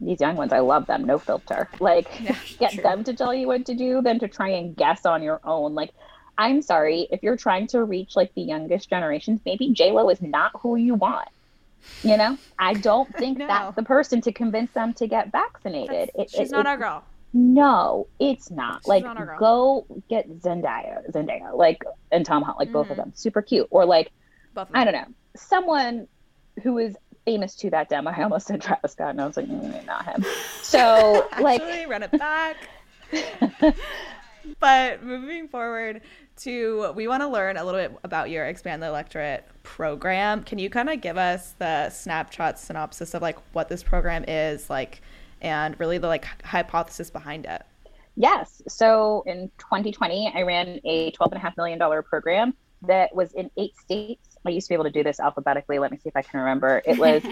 these 0.00 0.20
young 0.20 0.36
ones, 0.36 0.52
I 0.52 0.60
love 0.60 0.86
them, 0.86 1.04
no 1.04 1.18
filter. 1.18 1.68
Like, 1.78 2.08
yeah, 2.20 2.36
get 2.58 2.72
true. 2.72 2.82
them 2.82 3.04
to 3.04 3.14
tell 3.14 3.34
you 3.34 3.46
what 3.46 3.66
to 3.66 3.74
do 3.74 4.02
than 4.02 4.18
to 4.20 4.28
try 4.28 4.48
and 4.48 4.76
guess 4.76 5.06
on 5.06 5.22
your 5.22 5.40
own. 5.44 5.74
Like, 5.74 5.90
I'm 6.38 6.62
sorry, 6.62 7.06
if 7.10 7.22
you're 7.22 7.36
trying 7.36 7.66
to 7.68 7.84
reach 7.84 8.16
like 8.16 8.34
the 8.34 8.42
youngest 8.42 8.88
generations, 8.88 9.40
maybe 9.44 9.70
J 9.70 9.92
Lo 9.92 10.08
is 10.08 10.22
not 10.22 10.52
who 10.60 10.76
you 10.76 10.94
want. 10.94 11.28
You 12.02 12.16
know, 12.16 12.38
I 12.58 12.74
don't 12.74 13.14
think 13.16 13.38
no. 13.38 13.46
that's 13.46 13.76
the 13.76 13.82
person 13.82 14.20
to 14.22 14.32
convince 14.32 14.70
them 14.72 14.94
to 14.94 15.06
get 15.06 15.32
vaccinated. 15.32 16.10
It, 16.14 16.30
she's 16.30 16.48
it, 16.48 16.52
not 16.52 16.66
it, 16.66 16.68
our 16.68 16.76
girl. 16.76 17.04
No, 17.32 18.08
it's 18.18 18.50
not. 18.50 18.80
She's 18.82 18.88
like, 18.88 19.04
not 19.04 19.38
go 19.38 19.86
get 20.08 20.28
Zendaya, 20.40 21.08
Zendaya, 21.12 21.54
like, 21.54 21.84
and 22.10 22.26
Tom 22.26 22.42
Holland, 22.42 22.58
like 22.58 22.68
mm-hmm. 22.68 22.72
both 22.72 22.90
of 22.90 22.96
mm-hmm. 22.96 23.10
them, 23.10 23.12
super 23.14 23.40
cute. 23.40 23.68
Or 23.70 23.84
like, 23.84 24.10
I 24.74 24.84
don't 24.84 24.94
know, 24.94 25.06
someone 25.36 26.08
who 26.62 26.78
is 26.78 26.96
famous 27.24 27.54
to 27.56 27.70
that 27.70 27.88
demo. 27.88 28.10
I 28.16 28.22
almost 28.22 28.46
said 28.46 28.60
Travis 28.60 28.92
Scott, 28.92 29.10
and 29.10 29.20
I 29.20 29.26
was 29.26 29.36
like, 29.36 29.46
mm, 29.46 29.86
not 29.86 30.04
him. 30.04 30.24
So, 30.62 31.28
like, 31.40 31.60
Actually, 31.62 31.86
run 31.86 32.02
it 32.04 32.12
back. 32.12 32.56
but 34.60 35.02
moving 35.02 35.48
forward 35.48 36.02
to, 36.42 36.92
we 36.94 37.08
want 37.08 37.22
to 37.22 37.28
learn 37.28 37.56
a 37.56 37.64
little 37.64 37.80
bit 37.80 37.98
about 38.04 38.30
your 38.30 38.46
Expand 38.46 38.80
the 38.80 38.86
Electorate 38.86 39.44
program. 39.64 40.44
Can 40.44 40.60
you 40.60 40.70
kind 40.70 40.88
of 40.88 41.00
give 41.00 41.18
us 41.18 41.54
the 41.58 41.90
snapshot 41.90 42.60
synopsis 42.60 43.14
of 43.14 43.22
like 43.22 43.36
what 43.52 43.68
this 43.68 43.82
program 43.82 44.24
is, 44.28 44.70
like, 44.70 45.02
and 45.42 45.78
really 45.80 45.98
the 45.98 46.06
like 46.06 46.44
hypothesis 46.44 47.10
behind 47.10 47.46
it? 47.46 47.62
Yes. 48.14 48.62
So 48.68 49.24
in 49.26 49.50
2020, 49.58 50.32
I 50.34 50.42
ran 50.42 50.80
a 50.84 51.10
$12.5 51.12 51.56
million 51.56 52.02
program 52.04 52.54
that 52.82 53.14
was 53.14 53.32
in 53.32 53.50
eight 53.56 53.76
states 53.76 54.29
I 54.46 54.50
used 54.50 54.66
to 54.66 54.70
be 54.70 54.74
able 54.74 54.84
to 54.84 54.90
do 54.90 55.02
this 55.02 55.20
alphabetically. 55.20 55.78
Let 55.78 55.90
me 55.90 55.98
see 55.98 56.08
if 56.08 56.16
I 56.16 56.22
can 56.22 56.40
remember. 56.40 56.82
It 56.84 56.98
was 56.98 57.22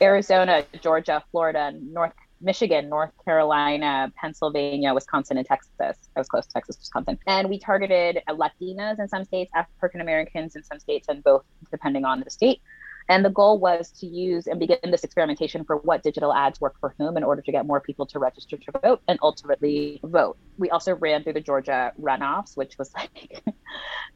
Arizona, 0.00 0.64
Georgia, 0.80 1.22
Florida, 1.30 1.72
North 1.80 2.12
Michigan, 2.40 2.88
North 2.88 3.12
Carolina, 3.24 4.12
Pennsylvania, 4.16 4.92
Wisconsin, 4.92 5.38
and 5.38 5.46
Texas. 5.46 5.96
I 6.14 6.20
was 6.20 6.28
close 6.28 6.46
to 6.46 6.52
Texas, 6.52 6.76
Wisconsin. 6.78 7.18
And 7.26 7.48
we 7.48 7.58
targeted 7.58 8.20
Latinas 8.28 8.98
in 8.98 9.08
some 9.08 9.24
states, 9.24 9.50
African 9.54 10.00
Americans 10.00 10.54
in 10.54 10.62
some 10.62 10.78
states, 10.78 11.08
and 11.08 11.24
both 11.24 11.44
depending 11.70 12.04
on 12.04 12.20
the 12.20 12.30
state. 12.30 12.60
And 13.08 13.22
the 13.24 13.30
goal 13.30 13.58
was 13.58 13.90
to 14.00 14.06
use 14.06 14.46
and 14.46 14.58
begin 14.58 14.78
this 14.84 15.04
experimentation 15.04 15.64
for 15.64 15.76
what 15.76 16.02
digital 16.02 16.32
ads 16.32 16.58
work 16.60 16.74
for 16.80 16.94
whom 16.98 17.16
in 17.18 17.22
order 17.24 17.42
to 17.42 17.52
get 17.52 17.66
more 17.66 17.78
people 17.80 18.06
to 18.06 18.18
register 18.18 18.56
to 18.56 18.72
vote 18.82 19.02
and 19.08 19.18
ultimately 19.22 20.00
vote. 20.02 20.38
We 20.56 20.70
also 20.70 20.94
ran 20.94 21.22
through 21.22 21.34
the 21.34 21.40
Georgia 21.42 21.92
runoffs, 22.00 22.56
which 22.56 22.78
was 22.78 22.90
like, 22.96 23.42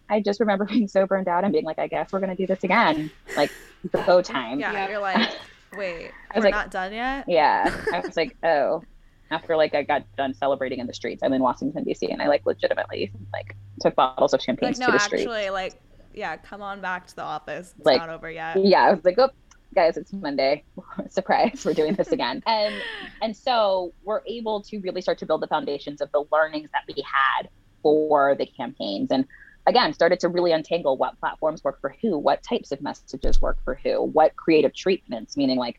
I 0.08 0.20
just 0.20 0.40
remember 0.40 0.64
being 0.64 0.88
so 0.88 1.06
burned 1.06 1.28
out 1.28 1.44
and 1.44 1.52
being 1.52 1.66
like, 1.66 1.78
I 1.78 1.86
guess 1.86 2.12
we're 2.12 2.20
going 2.20 2.34
to 2.34 2.36
do 2.36 2.46
this 2.46 2.64
again. 2.64 3.10
Like, 3.36 3.50
the 3.92 4.00
go 4.02 4.22
time. 4.22 4.58
Yeah, 4.58 4.88
you're 4.88 4.98
like, 5.00 5.36
wait, 5.76 6.10
I 6.30 6.38
was 6.38 6.42
we're 6.44 6.50
like- 6.50 6.54
not 6.54 6.70
done 6.70 6.92
yet? 6.94 7.26
Yeah. 7.28 7.70
I 7.92 8.00
was 8.00 8.16
like, 8.16 8.36
oh. 8.42 8.82
After 9.30 9.56
like 9.58 9.74
I 9.74 9.82
got 9.82 10.04
done 10.16 10.32
celebrating 10.32 10.78
in 10.78 10.86
the 10.86 10.94
streets, 10.94 11.22
I'm 11.22 11.34
in 11.34 11.42
Washington 11.42 11.84
D.C. 11.84 12.10
and 12.10 12.22
I 12.22 12.28
like 12.28 12.46
legitimately 12.46 13.12
like 13.30 13.54
took 13.82 13.94
bottles 13.94 14.32
of 14.32 14.40
champagne 14.40 14.70
Like, 14.70 14.78
no, 14.78 14.86
to 14.86 14.92
the 14.92 14.98
streets. 14.98 15.24
actually, 15.24 15.50
like, 15.50 15.74
yeah, 16.18 16.36
come 16.36 16.60
on 16.62 16.80
back 16.80 17.06
to 17.06 17.16
the 17.16 17.22
office. 17.22 17.74
It's 17.76 17.86
Like, 17.86 18.00
not 18.00 18.10
over 18.10 18.30
yet. 18.30 18.56
yeah 18.64 18.82
i 18.86 18.90
was 18.92 19.04
like 19.04 19.18
oh 19.18 19.30
guys 19.74 19.96
it's 19.96 20.12
monday 20.12 20.64
surprise 21.08 21.62
we're 21.64 21.74
doing 21.74 21.94
this 21.94 22.10
again 22.10 22.42
and 22.46 22.74
and 23.22 23.36
so 23.36 23.92
we're 24.02 24.22
able 24.26 24.62
to 24.62 24.78
really 24.80 25.00
start 25.00 25.18
to 25.18 25.26
build 25.26 25.42
the 25.42 25.46
foundations 25.46 26.00
of 26.00 26.10
the 26.12 26.24
learnings 26.32 26.70
that 26.72 26.82
we 26.88 27.02
had 27.02 27.48
for 27.82 28.34
the 28.36 28.46
campaigns 28.46 29.08
and 29.10 29.26
again 29.66 29.92
started 29.92 30.18
to 30.18 30.28
really 30.28 30.52
untangle 30.52 30.96
what 30.96 31.18
platforms 31.20 31.62
work 31.62 31.78
for 31.80 31.94
who 32.02 32.16
what 32.18 32.42
types 32.42 32.72
of 32.72 32.80
messages 32.80 33.40
work 33.42 33.58
for 33.64 33.78
who 33.84 34.02
what 34.02 34.34
creative 34.36 34.74
treatments 34.74 35.36
meaning 35.36 35.58
like 35.58 35.78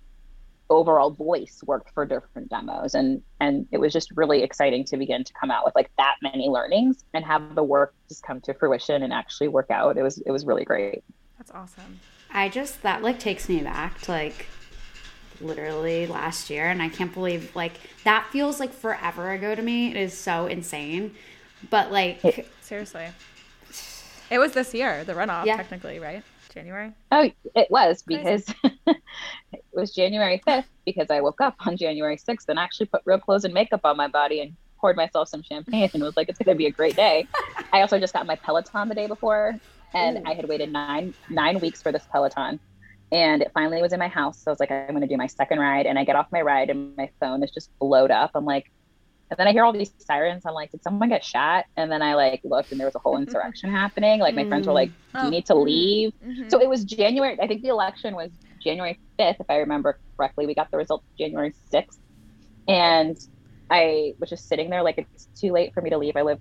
overall 0.70 1.10
voice 1.12 1.62
worked 1.66 1.92
for 1.94 2.06
different 2.06 2.50
demos 2.50 2.94
and 2.94 3.22
and 3.40 3.68
it 3.72 3.80
was 3.80 3.92
just 3.92 4.12
really 4.16 4.44
exciting 4.44 4.84
to 4.86 4.98
begin 4.98 5.24
to 5.24 5.34
come 5.34 5.50
out 5.50 5.66
with 5.66 5.74
like 5.76 5.90
that 5.98 6.16
many 6.22 6.48
learnings 6.48 7.04
and 7.14 7.26
have 7.26 7.56
the 7.56 7.64
work 7.64 7.94
just 8.08 8.22
come 8.24 8.40
to 8.42 8.54
fruition 8.54 9.02
and 9.02 9.12
actually 9.12 9.48
work 9.48 9.72
out 9.72 9.98
it 9.98 10.04
was 10.04 10.20
it 10.26 10.32
was 10.32 10.46
really 10.46 10.64
great 10.66 11.04
That's 11.38 11.52
awesome. 11.52 12.00
I 12.32 12.50
just 12.50 12.84
that 12.84 13.02
like 13.02 13.20
takes 13.20 13.50
me 13.50 13.62
back 13.62 14.00
to 14.02 14.12
like 14.12 14.46
literally 15.42 16.06
last 16.06 16.50
year 16.50 16.66
and 16.66 16.82
I 16.82 16.90
can't 16.90 17.14
believe 17.14 17.56
like 17.56 17.74
that 18.04 18.28
feels 18.32 18.60
like 18.60 18.72
forever 18.74 19.32
ago 19.32 19.56
to 19.56 19.62
me. 19.62 19.90
It 19.92 19.98
is 19.98 20.16
so 20.16 20.46
insane. 20.48 21.16
But 21.70 21.92
like 21.92 22.46
Seriously. 22.62 23.08
It 24.30 24.38
was 24.38 24.52
this 24.52 24.76
year, 24.76 25.04
the 25.04 25.14
runoff, 25.14 25.46
Yeah. 25.46 25.58
technically, 25.58 25.98
right? 25.98 26.24
January? 26.50 26.92
Oh, 27.12 27.30
it 27.56 27.68
was 27.70 28.04
because 28.04 28.54
it 28.64 29.64
was 29.74 29.94
January 29.94 30.42
5th 30.48 30.66
because 30.86 31.08
I 31.10 31.22
woke 31.22 31.42
up 31.42 31.56
on 31.66 31.78
January 31.78 32.18
6th 32.18 32.46
and 32.48 32.60
actually 32.60 32.88
put 32.88 33.02
real 33.06 33.20
clothes 33.20 33.46
and 33.46 33.54
makeup 33.54 33.82
on 33.84 33.98
my 33.98 34.08
body 34.08 34.42
and 34.42 34.56
poured 34.80 34.96
myself 34.96 35.28
some 35.30 35.44
champagne 35.44 35.90
and 35.94 36.04
was 36.04 36.18
like, 36.18 36.30
it's 36.30 36.40
going 36.40 36.56
to 36.56 36.58
be 36.58 36.66
a 36.66 36.72
great 36.72 36.96
day. 36.96 37.28
I 37.74 37.82
also 37.82 38.00
just 38.00 38.14
got 38.14 38.26
my 38.26 38.36
Peloton 38.36 38.90
the 38.90 38.96
day 38.96 39.08
before 39.08 39.56
and 39.94 40.28
I 40.28 40.34
had 40.34 40.48
waited 40.48 40.72
nine, 40.72 41.14
nine 41.30 41.60
weeks 41.60 41.82
for 41.82 41.92
this 41.92 42.06
Peloton 42.12 42.60
and 43.12 43.42
it 43.42 43.52
finally 43.54 43.82
was 43.82 43.94
in 43.94 44.00
my 44.00 44.08
house. 44.08 44.42
So 44.44 44.52
I 44.52 44.54
was 44.54 44.60
like, 44.60 44.72
I'm 44.72 44.90
going 44.90 45.02
to 45.02 45.08
do 45.08 45.18
my 45.18 45.28
second 45.28 45.60
ride 45.60 45.86
and 45.86 45.98
I 45.98 46.04
get 46.04 46.16
off 46.16 46.28
my 46.32 46.42
ride 46.42 46.70
and 46.70 46.96
my 46.96 47.10
phone 47.20 47.44
is 47.44 47.52
just 47.52 47.70
blowed 47.80 48.12
up. 48.12 48.32
I'm 48.36 48.46
like, 48.46 48.72
and 49.30 49.38
then 49.38 49.48
I 49.48 49.52
hear 49.52 49.64
all 49.64 49.74
these 49.74 49.92
sirens. 50.00 50.44
I'm 50.46 50.54
like, 50.54 50.72
did 50.72 50.84
someone 50.84 51.10
get 51.10 51.24
shot? 51.24 51.66
And 51.78 51.92
then 51.92 52.02
I 52.02 52.16
like 52.16 52.42
looked 52.44 52.72
and 52.72 52.80
there 52.80 52.88
was 52.88 52.96
a 52.96 53.00
whole 53.00 53.18
insurrection 53.22 53.72
happening. 53.72 54.20
Like 54.20 54.36
my 54.36 54.46
friends 54.46 54.68
were 54.68 54.74
like, 54.74 54.90
do 55.20 55.26
you 55.28 55.28
Oh. 55.28 55.30
need 55.32 55.46
to 55.48 55.56
leave? 55.56 56.12
Mhm. 56.24 56.50
So 56.50 56.62
it 56.62 56.70
was 56.70 56.84
January. 56.86 57.38
I 57.42 57.48
think 57.48 57.62
the 57.62 57.70
election 57.70 58.16
was 58.16 58.32
January 58.64 59.00
5th, 59.20 59.38
if 59.40 59.46
I 59.50 59.58
remember 59.58 60.00
correctly. 60.18 60.46
We 60.48 60.56
got 60.56 60.70
the 60.72 60.78
results 60.78 61.06
January 61.20 61.54
6th. 61.74 62.00
And 62.68 63.18
I 63.70 64.14
was 64.20 64.30
just 64.30 64.48
sitting 64.48 64.70
there 64.70 64.84
like 64.84 64.98
it's 64.98 65.28
too 65.40 65.52
late 65.52 65.72
for 65.74 65.82
me 65.82 65.92
to 65.92 65.98
leave. 65.98 66.16
I 66.16 66.24
live 66.24 66.40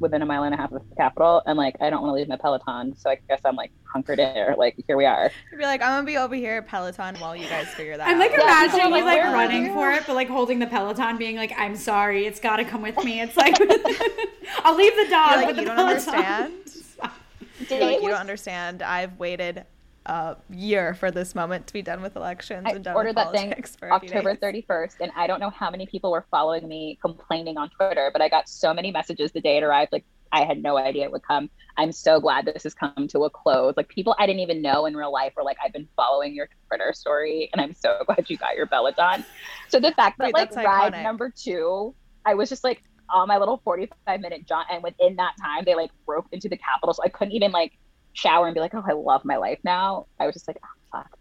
within 0.00 0.22
a 0.22 0.26
mile 0.26 0.44
and 0.44 0.54
a 0.54 0.56
half 0.56 0.72
of 0.72 0.88
the 0.88 0.94
Capitol. 0.96 1.42
And 1.46 1.56
like, 1.58 1.76
I 1.80 1.90
don't 1.90 2.02
want 2.02 2.10
to 2.12 2.14
leave 2.14 2.28
my 2.28 2.36
Peloton. 2.36 2.96
So 2.96 3.10
I 3.10 3.18
guess 3.28 3.40
I'm 3.44 3.56
like 3.56 3.70
hunkered 3.84 4.18
in 4.18 4.32
there. 4.34 4.54
Like, 4.56 4.76
here 4.86 4.96
we 4.96 5.04
are. 5.06 5.30
You'd 5.50 5.58
be 5.58 5.64
like, 5.64 5.80
I'm 5.82 5.88
gonna 5.88 6.06
be 6.06 6.16
over 6.16 6.34
here 6.34 6.56
at 6.58 6.68
Peloton 6.68 7.16
while 7.16 7.34
you 7.36 7.48
guys 7.48 7.66
figure 7.68 7.96
that 7.96 8.06
out. 8.06 8.10
I'm 8.10 8.18
like 8.18 8.32
out. 8.32 8.38
Yeah, 8.38 8.44
imagining 8.64 8.90
like, 8.90 9.00
you 9.00 9.04
like 9.06 9.16
where 9.18 9.26
are 9.28 9.32
running 9.32 9.66
you? 9.66 9.72
for 9.72 9.90
it, 9.92 10.04
but 10.06 10.14
like 10.14 10.28
holding 10.28 10.58
the 10.58 10.66
Peloton, 10.66 11.16
being 11.18 11.36
like, 11.36 11.52
"I'm 11.56 11.76
sorry, 11.76 12.26
it's 12.26 12.40
got 12.40 12.56
to 12.56 12.64
come 12.64 12.82
with 12.82 13.02
me." 13.04 13.20
It's 13.20 13.36
like, 13.36 13.54
I'll 14.64 14.76
leave 14.76 14.94
the 14.96 15.06
dog, 15.10 15.30
You're 15.30 15.36
like, 15.38 15.46
but 15.46 15.56
the 15.56 15.64
don't 15.64 15.76
Peloton- 15.76 16.14
understand. 16.14 16.52
You're 17.60 17.66
Today 17.68 17.80
like, 17.86 17.96
you 17.96 18.02
was- 18.04 18.12
don't 18.12 18.20
understand. 18.20 18.82
I've 18.82 19.18
waited 19.18 19.64
a 20.08 20.36
year 20.50 20.94
for 20.94 21.10
this 21.10 21.34
moment 21.34 21.66
to 21.66 21.72
be 21.72 21.82
done 21.82 22.00
with 22.00 22.16
elections 22.16 22.64
I 22.66 22.70
and 22.70 22.84
done 22.84 22.96
ordered 22.96 23.14
with 23.14 23.16
that 23.16 23.32
thing 23.32 23.52
October 23.90 24.34
31st, 24.34 24.96
and 25.00 25.12
I 25.14 25.26
don't 25.26 25.38
know 25.38 25.50
how 25.50 25.70
many 25.70 25.86
people 25.86 26.10
were 26.10 26.24
following 26.30 26.66
me 26.66 26.98
complaining 27.00 27.58
on 27.58 27.68
Twitter, 27.70 28.10
but 28.12 28.22
I 28.22 28.28
got 28.28 28.48
so 28.48 28.72
many 28.72 28.90
messages 28.90 29.32
the 29.32 29.40
day 29.40 29.58
it 29.58 29.62
arrived. 29.62 29.92
Like, 29.92 30.04
I 30.32 30.44
had 30.44 30.62
no 30.62 30.78
idea 30.78 31.04
it 31.04 31.12
would 31.12 31.22
come. 31.22 31.50
I'm 31.76 31.92
so 31.92 32.20
glad 32.20 32.46
this 32.46 32.62
has 32.64 32.74
come 32.74 33.06
to 33.08 33.24
a 33.24 33.30
close. 33.30 33.74
Like, 33.76 33.88
people 33.88 34.16
I 34.18 34.26
didn't 34.26 34.40
even 34.40 34.62
know 34.62 34.86
in 34.86 34.96
real 34.96 35.12
life 35.12 35.34
were 35.36 35.44
like, 35.44 35.58
I've 35.64 35.72
been 35.72 35.88
following 35.94 36.34
your 36.34 36.48
Twitter 36.68 36.92
story, 36.94 37.50
and 37.52 37.60
I'm 37.60 37.74
so 37.74 38.02
glad 38.06 38.28
you 38.30 38.38
got 38.38 38.56
your 38.56 38.66
Peloton. 38.66 39.24
So 39.68 39.78
the 39.78 39.92
fact 39.92 40.18
that, 40.18 40.32
Wait, 40.32 40.34
like, 40.34 40.56
ride 40.56 40.94
iconic. 40.94 41.02
number 41.02 41.30
two, 41.30 41.94
I 42.24 42.34
was 42.34 42.48
just 42.48 42.64
like, 42.64 42.82
on 43.10 43.28
my 43.28 43.38
little 43.38 43.60
45 43.64 44.20
minute 44.20 44.46
jaunt, 44.46 44.68
and 44.70 44.82
within 44.82 45.16
that 45.16 45.34
time, 45.42 45.64
they 45.64 45.74
like 45.74 45.90
broke 46.06 46.26
into 46.32 46.48
the 46.48 46.58
Capitol. 46.58 46.94
So 46.94 47.02
I 47.02 47.08
couldn't 47.08 47.32
even 47.32 47.52
like 47.52 47.72
shower 48.12 48.46
and 48.46 48.54
be 48.54 48.60
like, 48.60 48.74
oh, 48.74 48.84
I 48.86 48.92
love 48.92 49.24
my 49.24 49.36
life 49.36 49.58
now. 49.64 50.06
I 50.18 50.26
was 50.26 50.34
just 50.34 50.48
like, 50.48 50.58
oh, 50.64 50.68
fuck. 50.92 51.18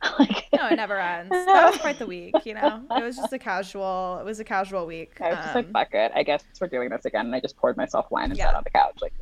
like, 0.18 0.46
No, 0.56 0.68
it 0.68 0.76
never 0.76 0.98
ends. 0.98 1.30
That 1.32 1.70
was 1.70 1.80
quite 1.80 1.98
the 1.98 2.06
week, 2.06 2.34
you 2.44 2.54
know. 2.54 2.82
It 2.90 3.02
was 3.02 3.16
just 3.16 3.32
a 3.32 3.38
casual. 3.38 4.18
It 4.20 4.24
was 4.24 4.38
a 4.40 4.44
casual 4.44 4.86
week. 4.86 5.20
I 5.20 5.30
was 5.30 5.38
just 5.38 5.54
like, 5.54 5.66
Um, 5.66 5.72
fuck 5.72 5.88
it. 5.92 6.12
I 6.14 6.22
guess 6.22 6.44
we're 6.60 6.68
doing 6.68 6.88
this 6.90 7.04
again. 7.04 7.26
And 7.26 7.34
I 7.34 7.40
just 7.40 7.56
poured 7.56 7.76
myself 7.76 8.06
wine 8.10 8.30
and 8.30 8.38
Yeah. 8.38 8.46
sat 8.46 8.54
on 8.54 8.62
the 8.64 8.70
couch. 8.70 8.98
Like, 9.02 9.12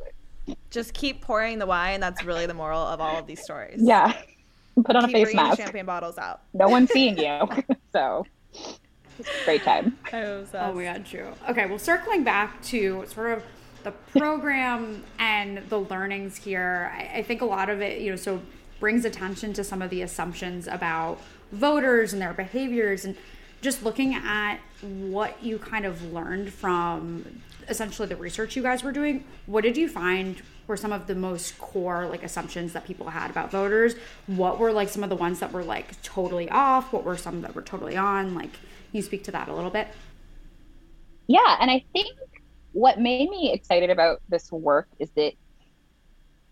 just 0.69 0.93
keep 0.93 1.21
pouring 1.21 1.59
the 1.59 1.65
wine. 1.65 1.99
That's 1.99 2.23
really 2.23 2.45
the 2.45 2.53
moral 2.53 2.79
of 2.81 3.01
all 3.01 3.17
of 3.17 3.25
these 3.27 3.41
stories. 3.43 3.79
yeah. 3.81 4.13
Put 4.85 4.95
on 4.95 5.05
Keep 5.07 5.09
a 5.09 5.13
face 5.13 5.23
bringing 5.33 5.43
mask. 5.49 5.57
champagne 5.59 5.85
bottles 5.87 6.19
out. 6.19 6.41
No 6.53 6.69
one's 6.69 6.91
seeing 6.91 7.17
you. 7.17 7.39
so, 7.91 8.27
great 9.43 9.63
time. 9.63 9.97
It 10.13 10.15
was, 10.15 10.49
Oh 10.53 10.59
uh, 10.69 10.71
my 10.71 10.83
god, 10.83 11.03
true. 11.05 11.27
Okay, 11.49 11.65
well, 11.65 11.79
circling 11.79 12.23
back 12.23 12.61
to 12.65 13.03
sort 13.07 13.31
of 13.39 13.43
the 13.87 14.19
program 14.19 15.03
and 15.17 15.59
the 15.69 15.79
learnings 15.79 16.35
here, 16.35 16.91
I, 16.93 17.19
I 17.19 17.23
think 17.23 17.41
a 17.41 17.45
lot 17.45 17.69
of 17.69 17.81
it, 17.81 18.01
you 18.01 18.09
know, 18.09 18.17
so 18.17 18.41
brings 18.79 19.05
attention 19.05 19.53
to 19.53 19.63
some 19.63 19.81
of 19.81 19.89
the 19.89 20.01
assumptions 20.01 20.67
about 20.67 21.19
voters 21.51 22.11
and 22.11 22.21
their 22.21 22.33
behaviors, 22.33 23.05
and 23.05 23.15
just 23.61 23.83
looking 23.83 24.13
at 24.13 24.57
what 24.81 25.41
you 25.41 25.57
kind 25.57 25.85
of 25.85 26.13
learned 26.13 26.51
from 26.51 27.41
essentially 27.69 28.07
the 28.07 28.15
research 28.15 28.55
you 28.55 28.61
guys 28.61 28.83
were 28.83 28.91
doing. 28.91 29.23
What 29.45 29.63
did 29.63 29.77
you 29.77 29.87
find 29.87 30.41
were 30.67 30.77
some 30.77 30.91
of 30.91 31.07
the 31.07 31.15
most 31.15 31.57
core 31.57 32.07
like 32.07 32.23
assumptions 32.23 32.73
that 32.73 32.85
people 32.85 33.09
had 33.09 33.31
about 33.31 33.51
voters? 33.51 33.95
What 34.27 34.59
were 34.59 34.73
like 34.73 34.89
some 34.89 35.03
of 35.03 35.09
the 35.09 35.15
ones 35.15 35.39
that 35.39 35.53
were 35.53 35.63
like 35.63 36.01
totally 36.01 36.49
off? 36.49 36.91
What 36.91 37.05
were 37.05 37.17
some 37.17 37.41
that 37.41 37.55
were 37.55 37.61
totally 37.61 37.95
on? 37.95 38.35
Like, 38.35 38.51
you 38.91 39.01
speak 39.01 39.23
to 39.23 39.31
that 39.31 39.47
a 39.47 39.53
little 39.53 39.71
bit? 39.71 39.87
Yeah. 41.27 41.57
And 41.59 41.71
I 41.71 41.83
think 41.93 42.15
what 42.77 42.99
made 42.99 43.27
me 43.27 43.51
excited 43.51 43.89
about 43.89 44.21
this 44.29 44.51
work 44.51 44.87
is 44.99 45.09
that 45.15 45.33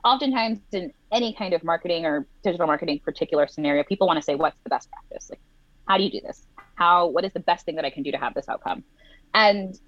oftentimes 0.04 0.58
in 0.72 0.92
any 1.12 1.32
kind 1.34 1.54
of 1.54 1.64
marketing 1.64 2.04
or 2.04 2.26
digital 2.44 2.66
marketing 2.66 3.00
particular 3.06 3.46
scenario, 3.46 3.84
people 3.84 4.08
want 4.08 4.18
to 4.18 4.24
say, 4.24 4.34
what's 4.34 4.58
the 4.64 4.72
best 4.72 4.90
practice? 4.90 5.30
Like, 5.30 5.40
how 5.88 6.00
do 6.00 6.04
you 6.04 6.10
do 6.10 6.22
this? 6.22 6.48
How, 6.74 7.06
what 7.06 7.26
is 7.26 7.34
the 7.34 7.42
best 7.42 7.64
thing 7.68 7.76
that 7.76 7.86
I 7.86 7.92
can 7.92 8.02
do 8.02 8.12
to 8.12 8.18
have 8.18 8.34
this 8.34 8.50
outcome? 8.50 8.84
And 9.36 9.80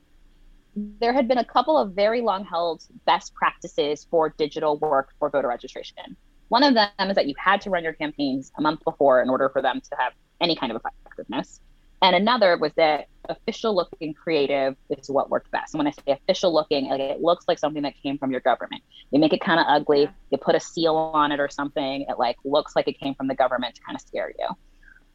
there 0.75 1.11
had 1.11 1.27
been 1.27 1.39
a 1.39 1.43
couple 1.43 1.75
of 1.75 1.93
very 1.93 2.21
long 2.21 2.45
held 2.45 2.83
best 3.07 3.33
practices 3.33 4.05
for 4.07 4.29
digital 4.37 4.77
work 4.77 5.09
for 5.17 5.31
voter 5.31 5.47
registration. 5.47 6.15
One 6.49 6.61
of 6.61 6.75
them 6.75 6.91
is 6.99 7.15
that 7.15 7.27
you 7.27 7.33
had 7.39 7.61
to 7.61 7.71
run 7.71 7.83
your 7.83 7.93
campaigns 7.93 8.51
a 8.59 8.61
month 8.61 8.83
before 8.83 9.23
in 9.23 9.29
order 9.31 9.49
for 9.49 9.63
them 9.63 9.81
to 9.81 9.95
have 9.97 10.13
any 10.39 10.55
kind 10.55 10.71
of 10.71 10.79
effectiveness. 10.85 11.61
And 12.01 12.15
another 12.15 12.57
was 12.57 12.71
that 12.75 13.07
official 13.29 13.75
looking 13.75 14.13
creative 14.13 14.75
is 14.89 15.09
what 15.09 15.29
worked 15.29 15.51
best. 15.51 15.73
And 15.73 15.79
when 15.79 15.87
I 15.87 15.91
say 15.91 16.13
official 16.13 16.53
looking, 16.53 16.89
like 16.89 16.99
it 16.99 17.21
looks 17.21 17.45
like 17.47 17.59
something 17.59 17.83
that 17.83 17.93
came 18.01 18.17
from 18.17 18.31
your 18.31 18.41
government. 18.41 18.83
You 19.11 19.19
make 19.19 19.33
it 19.33 19.41
kind 19.41 19.59
of 19.59 19.65
ugly, 19.67 20.09
you 20.29 20.37
put 20.37 20.55
a 20.55 20.59
seal 20.59 20.95
on 20.95 21.31
it 21.31 21.39
or 21.39 21.49
something, 21.49 22.05
it 22.07 22.19
like 22.19 22.37
looks 22.45 22.75
like 22.75 22.87
it 22.87 22.99
came 22.99 23.15
from 23.15 23.27
the 23.27 23.35
government 23.35 23.75
to 23.75 23.81
kind 23.81 23.95
of 23.95 24.01
scare 24.01 24.31
you. 24.37 24.47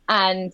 And 0.09 0.53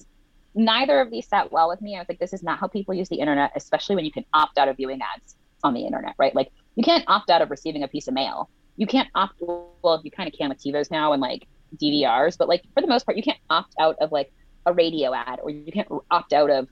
neither 0.54 1.00
of 1.00 1.10
these 1.10 1.26
sat 1.26 1.50
well 1.50 1.68
with 1.68 1.80
me. 1.80 1.96
I 1.96 2.00
was 2.00 2.08
like, 2.08 2.18
this 2.18 2.32
is 2.32 2.42
not 2.42 2.58
how 2.58 2.66
people 2.66 2.94
use 2.94 3.08
the 3.08 3.16
internet, 3.16 3.52
especially 3.56 3.96
when 3.96 4.04
you 4.04 4.12
can 4.12 4.24
opt 4.34 4.58
out 4.58 4.68
of 4.68 4.76
viewing 4.76 5.00
ads 5.00 5.36
on 5.64 5.74
the 5.74 5.84
internet, 5.84 6.14
right? 6.18 6.34
Like 6.34 6.50
you 6.76 6.82
can't 6.82 7.04
opt 7.08 7.30
out 7.30 7.42
of 7.42 7.50
receiving 7.50 7.82
a 7.82 7.88
piece 7.88 8.06
of 8.06 8.14
mail. 8.14 8.50
You 8.76 8.86
can't 8.86 9.08
opt 9.14 9.40
well, 9.40 10.00
you 10.04 10.10
kind 10.10 10.28
of 10.28 10.38
can 10.38 10.50
with 10.50 10.62
TiVos 10.62 10.90
now 10.90 11.12
and 11.12 11.22
like 11.22 11.46
DVRs, 11.76 12.36
but 12.38 12.48
like 12.48 12.62
for 12.74 12.80
the 12.80 12.86
most 12.86 13.04
part, 13.04 13.16
you 13.16 13.22
can't 13.22 13.38
opt 13.50 13.74
out 13.80 13.96
of 14.00 14.12
like 14.12 14.32
a 14.68 14.72
radio 14.72 15.14
ad 15.14 15.40
or 15.42 15.50
you 15.50 15.72
can't 15.72 15.88
opt 16.10 16.32
out 16.32 16.50
of 16.50 16.68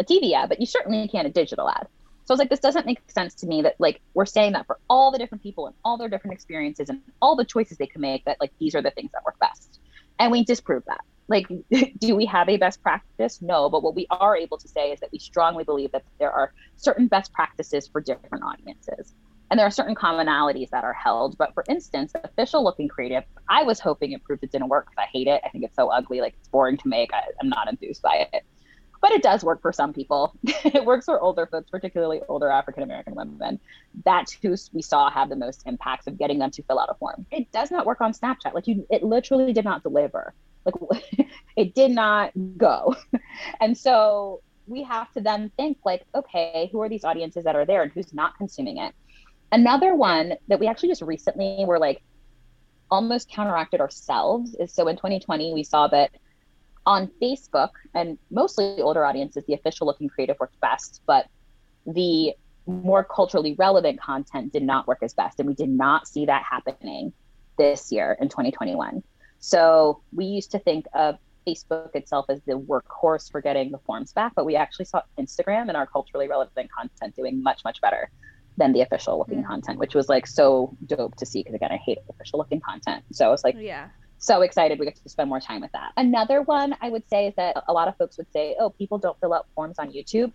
a 0.00 0.04
TV 0.04 0.32
ad, 0.32 0.48
but 0.48 0.60
you 0.60 0.66
certainly 0.66 1.08
can 1.08 1.26
a 1.26 1.30
digital 1.30 1.68
ad. 1.68 1.88
So 2.24 2.32
I 2.32 2.34
was 2.34 2.38
like, 2.40 2.50
this 2.50 2.60
doesn't 2.60 2.84
make 2.84 3.00
sense 3.10 3.34
to 3.36 3.46
me 3.46 3.62
that 3.62 3.76
like 3.78 4.00
we're 4.12 4.26
saying 4.26 4.52
that 4.52 4.66
for 4.66 4.78
all 4.90 5.10
the 5.10 5.18
different 5.18 5.42
people 5.42 5.66
and 5.66 5.74
all 5.84 5.96
their 5.96 6.10
different 6.10 6.34
experiences 6.34 6.90
and 6.90 7.00
all 7.22 7.36
the 7.36 7.44
choices 7.44 7.78
they 7.78 7.86
can 7.86 8.02
make, 8.02 8.24
that 8.26 8.36
like 8.38 8.52
these 8.60 8.74
are 8.74 8.82
the 8.82 8.90
things 8.90 9.10
that 9.12 9.24
work 9.24 9.38
best. 9.38 9.80
And 10.18 10.30
we 10.30 10.44
disprove 10.44 10.84
that. 10.86 11.00
Like, 11.28 11.46
do 11.98 12.14
we 12.14 12.26
have 12.26 12.48
a 12.48 12.58
best 12.58 12.82
practice? 12.82 13.40
No, 13.40 13.70
but 13.70 13.82
what 13.82 13.94
we 13.94 14.06
are 14.10 14.36
able 14.36 14.58
to 14.58 14.68
say 14.68 14.92
is 14.92 15.00
that 15.00 15.10
we 15.10 15.18
strongly 15.18 15.64
believe 15.64 15.92
that 15.92 16.04
there 16.18 16.32
are 16.32 16.52
certain 16.76 17.06
best 17.06 17.32
practices 17.32 17.88
for 17.88 18.00
different 18.00 18.44
audiences. 18.44 19.14
And 19.50 19.58
there 19.58 19.66
are 19.66 19.70
certain 19.70 19.94
commonalities 19.94 20.70
that 20.70 20.84
are 20.84 20.92
held. 20.92 21.38
But 21.38 21.54
for 21.54 21.64
instance, 21.68 22.12
official 22.22 22.62
looking 22.62 22.88
creative, 22.88 23.24
I 23.48 23.62
was 23.62 23.80
hoping 23.80 24.12
it 24.12 24.22
proved 24.24 24.44
it 24.44 24.52
didn't 24.52 24.68
work 24.68 24.86
because 24.86 25.02
I 25.02 25.08
hate 25.10 25.26
it. 25.26 25.40
I 25.44 25.48
think 25.48 25.64
it's 25.64 25.76
so 25.76 25.88
ugly, 25.88 26.20
like 26.20 26.34
it's 26.38 26.48
boring 26.48 26.76
to 26.78 26.88
make. 26.88 27.12
I, 27.14 27.22
I'm 27.40 27.48
not 27.48 27.68
enthused 27.68 28.02
by 28.02 28.28
it 28.32 28.44
but 29.00 29.12
it 29.12 29.22
does 29.22 29.44
work 29.44 29.62
for 29.62 29.72
some 29.72 29.92
people. 29.92 30.34
it 30.42 30.84
works 30.84 31.04
for 31.04 31.20
older 31.20 31.46
folks, 31.46 31.70
particularly 31.70 32.20
older 32.28 32.48
African 32.48 32.82
American 32.82 33.14
women. 33.14 33.60
That's 34.04 34.32
who 34.32 34.54
we 34.72 34.82
saw 34.82 35.10
have 35.10 35.28
the 35.28 35.36
most 35.36 35.62
impacts 35.66 36.06
of 36.06 36.18
getting 36.18 36.38
them 36.38 36.50
to 36.52 36.62
fill 36.62 36.78
out 36.78 36.88
a 36.90 36.94
form. 36.94 37.26
It 37.30 37.50
does 37.52 37.70
not 37.70 37.86
work 37.86 38.00
on 38.00 38.12
Snapchat. 38.12 38.54
Like 38.54 38.66
you, 38.66 38.86
it 38.90 39.02
literally 39.02 39.52
did 39.52 39.64
not 39.64 39.82
deliver. 39.82 40.34
Like 40.64 40.74
it 41.56 41.74
did 41.74 41.90
not 41.90 42.32
go. 42.56 42.96
and 43.60 43.76
so 43.76 44.42
we 44.66 44.82
have 44.82 45.12
to 45.14 45.20
then 45.20 45.50
think 45.56 45.78
like, 45.84 46.04
okay, 46.14 46.68
who 46.72 46.82
are 46.82 46.88
these 46.88 47.04
audiences 47.04 47.44
that 47.44 47.56
are 47.56 47.64
there 47.64 47.82
and 47.82 47.92
who's 47.92 48.12
not 48.12 48.36
consuming 48.36 48.78
it? 48.78 48.94
Another 49.50 49.94
one 49.94 50.34
that 50.48 50.60
we 50.60 50.66
actually 50.66 50.90
just 50.90 51.02
recently 51.02 51.64
were 51.64 51.78
like 51.78 52.02
almost 52.90 53.30
counteracted 53.30 53.80
ourselves 53.80 54.54
is 54.54 54.72
so 54.72 54.88
in 54.88 54.96
2020 54.96 55.52
we 55.52 55.62
saw 55.62 55.88
that 55.88 56.10
on 56.86 57.10
Facebook 57.20 57.70
and 57.94 58.18
mostly 58.30 58.80
older 58.80 59.04
audiences, 59.04 59.44
the 59.46 59.54
official 59.54 59.86
looking 59.86 60.08
creative 60.08 60.36
worked 60.40 60.58
best, 60.60 61.02
but 61.06 61.26
the 61.86 62.34
more 62.66 63.04
culturally 63.04 63.54
relevant 63.58 64.00
content 64.00 64.52
did 64.52 64.62
not 64.62 64.86
work 64.86 64.98
as 65.02 65.12
best. 65.12 65.38
And 65.38 65.46
we 65.46 65.54
did 65.54 65.68
not 65.68 66.08
see 66.08 66.26
that 66.26 66.44
happening 66.44 67.12
this 67.58 67.92
year 67.92 68.16
in 68.20 68.28
2021. 68.28 69.02
So 69.38 70.02
we 70.12 70.24
used 70.24 70.50
to 70.52 70.58
think 70.58 70.86
of 70.94 71.18
Facebook 71.46 71.94
itself 71.94 72.26
as 72.30 72.40
the 72.46 72.58
workhorse 72.58 73.30
for 73.30 73.40
getting 73.40 73.70
the 73.70 73.78
forms 73.78 74.12
back, 74.12 74.32
but 74.34 74.46
we 74.46 74.56
actually 74.56 74.86
saw 74.86 75.02
Instagram 75.18 75.68
and 75.68 75.76
our 75.76 75.86
culturally 75.86 76.28
relevant 76.28 76.70
content 76.72 77.14
doing 77.16 77.42
much, 77.42 77.64
much 77.64 77.80
better 77.80 78.10
than 78.58 78.72
the 78.72 78.82
official 78.82 79.18
looking 79.18 79.40
yeah. 79.40 79.46
content, 79.46 79.78
which 79.78 79.94
was 79.94 80.08
like 80.08 80.26
so 80.26 80.76
dope 80.86 81.16
to 81.16 81.24
see. 81.24 81.42
Cause 81.42 81.54
again, 81.54 81.72
I 81.72 81.76
hate 81.76 81.98
official 82.10 82.38
looking 82.38 82.60
content. 82.60 83.04
So 83.12 83.26
I 83.26 83.30
was 83.30 83.44
like, 83.44 83.54
yeah 83.58 83.88
so 84.18 84.42
excited 84.42 84.78
we 84.78 84.84
get 84.84 84.96
to 84.96 85.08
spend 85.08 85.28
more 85.28 85.40
time 85.40 85.60
with 85.60 85.72
that. 85.72 85.92
Another 85.96 86.42
one 86.42 86.76
I 86.80 86.90
would 86.90 87.08
say 87.08 87.28
is 87.28 87.34
that 87.36 87.56
a 87.68 87.72
lot 87.72 87.88
of 87.88 87.96
folks 87.96 88.18
would 88.18 88.30
say, 88.32 88.56
oh, 88.58 88.70
people 88.70 88.98
don't 88.98 89.18
fill 89.20 89.32
out 89.32 89.46
forms 89.54 89.78
on 89.78 89.92
YouTube. 89.92 90.32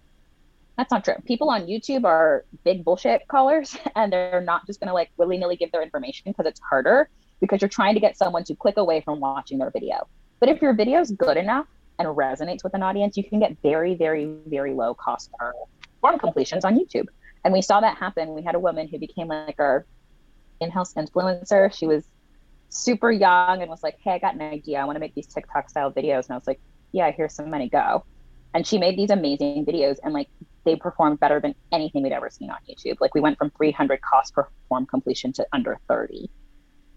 That's 0.77 0.89
not 0.89 1.03
true. 1.03 1.15
People 1.25 1.49
on 1.49 1.67
YouTube 1.67 2.05
are 2.05 2.45
big 2.63 2.83
bullshit 2.83 3.27
callers 3.27 3.77
and 3.95 4.11
they're 4.11 4.41
not 4.41 4.65
just 4.65 4.79
going 4.79 4.87
to 4.87 4.93
like 4.93 5.11
willy 5.17 5.37
nilly 5.37 5.55
give 5.55 5.71
their 5.71 5.83
information 5.83 6.31
because 6.31 6.45
it's 6.45 6.59
harder 6.61 7.09
because 7.41 7.61
you're 7.61 7.69
trying 7.69 7.93
to 7.93 7.99
get 7.99 8.17
someone 8.17 8.43
to 8.45 8.55
click 8.55 8.77
away 8.77 9.01
from 9.01 9.19
watching 9.19 9.57
their 9.57 9.69
video. 9.69 10.07
But 10.39 10.49
if 10.49 10.61
your 10.61 10.73
video 10.73 11.01
is 11.01 11.11
good 11.11 11.37
enough 11.37 11.67
and 11.99 12.07
resonates 12.07 12.63
with 12.63 12.73
an 12.73 12.83
audience, 12.83 13.17
you 13.17 13.23
can 13.23 13.39
get 13.39 13.57
very, 13.61 13.95
very, 13.95 14.33
very 14.47 14.73
low 14.73 14.93
cost 14.93 15.29
form 16.01 16.19
completions 16.19 16.65
on 16.65 16.79
YouTube. 16.79 17.07
And 17.43 17.53
we 17.53 17.61
saw 17.61 17.81
that 17.81 17.97
happen. 17.97 18.33
We 18.33 18.43
had 18.43 18.55
a 18.55 18.59
woman 18.59 18.87
who 18.87 18.97
became 18.97 19.27
like 19.27 19.59
our 19.59 19.85
in 20.61 20.71
house 20.71 20.93
influencer. 20.93 21.73
She 21.73 21.87
was 21.87 22.05
super 22.69 23.11
young 23.11 23.61
and 23.61 23.69
was 23.69 23.83
like, 23.83 23.97
Hey, 24.03 24.11
I 24.11 24.19
got 24.19 24.35
an 24.35 24.41
idea. 24.41 24.79
I 24.79 24.85
want 24.85 24.95
to 24.95 24.99
make 24.99 25.15
these 25.15 25.27
TikTok 25.27 25.69
style 25.69 25.91
videos. 25.91 26.27
And 26.27 26.31
I 26.31 26.35
was 26.35 26.47
like, 26.47 26.59
Yeah, 26.91 27.11
here's 27.11 27.33
some 27.33 27.49
money, 27.49 27.69
go. 27.69 28.05
And 28.53 28.65
she 28.65 28.77
made 28.77 28.97
these 28.97 29.09
amazing 29.09 29.65
videos 29.65 29.97
and 30.03 30.13
like 30.13 30.29
they 30.63 30.75
performed 30.75 31.19
better 31.19 31.39
than 31.39 31.55
anything 31.71 32.03
we'd 32.03 32.13
ever 32.13 32.29
seen 32.29 32.49
on 32.49 32.57
YouTube. 32.69 32.97
Like 33.01 33.13
we 33.13 33.21
went 33.21 33.37
from 33.37 33.49
300 33.51 33.99
cost 34.01 34.33
per 34.33 34.47
form 34.69 34.85
completion 34.85 35.33
to 35.33 35.47
under 35.51 35.79
30 35.87 36.29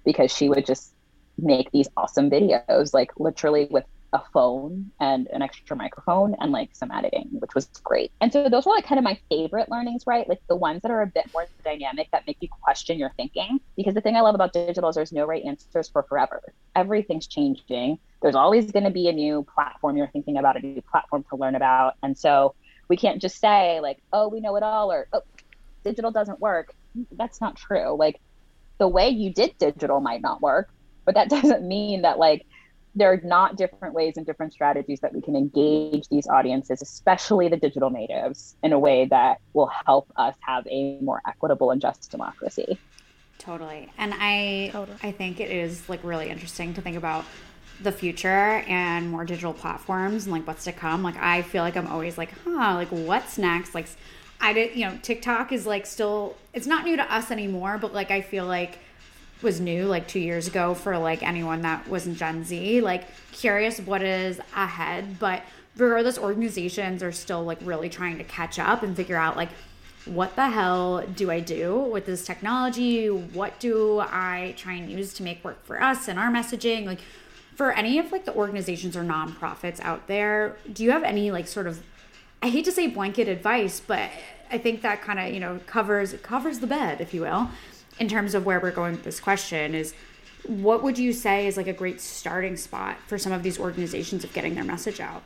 because 0.05 0.33
she 0.33 0.49
would 0.49 0.65
just 0.65 0.95
make 1.39 1.71
these 1.73 1.89
awesome 1.97 2.31
videos, 2.31 2.95
like 2.95 3.11
literally 3.19 3.67
with 3.71 3.85
a 4.13 4.21
phone 4.33 4.91
and 5.01 5.27
an 5.29 5.43
extra 5.43 5.77
microphone 5.77 6.35
and 6.41 6.53
like 6.53 6.71
some 6.73 6.91
editing, 6.91 7.29
which 7.33 7.55
was 7.55 7.67
great. 7.83 8.13
And 8.21 8.33
so 8.33 8.49
those 8.49 8.67
were 8.67 8.73
like 8.73 8.87
kind 8.87 8.99
of 8.99 9.05
my 9.05 9.19
favorite 9.29 9.71
learnings, 9.71 10.05
right? 10.07 10.29
Like 10.29 10.41
the 10.49 10.57
ones 10.57 10.83
that 10.83 10.91
are 10.91 11.03
a 11.03 11.07
bit 11.07 11.31
more 11.33 11.47
dynamic 11.65 12.09
that 12.13 12.27
make 12.27 12.39
you 12.41 12.49
question 12.49 12.99
your 12.99 13.13
thinking. 13.17 13.61
Because 13.77 13.95
the 13.95 14.01
thing 14.01 14.17
I 14.17 14.21
love 14.21 14.35
about 14.35 14.53
digital 14.53 14.89
is 14.89 14.97
there's 14.97 15.13
no 15.13 15.27
right 15.27 15.45
answers 15.45 15.89
for 15.89 16.03
forever. 16.05 16.43
Everything's 16.75 17.27
changing. 17.27 17.99
There's 18.23 18.35
always 18.35 18.71
going 18.71 18.85
to 18.85 18.91
be 18.91 19.09
a 19.09 19.13
new 19.13 19.47
platform 19.55 19.97
you're 19.97 20.09
thinking 20.09 20.39
about, 20.39 20.57
a 20.57 20.61
new 20.61 20.83
platform 20.83 21.25
to 21.31 21.37
learn 21.37 21.55
about. 21.55 21.95
And 22.03 22.17
so 22.17 22.55
we 22.89 22.97
can't 22.97 23.21
just 23.21 23.39
say 23.39 23.81
like, 23.81 23.99
oh, 24.13 24.29
we 24.29 24.41
know 24.41 24.57
it 24.57 24.63
all 24.63 24.93
or 24.93 25.09
oh, 25.13 25.23
digital 25.85 26.11
doesn't 26.11 26.41
work. 26.41 26.75
That's 27.13 27.41
not 27.41 27.57
true. 27.57 27.97
Like 27.97 28.21
the 28.79 28.89
way 28.89 29.09
you 29.09 29.33
did 29.33 29.59
digital 29.59 30.01
might 30.01 30.23
not 30.23 30.41
work, 30.41 30.71
but 31.05 31.15
that 31.15 31.29
doesn't 31.37 31.67
mean 31.67 32.03
that 32.03 32.19
like 32.19 32.47
there 32.97 33.13
are 33.13 33.21
not 33.23 33.57
different 33.57 33.95
ways 33.95 34.15
and 34.17 34.25
different 34.25 34.55
strategies 34.55 35.01
that 35.01 35.15
we 35.15 35.21
can 35.21 35.37
engage 35.37 36.09
these 36.09 36.27
audiences, 36.27 36.81
especially 36.81 37.47
the 37.49 37.57
digital 37.57 37.91
natives, 37.91 38.57
in 38.63 38.73
a 38.73 38.79
way 38.79 39.05
that 39.05 39.39
will 39.53 39.71
help 39.85 40.11
us 40.17 40.35
have 40.41 40.67
a 40.67 40.99
more 41.01 41.21
equitable 41.29 41.71
and 41.71 41.81
just 41.81 42.11
democracy. 42.11 42.79
Totally. 43.39 43.93
And 43.99 44.15
I 44.17 44.71
totally. 44.73 44.97
I 45.03 45.13
think 45.13 45.41
it 45.41 45.51
is 45.51 45.87
like 45.91 46.03
really 46.03 46.31
interesting 46.31 46.73
to 46.75 46.81
think 46.81 46.97
about 46.97 47.27
the 47.83 47.93
future 47.93 48.65
and 48.67 49.11
more 49.11 49.27
digital 49.27 49.53
platforms 49.53 50.25
and 50.25 50.33
like 50.33 50.47
what's 50.47 50.65
to 50.65 50.73
come. 50.73 51.03
Like 51.03 51.19
I 51.19 51.43
feel 51.43 51.63
like 51.63 51.77
I'm 51.77 51.87
always 51.87 52.17
like, 52.17 52.33
huh, 52.45 52.75
like 52.75 52.89
what's 52.89 53.37
next? 53.37 53.75
Like 53.75 53.89
I 54.41 54.55
did, 54.55 54.75
you 54.75 54.87
know, 54.87 54.99
TikTok 55.03 55.53
is 55.53 55.67
like 55.67 55.85
still 55.85 56.35
it's 56.55 56.67
not 56.67 56.87
new 56.87 56.97
to 56.97 57.15
us 57.15 57.31
anymore, 57.31 57.77
but 57.77 57.93
like 57.93 58.11
I 58.11 58.23
feel 58.23 58.47
like 58.47 58.79
was 59.43 59.61
new 59.61 59.85
like 59.85 60.09
two 60.09 60.21
years 60.21 60.47
ago 60.47 60.75
for 60.75 60.97
like 60.99 61.23
anyone 61.23 61.63
that 61.63 61.87
wasn't 61.89 62.19
Gen 62.19 62.45
Z. 62.45 62.81
Like 62.81 63.05
curious 63.33 63.79
what 63.81 64.03
is 64.03 64.41
ahead, 64.55 65.19
but 65.19 65.43
regardless, 65.77 66.19
organizations 66.19 67.03
are 67.03 67.13
still 67.13 67.45
like 67.45 67.59
really 67.63 67.89
trying 67.89 68.19
to 68.19 68.25
catch 68.25 68.59
up 68.59 68.83
and 68.83 68.97
figure 68.97 69.17
out 69.17 69.37
like 69.37 69.51
what 70.07 70.37
the 70.37 70.49
hell 70.49 71.05
do 71.15 71.31
I 71.31 71.41
do 71.41 71.77
with 71.77 72.07
this 72.07 72.25
technology? 72.25 73.09
What 73.09 73.59
do 73.59 73.99
I 74.01 74.55
try 74.57 74.75
and 74.75 74.91
use 74.91 75.13
to 75.15 75.23
make 75.23 75.45
work 75.45 75.65
for 75.65 75.83
us 75.83 76.07
and 76.07 76.19
our 76.19 76.31
messaging? 76.31 76.87
Like 76.87 77.01
for 77.55 77.73
any 77.73 77.99
of 77.99 78.13
like 78.13 78.25
the 78.25 78.35
organizations 78.35 78.97
or 78.97 79.03
nonprofits 79.03 79.81
out 79.81 80.07
there, 80.07 80.57
do 80.73 80.85
you 80.85 80.93
have 80.93 81.03
any 81.03 81.31
like 81.31 81.47
sort 81.47 81.67
of 81.67 81.83
I 82.43 82.49
hate 82.49 82.65
to 82.67 82.73
say 82.73 82.87
blanket 82.87 83.29
advice, 83.29 83.81
but 83.81 84.11
I 84.51 84.59
think 84.59 84.83
that 84.83 85.03
kind 85.03 85.19
of, 85.19 85.35
you 85.35 85.41
know, 85.41 85.59
covers 85.67 86.15
covers 86.23 86.61
the 86.61 86.67
bed, 86.67 87.01
if 87.01 87.13
you 87.13 87.23
will 87.23 87.51
in 87.99 88.09
terms 88.09 88.35
of 88.35 88.45
where 88.45 88.61
we're 88.61 88.71
going 88.71 88.93
with 88.93 89.05
this 89.05 89.21
question 89.21 89.75
is 89.75 89.95
what 90.47 90.83
would 90.83 90.99
you 90.99 91.13
say 91.13 91.47
is 91.47 91.57
like 91.57 91.67
a 91.67 91.73
great 91.73 92.01
starting 92.01 92.57
spot 92.57 92.97
for 93.07 93.19
some 93.19 93.33
of 93.33 93.43
these 93.43 93.59
organizations 93.59 94.25
of 94.25 94.33
getting 94.33 94.55
their 94.55 94.65
message 94.65 95.01
out? 95.01 95.23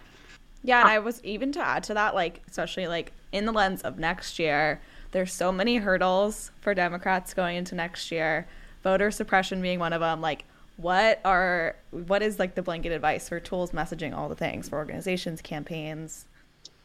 Yeah, 0.63 0.81
and 0.81 0.89
I 0.89 0.99
was 0.99 1.23
even 1.25 1.53
to 1.53 1.61
add 1.61 1.85
to 1.85 1.95
that, 1.95 2.15
like, 2.15 2.43
especially 2.49 2.87
like 2.87 3.13
in 3.33 3.47
the 3.47 3.53
lens 3.53 3.83
of 3.83 3.99
next 3.99 4.39
year, 4.39 4.81
there's 5.13 5.33
so 5.33 5.51
many 5.51 5.77
hurdles 5.77 6.51
for 6.61 6.75
Democrats 6.75 7.35
going 7.35 7.57
into 7.57 7.75
next 7.75 8.11
year, 8.11 8.47
voter 8.83 9.11
suppression 9.11 9.63
being 9.63 9.79
one 9.79 9.93
of 9.93 10.01
them. 10.01 10.21
Like, 10.21 10.45
what 10.77 11.21
are 11.25 11.77
what 11.91 12.23
is 12.23 12.39
like 12.39 12.55
the 12.55 12.63
blanket 12.63 12.93
advice 12.93 13.29
for 13.29 13.41
tools, 13.41 13.73
messaging, 13.73 14.17
all 14.17 14.29
the 14.29 14.35
things 14.35 14.69
for 14.69 14.79
organizations, 14.79 15.43
campaigns? 15.43 16.27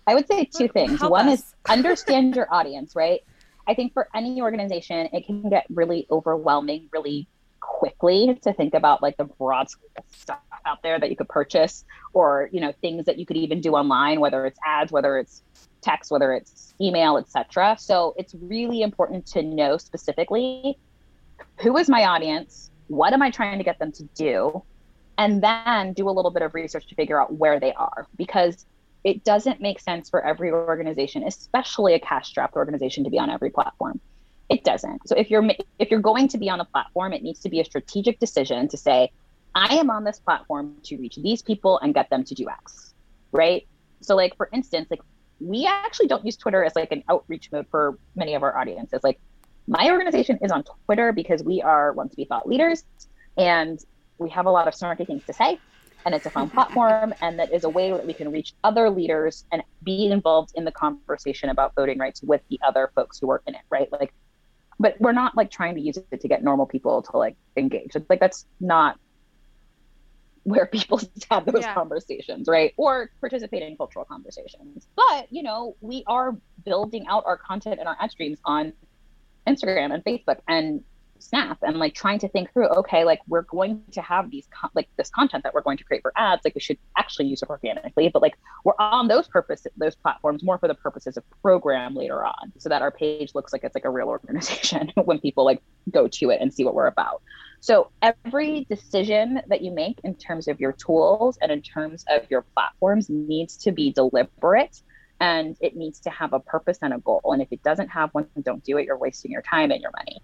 I 0.08 0.14
would 0.16 0.28
say 0.28 0.46
two 0.46 0.68
things. 0.68 1.00
Help 1.00 1.12
one 1.12 1.28
us. 1.28 1.40
is 1.40 1.56
understand 1.70 2.36
your 2.36 2.54
audience, 2.54 2.96
right? 2.96 3.24
I 3.68 3.74
think 3.74 3.94
for 3.94 4.08
any 4.14 4.42
organization, 4.42 5.10
it 5.14 5.26
can 5.26 5.50
get 5.50 5.66
really 5.70 6.08
overwhelming 6.12 6.90
really 6.92 7.28
quickly 7.60 8.38
to 8.44 8.54
think 8.54 8.74
about 8.74 9.02
like 9.02 9.18
the 9.18 9.24
broad 9.24 9.68
stuff 10.14 10.40
out 10.66 10.82
there 10.84 11.00
that 11.00 11.10
you 11.10 11.16
could 11.16 11.28
purchase 11.28 11.84
or 12.14 12.50
you 12.52 12.62
know 12.62 12.72
things 12.80 13.06
that 13.06 13.18
you 13.18 13.26
could 13.26 13.38
even 13.38 13.60
do 13.60 13.74
online 13.74 14.20
whether 14.20 14.46
it's 14.46 14.60
ads 14.66 14.92
whether 14.92 15.18
it's 15.18 15.42
text 15.82 16.12
whether 16.12 16.32
it's 16.32 16.76
email 16.80 17.18
etc 17.18 17.76
so 17.80 18.14
it's 18.18 18.36
really 18.36 18.84
important 18.84 19.26
to 19.26 19.42
know 19.42 19.78
specifically 19.78 20.78
who 21.60 21.76
is 21.78 21.90
my 21.90 22.06
audience 22.06 22.70
what 22.88 23.14
am 23.14 23.22
i 23.22 23.32
trying 23.32 23.58
to 23.58 23.64
get 23.64 23.80
them 23.80 23.92
to 23.92 24.04
do 24.16 24.64
and 25.18 25.42
then 25.42 25.94
do 25.94 26.10
a 26.10 26.12
little 26.12 26.32
bit 26.32 26.42
of 26.42 26.54
research 26.54 26.88
to 26.88 26.96
figure 26.96 27.20
out 27.20 27.34
where 27.34 27.60
they 27.60 27.74
are. 27.74 28.08
Because 28.18 28.66
it 29.06 29.24
doesn't 29.24 29.62
make 29.62 29.80
sense 29.80 30.10
for 30.10 30.26
every 30.26 30.52
organization, 30.52 31.24
especially 31.24 31.94
a 31.94 32.00
cash-strapped 32.00 32.56
organization, 32.56 33.04
to 33.04 33.12
be 33.12 33.20
on 33.20 33.30
every 33.30 33.52
platform. 33.52 34.02
It 34.50 34.64
doesn't. 34.64 35.08
So 35.08 35.16
if 35.16 35.30
you're 35.30 35.48
if 35.78 35.92
you're 35.92 36.02
going 36.02 36.28
to 36.30 36.40
be 36.40 36.50
on 36.50 36.60
a 36.60 36.66
platform, 36.66 37.14
it 37.14 37.22
needs 37.22 37.40
to 37.42 37.50
be 37.50 37.60
a 37.60 37.66
strategic 37.66 38.20
decision 38.20 38.68
to 38.68 38.78
say, 38.78 39.12
I 39.54 39.76
am 39.76 39.92
on 39.92 40.04
this 40.04 40.20
platform 40.20 40.76
to 40.86 40.98
reach 40.98 41.18
these 41.18 41.44
people 41.44 41.80
and 41.80 41.94
get 41.94 42.10
them 42.10 42.24
to 42.26 42.34
do 42.34 42.50
X, 42.50 42.96
right? 43.32 43.68
So 44.02 44.16
like 44.16 44.36
for 44.38 44.50
instance, 44.52 44.88
like 44.90 45.02
we 45.40 45.68
actually 45.68 46.08
don't 46.08 46.26
use 46.26 46.36
Twitter 46.36 46.64
as 46.64 46.76
like 46.76 46.92
an 46.92 47.04
outreach 47.08 47.52
mode 47.52 47.68
for 47.70 48.00
many 48.16 48.34
of 48.34 48.42
our 48.42 48.58
audiences. 48.58 49.02
Like 49.04 49.20
my 49.68 49.92
organization 49.92 50.40
is 50.42 50.52
on 50.52 50.64
Twitter 50.86 51.12
because 51.12 51.44
we 51.44 51.62
are 51.62 51.94
want 51.94 52.10
to 52.12 52.18
be 52.18 52.26
thought 52.26 52.48
leaders 52.48 52.84
and 53.38 53.80
we 54.18 54.30
have 54.32 54.48
a 54.48 54.52
lot 54.52 54.68
of 54.68 54.74
snarky 54.74 55.06
things 55.06 55.24
to 55.26 55.34
say 55.34 55.60
and 56.06 56.14
it's 56.14 56.26
a 56.26 56.30
fun 56.30 56.50
platform 56.50 57.14
and 57.22 57.40
that 57.40 57.52
is 57.52 57.64
a 57.64 57.70
way 57.70 57.92
that 57.92 58.06
we 58.06 58.14
can 58.14 58.32
reach 58.32 58.54
other 58.64 58.90
leaders 58.90 59.46
and 59.52 59.64
be 59.84 60.06
involved 60.06 60.52
in 60.56 60.64
the 60.64 60.72
conversation 60.72 61.50
about 61.50 61.74
voting 61.76 61.98
rights 61.98 62.22
with 62.22 62.42
the 62.50 62.60
other 62.66 62.92
folks 62.96 63.20
who 63.20 63.28
work 63.28 63.44
in 63.48 63.56
it 63.56 63.62
right? 63.70 63.92
Like 63.92 64.14
but 64.80 65.00
we're 65.00 65.14
not 65.14 65.36
like 65.36 65.50
trying 65.52 65.76
to 65.76 65.82
use 65.82 65.98
it 65.98 66.22
to 66.22 66.28
get 66.28 66.44
normal 66.44 66.66
people 66.66 67.02
to 67.02 67.18
like 67.18 67.36
engage. 67.56 67.96
It's 67.96 68.10
like 68.10 68.20
that's 68.20 68.46
not 68.60 69.00
where 70.44 70.66
people 70.68 71.02
have 71.32 71.46
those 71.46 71.62
yeah. 71.62 71.74
conversations 71.74 72.48
right? 72.48 72.74
Or 72.78 73.10
participate 73.20 73.64
in 73.64 73.76
cultural 73.76 74.06
conversations. 74.06 74.88
But 74.96 75.28
you 75.32 75.44
know 75.44 75.76
we 75.82 76.04
are 76.08 76.38
building 76.64 77.08
out 77.08 77.24
our 77.26 77.38
content 77.38 77.80
and 77.80 77.88
our 77.88 77.98
ad 78.00 78.12
streams 78.12 78.40
on 78.46 78.74
Instagram 79.48 79.94
and 79.94 80.04
Facebook 80.04 80.38
and 80.48 80.84
Snap 81.20 81.58
and 81.62 81.78
like 81.78 81.94
trying 81.94 82.20
to 82.20 82.28
think 82.28 82.52
through, 82.54 82.68
okay, 82.68 83.04
like 83.04 83.20
we're 83.28 83.44
going 83.44 83.82
to 83.92 84.02
have 84.02 84.30
these 84.30 84.48
like 84.74 84.90
this 84.98 85.10
content 85.10 85.44
that 85.44 85.54
we're 85.54 85.62
going 85.62 85.78
to 85.78 85.84
create 85.84 86.02
for 86.02 86.12
ads, 86.16 86.42
like 86.44 86.56
we 86.56 86.62
should 86.62 86.78
actually 86.98 87.28
use 87.28 87.42
it 87.42 87.50
organically, 87.50 88.10
but 88.10 88.22
like 88.22 88.38
we're 88.64 88.74
on 88.80 89.08
those 89.08 89.28
purpose 89.28 89.66
those 89.78 89.96
platforms 89.96 90.44
more 90.44 90.58
for 90.58 90.68
the 90.68 90.76
purposes 90.76 91.18
of 91.18 91.24
program 91.42 91.96
later 91.96 92.26
on, 92.26 92.52
so 92.58 92.70
that 92.70 92.82
our 92.82 92.92
page 92.92 93.34
looks 93.34 93.54
like 93.54 93.64
it's 93.64 93.76
like 93.76 93.86
a 93.86 93.90
real 93.90 94.08
organization 94.08 94.92
when 95.06 95.20
people 95.20 95.46
like 95.46 95.62
go 95.92 96.08
to 96.08 96.30
it 96.30 96.42
and 96.42 96.54
see 96.54 96.64
what 96.64 96.74
we're 96.74 96.88
about. 96.88 97.22
So 97.60 97.92
every 98.02 98.66
decision 98.70 99.42
that 99.48 99.62
you 99.62 99.72
make 99.72 100.00
in 100.04 100.16
terms 100.16 100.48
of 100.48 100.60
your 100.60 100.74
tools 100.74 101.38
and 101.42 101.52
in 101.52 101.62
terms 101.62 102.06
of 102.10 102.30
your 102.30 102.44
platforms 102.54 103.10
needs 103.10 103.58
to 103.58 103.72
be 103.72 103.92
deliberate 103.92 104.82
and 105.20 105.56
it 105.62 105.76
needs 105.76 106.00
to 106.02 106.10
have 106.10 106.34
a 106.34 106.40
purpose 106.40 106.78
and 106.82 106.94
a 106.94 107.00
goal. 107.00 107.22
And 107.26 107.42
if 107.42 107.48
it 107.52 107.64
doesn't 107.64 107.88
have 107.90 108.10
one, 108.12 108.28
don't 108.44 108.64
do 108.64 108.78
it. 108.78 108.86
You're 108.86 108.98
wasting 108.98 109.32
your 109.32 109.42
time 109.42 109.72
and 109.72 109.82
your 109.82 109.92
money. 109.98 110.22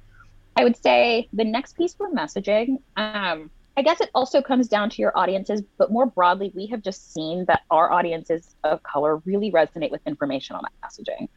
I 0.55 0.63
would 0.63 0.81
say 0.81 1.27
the 1.33 1.43
next 1.43 1.77
piece 1.77 1.93
for 1.93 2.11
messaging, 2.11 2.81
um, 2.97 3.49
I 3.77 3.83
guess 3.83 4.01
it 4.01 4.09
also 4.13 4.41
comes 4.41 4.67
down 4.67 4.89
to 4.91 5.01
your 5.01 5.17
audiences, 5.17 5.61
but 5.77 5.91
more 5.91 6.05
broadly, 6.05 6.51
we 6.53 6.67
have 6.67 6.81
just 6.81 7.13
seen 7.13 7.45
that 7.45 7.61
our 7.71 7.91
audiences 7.91 8.55
of 8.63 8.83
color 8.83 9.17
really 9.25 9.51
resonate 9.51 9.91
with 9.91 10.01
informational 10.05 10.61
messaging. 10.83 11.29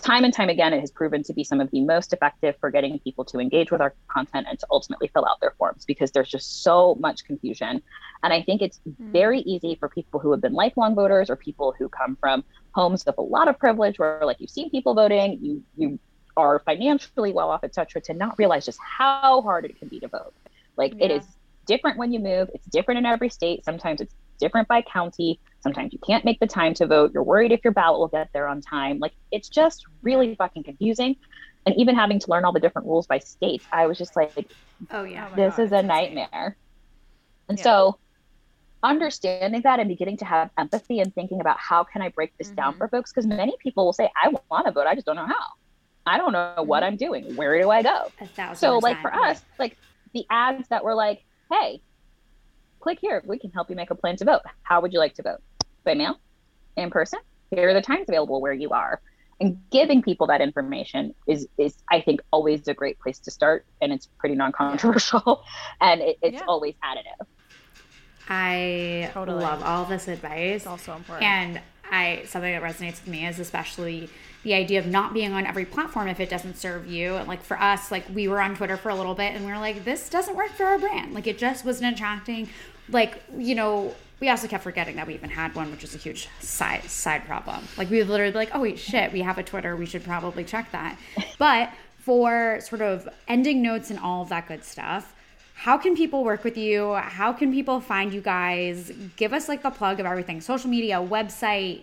Time 0.00 0.22
and 0.22 0.32
time 0.32 0.48
again, 0.48 0.72
it 0.72 0.80
has 0.80 0.90
proven 0.92 1.24
to 1.24 1.32
be 1.32 1.42
some 1.42 1.60
of 1.60 1.68
the 1.72 1.80
most 1.80 2.12
effective 2.12 2.54
for 2.60 2.70
getting 2.70 2.98
people 3.00 3.24
to 3.24 3.40
engage 3.40 3.72
with 3.72 3.80
our 3.80 3.92
content 4.06 4.46
and 4.48 4.58
to 4.60 4.66
ultimately 4.70 5.08
fill 5.08 5.26
out 5.26 5.40
their 5.40 5.50
forms 5.58 5.84
because 5.84 6.12
there's 6.12 6.28
just 6.28 6.62
so 6.62 6.96
much 7.00 7.24
confusion. 7.24 7.82
And 8.22 8.32
I 8.32 8.40
think 8.40 8.62
it's 8.62 8.80
mm. 8.88 8.94
very 9.12 9.40
easy 9.40 9.74
for 9.74 9.88
people 9.88 10.20
who 10.20 10.30
have 10.30 10.40
been 10.40 10.52
lifelong 10.52 10.94
voters 10.94 11.28
or 11.28 11.34
people 11.34 11.74
who 11.76 11.88
come 11.88 12.16
from 12.20 12.44
homes 12.72 13.04
with 13.04 13.18
a 13.18 13.22
lot 13.22 13.48
of 13.48 13.58
privilege 13.58 13.98
where 13.98 14.20
like 14.22 14.40
you've 14.40 14.48
seen 14.48 14.70
people 14.70 14.94
voting, 14.94 15.38
you 15.42 15.62
you 15.76 15.98
are 16.36 16.60
financially 16.60 17.32
well 17.32 17.50
off, 17.50 17.64
etc., 17.64 18.00
to 18.02 18.14
not 18.14 18.38
realize 18.38 18.64
just 18.64 18.78
how 18.80 19.42
hard 19.42 19.64
it 19.64 19.78
can 19.78 19.88
be 19.88 20.00
to 20.00 20.08
vote. 20.08 20.34
Like 20.76 20.94
yeah. 20.96 21.06
it 21.06 21.10
is 21.10 21.24
different 21.66 21.98
when 21.98 22.12
you 22.12 22.20
move. 22.20 22.50
It's 22.54 22.66
different 22.66 22.98
in 22.98 23.06
every 23.06 23.28
state. 23.28 23.64
Sometimes 23.64 24.00
it's 24.00 24.14
different 24.38 24.68
by 24.68 24.82
county. 24.82 25.38
Sometimes 25.60 25.92
you 25.92 25.98
can't 26.04 26.24
make 26.24 26.40
the 26.40 26.46
time 26.46 26.74
to 26.74 26.86
vote. 26.86 27.12
You're 27.12 27.22
worried 27.22 27.52
if 27.52 27.60
your 27.62 27.72
ballot 27.72 28.00
will 28.00 28.08
get 28.08 28.30
there 28.32 28.48
on 28.48 28.60
time. 28.60 28.98
Like 28.98 29.12
it's 29.30 29.48
just 29.48 29.84
really 30.02 30.34
fucking 30.34 30.64
confusing. 30.64 31.16
And 31.66 31.74
even 31.76 31.94
having 31.94 32.18
to 32.18 32.30
learn 32.30 32.44
all 32.44 32.52
the 32.52 32.60
different 32.60 32.88
rules 32.88 33.06
by 33.06 33.18
states, 33.18 33.64
I 33.70 33.86
was 33.86 33.98
just 33.98 34.16
like, 34.16 34.32
oh 34.90 35.04
yeah, 35.04 35.28
oh 35.30 35.36
this 35.36 35.56
God, 35.56 35.62
is 35.62 35.72
a 35.72 35.82
nightmare. 35.82 36.56
And 37.48 37.58
yeah. 37.58 37.64
so 37.64 37.98
understanding 38.82 39.60
that 39.62 39.78
and 39.78 39.88
beginning 39.88 40.16
to 40.16 40.24
have 40.24 40.50
empathy 40.56 41.00
and 41.00 41.14
thinking 41.14 41.40
about 41.40 41.58
how 41.58 41.84
can 41.84 42.02
I 42.02 42.08
break 42.08 42.36
this 42.38 42.48
mm-hmm. 42.48 42.56
down 42.56 42.76
for 42.76 42.88
folks? 42.88 43.12
Because 43.12 43.26
many 43.26 43.54
people 43.58 43.84
will 43.84 43.92
say, 43.92 44.10
I 44.20 44.32
want 44.50 44.66
to 44.66 44.72
vote, 44.72 44.86
I 44.86 44.94
just 44.94 45.06
don't 45.06 45.16
know 45.16 45.26
how. 45.26 45.46
I 46.06 46.18
don't 46.18 46.32
know 46.32 46.54
mm-hmm. 46.58 46.68
what 46.68 46.82
I'm 46.82 46.96
doing. 46.96 47.36
Where 47.36 47.60
do 47.60 47.70
I 47.70 47.82
go? 47.82 48.10
so, 48.54 48.78
like 48.78 49.00
for 49.00 49.14
us, 49.14 49.42
like 49.58 49.76
the 50.12 50.24
ads 50.30 50.68
that 50.68 50.84
were 50.84 50.94
like, 50.94 51.24
hey, 51.50 51.82
click 52.80 52.98
here. 53.00 53.22
We 53.26 53.38
can 53.38 53.50
help 53.50 53.70
you 53.70 53.76
make 53.76 53.90
a 53.90 53.94
plan 53.94 54.16
to 54.16 54.24
vote. 54.24 54.42
How 54.62 54.80
would 54.80 54.92
you 54.92 54.98
like 54.98 55.14
to 55.14 55.22
vote? 55.22 55.40
By 55.84 55.94
mail? 55.94 56.18
In 56.76 56.90
person? 56.90 57.20
Here 57.50 57.68
are 57.68 57.74
the 57.74 57.82
times 57.82 58.08
available 58.08 58.40
where 58.40 58.52
you 58.52 58.70
are. 58.70 59.00
And 59.40 59.58
giving 59.70 60.02
people 60.02 60.26
that 60.26 60.40
information 60.40 61.14
is, 61.26 61.48
is 61.56 61.76
I 61.90 62.00
think, 62.00 62.20
always 62.30 62.68
a 62.68 62.74
great 62.74 62.98
place 63.00 63.18
to 63.20 63.30
start. 63.30 63.64
And 63.80 63.92
it's 63.92 64.06
pretty 64.18 64.34
non 64.34 64.52
controversial 64.52 65.44
and 65.80 66.00
it, 66.00 66.18
it's 66.22 66.34
yeah. 66.34 66.44
always 66.46 66.74
additive. 66.84 67.26
I 68.28 69.10
totally. 69.12 69.42
love 69.42 69.62
all 69.62 69.84
this 69.86 70.08
advice. 70.08 70.56
It's 70.56 70.66
also 70.66 70.94
important. 70.94 71.26
And 71.26 71.60
I 71.90 72.22
something 72.26 72.52
that 72.52 72.62
resonates 72.62 73.04
with 73.04 73.08
me 73.08 73.26
is 73.26 73.40
especially 73.40 74.08
the 74.42 74.54
idea 74.54 74.78
of 74.78 74.86
not 74.86 75.12
being 75.12 75.32
on 75.32 75.44
every 75.46 75.64
platform 75.64 76.08
if 76.08 76.18
it 76.18 76.30
doesn't 76.30 76.56
serve 76.56 76.86
you. 76.86 77.16
And 77.16 77.28
like 77.28 77.42
for 77.42 77.60
us, 77.60 77.90
like 77.90 78.04
we 78.12 78.26
were 78.28 78.40
on 78.40 78.56
Twitter 78.56 78.76
for 78.76 78.88
a 78.88 78.94
little 78.94 79.14
bit 79.14 79.34
and 79.34 79.44
we 79.44 79.52
were 79.52 79.58
like, 79.58 79.84
this 79.84 80.08
doesn't 80.08 80.34
work 80.34 80.50
for 80.50 80.64
our 80.64 80.78
brand. 80.78 81.12
Like 81.12 81.26
it 81.26 81.38
just 81.38 81.64
wasn't 81.64 81.92
attracting. 81.92 82.48
Like, 82.88 83.22
you 83.36 83.54
know, 83.54 83.94
we 84.20 84.28
also 84.28 84.48
kept 84.48 84.64
forgetting 84.64 84.96
that 84.96 85.06
we 85.06 85.14
even 85.14 85.30
had 85.30 85.54
one, 85.54 85.70
which 85.70 85.84
is 85.84 85.94
a 85.94 85.98
huge 85.98 86.28
side 86.40 86.84
side 86.84 87.24
problem. 87.26 87.66
Like 87.76 87.90
we 87.90 87.98
would 87.98 88.08
literally 88.08 88.32
like, 88.32 88.50
oh 88.54 88.60
wait, 88.60 88.78
shit, 88.78 89.12
we 89.12 89.20
have 89.22 89.38
a 89.38 89.42
Twitter, 89.42 89.76
we 89.76 89.86
should 89.86 90.04
probably 90.04 90.44
check 90.44 90.72
that. 90.72 90.98
But 91.38 91.70
for 91.98 92.60
sort 92.60 92.82
of 92.82 93.08
ending 93.28 93.62
notes 93.62 93.90
and 93.90 93.98
all 93.98 94.22
of 94.22 94.30
that 94.30 94.48
good 94.48 94.64
stuff, 94.64 95.14
how 95.54 95.76
can 95.76 95.94
people 95.94 96.24
work 96.24 96.44
with 96.44 96.56
you? 96.56 96.94
How 96.94 97.34
can 97.34 97.52
people 97.52 97.80
find 97.80 98.14
you 98.14 98.22
guys? 98.22 98.90
Give 99.16 99.34
us 99.34 99.46
like 99.48 99.62
the 99.62 99.70
plug 99.70 100.00
of 100.00 100.06
everything 100.06 100.40
social 100.40 100.70
media, 100.70 100.96
website. 100.96 101.82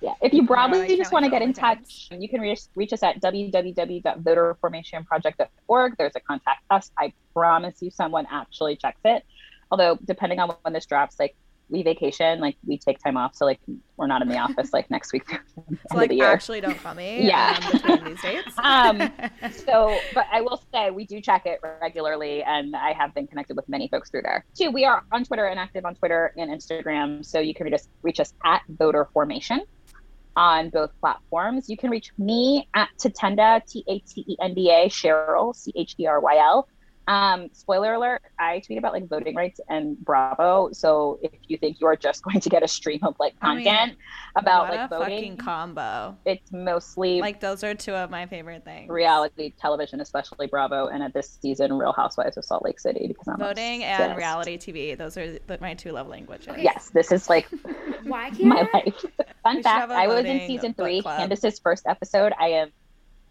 Yeah, 0.00 0.14
if 0.22 0.32
you 0.32 0.44
broadly 0.44 0.96
just 0.96 1.12
want 1.12 1.24
to 1.24 1.30
get 1.30 1.42
in 1.42 1.52
touch, 1.52 2.08
you 2.12 2.28
can 2.28 2.40
reach, 2.40 2.60
reach 2.76 2.92
us 2.92 3.02
at 3.02 3.20
www.voterformationproject.org. 3.20 5.96
There's 5.98 6.12
a 6.14 6.20
contact 6.20 6.62
us. 6.70 6.92
I 6.96 7.12
promise 7.34 7.82
you 7.82 7.90
someone 7.90 8.24
actually 8.30 8.76
checks 8.76 9.00
it. 9.04 9.24
Although, 9.70 9.98
depending 10.04 10.38
on 10.38 10.54
when 10.62 10.72
this 10.72 10.86
drops, 10.86 11.18
like 11.18 11.34
we 11.68 11.82
vacation, 11.82 12.40
like 12.40 12.56
we 12.64 12.78
take 12.78 12.98
time 12.98 13.16
off, 13.16 13.34
so 13.34 13.44
like 13.44 13.58
we're 13.96 14.06
not 14.06 14.22
in 14.22 14.28
the 14.28 14.38
office 14.38 14.72
like 14.72 14.88
next 14.90 15.12
week. 15.12 15.28
so 15.90 15.96
like 15.96 16.16
actually 16.20 16.60
don't 16.60 16.78
call 16.78 16.94
me. 16.94 17.26
Yeah, 17.26 17.58
um, 17.60 17.72
between 17.72 18.04
these 18.04 18.22
dates. 18.22 18.54
um, 18.62 19.10
so, 19.52 19.98
but 20.14 20.26
I 20.32 20.40
will 20.40 20.62
say 20.72 20.90
we 20.90 21.04
do 21.04 21.20
check 21.20 21.44
it 21.44 21.60
regularly, 21.82 22.44
and 22.44 22.76
I 22.76 22.92
have 22.92 23.12
been 23.14 23.26
connected 23.26 23.56
with 23.56 23.68
many 23.68 23.88
folks 23.88 24.10
through 24.10 24.22
there 24.22 24.44
too. 24.56 24.70
We 24.70 24.84
are 24.84 25.02
on 25.12 25.24
Twitter 25.24 25.46
and 25.46 25.58
active 25.58 25.84
on 25.84 25.96
Twitter 25.96 26.32
and 26.36 26.50
Instagram, 26.50 27.26
so 27.26 27.40
you 27.40 27.52
can 27.52 27.64
reach 27.64 27.74
us, 27.74 27.88
reach 28.02 28.20
us 28.20 28.32
at 28.44 28.62
Voter 28.68 29.08
Formation 29.12 29.62
on 30.38 30.70
both 30.70 30.90
platforms. 31.00 31.68
You 31.68 31.76
can 31.76 31.90
reach 31.90 32.12
me 32.16 32.68
at 32.72 32.88
Tatenda, 32.96 33.60
T 33.66 33.84
A 33.88 33.98
T 33.98 34.24
E 34.26 34.36
N 34.40 34.54
D 34.54 34.70
A, 34.70 34.88
Cheryl, 34.88 35.54
C 35.54 35.72
H 35.74 35.96
E 35.98 36.06
R 36.06 36.20
Y 36.20 36.36
L. 36.38 36.68
Um, 37.08 37.48
spoiler 37.54 37.94
alert, 37.94 38.20
I 38.38 38.60
tweet 38.60 38.76
about 38.76 38.92
like 38.92 39.08
voting 39.08 39.34
rights 39.34 39.60
and 39.70 39.98
Bravo. 39.98 40.68
So 40.72 41.18
if 41.22 41.32
you 41.48 41.56
think 41.56 41.80
you 41.80 41.86
are 41.86 41.96
just 41.96 42.22
going 42.24 42.38
to 42.40 42.50
get 42.50 42.62
a 42.62 42.68
stream 42.68 43.00
of 43.02 43.16
like 43.18 43.40
content 43.40 43.66
I 43.66 43.86
mean, 43.86 43.96
about 44.36 44.68
like 44.68 44.90
voting 44.90 45.38
combo. 45.38 46.16
It's 46.26 46.52
mostly 46.52 47.20
like 47.22 47.40
those 47.40 47.64
are 47.64 47.74
two 47.74 47.94
of 47.94 48.10
my 48.10 48.26
favorite 48.26 48.62
things. 48.62 48.90
Reality 48.90 49.54
television, 49.58 50.00
especially 50.00 50.48
Bravo, 50.48 50.88
and 50.88 51.02
at 51.02 51.14
this 51.14 51.38
season, 51.40 51.72
Real 51.72 51.94
Housewives 51.94 52.36
of 52.36 52.44
Salt 52.44 52.62
Lake 52.62 52.78
City 52.78 53.08
because 53.08 53.26
I'm 53.26 53.38
voting 53.38 53.82
obsessed. 53.82 54.00
and 54.02 54.16
reality 54.16 54.58
TV. 54.58 54.96
Those 54.96 55.16
are 55.16 55.38
my 55.60 55.72
two 55.72 55.92
love 55.92 56.08
languages. 56.08 56.48
Okay. 56.48 56.62
Yes, 56.62 56.90
this 56.90 57.10
is 57.10 57.30
like 57.30 57.48
Why 58.08 58.30
can't 58.30 58.44
my 58.44 58.68
life. 58.72 59.04
Fun 59.42 59.62
fact: 59.62 59.90
I 59.90 60.06
was 60.06 60.24
in 60.24 60.46
season 60.46 60.74
three, 60.74 61.02
Candace's 61.02 61.58
first 61.58 61.86
episode. 61.86 62.32
I 62.38 62.48
am 62.48 62.72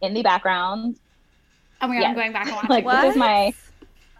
in 0.01 0.13
the 0.13 0.23
background. 0.23 0.99
Oh 1.81 1.87
my 1.87 1.95
god, 1.95 1.99
yes. 2.01 2.09
I'm 2.09 2.15
going 2.15 2.33
back 2.33 2.47
and 2.47 2.69
like 2.69 2.85
what? 2.85 3.01
this 3.01 3.11
is 3.11 3.17
my 3.17 3.53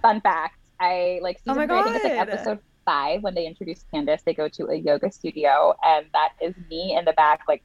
fun 0.02 0.22
fact. 0.22 0.58
I 0.80 1.20
like 1.22 1.40
oh 1.48 1.54
season 1.54 1.64
oh 1.64 1.68
three, 1.68 1.78
I 1.78 1.84
think 1.84 1.96
it's 1.96 2.06
like 2.06 2.14
episode 2.14 2.60
five 2.86 3.22
when 3.22 3.36
they 3.36 3.46
introduce 3.46 3.84
Candace, 3.92 4.22
they 4.24 4.34
go 4.34 4.48
to 4.48 4.68
a 4.68 4.76
yoga 4.76 5.12
studio 5.12 5.76
and 5.84 6.08
that 6.14 6.34
is 6.42 6.56
me 6.70 6.96
in 6.98 7.06
the 7.06 7.14
back, 7.14 7.42
like 7.48 7.64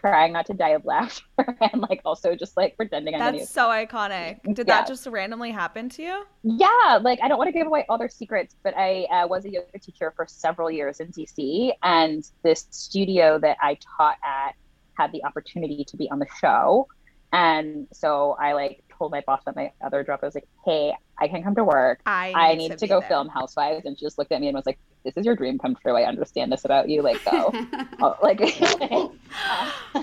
trying 0.00 0.32
not 0.32 0.46
to 0.46 0.54
die 0.54 0.70
of 0.70 0.84
laughter 0.84 1.24
and 1.72 1.82
like 1.82 2.00
also 2.04 2.34
just 2.34 2.56
like 2.56 2.76
pretending 2.76 3.14
I'm 3.14 3.36
That's 3.36 3.50
so 3.50 3.68
iconic. 3.68 4.42
Did 4.54 4.58
yeah. 4.58 4.64
that 4.64 4.86
just 4.86 5.06
randomly 5.06 5.50
happen 5.50 5.88
to 5.90 6.02
you? 6.02 6.24
Yeah, 6.42 6.98
like 7.02 7.18
I 7.22 7.28
don't 7.28 7.38
want 7.38 7.48
to 7.48 7.52
give 7.52 7.66
away 7.66 7.84
all 7.88 7.98
their 7.98 8.08
secrets, 8.08 8.54
but 8.62 8.74
I 8.76 9.04
uh, 9.04 9.26
was 9.26 9.44
a 9.44 9.50
yoga 9.50 9.78
teacher 9.78 10.12
for 10.16 10.26
several 10.26 10.70
years 10.70 11.00
in 11.00 11.08
DC 11.08 11.72
and 11.82 12.28
this 12.42 12.66
studio 12.70 13.38
that 13.40 13.56
I 13.62 13.78
taught 13.96 14.16
at 14.24 14.54
had 14.94 15.12
the 15.12 15.24
opportunity 15.24 15.84
to 15.84 15.96
be 15.96 16.10
on 16.10 16.18
the 16.18 16.26
show. 16.40 16.88
And 17.32 17.86
so 17.92 18.36
I 18.40 18.54
like 18.54 18.84
told 18.96 19.12
my 19.12 19.22
boss 19.26 19.42
at 19.46 19.54
my 19.54 19.72
other 19.84 20.02
job, 20.02 20.20
I 20.22 20.26
was 20.26 20.34
like, 20.34 20.48
hey, 20.64 20.94
I 21.18 21.28
can 21.28 21.42
come 21.42 21.54
to 21.54 21.64
work. 21.64 22.00
I 22.06 22.28
need, 22.28 22.34
I 22.34 22.54
need 22.54 22.70
to, 22.72 22.76
to 22.76 22.86
go 22.86 23.00
there. 23.00 23.08
film 23.08 23.28
Housewives. 23.28 23.84
And 23.84 23.98
she 23.98 24.04
just 24.04 24.18
looked 24.18 24.32
at 24.32 24.40
me 24.40 24.48
and 24.48 24.54
was 24.54 24.66
like, 24.66 24.78
this 25.08 25.22
is 25.22 25.26
your 25.26 25.36
dream 25.36 25.58
come 25.58 25.74
true. 25.74 25.96
I 25.96 26.04
understand 26.04 26.52
this 26.52 26.64
about 26.64 26.88
you. 26.88 27.00
Like, 27.00 27.24
go. 27.24 27.50
oh, 28.00 28.16
like, 28.22 28.40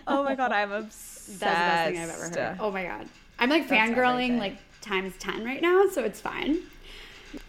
oh 0.08 0.24
my 0.24 0.34
God, 0.34 0.51
I'm 0.51 0.72
obsessed. 0.72 1.39
That's 1.39 1.39
the 1.39 1.45
best 1.45 1.88
thing 1.91 1.99
I've 1.99 2.10
ever 2.10 2.49
heard. 2.49 2.58
Oh 2.60 2.72
my 2.72 2.84
God. 2.84 3.08
I'm 3.38 3.49
like 3.49 3.68
That's 3.68 3.91
fangirling 3.91 4.39
like 4.39 4.58
times 4.82 5.14
10 5.20 5.45
right 5.45 5.62
now, 5.62 5.86
so 5.91 6.03
it's 6.03 6.22
fine. 6.22 6.60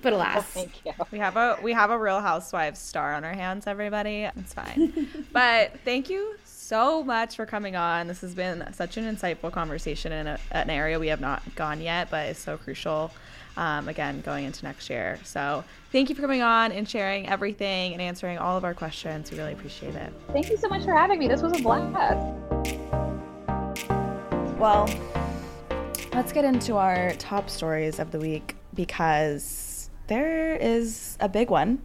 But 0.03 0.13
oh, 0.13 0.17
alas, 0.17 0.37
oh, 0.39 0.41
thank 0.41 0.85
you. 0.85 0.93
We 1.11 1.19
have 1.19 1.37
a 1.37 1.59
we 1.63 1.73
have 1.73 1.91
a 1.91 1.99
Real 1.99 2.21
Housewives 2.21 2.81
star 2.81 3.15
on 3.15 3.25
our 3.25 3.33
hands, 3.33 3.67
everybody. 3.67 4.29
It's 4.37 4.53
fine. 4.53 5.09
but 5.33 5.79
thank 5.85 6.11
you 6.11 6.35
so 6.45 7.05
much 7.05 7.37
for 7.37 7.47
coming 7.47 7.77
on. 7.77 8.09
This 8.09 8.21
has 8.23 8.35
been 8.35 8.67
such 8.73 8.97
an 8.97 9.05
insightful 9.05 9.53
conversation 9.53 10.13
in 10.13 10.27
a, 10.27 10.41
an 10.51 10.71
area 10.71 10.99
we 10.99 11.09
have 11.09 11.21
not 11.21 11.43
gone 11.55 11.81
yet, 11.81 12.11
but 12.11 12.27
it's 12.27 12.41
so 12.41 12.57
crucial. 12.57 13.13
Um, 13.57 13.89
again, 13.89 14.21
going 14.21 14.45
into 14.45 14.65
next 14.65 14.91
year. 14.91 15.19
So, 15.25 15.65
thank 15.91 16.11
you 16.11 16.15
for 16.15 16.21
coming 16.21 16.43
on 16.43 16.73
and 16.73 16.87
sharing 16.87 17.27
everything 17.27 17.95
and 17.95 18.03
answering 18.03 18.37
all 18.37 18.57
of 18.57 18.65
our 18.65 18.75
questions. 18.75 19.31
We 19.31 19.39
really 19.39 19.55
appreciate 19.55 19.95
it. 19.95 20.13
Thank 20.33 20.51
you 20.51 20.59
so 20.59 20.69
much 20.69 20.85
for 20.85 20.93
having 20.93 21.19
me. 21.19 21.27
This 21.27 21.41
was 21.41 21.59
a 21.59 21.63
blast. 21.63 21.97
Well, 24.59 24.89
let's 26.13 26.33
get 26.33 26.45
into 26.45 26.77
our 26.77 27.13
top 27.13 27.49
stories 27.49 27.99
of 27.99 28.11
the 28.11 28.19
week 28.19 28.57
because 28.75 29.91
there 30.07 30.57
is 30.57 31.17
a 31.21 31.29
big 31.29 31.51
one 31.51 31.81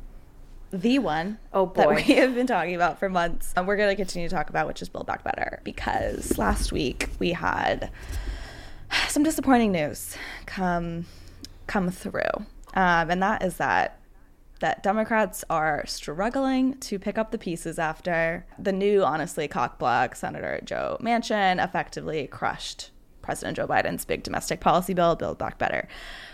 the 0.72 0.99
one 0.99 1.38
oh 1.51 1.65
boy. 1.65 1.82
that 1.82 1.89
we 1.95 2.01
have 2.15 2.34
been 2.34 2.47
talking 2.47 2.76
about 2.76 2.97
for 2.97 3.09
months 3.09 3.53
and 3.57 3.67
we're 3.67 3.76
going 3.76 3.89
to 3.89 3.95
continue 3.95 4.30
to 4.30 4.34
talk 4.34 4.49
about 4.49 4.67
which 4.67 4.82
is 4.82 4.88
build 4.88 5.05
back 5.05 5.24
better 5.24 5.59
because 5.63 6.38
last 6.38 6.72
week 6.72 7.09
we 7.19 7.34
had 7.34 7.91
some 9.09 9.24
disappointing 9.24 9.72
news 9.72 10.15
come 10.45 11.05
come 11.72 11.89
through, 11.89 12.22
um, 12.74 13.09
and 13.09 13.24
that 13.24 13.43
is 13.43 13.57
that 13.57 13.97
that 14.59 14.84
Democrats 14.84 15.43
are 15.49 15.84
struggling 15.88 16.78
to 16.80 16.99
pick 16.99 17.17
up 17.17 17.32
the 17.32 17.38
pieces 17.38 17.80
after 17.80 18.45
the 18.59 18.72
new, 18.72 19.03
honestly, 19.03 19.47
cockblock 19.47 20.15
Senator 20.15 20.59
Joe 20.63 20.97
Manchin 21.01 21.63
effectively 21.63 22.28
crushed 22.28 22.91
President 23.24 23.57
Joe 23.57 23.65
Biden's 23.65 24.05
big 24.05 24.22
domestic 24.22 24.59
policy 24.59 24.93
bill, 24.93 25.15
Build 25.15 25.39
Back 25.39 25.57
Better. 25.57 25.88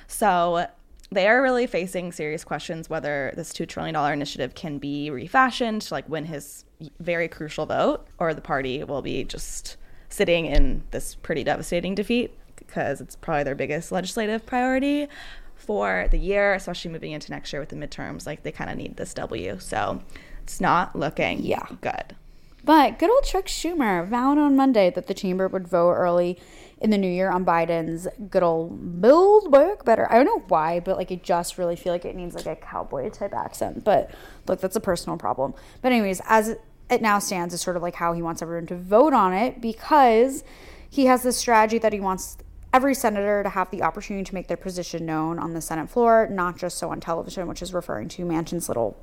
So 0.07 0.67
they 1.09 1.27
are 1.27 1.41
really 1.41 1.67
facing 1.67 2.11
serious 2.11 2.43
questions 2.43 2.89
whether 2.89 3.31
this 3.37 3.53
$2 3.53 3.65
trillion 3.67 3.95
initiative 3.95 4.55
can 4.55 4.77
be 4.77 5.09
refashioned 5.09 5.83
to 5.83 5.93
like 5.93 6.09
win 6.09 6.25
his 6.25 6.65
very 6.99 7.29
crucial 7.29 7.65
vote, 7.65 8.05
or 8.19 8.33
the 8.33 8.41
party 8.41 8.83
will 8.83 9.01
be 9.01 9.23
just 9.23 9.77
sitting 10.09 10.45
in 10.45 10.83
this 10.91 11.15
pretty 11.15 11.45
devastating 11.45 11.95
defeat 11.95 12.37
because 12.67 13.01
it's 13.01 13.15
probably 13.15 13.43
their 13.43 13.55
biggest 13.55 13.91
legislative 13.91 14.45
priority 14.45 15.07
for 15.55 16.07
the 16.11 16.17
year, 16.19 16.53
especially 16.53 16.91
moving 16.91 17.11
into 17.13 17.31
next 17.31 17.51
year 17.51 17.59
with 17.59 17.69
the 17.69 17.75
midterms. 17.75 18.27
Like 18.27 18.43
they 18.43 18.51
kind 18.51 18.69
of 18.69 18.77
need 18.77 18.97
this 18.97 19.13
W. 19.15 19.57
So 19.59 20.01
it's 20.43 20.61
not 20.61 20.95
looking 20.95 21.41
Yeah. 21.41 21.65
good. 21.81 22.15
But 22.63 22.99
good 22.99 23.09
old 23.09 23.23
Chuck 23.23 23.45
Schumer 23.45 24.05
vowed 24.05 24.37
on 24.37 24.55
Monday 24.55 24.89
that 24.89 25.07
the 25.07 25.13
chamber 25.13 25.47
would 25.47 25.67
vote 25.67 25.93
early 25.93 26.37
in 26.79 26.89
the 26.89 26.97
new 26.97 27.09
year 27.09 27.29
on 27.31 27.45
Biden's 27.45 28.07
good 28.29 28.43
old 28.43 29.01
Build 29.01 29.51
Back 29.51 29.83
Better. 29.85 30.11
I 30.11 30.15
don't 30.15 30.25
know 30.25 30.43
why, 30.47 30.79
but 30.79 30.97
like 30.97 31.11
I 31.11 31.15
just 31.15 31.57
really 31.57 31.75
feel 31.75 31.93
like 31.93 32.05
it 32.05 32.15
needs 32.15 32.35
like 32.35 32.45
a 32.45 32.55
cowboy 32.55 33.09
type 33.09 33.33
accent. 33.33 33.83
But 33.83 34.11
look, 34.47 34.59
that's 34.61 34.75
a 34.75 34.81
personal 34.81 35.17
problem. 35.17 35.53
But 35.81 35.91
anyways, 35.93 36.21
as 36.27 36.55
it 36.89 37.01
now 37.01 37.19
stands, 37.19 37.53
is 37.53 37.61
sort 37.61 37.77
of 37.77 37.81
like 37.81 37.95
how 37.95 38.13
he 38.13 38.21
wants 38.21 38.41
everyone 38.41 38.67
to 38.67 38.75
vote 38.75 39.13
on 39.13 39.33
it 39.33 39.59
because 39.61 40.43
he 40.89 41.05
has 41.05 41.23
this 41.23 41.37
strategy 41.37 41.77
that 41.79 41.93
he 41.93 41.99
wants 41.99 42.37
every 42.73 42.93
senator 42.93 43.43
to 43.43 43.49
have 43.49 43.71
the 43.71 43.81
opportunity 43.81 44.23
to 44.23 44.33
make 44.33 44.47
their 44.47 44.57
position 44.57 45.05
known 45.05 45.39
on 45.39 45.53
the 45.53 45.61
Senate 45.61 45.89
floor, 45.89 46.27
not 46.29 46.57
just 46.57 46.77
so 46.77 46.89
on 46.89 46.99
television, 46.99 47.47
which 47.47 47.61
is 47.61 47.73
referring 47.73 48.09
to 48.09 48.25
Manchin's 48.25 48.67
little 48.67 48.97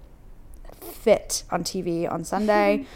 fit 0.80 1.44
on 1.50 1.64
TV 1.64 2.10
on 2.10 2.24
Sunday. 2.24 2.86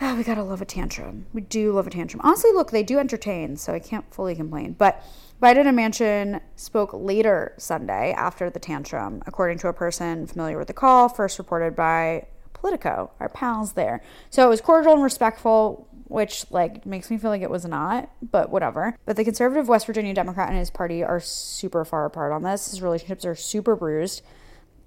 Ah, 0.00 0.14
we 0.16 0.24
gotta 0.24 0.42
love 0.42 0.60
a 0.60 0.64
tantrum. 0.64 1.26
We 1.32 1.42
do 1.42 1.72
love 1.72 1.86
a 1.86 1.90
tantrum. 1.90 2.20
Honestly, 2.24 2.50
look, 2.52 2.72
they 2.72 2.82
do 2.82 2.98
entertain, 2.98 3.56
so 3.56 3.72
I 3.72 3.78
can't 3.78 4.04
fully 4.12 4.34
complain. 4.34 4.72
But 4.72 5.04
Biden 5.40 5.66
and 5.66 5.78
Manchin 5.78 6.40
spoke 6.56 6.90
later 6.92 7.54
Sunday 7.56 8.12
after 8.12 8.50
the 8.50 8.58
tantrum, 8.58 9.22
according 9.26 9.58
to 9.58 9.68
a 9.68 9.72
person 9.72 10.26
familiar 10.26 10.58
with 10.58 10.68
the 10.68 10.74
call, 10.74 11.08
first 11.08 11.38
reported 11.38 11.76
by 11.76 12.26
Politico, 12.52 13.10
our 13.18 13.28
pals 13.28 13.72
there. 13.72 14.02
So 14.30 14.46
it 14.46 14.48
was 14.48 14.60
cordial 14.60 14.92
and 14.92 15.02
respectful, 15.02 15.88
which 16.12 16.44
like 16.50 16.86
makes 16.86 17.10
me 17.10 17.18
feel 17.18 17.30
like 17.30 17.42
it 17.42 17.50
was 17.50 17.64
not, 17.64 18.10
but 18.22 18.50
whatever. 18.50 18.96
But 19.04 19.16
the 19.16 19.24
conservative 19.24 19.68
West 19.68 19.86
Virginia 19.86 20.14
Democrat 20.14 20.48
and 20.48 20.58
his 20.58 20.70
party 20.70 21.02
are 21.02 21.20
super 21.20 21.84
far 21.84 22.04
apart 22.04 22.32
on 22.32 22.42
this. 22.42 22.70
His 22.70 22.82
relationships 22.82 23.24
are 23.24 23.34
super 23.34 23.76
bruised. 23.76 24.22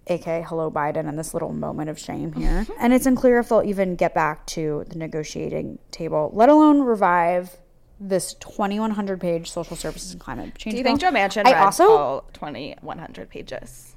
aka 0.07 0.43
hello 0.47 0.69
Biden 0.69 1.09
and 1.09 1.17
this 1.17 1.33
little 1.33 1.53
moment 1.53 1.89
of 1.89 1.99
shame 1.99 2.33
here. 2.33 2.65
and 2.79 2.93
it's 2.93 3.05
unclear 3.05 3.39
if 3.39 3.49
they'll 3.49 3.63
even 3.63 3.95
get 3.95 4.13
back 4.13 4.45
to 4.47 4.85
the 4.89 4.97
negotiating 4.97 5.79
table, 5.91 6.31
let 6.33 6.49
alone 6.49 6.81
revive 6.81 7.57
this 7.99 8.33
2100 8.35 9.21
page 9.21 9.49
social 9.49 9.75
services 9.75 10.11
and 10.11 10.19
climate 10.19 10.55
change. 10.57 10.73
Do 10.73 10.77
you 10.77 10.83
think. 10.83 10.99
Joe 10.99 11.11
Manchin 11.11 11.45
I 11.45 11.53
read 11.53 11.63
also 11.63 11.89
all 11.89 12.21
2100 12.33 13.29
pages? 13.29 13.95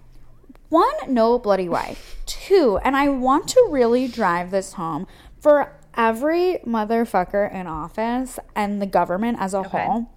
one, 0.69 0.93
no 1.09 1.39
bloody 1.39 1.69
way. 1.69 1.97
Two, 2.27 2.79
and 2.85 2.97
I 2.97 3.09
want 3.09 3.49
to 3.49 3.69
really 3.71 4.07
drive 4.09 4.51
this 4.51 4.75
home 4.75 5.07
for 5.41 5.78
every 5.99 6.61
motherfucker 6.65 7.53
in 7.53 7.67
office 7.67 8.39
and 8.55 8.81
the 8.81 8.87
government 8.87 9.37
as 9.41 9.53
a 9.53 9.65
whole. 9.65 10.09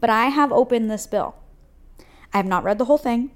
But 0.00 0.08
I 0.08 0.26
have 0.26 0.52
opened 0.52 0.90
this 0.90 1.06
bill. 1.06 1.34
I 2.32 2.38
have 2.38 2.46
not 2.46 2.64
read 2.64 2.78
the 2.78 2.86
whole 2.86 2.98
thing, 2.98 3.32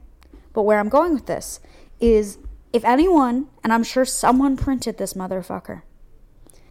but 0.54 0.62
where 0.62 0.78
I'm 0.78 0.88
going 0.88 1.12
with 1.12 1.26
this 1.26 1.60
is 2.00 2.38
if 2.72 2.84
anyone, 2.84 3.48
and 3.62 3.72
I'm 3.72 3.82
sure 3.82 4.04
someone 4.04 4.56
printed 4.56 4.96
this 4.96 5.14
motherfucker, 5.14 5.82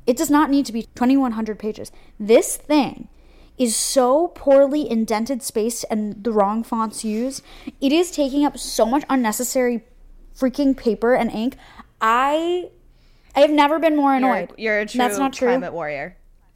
it 0.07 0.17
does 0.17 0.29
not 0.29 0.49
need 0.49 0.65
to 0.67 0.73
be 0.73 0.83
2100 0.95 1.59
pages. 1.59 1.91
This 2.19 2.57
thing 2.57 3.09
is 3.57 3.75
so 3.75 4.29
poorly 4.29 4.89
indented, 4.89 5.41
spaced, 5.41 5.85
and 5.89 6.23
the 6.23 6.31
wrong 6.31 6.63
fonts 6.63 7.03
used. 7.03 7.43
It 7.81 7.91
is 7.91 8.11
taking 8.11 8.45
up 8.45 8.57
so 8.57 8.85
much 8.85 9.03
unnecessary 9.09 9.83
freaking 10.37 10.75
paper 10.75 11.15
and 11.15 11.31
ink. 11.31 11.55
I 12.01 12.69
I 13.35 13.41
have 13.41 13.51
never 13.51 13.79
been 13.79 13.95
more 13.95 14.11
You're, 14.11 14.17
annoyed. 14.17 14.53
you're 14.57 14.79
a 14.79 14.85
true 14.85 14.97
That's 14.97 15.17
not 15.17 15.33
true. 15.33 15.49
climate 15.49 15.73
warrior. 15.73 16.15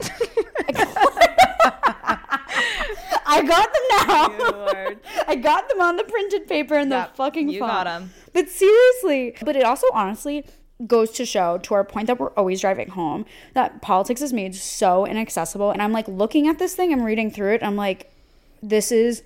I 3.32 3.42
got 3.46 3.72
them 3.72 3.82
now. 4.08 4.94
I 5.28 5.36
got 5.36 5.68
them 5.68 5.80
on 5.80 5.96
the 5.96 6.04
printed 6.04 6.48
paper 6.48 6.74
and 6.74 6.90
the 6.90 6.96
Yep, 6.96 7.16
fucking 7.16 7.48
you 7.48 7.60
font. 7.60 7.70
got 7.72 7.86
'em. 7.86 8.10
But 8.32 8.48
seriously, 8.48 9.34
but 9.44 9.56
it 9.56 9.64
also 9.64 9.86
honestly 9.92 10.44
goes 10.86 11.10
to 11.12 11.26
show 11.26 11.58
to 11.58 11.74
our 11.74 11.84
point 11.84 12.06
that 12.06 12.18
we're 12.18 12.30
always 12.30 12.60
driving 12.62 12.88
home 12.88 13.26
that 13.52 13.82
politics 13.82 14.22
is 14.22 14.32
made 14.32 14.54
so 14.54 15.04
inaccessible 15.04 15.70
and 15.70 15.82
I'm 15.82 15.92
like 15.92 16.08
looking 16.08 16.48
at 16.48 16.58
this 16.58 16.74
thing, 16.74 16.90
I'm 16.92 17.02
reading 17.02 17.30
through 17.30 17.54
it, 17.54 17.62
I'm 17.62 17.76
like 17.76 18.10
this 18.62 18.90
is 18.90 19.22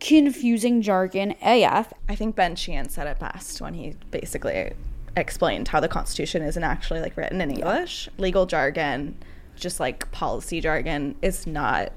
confusing 0.00 0.82
jargon 0.82 1.34
AF. 1.42 1.92
I 2.08 2.14
think 2.14 2.36
Ben 2.36 2.56
Sheehan 2.56 2.90
said 2.90 3.06
it 3.06 3.18
best 3.18 3.60
when 3.62 3.72
he 3.74 3.94
basically 4.10 4.72
explained 5.16 5.68
how 5.68 5.80
the 5.80 5.88
Constitution 5.88 6.42
isn't 6.42 6.62
actually 6.62 7.00
like 7.00 7.16
written 7.16 7.40
in 7.40 7.50
English. 7.50 8.08
Legal 8.18 8.46
jargon, 8.46 9.16
just 9.56 9.80
like 9.80 10.10
policy 10.12 10.60
jargon, 10.60 11.16
is 11.22 11.46
not 11.46 11.92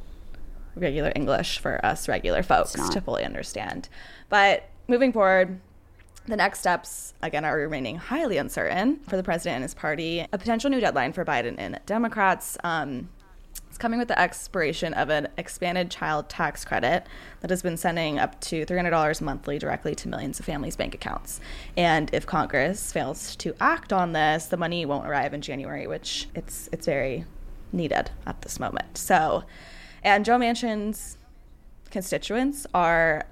regular 0.75 1.11
English 1.15 1.59
for 1.59 1.83
us 1.85 2.07
regular 2.07 2.43
folks 2.43 2.73
to 2.89 3.01
fully 3.01 3.23
understand. 3.23 3.87
But 4.29 4.69
moving 4.87 5.13
forward, 5.13 5.59
the 6.27 6.35
next 6.35 6.59
steps, 6.59 7.13
again, 7.21 7.45
are 7.45 7.55
remaining 7.57 7.97
highly 7.97 8.37
uncertain 8.37 8.99
for 9.07 9.15
the 9.15 9.23
president 9.23 9.55
and 9.55 9.63
his 9.63 9.73
party. 9.73 10.25
A 10.33 10.37
potential 10.37 10.69
new 10.69 10.79
deadline 10.79 11.13
for 11.13 11.23
Biden 11.23 11.55
and 11.57 11.79
Democrats. 11.85 12.57
Um, 12.63 13.09
it's 13.75 13.81
coming 13.81 13.99
with 13.99 14.07
the 14.07 14.17
expiration 14.17 14.93
of 14.93 15.09
an 15.09 15.27
expanded 15.37 15.91
child 15.91 16.29
tax 16.29 16.63
credit 16.63 17.05
that 17.41 17.49
has 17.49 17.61
been 17.61 17.75
sending 17.75 18.17
up 18.17 18.39
to 18.39 18.65
$300 18.65 19.19
monthly 19.19 19.59
directly 19.59 19.93
to 19.93 20.07
millions 20.07 20.39
of 20.39 20.45
families' 20.45 20.77
bank 20.77 20.95
accounts. 20.95 21.41
And 21.75 22.09
if 22.13 22.25
Congress 22.25 22.93
fails 22.93 23.35
to 23.35 23.53
act 23.59 23.91
on 23.91 24.13
this, 24.13 24.45
the 24.45 24.55
money 24.55 24.85
won't 24.85 25.05
arrive 25.05 25.33
in 25.33 25.41
January, 25.41 25.87
which 25.87 26.29
it's 26.33 26.69
it's 26.71 26.85
very 26.85 27.25
needed 27.73 28.11
at 28.25 28.41
this 28.43 28.61
moment. 28.61 28.97
So, 28.97 29.43
and 30.03 30.23
Joe 30.23 30.37
Manchin's 30.37 31.17
constituents 31.91 32.65
are 32.73 33.25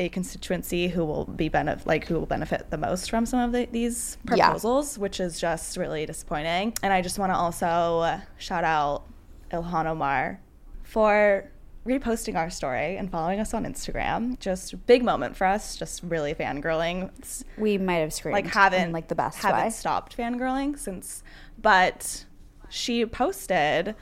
a 0.00 0.08
constituency 0.08 0.88
who 0.88 1.04
will 1.04 1.26
be 1.26 1.50
benefit 1.50 1.86
like 1.86 2.06
who 2.06 2.14
will 2.14 2.24
benefit 2.24 2.70
the 2.70 2.78
most 2.78 3.10
from 3.10 3.26
some 3.26 3.40
of 3.40 3.52
the, 3.52 3.68
these 3.70 4.16
Yeah. 4.24 4.46
proposals, 4.46 4.98
which 4.98 5.20
is 5.20 5.38
just 5.38 5.76
really 5.76 6.06
disappointing. 6.06 6.72
And 6.82 6.94
I 6.94 7.02
just 7.02 7.18
want 7.18 7.30
to 7.30 7.36
also 7.36 8.22
shout 8.38 8.64
out 8.64 9.04
Ilhan 9.50 9.86
Omar 9.86 10.40
for 10.82 11.50
reposting 11.86 12.34
our 12.34 12.50
story 12.50 12.96
and 12.96 13.10
following 13.10 13.38
us 13.38 13.54
on 13.54 13.64
Instagram. 13.64 14.38
Just 14.40 14.86
big 14.86 15.04
moment 15.04 15.36
for 15.36 15.46
us. 15.46 15.76
Just 15.76 16.02
really 16.02 16.34
fangirling. 16.34 17.10
It's 17.18 17.44
We 17.56 17.78
might 17.78 17.96
have 17.96 18.12
screamed 18.12 18.34
like 18.34 18.46
haven't 18.46 18.92
like 18.92 19.08
the 19.08 19.14
best 19.14 19.38
haven't 19.38 19.64
way. 19.64 19.70
stopped 19.70 20.16
fangirling 20.16 20.78
since 20.78 21.22
but 21.60 22.24
she 22.68 23.06
posted 23.06 23.94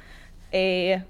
a 0.53 1.03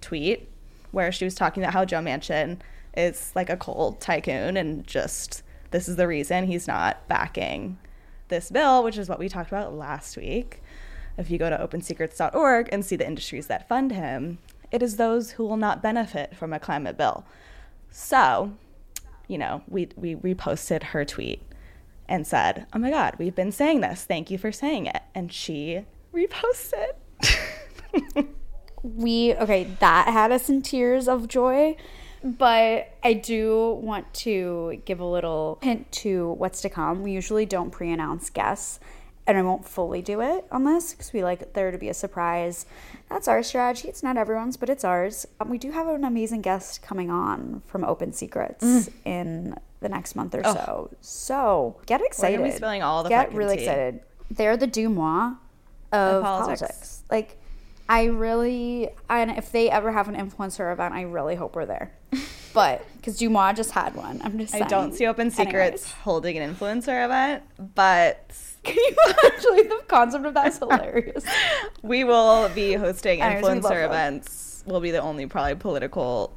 tweet 0.00 0.48
where 0.92 1.10
she 1.12 1.24
was 1.24 1.34
talking 1.34 1.62
about 1.62 1.72
how 1.72 1.84
Joe 1.84 1.98
Manchin 1.98 2.58
is 2.96 3.32
like 3.34 3.50
a 3.50 3.56
coal 3.56 3.94
tycoon 3.94 4.56
and 4.56 4.86
just 4.86 5.42
this 5.70 5.88
is 5.88 5.96
the 5.96 6.06
reason 6.06 6.46
he's 6.46 6.66
not 6.66 7.06
backing 7.08 7.78
this 8.28 8.50
bill, 8.50 8.82
which 8.82 8.96
is 8.96 9.08
what 9.08 9.18
we 9.18 9.28
talked 9.28 9.50
about 9.50 9.74
last 9.74 10.16
week. 10.16 10.62
If 11.16 11.30
you 11.30 11.38
go 11.38 11.50
to 11.50 11.56
opensecrets.org 11.56 12.68
and 12.72 12.84
see 12.84 12.96
the 12.96 13.06
industries 13.06 13.46
that 13.48 13.68
fund 13.68 13.92
him, 13.92 14.38
it 14.70 14.82
is 14.82 14.96
those 14.96 15.32
who 15.32 15.44
will 15.44 15.56
not 15.56 15.82
benefit 15.82 16.36
from 16.36 16.52
a 16.52 16.60
climate 16.60 16.96
bill. 16.96 17.24
So, 17.90 18.52
you 19.26 19.38
know, 19.38 19.62
we, 19.68 19.88
we 19.96 20.14
reposted 20.14 20.82
her 20.84 21.04
tweet 21.04 21.42
and 22.08 22.26
said, 22.26 22.66
Oh 22.72 22.78
my 22.78 22.90
God, 22.90 23.16
we've 23.18 23.34
been 23.34 23.52
saying 23.52 23.80
this. 23.80 24.04
Thank 24.04 24.30
you 24.30 24.38
for 24.38 24.52
saying 24.52 24.86
it. 24.86 25.02
And 25.14 25.32
she 25.32 25.84
reposted. 26.14 26.92
we 28.82 29.34
okay 29.34 29.64
that 29.80 30.08
had 30.08 30.32
us 30.32 30.48
in 30.48 30.62
tears 30.62 31.06
of 31.06 31.28
joy 31.28 31.76
but 32.22 32.94
i 33.02 33.12
do 33.12 33.78
want 33.82 34.12
to 34.14 34.80
give 34.86 35.00
a 35.00 35.04
little 35.04 35.58
hint 35.62 35.90
to 35.92 36.32
what's 36.32 36.62
to 36.62 36.68
come 36.68 37.02
we 37.02 37.12
usually 37.12 37.44
don't 37.44 37.70
pre-announce 37.70 38.30
guests 38.30 38.80
and 39.26 39.38
i 39.38 39.42
won't 39.42 39.66
fully 39.66 40.02
do 40.02 40.20
it 40.20 40.44
on 40.50 40.64
this 40.64 40.92
because 40.92 41.12
we 41.12 41.22
like 41.22 41.52
there 41.54 41.70
to 41.70 41.78
be 41.78 41.88
a 41.88 41.94
surprise 41.94 42.66
that's 43.08 43.28
our 43.28 43.42
strategy 43.42 43.88
it's 43.88 44.02
not 44.02 44.16
everyone's 44.16 44.56
but 44.56 44.68
it's 44.68 44.84
ours 44.84 45.26
um, 45.40 45.48
we 45.48 45.58
do 45.58 45.70
have 45.70 45.86
an 45.88 46.04
amazing 46.04 46.40
guest 46.40 46.82
coming 46.82 47.10
on 47.10 47.62
from 47.66 47.84
open 47.84 48.12
secrets 48.12 48.88
in 49.04 49.54
the 49.80 49.88
next 49.88 50.14
month 50.14 50.34
or 50.34 50.42
so 50.44 50.90
so 51.00 51.76
get 51.86 52.00
excited 52.00 52.42
be 52.42 52.50
spilling 52.50 52.82
all 52.82 53.02
the 53.02 53.08
get 53.08 53.32
really 53.32 53.56
tea. 53.56 53.62
excited 53.62 54.00
they're 54.30 54.56
the 54.56 54.66
dumois 54.66 55.34
of 55.92 56.22
politics. 56.22 56.60
politics 56.60 57.02
like 57.10 57.36
I 57.90 58.04
really, 58.04 58.88
and 59.08 59.32
if 59.32 59.50
they 59.50 59.68
ever 59.68 59.90
have 59.90 60.06
an 60.06 60.14
influencer 60.14 60.72
event, 60.72 60.94
I 60.94 61.02
really 61.02 61.34
hope 61.34 61.56
we're 61.56 61.66
there. 61.66 61.92
But 62.52 62.84
because 62.96 63.16
Dumois 63.18 63.52
just 63.54 63.70
had 63.70 63.94
one, 63.94 64.20
I'm 64.24 64.36
just. 64.38 64.54
I 64.54 64.60
don't 64.66 64.92
see 64.92 65.06
Open 65.06 65.30
Secrets 65.30 65.84
Anyways. 65.84 65.92
holding 66.02 66.36
an 66.36 66.52
influencer 66.52 67.04
event, 67.04 67.44
but 67.76 68.32
Can 68.64 68.76
you 68.76 68.96
actually? 69.24 69.62
The 69.62 69.82
concept 69.88 70.26
of 70.26 70.34
that 70.34 70.48
is 70.48 70.58
hilarious. 70.58 71.24
we 71.82 72.04
will 72.04 72.48
be 72.50 72.74
hosting 72.74 73.22
Anyways, 73.22 73.42
we 73.42 73.48
love 73.48 73.62
influencer 73.62 73.86
events. 73.86 74.64
We'll 74.66 74.80
be 74.80 74.90
the 74.90 75.00
only 75.00 75.26
probably 75.26 75.54
political 75.54 76.34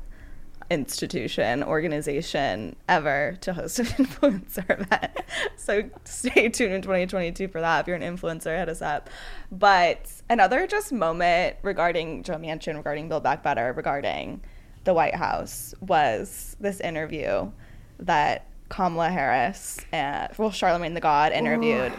institution, 0.70 1.64
organization 1.64 2.76
ever 2.88 3.38
to 3.42 3.54
host 3.54 3.80
an 3.80 3.86
influencer 3.88 4.82
event. 4.82 5.12
So 5.58 5.90
stay 6.06 6.50
tuned 6.50 6.74
in 6.74 6.82
2022 6.82 7.50
for 7.50 7.62
that. 7.62 7.82
If 7.82 7.88
you're 7.88 7.98
an 7.98 8.02
influencer, 8.18 8.58
hit 8.58 8.70
us 8.70 8.82
up. 8.82 9.10
But 9.52 10.10
another 10.30 10.66
just 10.66 10.92
moment 10.92 11.58
regarding 11.62 12.24
Joe 12.24 12.36
Manchin, 12.36 12.78
regarding 12.78 13.10
Build 13.10 13.24
Back 13.24 13.44
Better, 13.44 13.74
regarding 13.74 14.42
the 14.86 14.94
White 14.94 15.16
House 15.16 15.74
was 15.82 16.56
this 16.60 16.80
interview 16.80 17.52
that 18.00 18.48
Kamala 18.70 19.10
Harris 19.10 19.80
and 19.92 20.32
well 20.38 20.50
Charlamagne 20.50 20.94
tha 20.94 21.00
God 21.00 21.32
interviewed 21.32 21.94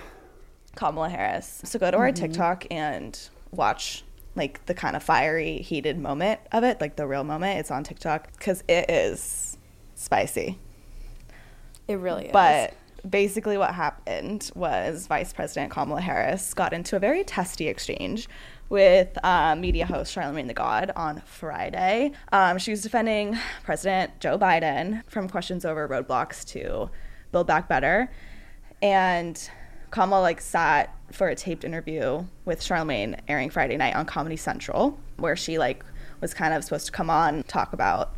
Kamala 0.75 1.09
Harris. 1.09 1.63
So 1.65 1.79
go 1.79 1.91
to 1.91 1.97
our 1.97 2.13
TikTok 2.13 2.67
and 2.71 3.19
watch 3.51 4.05
like 4.37 4.65
the 4.67 4.75
kind 4.75 4.97
of 4.97 5.03
fiery, 5.03 5.59
heated 5.59 5.99
moment 5.99 6.41
of 6.53 6.65
it, 6.65 6.81
like 6.81 6.97
the 6.97 7.07
real 7.07 7.25
moment. 7.25 7.61
It's 7.61 7.71
on 7.71 7.85
TikTok 7.85 8.33
because 8.33 8.65
it 8.69 8.91
is 8.91 9.57
spicy. 9.95 10.59
It 11.87 11.97
really 11.97 12.27
is. 12.27 12.33
But 12.33 12.75
basically, 13.09 13.59
what 13.59 13.75
happened 13.75 14.51
was 14.55 15.07
Vice 15.07 15.33
President 15.33 15.71
Kamala 15.71 16.01
Harris 16.01 16.55
got 16.55 16.73
into 16.73 16.97
a 16.97 16.99
very 16.99 17.25
testy 17.25 17.69
exchange 17.69 18.29
with 18.69 19.17
uh, 19.25 19.55
media 19.55 19.87
host 19.87 20.15
Charlamagne 20.15 20.47
tha 20.47 20.55
God 20.55 20.91
on 20.97 21.23
Friday. 21.27 22.13
Um, 22.33 22.59
she 22.59 22.71
was 22.71 22.83
defending 22.83 23.39
President 23.63 24.19
Joe 24.21 24.39
Biden 24.39 25.05
from 25.07 25.29
questions 25.29 25.65
over 25.65 25.87
roadblocks 25.87 26.45
to 26.53 26.91
Build 27.31 27.47
Back 27.47 27.69
Better. 27.69 28.11
And 28.83 29.51
Kamala 29.95 30.23
like 30.23 30.41
sat 30.41 30.93
for 31.13 31.29
a 31.29 31.37
taped 31.37 31.63
interview 31.63 32.25
with 32.45 32.59
Charlamagne 32.59 33.17
airing 33.29 33.49
Friday 33.49 33.77
night 33.77 33.95
on 33.95 34.05
Comedy 34.07 34.35
Central, 34.35 34.99
where 35.19 35.37
she 35.37 35.57
like 35.57 35.85
was 36.21 36.35
kind 36.35 36.53
of 36.53 36.65
supposed 36.65 36.87
to 36.87 36.93
come 36.93 37.09
on 37.09 37.45
talk 37.45 37.73
about 37.73 38.13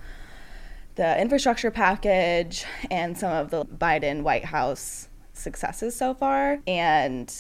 the 0.94 1.20
infrastructure 1.20 1.70
package 1.70 2.64
and 2.90 3.18
some 3.18 3.30
of 3.30 3.50
the 3.50 3.66
Biden 3.66 4.22
White 4.22 4.46
House 4.46 5.08
successes 5.34 5.94
so 5.94 6.14
far. 6.14 6.60
And 6.66 7.30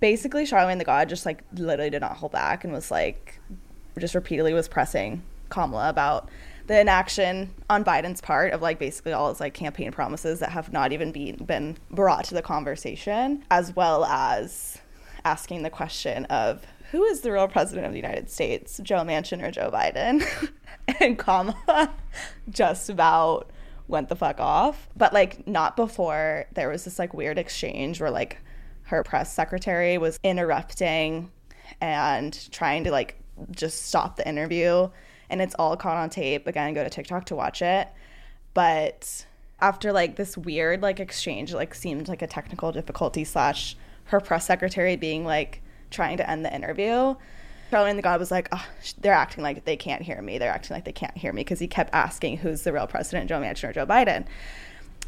basically, 0.00 0.46
Charlamagne 0.46 0.78
tha 0.78 0.84
God 0.84 1.08
just 1.08 1.24
like 1.24 1.44
literally 1.54 1.90
did 1.90 2.00
not 2.00 2.16
hold 2.16 2.32
back 2.32 2.64
and 2.64 2.72
was 2.72 2.90
like, 2.90 3.38
just 4.00 4.16
repeatedly 4.16 4.52
was 4.52 4.66
pressing 4.66 5.22
Kamala 5.48 5.88
about 5.88 6.28
the 6.66 6.80
inaction 6.80 7.54
on 7.70 7.84
Biden's 7.84 8.20
part 8.20 8.52
of 8.52 8.62
like 8.62 8.78
basically 8.78 9.12
all 9.12 9.28
his 9.28 9.40
like 9.40 9.54
campaign 9.54 9.92
promises 9.92 10.40
that 10.40 10.50
have 10.50 10.72
not 10.72 10.92
even 10.92 11.12
been 11.12 11.36
been 11.36 11.76
brought 11.90 12.24
to 12.26 12.34
the 12.34 12.42
conversation, 12.42 13.44
as 13.50 13.74
well 13.74 14.04
as 14.04 14.78
asking 15.24 15.62
the 15.62 15.70
question 15.70 16.24
of 16.26 16.64
who 16.90 17.04
is 17.04 17.20
the 17.20 17.32
real 17.32 17.48
president 17.48 17.86
of 17.86 17.92
the 17.92 17.98
United 17.98 18.30
States, 18.30 18.78
Joe 18.82 18.98
Manchin 18.98 19.42
or 19.42 19.50
Joe 19.50 19.70
Biden? 19.72 20.24
and 21.00 21.18
Kamala 21.18 21.92
just 22.50 22.88
about 22.88 23.50
went 23.88 24.08
the 24.08 24.16
fuck 24.16 24.40
off. 24.40 24.88
But 24.96 25.12
like 25.12 25.46
not 25.46 25.76
before 25.76 26.46
there 26.54 26.68
was 26.68 26.84
this 26.84 26.98
like 26.98 27.14
weird 27.14 27.38
exchange 27.38 28.00
where 28.00 28.10
like 28.10 28.38
her 28.84 29.02
press 29.02 29.32
secretary 29.32 29.98
was 29.98 30.18
interrupting 30.22 31.30
and 31.80 32.48
trying 32.52 32.84
to 32.84 32.90
like 32.90 33.20
just 33.50 33.86
stop 33.86 34.16
the 34.16 34.28
interview 34.28 34.88
and 35.30 35.40
it's 35.40 35.54
all 35.58 35.76
caught 35.76 35.96
on 35.96 36.10
tape. 36.10 36.46
Again, 36.46 36.74
go 36.74 36.84
to 36.84 36.90
TikTok 36.90 37.26
to 37.26 37.36
watch 37.36 37.62
it. 37.62 37.88
But 38.54 39.26
after 39.60 39.92
like 39.92 40.16
this 40.16 40.36
weird 40.36 40.82
like 40.82 41.00
exchange, 41.00 41.52
like 41.52 41.74
seemed 41.74 42.08
like 42.08 42.22
a 42.22 42.26
technical 42.26 42.72
difficulty 42.72 43.24
slash 43.24 43.76
her 44.04 44.20
press 44.20 44.46
secretary 44.46 44.96
being 44.96 45.24
like 45.24 45.62
trying 45.90 46.16
to 46.18 46.28
end 46.28 46.44
the 46.44 46.54
interview. 46.54 47.14
Charlamagne 47.72 47.96
tha 47.96 48.02
God 48.02 48.20
was 48.20 48.30
like, 48.30 48.48
oh, 48.52 48.64
they're 49.00 49.12
acting 49.12 49.42
like 49.42 49.64
they 49.64 49.76
can't 49.76 50.02
hear 50.02 50.22
me. 50.22 50.38
They're 50.38 50.52
acting 50.52 50.74
like 50.74 50.84
they 50.84 50.92
can't 50.92 51.16
hear 51.16 51.32
me 51.32 51.40
because 51.40 51.58
he 51.58 51.66
kept 51.66 51.92
asking 51.92 52.38
who's 52.38 52.62
the 52.62 52.72
real 52.72 52.86
president, 52.86 53.28
Joe 53.28 53.40
Manchin 53.40 53.70
or 53.70 53.72
Joe 53.72 53.86
Biden. 53.86 54.26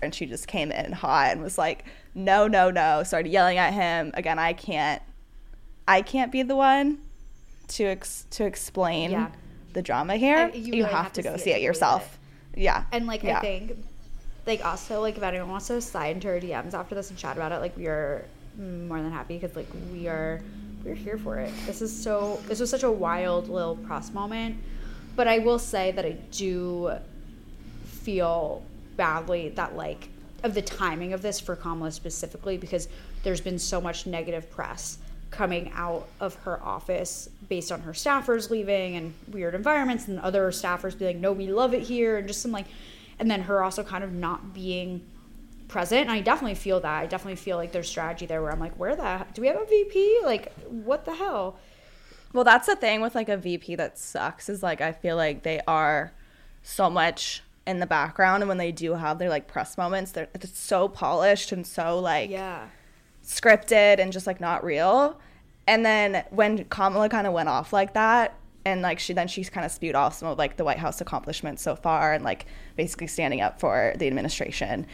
And 0.03 0.15
she 0.15 0.27
just 0.27 0.47
came 0.47 0.71
in 0.73 0.93
hot 0.93 1.33
and 1.33 1.43
was 1.43 1.59
like, 1.59 1.85
no, 2.15 2.47
no, 2.47 2.71
no. 2.71 3.03
Started 3.05 3.31
yelling 3.31 3.59
at 3.59 3.73
him. 3.73 4.13
Again, 4.15 4.39
I 4.39 4.53
can't, 4.53 5.03
I 5.87 6.03
can't 6.03 6.33
be 6.33 6.43
the 6.43 6.57
one 6.57 6.99
to 7.69 7.85
ex- 7.85 8.27
to 8.31 8.45
explain 8.45 9.11
Yeah. 9.11 9.31
The 9.79 9.83
drama 9.83 10.17
here. 10.17 10.39
And 10.39 10.55
you 10.55 10.61
You, 10.65 10.73
really 10.73 10.83
have, 10.93 11.05
have 11.05 11.13
to 11.15 11.23
go 11.23 11.37
see 11.37 11.45
see 11.45 11.51
it 11.53 11.57
it 11.59 11.63
yourself. 11.63 12.19
Yeah. 12.55 12.85
And 12.93 13.07
like 13.07 13.23
Yeah. 13.23 13.39
I 13.39 13.41
think, 13.41 13.85
like 14.47 14.65
also 14.65 15.01
like 15.01 15.17
if 15.17 15.23
anyone 15.23 15.49
wants 15.49 15.69
to 15.69 15.81
slide 15.81 16.17
into 16.17 16.29
our 16.29 16.41
DMs 16.41 16.75
after 16.75 16.95
this 16.95 17.11
and 17.11 17.19
chat 17.19 17.37
about 17.37 17.53
it, 17.53 17.61
like 17.61 17.77
we 17.77 17.87
are 17.87 18.25
more 18.59 19.01
than 19.01 19.13
happy 19.13 19.39
because 19.39 19.55
like 19.57 19.69
we 19.93 20.09
are 20.09 20.41
we're 20.85 20.95
here 20.95 21.19
for 21.19 21.39
it. 21.39 21.53
This 21.67 21.81
is 21.81 21.93
so 22.05 22.41
this 22.49 22.59
was 22.61 22.71
such 22.71 22.83
a 22.83 22.91
wild 22.91 23.49
little 23.49 23.77
press 23.77 24.13
moment, 24.13 24.57
but 25.17 25.29
I 25.29 25.39
will 25.39 25.59
say 25.59 25.93
that 25.93 26.05
I 26.05 26.13
do 26.33 26.93
feel 27.85 28.65
badly 28.97 29.51
that 29.51 29.77
like 29.77 30.09
of 30.43 30.55
the 30.55 30.63
timing 30.63 31.13
of 31.13 31.23
this 31.23 31.39
for 31.39 31.55
Kamala 31.57 31.93
specifically 31.93 32.57
because 32.57 32.89
there's 33.23 33.41
been 33.41 33.59
so 33.59 33.81
much 33.81 34.07
negative 34.07 34.51
press 34.51 34.99
coming 35.31 35.71
out 35.75 36.09
of 36.21 36.35
her 36.37 36.63
office 36.63 37.29
based 37.49 37.71
on 37.71 37.83
her 37.83 37.93
staffers 37.93 38.51
leaving 38.51 38.97
and 38.97 39.13
weird 39.31 39.55
environments 39.55 40.09
and 40.09 40.19
other 40.21 40.51
staffers 40.51 40.99
being 40.99 41.17
like 41.17 41.21
no 41.21 41.33
we 41.33 41.47
love 41.47 41.75
it 41.75 41.83
here 41.83 42.17
and 42.17 42.27
just 42.27 42.41
some 42.41 42.51
like 42.51 42.67
and 43.19 43.31
then 43.31 43.43
her 43.43 43.63
also 43.63 43.83
kind 43.83 44.05
of 44.05 44.13
not 44.13 44.55
being 44.55 45.03
present. 45.69 46.03
And 46.03 46.11
I 46.11 46.21
definitely 46.21 46.55
feel 46.55 46.81
that. 46.81 46.99
I 47.01 47.07
definitely 47.07 47.37
feel 47.37 47.57
like 47.57 47.73
there's 47.73 47.89
strategy 47.89 48.27
there 48.27 48.43
where 48.43 48.51
I'm 48.51 48.61
like 48.61 48.79
where 48.79 48.97
the 48.97 49.27
do 49.35 49.43
we 49.43 49.49
have 49.49 49.57
a 49.57 49.65
VP 49.65 50.21
like 50.25 50.53
what 50.69 51.05
the 51.05 51.15
hell? 51.15 51.59
Well, 52.33 52.45
that's 52.45 52.67
the 52.67 52.77
thing 52.77 53.01
with 53.01 53.15
like 53.15 53.29
a 53.29 53.37
VP 53.37 53.77
that 53.77 53.99
sucks 53.99 54.49
is 54.49 54.63
like 54.63 54.81
I 54.81 54.93
feel 54.93 55.17
like 55.17 55.43
they 55.43 55.61
are 55.67 56.13
so 56.63 56.91
much 56.91 57.43
in 57.67 57.81
the 57.81 57.87
background, 57.87 58.43
and 58.43 58.49
when 58.49 58.57
they 58.57 58.73
do 58.73 58.95
have 58.95 59.19
their 59.19 59.29
like 59.29 59.47
press 59.47 59.77
moments, 59.77 60.13
they're 60.13 60.29
it's 60.35 60.59
so 60.59 60.89
polished 60.89 61.53
and 61.53 61.67
so 61.67 61.99
like 61.99 62.31
yeah 62.31 62.67
scripted 63.29 64.01
and 64.01 64.13
just 64.13 64.27
like 64.27 64.41
not 64.41 64.65
real. 64.65 65.21
And 65.67 65.85
then 65.85 66.25
when 66.31 66.65
Kamala 66.65 67.09
kind 67.09 67.27
of 67.27 67.33
went 67.35 67.49
off 67.49 67.73
like 67.73 67.95
that, 67.95 68.35
and 68.65 68.83
like 68.83 68.99
she 68.99 69.13
then 69.13 69.29
she's 69.29 69.51
kind 69.51 69.65
of 69.65 69.71
spewed 69.71 69.95
off 69.95 70.15
some 70.15 70.29
of 70.29 70.39
like 70.39 70.57
the 70.57 70.65
White 70.65 70.79
House 70.79 71.01
accomplishments 71.01 71.63
so 71.63 71.77
far, 71.77 72.15
and 72.15 72.25
like 72.25 72.47
basically 72.77 73.07
standing 73.07 73.41
up 73.41 73.61
for 73.61 73.95
the 73.97 74.07
administration. 74.07 74.87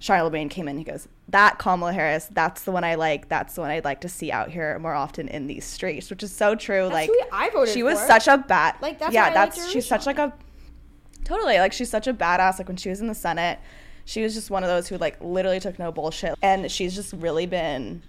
Charlamagne 0.00 0.50
came 0.50 0.68
in. 0.68 0.76
He 0.78 0.84
goes, 0.84 1.08
"That 1.28 1.58
Kamala 1.58 1.92
Harris, 1.92 2.28
that's 2.30 2.62
the 2.64 2.70
one 2.70 2.84
I 2.84 2.96
like. 2.96 3.28
That's 3.28 3.54
the 3.54 3.62
one 3.62 3.70
I'd 3.70 3.84
like 3.84 4.02
to 4.02 4.08
see 4.08 4.30
out 4.30 4.50
here 4.50 4.78
more 4.78 4.94
often 4.94 5.26
in 5.28 5.46
these 5.46 5.64
streets," 5.64 6.10
which 6.10 6.22
is 6.22 6.34
so 6.34 6.54
true. 6.54 6.84
like 6.84 7.08
who 7.08 7.18
I 7.32 7.50
voted 7.50 7.74
she 7.74 7.82
was 7.82 7.98
for. 8.00 8.06
such 8.06 8.28
a 8.28 8.38
bat. 8.38 8.78
Like, 8.80 8.98
that's 8.98 9.14
yeah, 9.14 9.28
why 9.28 9.34
I 9.34 9.44
liked 9.44 9.56
that's 9.56 9.70
she's 9.70 9.86
such 9.86 10.06
like 10.06 10.18
a 10.18 10.32
totally 11.24 11.58
like 11.58 11.72
she's 11.72 11.90
such 11.90 12.06
a 12.06 12.14
badass. 12.14 12.58
Like 12.58 12.68
when 12.68 12.76
she 12.76 12.90
was 12.90 13.00
in 13.00 13.08
the 13.08 13.14
Senate, 13.14 13.58
she 14.06 14.22
was 14.22 14.32
just 14.32 14.50
one 14.50 14.62
of 14.64 14.68
those 14.70 14.88
who 14.88 14.96
like 14.96 15.18
literally 15.20 15.60
took 15.60 15.78
no 15.78 15.92
bullshit, 15.92 16.34
and 16.42 16.70
she's 16.70 16.94
just 16.94 17.12
really 17.12 17.44
been 17.44 18.02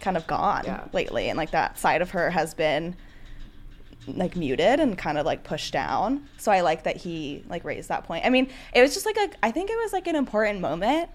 kind 0.00 0.18
of 0.18 0.26
gone 0.26 0.64
Yeah. 0.66 0.84
lately, 0.92 1.30
and 1.30 1.38
like 1.38 1.52
that 1.52 1.78
side 1.78 2.02
of 2.02 2.10
her 2.10 2.28
has 2.30 2.52
been 2.52 2.94
like 4.08 4.36
muted 4.36 4.78
and 4.78 4.96
kind 4.96 5.18
of 5.18 5.26
like 5.26 5.42
pushed 5.42 5.72
down. 5.72 6.28
So 6.36 6.52
I 6.52 6.60
like 6.60 6.82
that 6.84 6.96
he 6.96 7.42
like 7.48 7.64
raised 7.64 7.88
that 7.88 8.04
point. 8.04 8.24
I 8.26 8.30
mean, 8.30 8.48
it 8.74 8.82
was 8.82 8.92
just 8.94 9.06
like 9.06 9.16
a 9.16 9.30
I 9.42 9.50
think 9.50 9.70
it 9.70 9.76
was 9.82 9.92
like 9.92 10.06
an 10.06 10.14
important 10.16 10.60
moment 10.60 11.08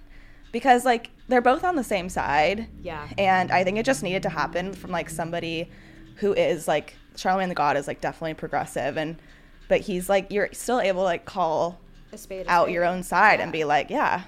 because 0.52 0.84
like 0.86 1.10
they're 1.28 1.42
both 1.42 1.64
on 1.64 1.76
the 1.76 1.84
same 1.84 2.10
side. 2.10 2.68
Yeah. 2.82 3.08
And 3.18 3.52
I 3.52 3.64
think 3.64 3.78
it 3.78 3.86
just 3.86 4.04
needed 4.04 4.24
to 4.24 4.30
happen 4.30 4.74
from 4.74 4.92
like 4.92 5.10
somebody 5.10 5.70
who 6.16 6.34
is 6.34 6.68
like 6.68 6.96
Charlamagne 7.16 7.50
tha 7.50 7.56
God 7.56 7.78
is 7.78 7.88
like 7.88 8.00
definitely 8.02 8.34
progressive 8.36 8.98
and 8.98 9.18
but 9.68 9.82
he's 9.82 10.10
like 10.10 10.32
you're 10.32 10.50
still 10.54 10.80
able 10.82 11.02
to 11.02 11.06
like 11.06 11.26
call 11.26 11.80
spade 12.18 12.46
out 12.48 12.64
spade. 12.66 12.74
your 12.74 12.86
own 12.86 13.04
side 13.04 13.40
and 13.40 13.52
be 13.52 13.64
like, 13.64 13.90
yeah, 13.90 14.24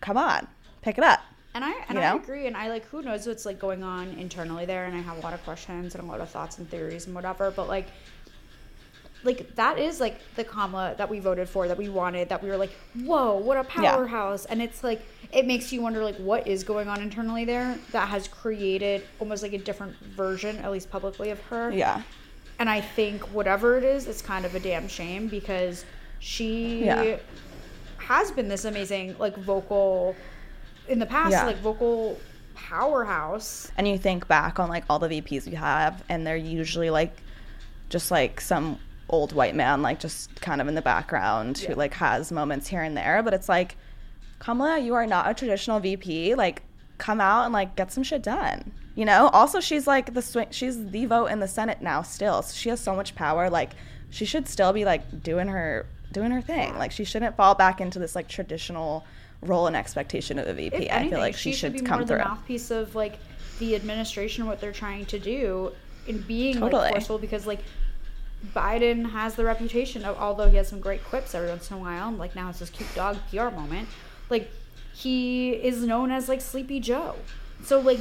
come 0.00 0.16
on, 0.16 0.46
pick 0.82 0.98
it 0.98 1.04
up. 1.04 1.20
And 1.54 1.64
I 1.64 1.72
and 1.88 1.96
you 1.96 2.04
I 2.04 2.14
agree, 2.14 2.46
and 2.46 2.56
I 2.56 2.68
like 2.68 2.84
who 2.86 3.00
knows 3.02 3.26
what's 3.26 3.46
like 3.46 3.58
going 3.58 3.82
on 3.82 4.08
internally 4.18 4.66
there, 4.66 4.84
and 4.84 4.94
I 4.94 5.00
have 5.00 5.16
a 5.16 5.20
lot 5.20 5.32
of 5.32 5.42
questions 5.44 5.94
and 5.94 6.04
a 6.04 6.06
lot 6.06 6.20
of 6.20 6.28
thoughts 6.28 6.58
and 6.58 6.68
theories 6.68 7.06
and 7.06 7.14
whatever. 7.14 7.50
But 7.50 7.66
like, 7.66 7.86
like 9.24 9.54
that 9.56 9.78
is 9.78 9.98
like 9.98 10.20
the 10.36 10.44
Kamala 10.44 10.94
that 10.98 11.08
we 11.08 11.18
voted 11.18 11.48
for, 11.48 11.66
that 11.66 11.78
we 11.78 11.88
wanted, 11.88 12.28
that 12.28 12.42
we 12.42 12.50
were 12.50 12.58
like, 12.58 12.72
whoa, 12.94 13.36
what 13.36 13.56
a 13.56 13.60
Yeah. 13.80 13.94
powerhouse! 13.96 14.44
And 14.44 14.60
it's 14.60 14.84
like 14.84 15.00
it 15.32 15.46
makes 15.46 15.72
you 15.72 15.80
wonder 15.80 16.04
like 16.04 16.16
what 16.16 16.46
is 16.46 16.62
going 16.62 16.88
on 16.88 17.00
internally 17.00 17.46
there 17.46 17.78
that 17.90 18.08
has 18.10 18.28
created 18.28 19.02
almost 19.18 19.42
like 19.42 19.54
a 19.54 19.58
different 19.58 19.96
version, 20.14 20.58
at 20.58 20.70
least 20.70 20.90
publicly, 20.90 21.30
of 21.30 21.40
her. 21.44 21.70
Yeah. 21.70 22.02
And 22.58 22.68
I 22.68 22.82
think 22.82 23.22
whatever 23.32 23.78
it 23.78 23.84
is, 23.84 24.06
it's 24.06 24.20
kind 24.22 24.44
of 24.44 24.54
a 24.54 24.60
damn 24.60 24.88
shame 24.88 25.26
because 25.28 25.84
she 26.18 26.84
Yeah. 26.84 27.16
has 27.98 28.30
been 28.30 28.48
this 28.48 28.64
amazing 28.64 29.16
like 29.18 29.36
vocal 29.36 30.14
in 30.88 30.98
the 30.98 31.06
past, 31.06 31.32
Yeah. 31.32 31.46
like 31.46 31.58
vocal 31.58 32.18
powerhouse. 32.54 33.70
and 33.76 33.86
you 33.86 33.98
think 33.98 34.26
back 34.28 34.58
on 34.58 34.68
like 34.68 34.84
all 34.90 34.98
the 34.98 35.08
VPs 35.08 35.46
we 35.46 35.54
have, 35.54 36.02
and 36.08 36.26
they're 36.26 36.36
usually 36.36 36.90
like 36.90 37.16
just 37.88 38.10
like 38.10 38.40
some 38.40 38.78
old 39.08 39.32
white 39.32 39.54
man, 39.54 39.82
like 39.82 40.00
just 40.00 40.40
kind 40.40 40.60
of 40.60 40.66
in 40.68 40.74
the 40.74 40.82
background 40.82 41.58
who 41.58 41.74
like 41.74 41.94
has 41.94 42.32
moments 42.32 42.66
here 42.66 42.82
and 42.82 42.96
there. 42.96 43.22
But 43.22 43.34
it's 43.34 43.48
like, 43.48 43.76
Kamala, 44.40 44.78
you 44.78 44.94
are 44.94 45.06
not 45.06 45.30
a 45.30 45.34
traditional 45.34 45.78
VP. 45.80 46.34
Like, 46.34 46.62
come 46.98 47.20
out 47.20 47.44
and 47.44 47.52
like 47.52 47.76
get 47.76 47.92
some 47.92 48.02
shit 48.02 48.22
done. 48.22 48.72
You 48.96 49.04
know. 49.04 49.28
Also, 49.28 49.60
she's 49.60 49.86
like 49.86 50.12
the 50.14 50.22
swing. 50.22 50.48
She's 50.50 50.86
the 50.90 51.04
vote 51.06 51.26
in 51.26 51.38
the 51.40 51.48
Senate 51.48 51.80
now. 51.82 52.02
Still, 52.02 52.42
so 52.42 52.54
she 52.54 52.68
has 52.70 52.80
so 52.80 52.96
much 52.96 53.14
power. 53.14 53.48
Like, 53.48 53.72
she 54.10 54.24
should 54.24 54.48
still 54.48 54.72
be 54.72 54.84
like 54.84 55.22
doing 55.22 55.46
her 55.48 55.86
doing 56.12 56.30
her 56.30 56.40
thing. 56.40 56.76
Like, 56.78 56.92
she 56.92 57.04
shouldn't 57.04 57.36
fall 57.36 57.54
back 57.54 57.80
into 57.80 57.98
this 57.98 58.14
like 58.14 58.28
traditional 58.28 59.04
role 59.42 59.66
and 59.66 59.76
expectation 59.76 60.38
of 60.38 60.46
a 60.48 60.52
VP. 60.54 60.76
If 60.86 60.92
I 60.92 61.08
feel 61.08 61.18
like 61.18 61.36
she, 61.36 61.52
should 61.52 61.72
be 61.74 61.80
come 61.80 61.98
more 62.00 62.06
through. 62.06 62.18
the 62.18 62.24
mouthpiece 62.24 62.70
of 62.70 62.94
like 62.94 63.18
the 63.58 63.74
administration, 63.74 64.46
what 64.46 64.60
they're 64.60 64.72
trying 64.72 65.06
to 65.06 65.18
do, 65.18 65.72
in 66.06 66.18
being 66.22 66.54
Totally. 66.58 66.82
like 66.82 66.92
forceful. 66.92 67.18
Because 67.18 67.46
like 67.46 67.60
Biden 68.54 69.10
has 69.10 69.34
the 69.34 69.44
reputation 69.44 70.04
of, 70.04 70.16
although 70.18 70.48
he 70.48 70.56
has 70.56 70.68
some 70.68 70.80
great 70.80 71.02
quips 71.04 71.34
every 71.34 71.48
once 71.48 71.70
in 71.70 71.76
a 71.76 71.80
while, 71.80 72.12
like 72.12 72.34
now 72.36 72.48
it's 72.50 72.58
this 72.60 72.70
cute 72.70 72.92
dog 72.94 73.16
PR 73.30 73.50
moment. 73.50 73.88
Like 74.30 74.50
he 74.94 75.50
is 75.50 75.82
known 75.82 76.10
as 76.10 76.28
like 76.28 76.40
Sleepy 76.40 76.80
Joe. 76.80 77.16
So 77.64 77.80
like, 77.80 77.98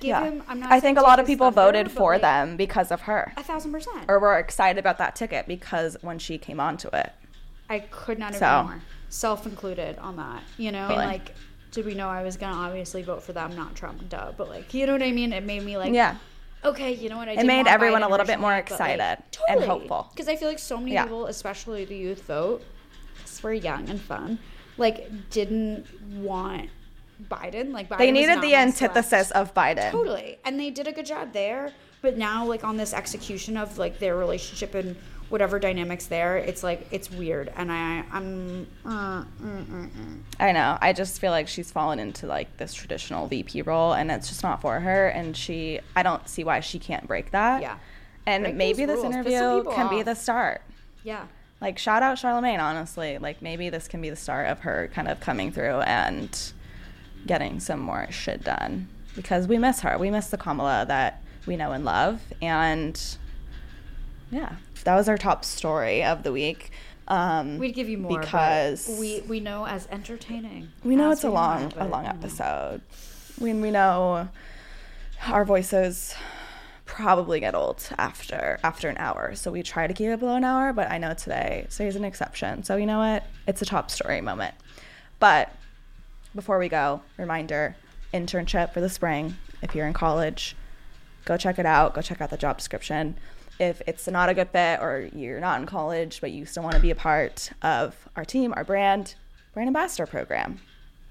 give 0.00 0.08
Yeah. 0.10 0.24
him. 0.24 0.42
I'm 0.48 0.60
not. 0.60 0.72
I 0.72 0.80
think 0.80 0.98
a 0.98 1.02
lot 1.02 1.18
of 1.20 1.26
people 1.26 1.50
voted 1.50 1.90
for 1.90 2.12
like, 2.12 2.22
them 2.22 2.56
because 2.56 2.90
of 2.90 3.02
her, 3.02 3.32
A 3.36 3.42
thousand 3.42 3.72
percent. 3.72 4.04
or 4.08 4.18
were 4.18 4.38
excited 4.38 4.78
about 4.78 4.98
that 4.98 5.14
ticket 5.16 5.46
because 5.46 5.96
when 6.02 6.18
she 6.18 6.38
came 6.38 6.60
onto 6.60 6.88
it. 6.88 7.12
I 7.68 7.80
could 7.80 8.18
not 8.18 8.30
agree 8.30 8.38
So- 8.40 8.62
more. 8.64 8.80
Self 9.10 9.46
included 9.46 9.98
on 9.98 10.16
that. 10.16 10.42
You 10.58 10.70
know, 10.70 10.88
Really. 10.88 11.00
and 11.02 11.10
like, 11.12 11.34
did 11.70 11.86
we 11.86 11.94
know 11.94 12.08
I 12.08 12.22
was 12.22 12.36
gonna 12.36 12.56
obviously 12.56 13.02
vote 13.02 13.22
for 13.22 13.32
them, 13.32 13.54
not 13.56 13.74
Trump, 13.74 14.06
duh. 14.10 14.32
But 14.36 14.48
like, 14.50 14.74
you 14.74 14.86
know 14.86 14.92
what 14.92 15.02
I 15.02 15.12
mean? 15.12 15.32
It 15.32 15.44
made 15.44 15.62
me 15.62 15.76
like, 15.78 15.92
Yeah. 15.94 16.16
okay, 16.64 16.92
you 16.92 17.08
know 17.08 17.16
what? 17.16 17.28
I 17.28 17.32
It 17.32 17.46
made 17.46 17.66
everyone 17.66 18.02
a 18.02 18.08
little 18.08 18.26
bit 18.26 18.38
more 18.38 18.54
excited 18.54 19.00
and 19.00 19.22
Totally. 19.32 19.66
hopeful. 19.66 20.08
Because 20.12 20.28
I 20.28 20.36
feel 20.36 20.48
like 20.48 20.58
so 20.58 20.76
many 20.78 20.92
Yeah. 20.92 21.04
people, 21.04 21.26
especially 21.26 21.84
the 21.86 21.96
youth 21.96 22.22
vote, 22.26 22.62
because 23.16 23.42
we're 23.42 23.54
young 23.54 23.88
and 23.88 24.00
fun, 24.00 24.38
like 24.76 25.08
didn't 25.30 25.86
want 26.16 26.68
Biden. 27.30 27.72
Like 27.72 27.88
Biden 27.88 27.98
They 27.98 28.10
needed 28.10 28.42
the 28.42 28.54
antithesis 28.54 29.30
of 29.30 29.54
Biden. 29.54 29.90
Totally. 29.90 30.38
And 30.44 30.60
they 30.60 30.68
did 30.70 30.86
a 30.86 30.92
good 30.92 31.06
job 31.06 31.32
there. 31.32 31.72
But 32.00 32.16
now, 32.16 32.44
like, 32.44 32.62
on 32.62 32.76
this 32.76 32.94
execution 32.94 33.56
of, 33.56 33.76
like, 33.76 33.98
their 33.98 34.14
relationship 34.14 34.72
and 34.76 34.94
whatever 35.28 35.58
dynamics 35.58 36.06
there, 36.06 36.36
it's, 36.38 36.62
like, 36.62 36.86
it's 36.90 37.10
weird. 37.10 37.52
And 37.56 37.70
I, 37.70 38.04
I'm, 38.10 38.66
uh, 38.84 39.22
mm, 39.22 39.66
mm, 39.66 39.88
mm. 39.90 40.18
I 40.40 40.52
know. 40.52 40.78
I 40.80 40.92
just 40.92 41.20
feel 41.20 41.30
like 41.32 41.48
she's 41.48 41.70
fallen 41.70 41.98
into 41.98 42.26
like 42.26 42.56
this 42.56 42.72
traditional 42.74 43.26
VP 43.26 43.62
role, 43.62 43.92
and 43.92 44.10
it's 44.10 44.28
just 44.28 44.42
not 44.42 44.60
for 44.60 44.80
her. 44.80 45.08
And 45.08 45.36
she, 45.36 45.80
I 45.96 46.02
don't 46.02 46.26
see 46.28 46.44
why 46.44 46.60
she 46.60 46.78
can't 46.78 47.06
break 47.06 47.30
that. 47.32 47.62
Yeah. 47.62 47.76
And 48.26 48.44
Break 48.44 48.56
maybe 48.56 48.84
this 48.84 48.98
rules. 49.00 49.14
Interview 49.14 49.64
can 49.72 49.88
be 49.88 50.02
the 50.02 50.14
start. 50.14 50.62
yeah. 51.02 51.26
Like 51.60 51.76
shout 51.76 52.04
out 52.04 52.18
Charlamagne, 52.18 52.60
honestly. 52.60 53.18
Like 53.18 53.42
maybe 53.42 53.68
this 53.68 53.88
can 53.88 54.00
be 54.00 54.10
the 54.10 54.16
start 54.16 54.46
of 54.48 54.60
her 54.60 54.88
kind 54.94 55.08
of 55.08 55.18
coming 55.18 55.50
through 55.50 55.80
and 55.80 56.52
getting 57.26 57.58
some 57.58 57.80
more 57.80 58.06
shit 58.10 58.44
done 58.44 58.86
because 59.16 59.48
we 59.48 59.58
miss 59.58 59.80
her. 59.80 59.98
We 59.98 60.08
miss 60.10 60.28
the 60.28 60.36
Kamala 60.36 60.84
that 60.86 61.20
we 61.46 61.56
know 61.56 61.72
and 61.72 61.84
love, 61.84 62.20
and 62.40 63.00
yeah, 64.30 64.52
that 64.84 64.96
was 64.96 65.08
our 65.08 65.18
top 65.18 65.44
story 65.44 66.02
of 66.02 66.22
the 66.22 66.32
week. 66.32 66.70
Um, 67.08 67.58
We'd 67.58 67.74
give 67.74 67.88
you 67.88 67.98
more 67.98 68.20
because 68.20 68.96
we 69.00 69.22
we 69.22 69.40
know 69.40 69.66
as 69.66 69.88
entertaining. 69.90 70.68
we 70.84 70.94
know 70.94 71.10
it's 71.10 71.24
a 71.24 71.30
long, 71.30 71.72
a 71.76 71.86
long 71.88 72.06
episode. 72.06 72.82
We 73.40 73.52
we 73.54 73.70
know 73.70 74.28
our 75.26 75.44
voices 75.44 76.14
probably 76.84 77.40
get 77.40 77.54
old 77.54 77.88
after 77.98 78.58
after 78.62 78.88
an 78.88 78.96
hour, 78.98 79.34
so 79.34 79.50
we 79.50 79.62
try 79.62 79.86
to 79.86 79.94
keep 79.94 80.08
it 80.08 80.20
below 80.20 80.36
an 80.36 80.44
hour. 80.44 80.72
But 80.72 80.90
I 80.90 80.98
know 80.98 81.14
today 81.14 81.66
so 81.70 81.78
today's 81.78 81.96
an 81.96 82.04
exception. 82.04 82.62
So 82.62 82.76
you 82.76 82.86
know 82.86 82.98
what? 82.98 83.24
It's 83.46 83.62
a 83.62 83.66
top 83.66 83.90
story 83.90 84.20
moment. 84.20 84.54
But 85.18 85.50
before 86.34 86.58
we 86.58 86.68
go, 86.68 87.00
reminder: 87.16 87.74
internship 88.12 88.74
for 88.74 88.80
the 88.82 88.90
spring. 88.90 89.36
If 89.62 89.74
you're 89.74 89.86
in 89.86 89.92
college, 89.94 90.54
go 91.24 91.36
check 91.38 91.58
it 91.58 91.66
out. 91.66 91.94
Go 91.94 92.02
check 92.02 92.20
out 92.20 92.30
the 92.30 92.36
job 92.36 92.58
description. 92.58 93.16
If 93.58 93.82
it's 93.86 94.06
not 94.06 94.28
a 94.28 94.34
good 94.34 94.50
fit 94.50 94.80
or 94.80 95.08
you're 95.14 95.40
not 95.40 95.60
in 95.60 95.66
college, 95.66 96.20
but 96.20 96.30
you 96.30 96.46
still 96.46 96.62
want 96.62 96.76
to 96.76 96.80
be 96.80 96.90
a 96.90 96.94
part 96.94 97.50
of 97.62 98.08
our 98.16 98.24
team, 98.24 98.54
our 98.56 98.64
brand, 98.64 99.14
brand 99.52 99.66
ambassador 99.66 100.06
program, 100.06 100.60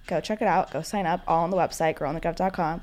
go 0.07 0.21
check 0.21 0.41
it 0.41 0.47
out. 0.47 0.71
Go 0.71 0.81
sign 0.81 1.05
up 1.05 1.21
all 1.27 1.43
on 1.43 1.49
the 1.49 1.57
website, 1.57 1.97
girlonthegov.com. 1.97 2.81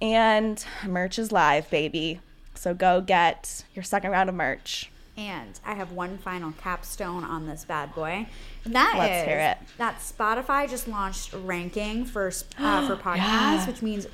And 0.00 0.64
merch 0.86 1.18
is 1.18 1.30
live, 1.30 1.70
baby. 1.70 2.20
So 2.54 2.74
go 2.74 3.00
get 3.00 3.64
your 3.74 3.82
second 3.82 4.10
round 4.10 4.28
of 4.28 4.34
merch. 4.34 4.90
And 5.16 5.58
I 5.66 5.74
have 5.74 5.92
one 5.92 6.18
final 6.18 6.52
capstone 6.52 7.24
on 7.24 7.46
this 7.46 7.64
bad 7.64 7.94
boy. 7.94 8.26
And 8.64 8.74
that 8.74 8.94
Let's 8.98 9.22
is 9.22 9.28
hear 9.28 9.38
it. 9.38 9.58
that 9.76 9.98
Spotify 9.98 10.68
just 10.68 10.88
launched 10.88 11.32
ranking 11.34 12.04
for 12.06 12.28
uh, 12.58 12.86
for 12.86 12.96
podcasts, 12.96 13.16
Yeah. 13.18 13.66
which 13.66 13.82
means 13.82 14.06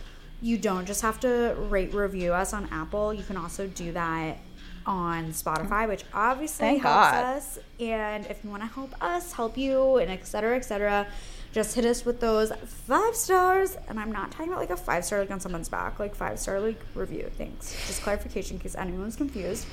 you 0.43 0.59
don't 0.59 0.85
just 0.87 1.03
have 1.03 1.21
to 1.21 1.55
rate 1.71 1.95
review 1.95 2.33
us 2.33 2.53
on 2.53 2.69
Apple. 2.73 3.15
You 3.15 3.23
can 3.23 3.37
also 3.37 3.67
do 3.69 3.93
that 3.93 4.39
on 4.87 5.33
Spotify, 5.33 5.89
which 5.89 6.05
obviously 6.15 6.67
Thank 6.67 6.83
helps 6.83 7.11
God. 7.11 7.25
us. 7.25 7.59
And 7.81 8.27
if 8.27 8.43
you 8.45 8.51
want 8.51 8.63
to 8.63 8.69
help 8.69 8.95
us, 9.03 9.33
help 9.33 9.59
you, 9.59 9.97
and 9.97 10.11
et 10.11 10.27
cetera, 10.27 10.57
et 10.57 10.65
cetera, 10.65 11.07
just 11.53 11.75
hit 11.75 11.85
us 11.85 12.05
with 12.05 12.21
those 12.21 12.53
five 12.87 13.15
stars. 13.17 13.77
And 13.89 13.99
I'm 13.99 14.13
not 14.13 14.31
talking 14.31 14.49
about 14.49 14.61
like 14.61 14.71
a 14.71 14.77
five 14.77 15.05
star 15.05 15.21
like 15.21 15.31
on 15.31 15.41
someone's 15.41 15.69
back, 15.69 15.99
like 15.99 16.15
five 16.15 16.39
star 16.39 16.61
like 16.61 16.81
review. 16.95 17.31
Thanks. 17.37 17.73
Just 17.87 18.03
clarification 18.03 18.57
in 18.57 18.63
case 18.63 18.75
anyone's 18.77 19.17
confused 19.17 19.67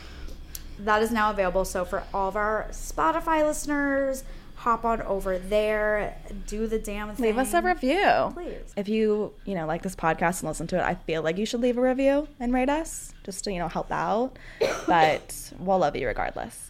that 0.79 1.01
is 1.03 1.11
now 1.11 1.29
available. 1.29 1.65
So 1.65 1.85
for 1.85 2.03
all 2.13 2.29
of 2.29 2.35
our 2.35 2.67
Spotify 2.71 3.45
listeners, 3.45 4.23
hop 4.63 4.85
on 4.85 5.01
over 5.01 5.37
there, 5.37 6.15
do 6.47 6.67
the 6.67 6.79
damn 6.79 7.13
thing. 7.13 7.25
Leave 7.25 7.37
us 7.37 7.53
a 7.53 7.61
review. 7.61 8.31
Please. 8.33 8.73
If 8.77 8.87
you, 8.87 9.33
you 9.43 9.55
know, 9.55 9.65
like 9.65 9.81
this 9.81 9.93
podcast 9.95 10.39
and 10.39 10.47
listen 10.47 10.67
to 10.67 10.77
it, 10.77 10.83
I 10.83 10.95
feel 10.95 11.21
like 11.21 11.37
you 11.37 11.45
should 11.45 11.59
leave 11.59 11.77
a 11.77 11.81
review 11.81 12.29
and 12.39 12.53
rate 12.53 12.69
us 12.69 13.13
just 13.25 13.43
to, 13.43 13.51
you 13.51 13.59
know, 13.59 13.67
help 13.67 13.91
out. 13.91 14.37
But 14.87 15.51
we'll 15.59 15.79
love 15.79 15.95
you 15.95 16.07
regardless. 16.07 16.69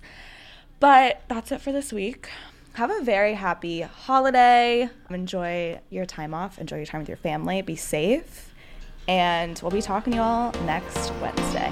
But 0.80 1.22
that's 1.28 1.52
it 1.52 1.62
for 1.62 1.72
this 1.72 1.92
week. 1.92 2.30
Have 2.74 2.90
a 2.90 3.02
very 3.02 3.34
happy 3.34 3.82
holiday. 3.82 4.90
Enjoy 5.10 5.80
your 5.90 6.06
time 6.06 6.34
off. 6.34 6.58
Enjoy 6.58 6.78
your 6.78 6.86
time 6.86 7.02
with 7.02 7.10
your 7.10 7.18
family. 7.18 7.62
Be 7.62 7.76
safe. 7.76 8.54
And 9.08 9.60
we'll 9.62 9.72
be 9.72 9.82
talking 9.82 10.12
to 10.14 10.18
you 10.18 10.24
all 10.24 10.52
next 10.66 11.12
Wednesday. 11.22 11.72